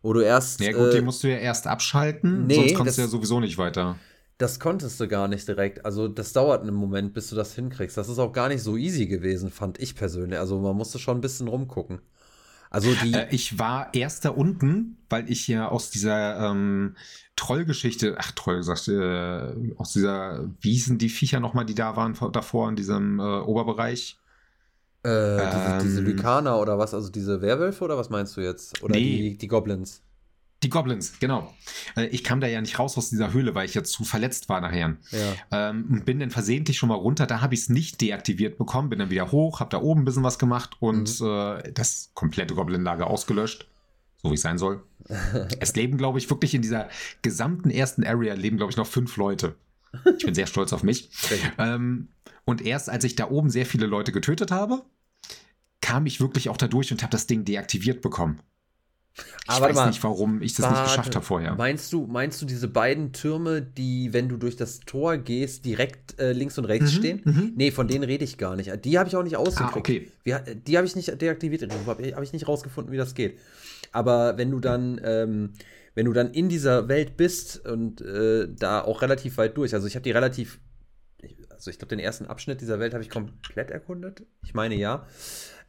Wo 0.02 0.14
du 0.14 0.22
erst. 0.22 0.62
Ja, 0.62 0.72
gut, 0.72 0.94
äh, 0.94 0.96
die 0.98 1.02
musst 1.02 1.24
du 1.24 1.28
ja 1.28 1.38
erst 1.38 1.68
abschalten, 1.68 2.48
nee, 2.48 2.56
sonst 2.56 2.76
kommst 2.76 2.88
das, 2.88 2.96
du 2.96 3.02
ja 3.02 3.08
sowieso 3.08 3.40
nicht 3.40 3.58
weiter. 3.58 3.98
Das 4.38 4.60
konntest 4.62 4.98
du 5.02 5.08
gar 5.10 5.28
nicht 5.28 5.46
direkt. 5.46 5.84
Also, 5.84 6.08
das 6.08 6.32
dauert 6.32 6.62
einen 6.62 6.76
Moment, 6.76 7.14
bis 7.14 7.30
du 7.30 7.36
das 7.36 7.54
hinkriegst. 7.56 7.98
Das 7.98 8.08
ist 8.08 8.20
auch 8.20 8.32
gar 8.32 8.48
nicht 8.48 8.64
so 8.64 8.78
easy 8.78 9.08
gewesen, 9.08 9.52
fand 9.52 9.78
ich 9.80 9.96
persönlich. 9.96 10.40
Also, 10.40 10.58
man 10.60 10.78
musste 10.78 11.00
schon 11.00 11.18
ein 11.18 11.22
bisschen 11.22 11.50
rumgucken. 11.50 12.00
Also 12.70 12.94
die. 12.94 13.14
Äh, 13.14 13.28
ich 13.32 13.58
war 13.58 13.94
erst 13.94 14.26
da 14.26 14.30
unten, 14.30 14.98
weil 15.10 15.30
ich 15.30 15.48
ja 15.48 15.70
aus 15.70 15.90
dieser 15.90 16.52
ähm, 16.52 16.96
Trollgeschichte, 17.36 18.16
ach 18.20 18.32
Troll 18.32 18.58
gesagt, 18.58 18.88
äh, 18.88 19.74
aus 19.78 19.94
dieser, 19.94 20.50
wie 20.62 20.74
hießen 20.74 20.98
die 20.98 21.10
Viecher 21.10 21.40
nochmal, 21.40 21.66
die 21.66 21.76
da 21.76 21.96
waren 21.96 22.16
davor 22.32 22.70
in 22.70 22.76
diesem 22.76 23.20
äh, 23.20 23.24
Oberbereich? 23.24 24.20
Äh, 25.04 25.10
ähm, 25.10 25.80
diese, 25.80 25.88
diese 25.88 26.02
Lykaner 26.02 26.60
oder 26.60 26.78
was? 26.78 26.94
Also 26.94 27.10
diese 27.10 27.42
Werwölfe 27.42 27.84
oder 27.84 27.98
was 27.98 28.10
meinst 28.10 28.36
du 28.38 28.42
jetzt? 28.42 28.84
Oder 28.84 28.96
nee. 28.96 29.30
die, 29.30 29.38
die 29.38 29.48
Goblins? 29.48 30.02
Die 30.64 30.70
Goblins, 30.70 31.20
genau. 31.20 31.54
Äh, 31.96 32.08
ich 32.08 32.24
kam 32.24 32.42
da 32.42 32.48
ja 32.48 32.60
nicht 32.60 32.80
raus 32.80 32.98
aus 32.98 33.10
dieser 33.10 33.32
Höhle, 33.32 33.56
weil 33.56 33.66
ich 33.66 33.76
ja 33.76 33.84
zu 33.84 34.04
verletzt 34.04 34.50
war 34.50 34.60
nachher. 34.60 34.98
Ja. 35.12 35.70
Ähm, 35.70 36.04
bin 36.04 36.20
dann 36.20 36.32
versehentlich 36.32 36.78
schon 36.78 36.90
mal 36.90 36.96
runter, 36.96 37.28
da 37.28 37.42
habe 37.42 37.54
ich 37.54 37.62
es 37.62 37.70
nicht 37.70 38.02
deaktiviert 38.02 38.58
bekommen, 38.58 38.90
bin 38.90 39.00
dann 39.00 39.10
wieder 39.10 39.32
hoch, 39.32 39.62
habe 39.62 39.70
da 39.70 39.82
oben 39.82 40.02
ein 40.02 40.06
bisschen 40.06 40.24
was 40.24 40.38
gemacht 40.38 40.76
und 40.80 41.22
mhm. 41.22 41.28
äh, 41.28 41.72
das 41.72 42.12
komplette 42.14 42.56
Goblin-Lager 42.56 43.08
ausgelöscht. 43.08 43.70
So 44.22 44.32
wie 44.32 44.36
es 44.36 44.42
sein 44.42 44.58
soll. 44.58 44.84
es 45.60 45.76
leben, 45.76 45.98
glaube 45.98 46.20
ich, 46.20 46.30
wirklich 46.30 46.54
in 46.54 46.62
dieser 46.62 46.90
gesamten 47.22 47.70
ersten 47.70 48.04
Area 48.04 48.34
leben, 48.34 48.58
glaube 48.58 48.72
ich, 48.72 48.78
noch 48.78 48.88
fünf 48.88 49.16
Leute. 49.16 49.56
Ich 50.18 50.26
bin 50.26 50.36
sehr 50.36 50.46
stolz 50.46 50.74
auf 50.74 50.84
mich. 50.84 51.10
ähm, 51.58 52.10
und 52.44 52.62
erst 52.62 52.90
als 52.90 53.06
ich 53.06 53.16
da 53.16 53.30
oben 53.30 53.50
sehr 53.50 53.66
viele 53.66 53.88
Leute 53.88 54.12
getötet 54.12 54.52
habe, 54.52 54.84
kam 55.82 56.06
ich 56.06 56.20
wirklich 56.20 56.50
auch 56.50 56.58
da 56.58 56.68
durch 56.68 56.92
und 56.92 57.02
habe 57.02 57.12
das 57.12 57.28
Ding 57.28 57.46
deaktiviert 57.46 58.02
bekommen. 58.02 58.42
Ich 59.44 59.50
Aber 59.50 59.68
weiß 59.68 59.76
mal, 59.76 59.88
nicht, 59.88 60.04
warum 60.04 60.42
ich 60.42 60.54
das 60.54 60.66
warte, 60.66 60.82
nicht 60.82 60.90
geschafft 60.90 61.16
habe 61.16 61.26
vorher. 61.26 61.56
Meinst 61.56 61.92
du, 61.92 62.06
meinst 62.06 62.42
du 62.42 62.46
diese 62.46 62.68
beiden 62.68 63.14
Türme, 63.14 63.62
die, 63.62 64.14
wenn 64.14 64.30
du 64.30 64.38
durch 64.38 64.56
das 64.56 64.80
Tor 64.82 65.18
gehst, 65.18 65.66
direkt 65.66 66.20
äh, 66.20 66.34
links 66.34 66.58
und 66.58 66.66
rechts 66.66 66.94
mhm, 66.94 66.98
stehen? 66.98 67.22
Mhm. 67.24 67.54
Nee, 67.56 67.72
von 67.72 67.88
denen 67.88 68.04
rede 68.04 68.24
ich 68.24 68.38
gar 68.38 68.56
nicht. 68.56 68.72
Die 68.86 69.00
habe 69.00 69.10
ich 69.10 69.16
auch 69.16 69.24
nicht 69.24 69.38
ausgekriegt. 69.38 69.76
Ah, 69.76 69.80
okay. 69.80 70.12
Wir, 70.24 70.40
die 70.40 70.78
habe 70.78 70.86
ich 70.86 70.96
nicht 70.96 71.22
deaktiviert. 71.22 71.68
Habe 71.88 72.16
hab 72.16 72.24
ich 72.24 72.34
nicht 72.34 72.48
rausgefunden, 72.48 72.94
wie 72.94 72.98
das 72.98 73.16
geht. 73.16 73.40
Aber 73.92 74.38
wenn 74.38 74.52
du 74.52 74.60
dann, 74.60 75.02
ähm, 75.04 75.54
wenn 75.96 76.06
du 76.06 76.14
dann 76.14 76.32
in 76.32 76.50
dieser 76.50 76.88
Welt 76.88 77.18
bist 77.18 77.66
und 77.66 78.02
äh, 78.02 78.48
da 78.50 78.82
auch 78.82 79.02
relativ 79.02 79.38
weit 79.38 79.58
durch, 79.58 79.74
also 79.74 79.88
ich 79.88 79.96
habe 79.96 80.04
die 80.04 80.12
relativ, 80.12 80.60
also 81.50 81.72
ich 81.72 81.80
glaube, 81.80 81.90
den 81.90 82.00
ersten 82.00 82.26
Abschnitt 82.26 82.62
dieser 82.62 82.80
Welt 82.80 82.94
habe 82.94 83.04
ich 83.04 83.10
komplett 83.10 83.72
erkundet. 83.72 84.24
Ich 84.44 84.54
meine 84.54 84.76
ja. 84.76 85.08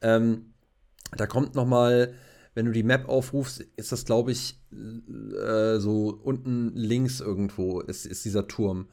Ähm, 0.02 0.52
da 1.16 1.26
kommt 1.26 1.54
noch 1.54 1.66
mal 1.66 2.14
wenn 2.54 2.66
du 2.66 2.72
die 2.72 2.82
Map 2.82 3.08
aufrufst, 3.08 3.60
ist 3.76 3.92
das, 3.92 4.04
glaube 4.04 4.32
ich, 4.32 4.58
äh, 4.72 5.78
so 5.78 6.20
unten 6.22 6.72
links 6.74 7.20
irgendwo 7.20 7.80
ist, 7.80 8.06
ist 8.06 8.24
dieser 8.24 8.48
Turm. 8.48 8.88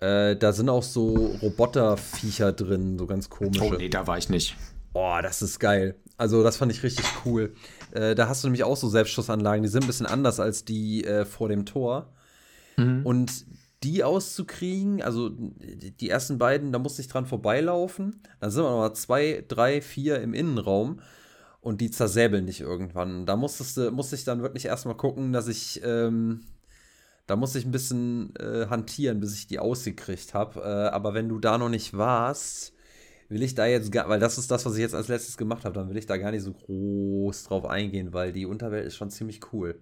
Äh, 0.00 0.36
da 0.36 0.52
sind 0.52 0.68
auch 0.68 0.82
so 0.82 1.14
Roboterviecher 1.42 2.52
drin, 2.52 2.98
so 2.98 3.06
ganz 3.06 3.30
komische. 3.30 3.64
Oh 3.64 3.74
nee, 3.74 3.88
da 3.88 4.06
war 4.06 4.18
ich 4.18 4.28
nicht. 4.28 4.56
Boah, 4.92 5.22
das 5.22 5.42
ist 5.42 5.58
geil. 5.58 5.96
Also, 6.16 6.42
das 6.42 6.56
fand 6.56 6.72
ich 6.72 6.82
richtig 6.82 7.06
cool. 7.24 7.54
Äh, 7.92 8.14
da 8.14 8.28
hast 8.28 8.42
du 8.42 8.48
nämlich 8.48 8.64
auch 8.64 8.76
so 8.76 8.88
Selbstschussanlagen, 8.88 9.62
die 9.62 9.68
sind 9.68 9.84
ein 9.84 9.86
bisschen 9.86 10.06
anders 10.06 10.40
als 10.40 10.64
die 10.64 11.04
äh, 11.04 11.24
vor 11.24 11.48
dem 11.48 11.64
Tor. 11.64 12.12
Mhm. 12.76 13.04
Und 13.04 13.46
die 13.84 14.02
auszukriegen, 14.02 15.02
also 15.02 15.30
die 15.30 16.10
ersten 16.10 16.38
beiden, 16.38 16.72
da 16.72 16.78
musste 16.78 17.00
ich 17.00 17.08
dran 17.08 17.26
vorbeilaufen. 17.26 18.22
Dann 18.40 18.50
sind 18.50 18.64
wir 18.64 18.70
noch 18.70 18.78
mal 18.78 18.94
zwei, 18.94 19.44
drei, 19.46 19.80
vier 19.80 20.20
im 20.20 20.34
Innenraum 20.34 21.00
und 21.60 21.80
die 21.80 21.90
zersäbeln 21.90 22.46
dich 22.46 22.60
irgendwann. 22.60 23.26
Da 23.26 23.36
musstest 23.36 23.76
du, 23.76 23.90
musste 23.90 24.16
ich 24.16 24.24
dann 24.24 24.42
wirklich 24.42 24.66
erstmal 24.66 24.96
gucken, 24.96 25.32
dass 25.32 25.48
ich, 25.48 25.80
ähm, 25.84 26.42
da 27.26 27.36
musste 27.36 27.58
ich 27.58 27.66
ein 27.66 27.72
bisschen 27.72 28.34
äh, 28.36 28.66
hantieren, 28.68 29.20
bis 29.20 29.34
ich 29.34 29.46
die 29.46 29.58
ausgekriegt 29.58 30.34
habe. 30.34 30.60
Äh, 30.60 30.94
aber 30.94 31.14
wenn 31.14 31.28
du 31.28 31.38
da 31.38 31.58
noch 31.58 31.68
nicht 31.68 31.96
warst, 31.96 32.74
will 33.28 33.42
ich 33.42 33.54
da 33.54 33.66
jetzt 33.66 33.92
gar, 33.92 34.08
weil 34.08 34.20
das 34.20 34.38
ist 34.38 34.50
das, 34.50 34.64
was 34.66 34.74
ich 34.74 34.80
jetzt 34.80 34.94
als 34.94 35.08
letztes 35.08 35.36
gemacht 35.36 35.64
habe, 35.64 35.74
dann 35.74 35.90
will 35.90 35.98
ich 35.98 36.06
da 36.06 36.16
gar 36.16 36.30
nicht 36.30 36.42
so 36.44 36.52
groß 36.52 37.44
drauf 37.44 37.66
eingehen, 37.66 38.12
weil 38.12 38.32
die 38.32 38.46
Unterwelt 38.46 38.86
ist 38.86 38.96
schon 38.96 39.10
ziemlich 39.10 39.40
cool. 39.52 39.80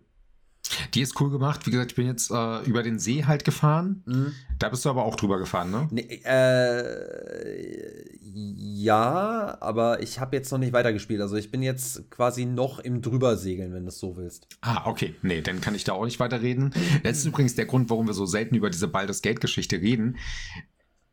Die 0.94 1.01
ist 1.01 1.20
cool 1.20 1.31
gemacht. 1.31 1.66
Wie 1.66 1.70
gesagt, 1.70 1.93
ich 1.93 1.97
bin 1.97 2.07
jetzt 2.07 2.31
äh, 2.31 2.62
über 2.65 2.82
den 2.82 2.98
See 2.98 3.24
halt 3.24 3.44
gefahren. 3.44 4.03
Mhm. 4.07 4.32
Da 4.59 4.69
bist 4.69 4.85
du 4.85 4.90
aber 4.90 5.05
auch 5.05 5.16
drüber 5.16 5.39
gefahren, 5.39 5.70
ne? 5.70 5.89
Nee, 5.90 6.20
äh, 6.24 8.05
ja, 8.23 9.57
aber 9.61 10.03
ich 10.03 10.20
habe 10.20 10.36
jetzt 10.36 10.51
noch 10.53 10.59
nicht 10.59 10.73
weitergespielt. 10.73 11.20
Also 11.20 11.36
ich 11.36 11.51
bin 11.51 11.62
jetzt 11.62 12.11
quasi 12.11 12.44
noch 12.44 12.78
im 12.78 13.03
Drübersegeln, 13.03 13.73
wenn 13.73 13.85
du 13.85 13.89
es 13.89 13.98
so 13.98 14.16
willst. 14.16 14.47
Ah, 14.61 14.82
okay. 14.86 15.15
Nee, 15.23 15.40
dann 15.40 15.61
kann 15.61 15.74
ich 15.74 15.85
da 15.85 15.93
auch 15.93 16.05
nicht 16.05 16.20
weiterreden. 16.20 16.73
Das 17.03 17.19
ist 17.19 17.24
übrigens 17.27 17.55
der 17.55 17.66
Grund, 17.66 17.89
warum 17.90 18.07
wir 18.07 18.15
so 18.15 18.27
selten 18.27 18.55
über 18.55 18.70
diese 18.70 18.89
Baldur's 18.89 19.23
Gate-Geschichte 19.23 19.77
reden. 19.77 20.16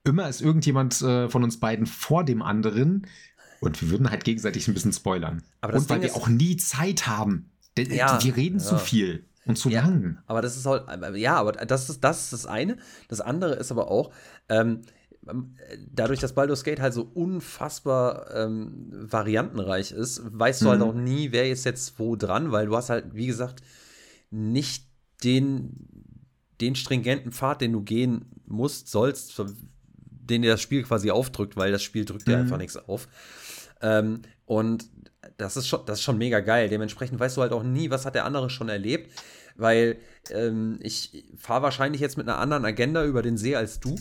Immer 0.03 0.27
ist 0.27 0.41
irgendjemand 0.41 1.02
äh, 1.02 1.30
von 1.30 1.44
uns 1.44 1.60
beiden 1.60 1.85
vor 1.85 2.26
dem 2.26 2.41
anderen 2.41 3.07
und 3.61 3.81
wir 3.81 3.90
würden 3.90 4.11
halt 4.11 4.26
gegenseitig 4.26 4.68
ein 4.68 4.73
bisschen 4.73 4.91
spoilern. 4.91 5.41
Aber 5.61 5.76
und 5.76 5.90
weil 5.90 6.02
wir 6.02 6.15
auch 6.15 6.27
nie 6.27 6.57
Zeit 6.57 7.07
haben. 7.07 7.52
Ja, 7.77 8.22
wir 8.22 8.35
reden 8.35 8.60
ja. 8.60 8.65
zu 8.65 8.77
viel. 8.77 9.26
Und 9.45 9.57
zu 9.57 9.70
ja, 9.70 9.82
lang. 9.82 10.20
Aber 10.26 10.41
das 10.41 10.56
ist 10.56 10.65
halt, 10.65 10.86
ja, 11.15 11.36
aber 11.36 11.52
das 11.52 11.90
ist, 11.90 12.03
das 12.03 12.24
ist 12.24 12.34
das 12.34 12.45
eine. 12.45 12.78
Das 13.10 13.22
andere 13.22 13.56
ist 13.56 13.72
aber 13.72 13.91
auch, 13.91 14.11
ähm, 14.49 14.82
dadurch, 15.91 16.20
dass 16.20 16.34
Baldur's 16.34 16.64
Gate 16.64 16.80
halt 16.80 16.94
so 16.94 17.10
unfassbar 17.14 18.34
ähm, 18.36 18.88
variantenreich 18.91 19.91
ist, 19.91 20.22
weißt 20.26 20.61
du 20.61 20.70
halt 20.70 20.80
mhm. 20.80 20.86
halt 20.86 20.95
auch 20.95 20.99
nie, 20.99 21.32
wer 21.32 21.49
ist 21.49 21.64
jetzt 21.65 21.98
wo 21.99 22.15
dran, 22.15 22.52
weil 22.52 22.68
du 22.68 22.76
hast 22.76 22.90
halt, 22.90 23.14
wie 23.14 23.28
gesagt, 23.28 23.61
nicht 24.32 24.88
den, 25.24 25.88
den 26.60 26.76
stringenten 26.76 27.32
Pfad, 27.32 27.61
den 27.61 27.74
du 27.74 27.82
gehen 27.82 28.26
musst, 28.45 28.90
sollst, 28.90 29.41
den 30.10 30.41
dir 30.41 30.52
das 30.52 30.61
Spiel 30.61 30.84
quasi 30.84 31.11
aufdrückt, 31.11 31.56
weil 31.56 31.72
das 31.72 31.84
Spiel 31.84 32.06
drückt 32.06 32.28
dir 32.28 32.38
mhm. 32.38 32.44
einfach 32.44 32.57
nichts 32.57 32.78
auf. 32.78 33.07
Ähm, 33.82 34.22
und 34.45 34.86
das 35.37 35.57
ist, 35.57 35.67
schon, 35.67 35.85
das 35.85 35.99
ist 35.99 36.03
schon 36.03 36.17
mega 36.17 36.39
geil. 36.39 36.69
Dementsprechend 36.69 37.19
weißt 37.19 37.37
du 37.37 37.41
halt 37.41 37.51
auch 37.51 37.63
nie, 37.63 37.89
was 37.89 38.05
hat 38.05 38.15
der 38.15 38.25
andere 38.25 38.49
schon 38.49 38.69
erlebt. 38.69 39.11
Weil 39.55 39.97
ähm, 40.31 40.79
ich 40.81 41.25
fahre 41.37 41.63
wahrscheinlich 41.63 42.01
jetzt 42.01 42.17
mit 42.17 42.27
einer 42.27 42.39
anderen 42.39 42.65
Agenda 42.65 43.05
über 43.05 43.21
den 43.21 43.37
See 43.37 43.55
als 43.55 43.79
du. 43.79 43.95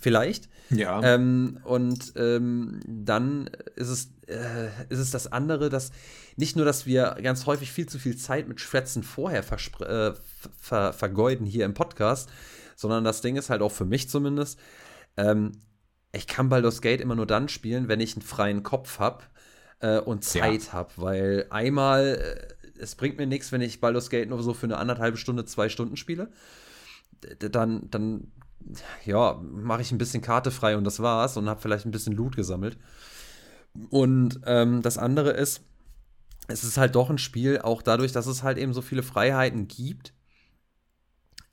Vielleicht. 0.00 0.48
Ja. 0.70 1.02
Ähm, 1.02 1.60
und 1.64 2.12
ähm, 2.16 2.80
dann 2.86 3.50
ist 3.76 3.88
es, 3.88 4.10
äh, 4.26 4.68
ist 4.88 4.98
es 4.98 5.10
das 5.10 5.30
andere, 5.30 5.68
dass 5.68 5.90
nicht 6.36 6.56
nur, 6.56 6.64
dass 6.64 6.86
wir 6.86 7.16
ganz 7.22 7.46
häufig 7.46 7.72
viel 7.72 7.86
zu 7.86 7.98
viel 7.98 8.16
Zeit 8.16 8.48
mit 8.48 8.60
Schwätzen 8.60 9.02
vorher 9.02 9.40
äh, 9.40 10.12
ver 10.60 10.92
vergeuden 10.92 11.46
hier 11.46 11.64
im 11.64 11.74
Podcast, 11.74 12.28
sondern 12.74 13.04
das 13.04 13.20
Ding 13.20 13.36
ist 13.36 13.48
halt 13.48 13.62
auch 13.62 13.72
für 13.72 13.84
mich 13.84 14.08
zumindest, 14.08 14.58
ähm, 15.16 15.52
ich 16.12 16.26
kann 16.26 16.48
Baldur's 16.48 16.82
Gate 16.82 17.00
immer 17.00 17.14
nur 17.14 17.26
dann 17.26 17.48
spielen, 17.48 17.88
wenn 17.88 18.00
ich 18.00 18.14
einen 18.14 18.22
freien 18.22 18.62
Kopf 18.62 18.98
habe 18.98 19.24
äh, 19.80 19.98
und 19.98 20.24
Zeit 20.24 20.66
ja. 20.66 20.72
habe, 20.72 20.90
weil 20.96 21.46
einmal, 21.50 22.18
äh, 22.74 22.80
es 22.80 22.94
bringt 22.94 23.18
mir 23.18 23.26
nichts, 23.26 23.52
wenn 23.52 23.60
ich 23.60 23.80
Baldur's 23.80 24.10
Gate 24.10 24.28
nur 24.28 24.42
so 24.42 24.54
für 24.54 24.66
eine 24.66 24.78
anderthalbe 24.78 25.16
Stunde, 25.16 25.44
zwei 25.44 25.68
Stunden 25.68 25.96
spiele. 25.96 26.30
Dann, 27.38 27.88
dann 27.90 28.32
ja, 29.04 29.40
mache 29.42 29.82
ich 29.82 29.92
ein 29.92 29.98
bisschen 29.98 30.22
Karte 30.22 30.50
frei 30.50 30.76
und 30.76 30.84
das 30.84 31.00
war's 31.00 31.36
und 31.36 31.48
habe 31.48 31.60
vielleicht 31.60 31.86
ein 31.86 31.90
bisschen 31.92 32.12
Loot 32.12 32.36
gesammelt. 32.36 32.76
Und 33.90 34.40
ähm, 34.44 34.82
das 34.82 34.98
andere 34.98 35.30
ist, 35.30 35.62
es 36.48 36.64
ist 36.64 36.76
halt 36.76 36.94
doch 36.94 37.10
ein 37.10 37.18
Spiel, 37.18 37.60
auch 37.60 37.82
dadurch, 37.82 38.12
dass 38.12 38.26
es 38.26 38.42
halt 38.42 38.58
eben 38.58 38.72
so 38.72 38.82
viele 38.82 39.02
Freiheiten 39.02 39.68
gibt, 39.68 40.12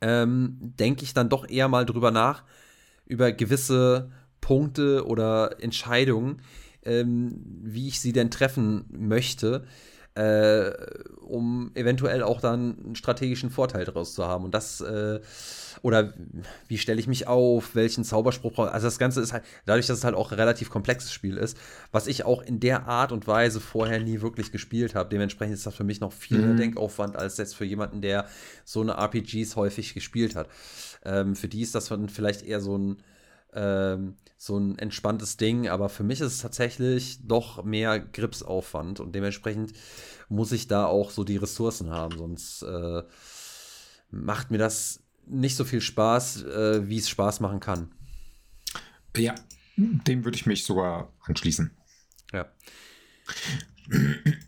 ähm, 0.02 0.58
denke 0.60 1.04
ich 1.04 1.14
dann 1.14 1.30
doch 1.30 1.48
eher 1.48 1.68
mal 1.68 1.86
drüber 1.86 2.12
nach, 2.12 2.44
über 3.06 3.32
gewisse 3.32 4.12
Punkte 4.42 5.06
oder 5.08 5.62
Entscheidungen, 5.62 6.42
ähm, 6.86 7.42
wie 7.64 7.88
ich 7.88 8.00
sie 8.00 8.14
denn 8.14 8.32
treffen 8.32 8.86
möchte. 8.90 9.66
äh, 10.16 10.72
um 11.22 11.72
eventuell 11.74 12.22
auch 12.22 12.40
dann 12.40 12.78
einen 12.86 12.96
strategischen 12.96 13.50
Vorteil 13.50 13.84
daraus 13.86 14.14
zu 14.14 14.26
haben. 14.28 14.46
Und 14.46 14.54
das, 14.54 14.80
äh, 14.82 15.20
oder 15.82 16.14
wie 16.68 16.78
stelle 16.78 17.00
ich 17.00 17.08
mich 17.08 17.28
auf, 17.28 17.74
welchen 17.74 18.04
Zauberspruch 18.04 18.54
brauche 18.54 18.72
Also 18.72 18.86
das 18.88 19.00
Ganze 19.00 19.22
ist 19.22 19.34
halt, 19.34 19.44
dadurch, 19.66 19.88
dass 19.88 19.98
es 19.98 20.04
halt 20.04 20.14
auch 20.16 20.32
ein 20.32 20.38
relativ 20.38 20.70
komplexes 20.70 21.12
Spiel 21.12 21.38
ist, 21.38 21.58
was 21.92 22.06
ich 22.06 22.26
auch 22.26 22.44
in 22.44 22.60
der 22.60 22.88
Art 22.88 23.12
und 23.12 23.26
Weise 23.28 23.60
vorher 23.60 24.00
nie 24.00 24.22
wirklich 24.22 24.52
gespielt 24.52 24.94
habe. 24.94 25.10
Dementsprechend 25.10 25.56
ist 25.56 25.66
das 25.66 25.76
für 25.76 25.84
mich 25.84 26.00
noch 26.00 26.14
viel 26.14 26.40
mehr 26.40 26.54
Mhm. 26.54 26.58
Denkaufwand 26.58 27.16
als 27.16 27.38
jetzt 27.38 27.56
für 27.56 27.66
jemanden, 27.66 28.02
der 28.02 28.28
so 28.66 28.82
eine 28.82 28.94
RPGs 28.94 29.56
häufig 29.56 29.96
gespielt 29.96 30.36
hat. 30.36 30.48
Ähm, 31.06 31.36
für 31.36 31.48
die 31.48 31.62
ist 31.62 31.74
das 31.76 31.88
dann 31.88 32.08
vielleicht 32.10 32.44
eher 32.44 32.62
so 32.62 32.78
ein 32.78 32.98
ähm, 33.56 34.16
so 34.44 34.58
ein 34.58 34.78
entspanntes 34.78 35.38
Ding, 35.38 35.70
aber 35.70 35.88
für 35.88 36.04
mich 36.04 36.20
ist 36.20 36.34
es 36.34 36.40
tatsächlich 36.40 37.26
doch 37.26 37.64
mehr 37.64 37.98
Gripsaufwand 37.98 39.00
und 39.00 39.16
dementsprechend 39.16 39.72
muss 40.28 40.52
ich 40.52 40.68
da 40.68 40.86
auch 40.86 41.12
so 41.12 41.24
die 41.24 41.38
Ressourcen 41.38 41.92
haben, 41.92 42.18
sonst 42.18 42.62
äh, 42.64 43.04
macht 44.12 44.52
mir 44.52 44.58
das 44.58 45.02
nicht 45.26 45.56
so 45.56 45.64
viel 45.64 45.80
Spaß, 45.80 46.44
äh, 46.44 46.90
wie 46.90 46.98
es 46.98 47.08
Spaß 47.08 47.40
machen 47.40 47.62
kann. 47.62 47.96
Ja, 49.16 49.34
dem 49.78 50.26
würde 50.26 50.36
ich 50.36 50.46
mich 50.46 50.66
sogar 50.66 51.14
anschließen. 51.22 51.72
Ja. 52.34 52.52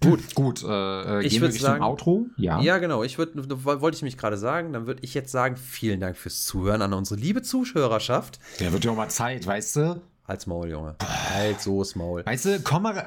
Gut, 0.02 0.36
gut. 0.36 0.64
Äh, 0.64 0.68
äh, 0.68 1.24
Ich 1.26 1.32
gehen 1.34 1.42
wir 1.42 1.48
würd 1.48 1.54
Richtung 1.56 1.68
sagen- 1.72 1.84
Outro? 1.84 2.26
Ja. 2.38 2.62
Ja, 2.62 2.78
genau. 2.78 3.04
Ich 3.04 3.18
würde, 3.18 3.34
wollte 3.66 3.96
ich 3.98 4.04
mich 4.04 4.18
gerade 4.18 4.38
sagen, 4.38 4.74
dann 4.74 4.88
würde 4.88 5.02
ich 5.04 5.14
jetzt 5.14 5.32
sagen, 5.32 5.58
vielen 5.58 6.00
Dank 6.00 6.16
fürs 6.18 6.46
Zuhören 6.46 6.82
an 6.82 6.94
unsere 6.94 7.20
liebe 7.20 7.42
Zuhörerschaft. 7.42 8.40
Der 8.60 8.72
wird 8.72 8.86
ja 8.86 8.92
auch 8.92 8.96
mal 8.96 9.10
Zeit, 9.10 9.46
weißt 9.46 9.76
du? 9.78 10.02
Halt's 10.28 10.48
Maul, 10.48 10.70
Junge. 10.70 10.96
Halt 11.34 11.62
so's 11.62 11.96
Maul. 11.96 12.26
Weißt 12.26 12.46
du, 12.46 12.60
komm 12.62 12.84
mal. 12.84 13.06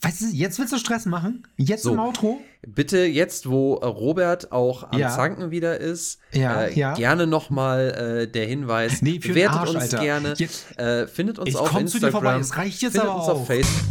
Weißt 0.00 0.20
du, 0.20 0.26
jetzt 0.26 0.58
willst 0.60 0.72
du 0.72 0.78
Stress 0.78 1.06
machen? 1.06 1.44
Jetzt 1.56 1.82
So. 1.82 1.92
im 1.92 1.98
Outro? 1.98 2.40
Bitte 2.66 2.98
jetzt, 2.98 3.48
wo 3.48 3.76
äh, 3.76 3.86
Robert 3.86 4.52
auch 4.52 4.92
am 4.92 4.98
Ja. 4.98 5.08
Zanken 5.08 5.50
wieder 5.50 5.78
ist, 5.80 6.20
Ja, 6.32 6.64
äh, 6.64 6.74
ja. 6.78 6.94
gerne 6.94 7.26
nochmal 7.26 8.26
äh, 8.26 8.30
der 8.30 8.46
Hinweis. 8.46 9.02
Nee, 9.02 9.18
bewertet 9.18 9.58
Arsch, 9.58 9.70
uns 9.70 9.82
Alter. 9.84 9.98
gerne. 10.00 10.34
Jetzt- 10.36 10.78
Äh, 10.78 11.06
findet 11.08 11.38
uns 11.40 11.48
Ich 11.48 11.56
auf 11.56 11.70
komm 11.70 11.86
zu 11.88 11.98
dir 11.98 12.06
Instagram. 12.06 12.12
vorbei, 12.12 12.38
es 12.38 12.56
reicht 12.56 12.82
jetzt 12.82 12.92
findet 12.92 13.08
aber 13.10 13.20
uns 13.20 13.28
auf 13.28 13.46
Facebook. 13.46 13.84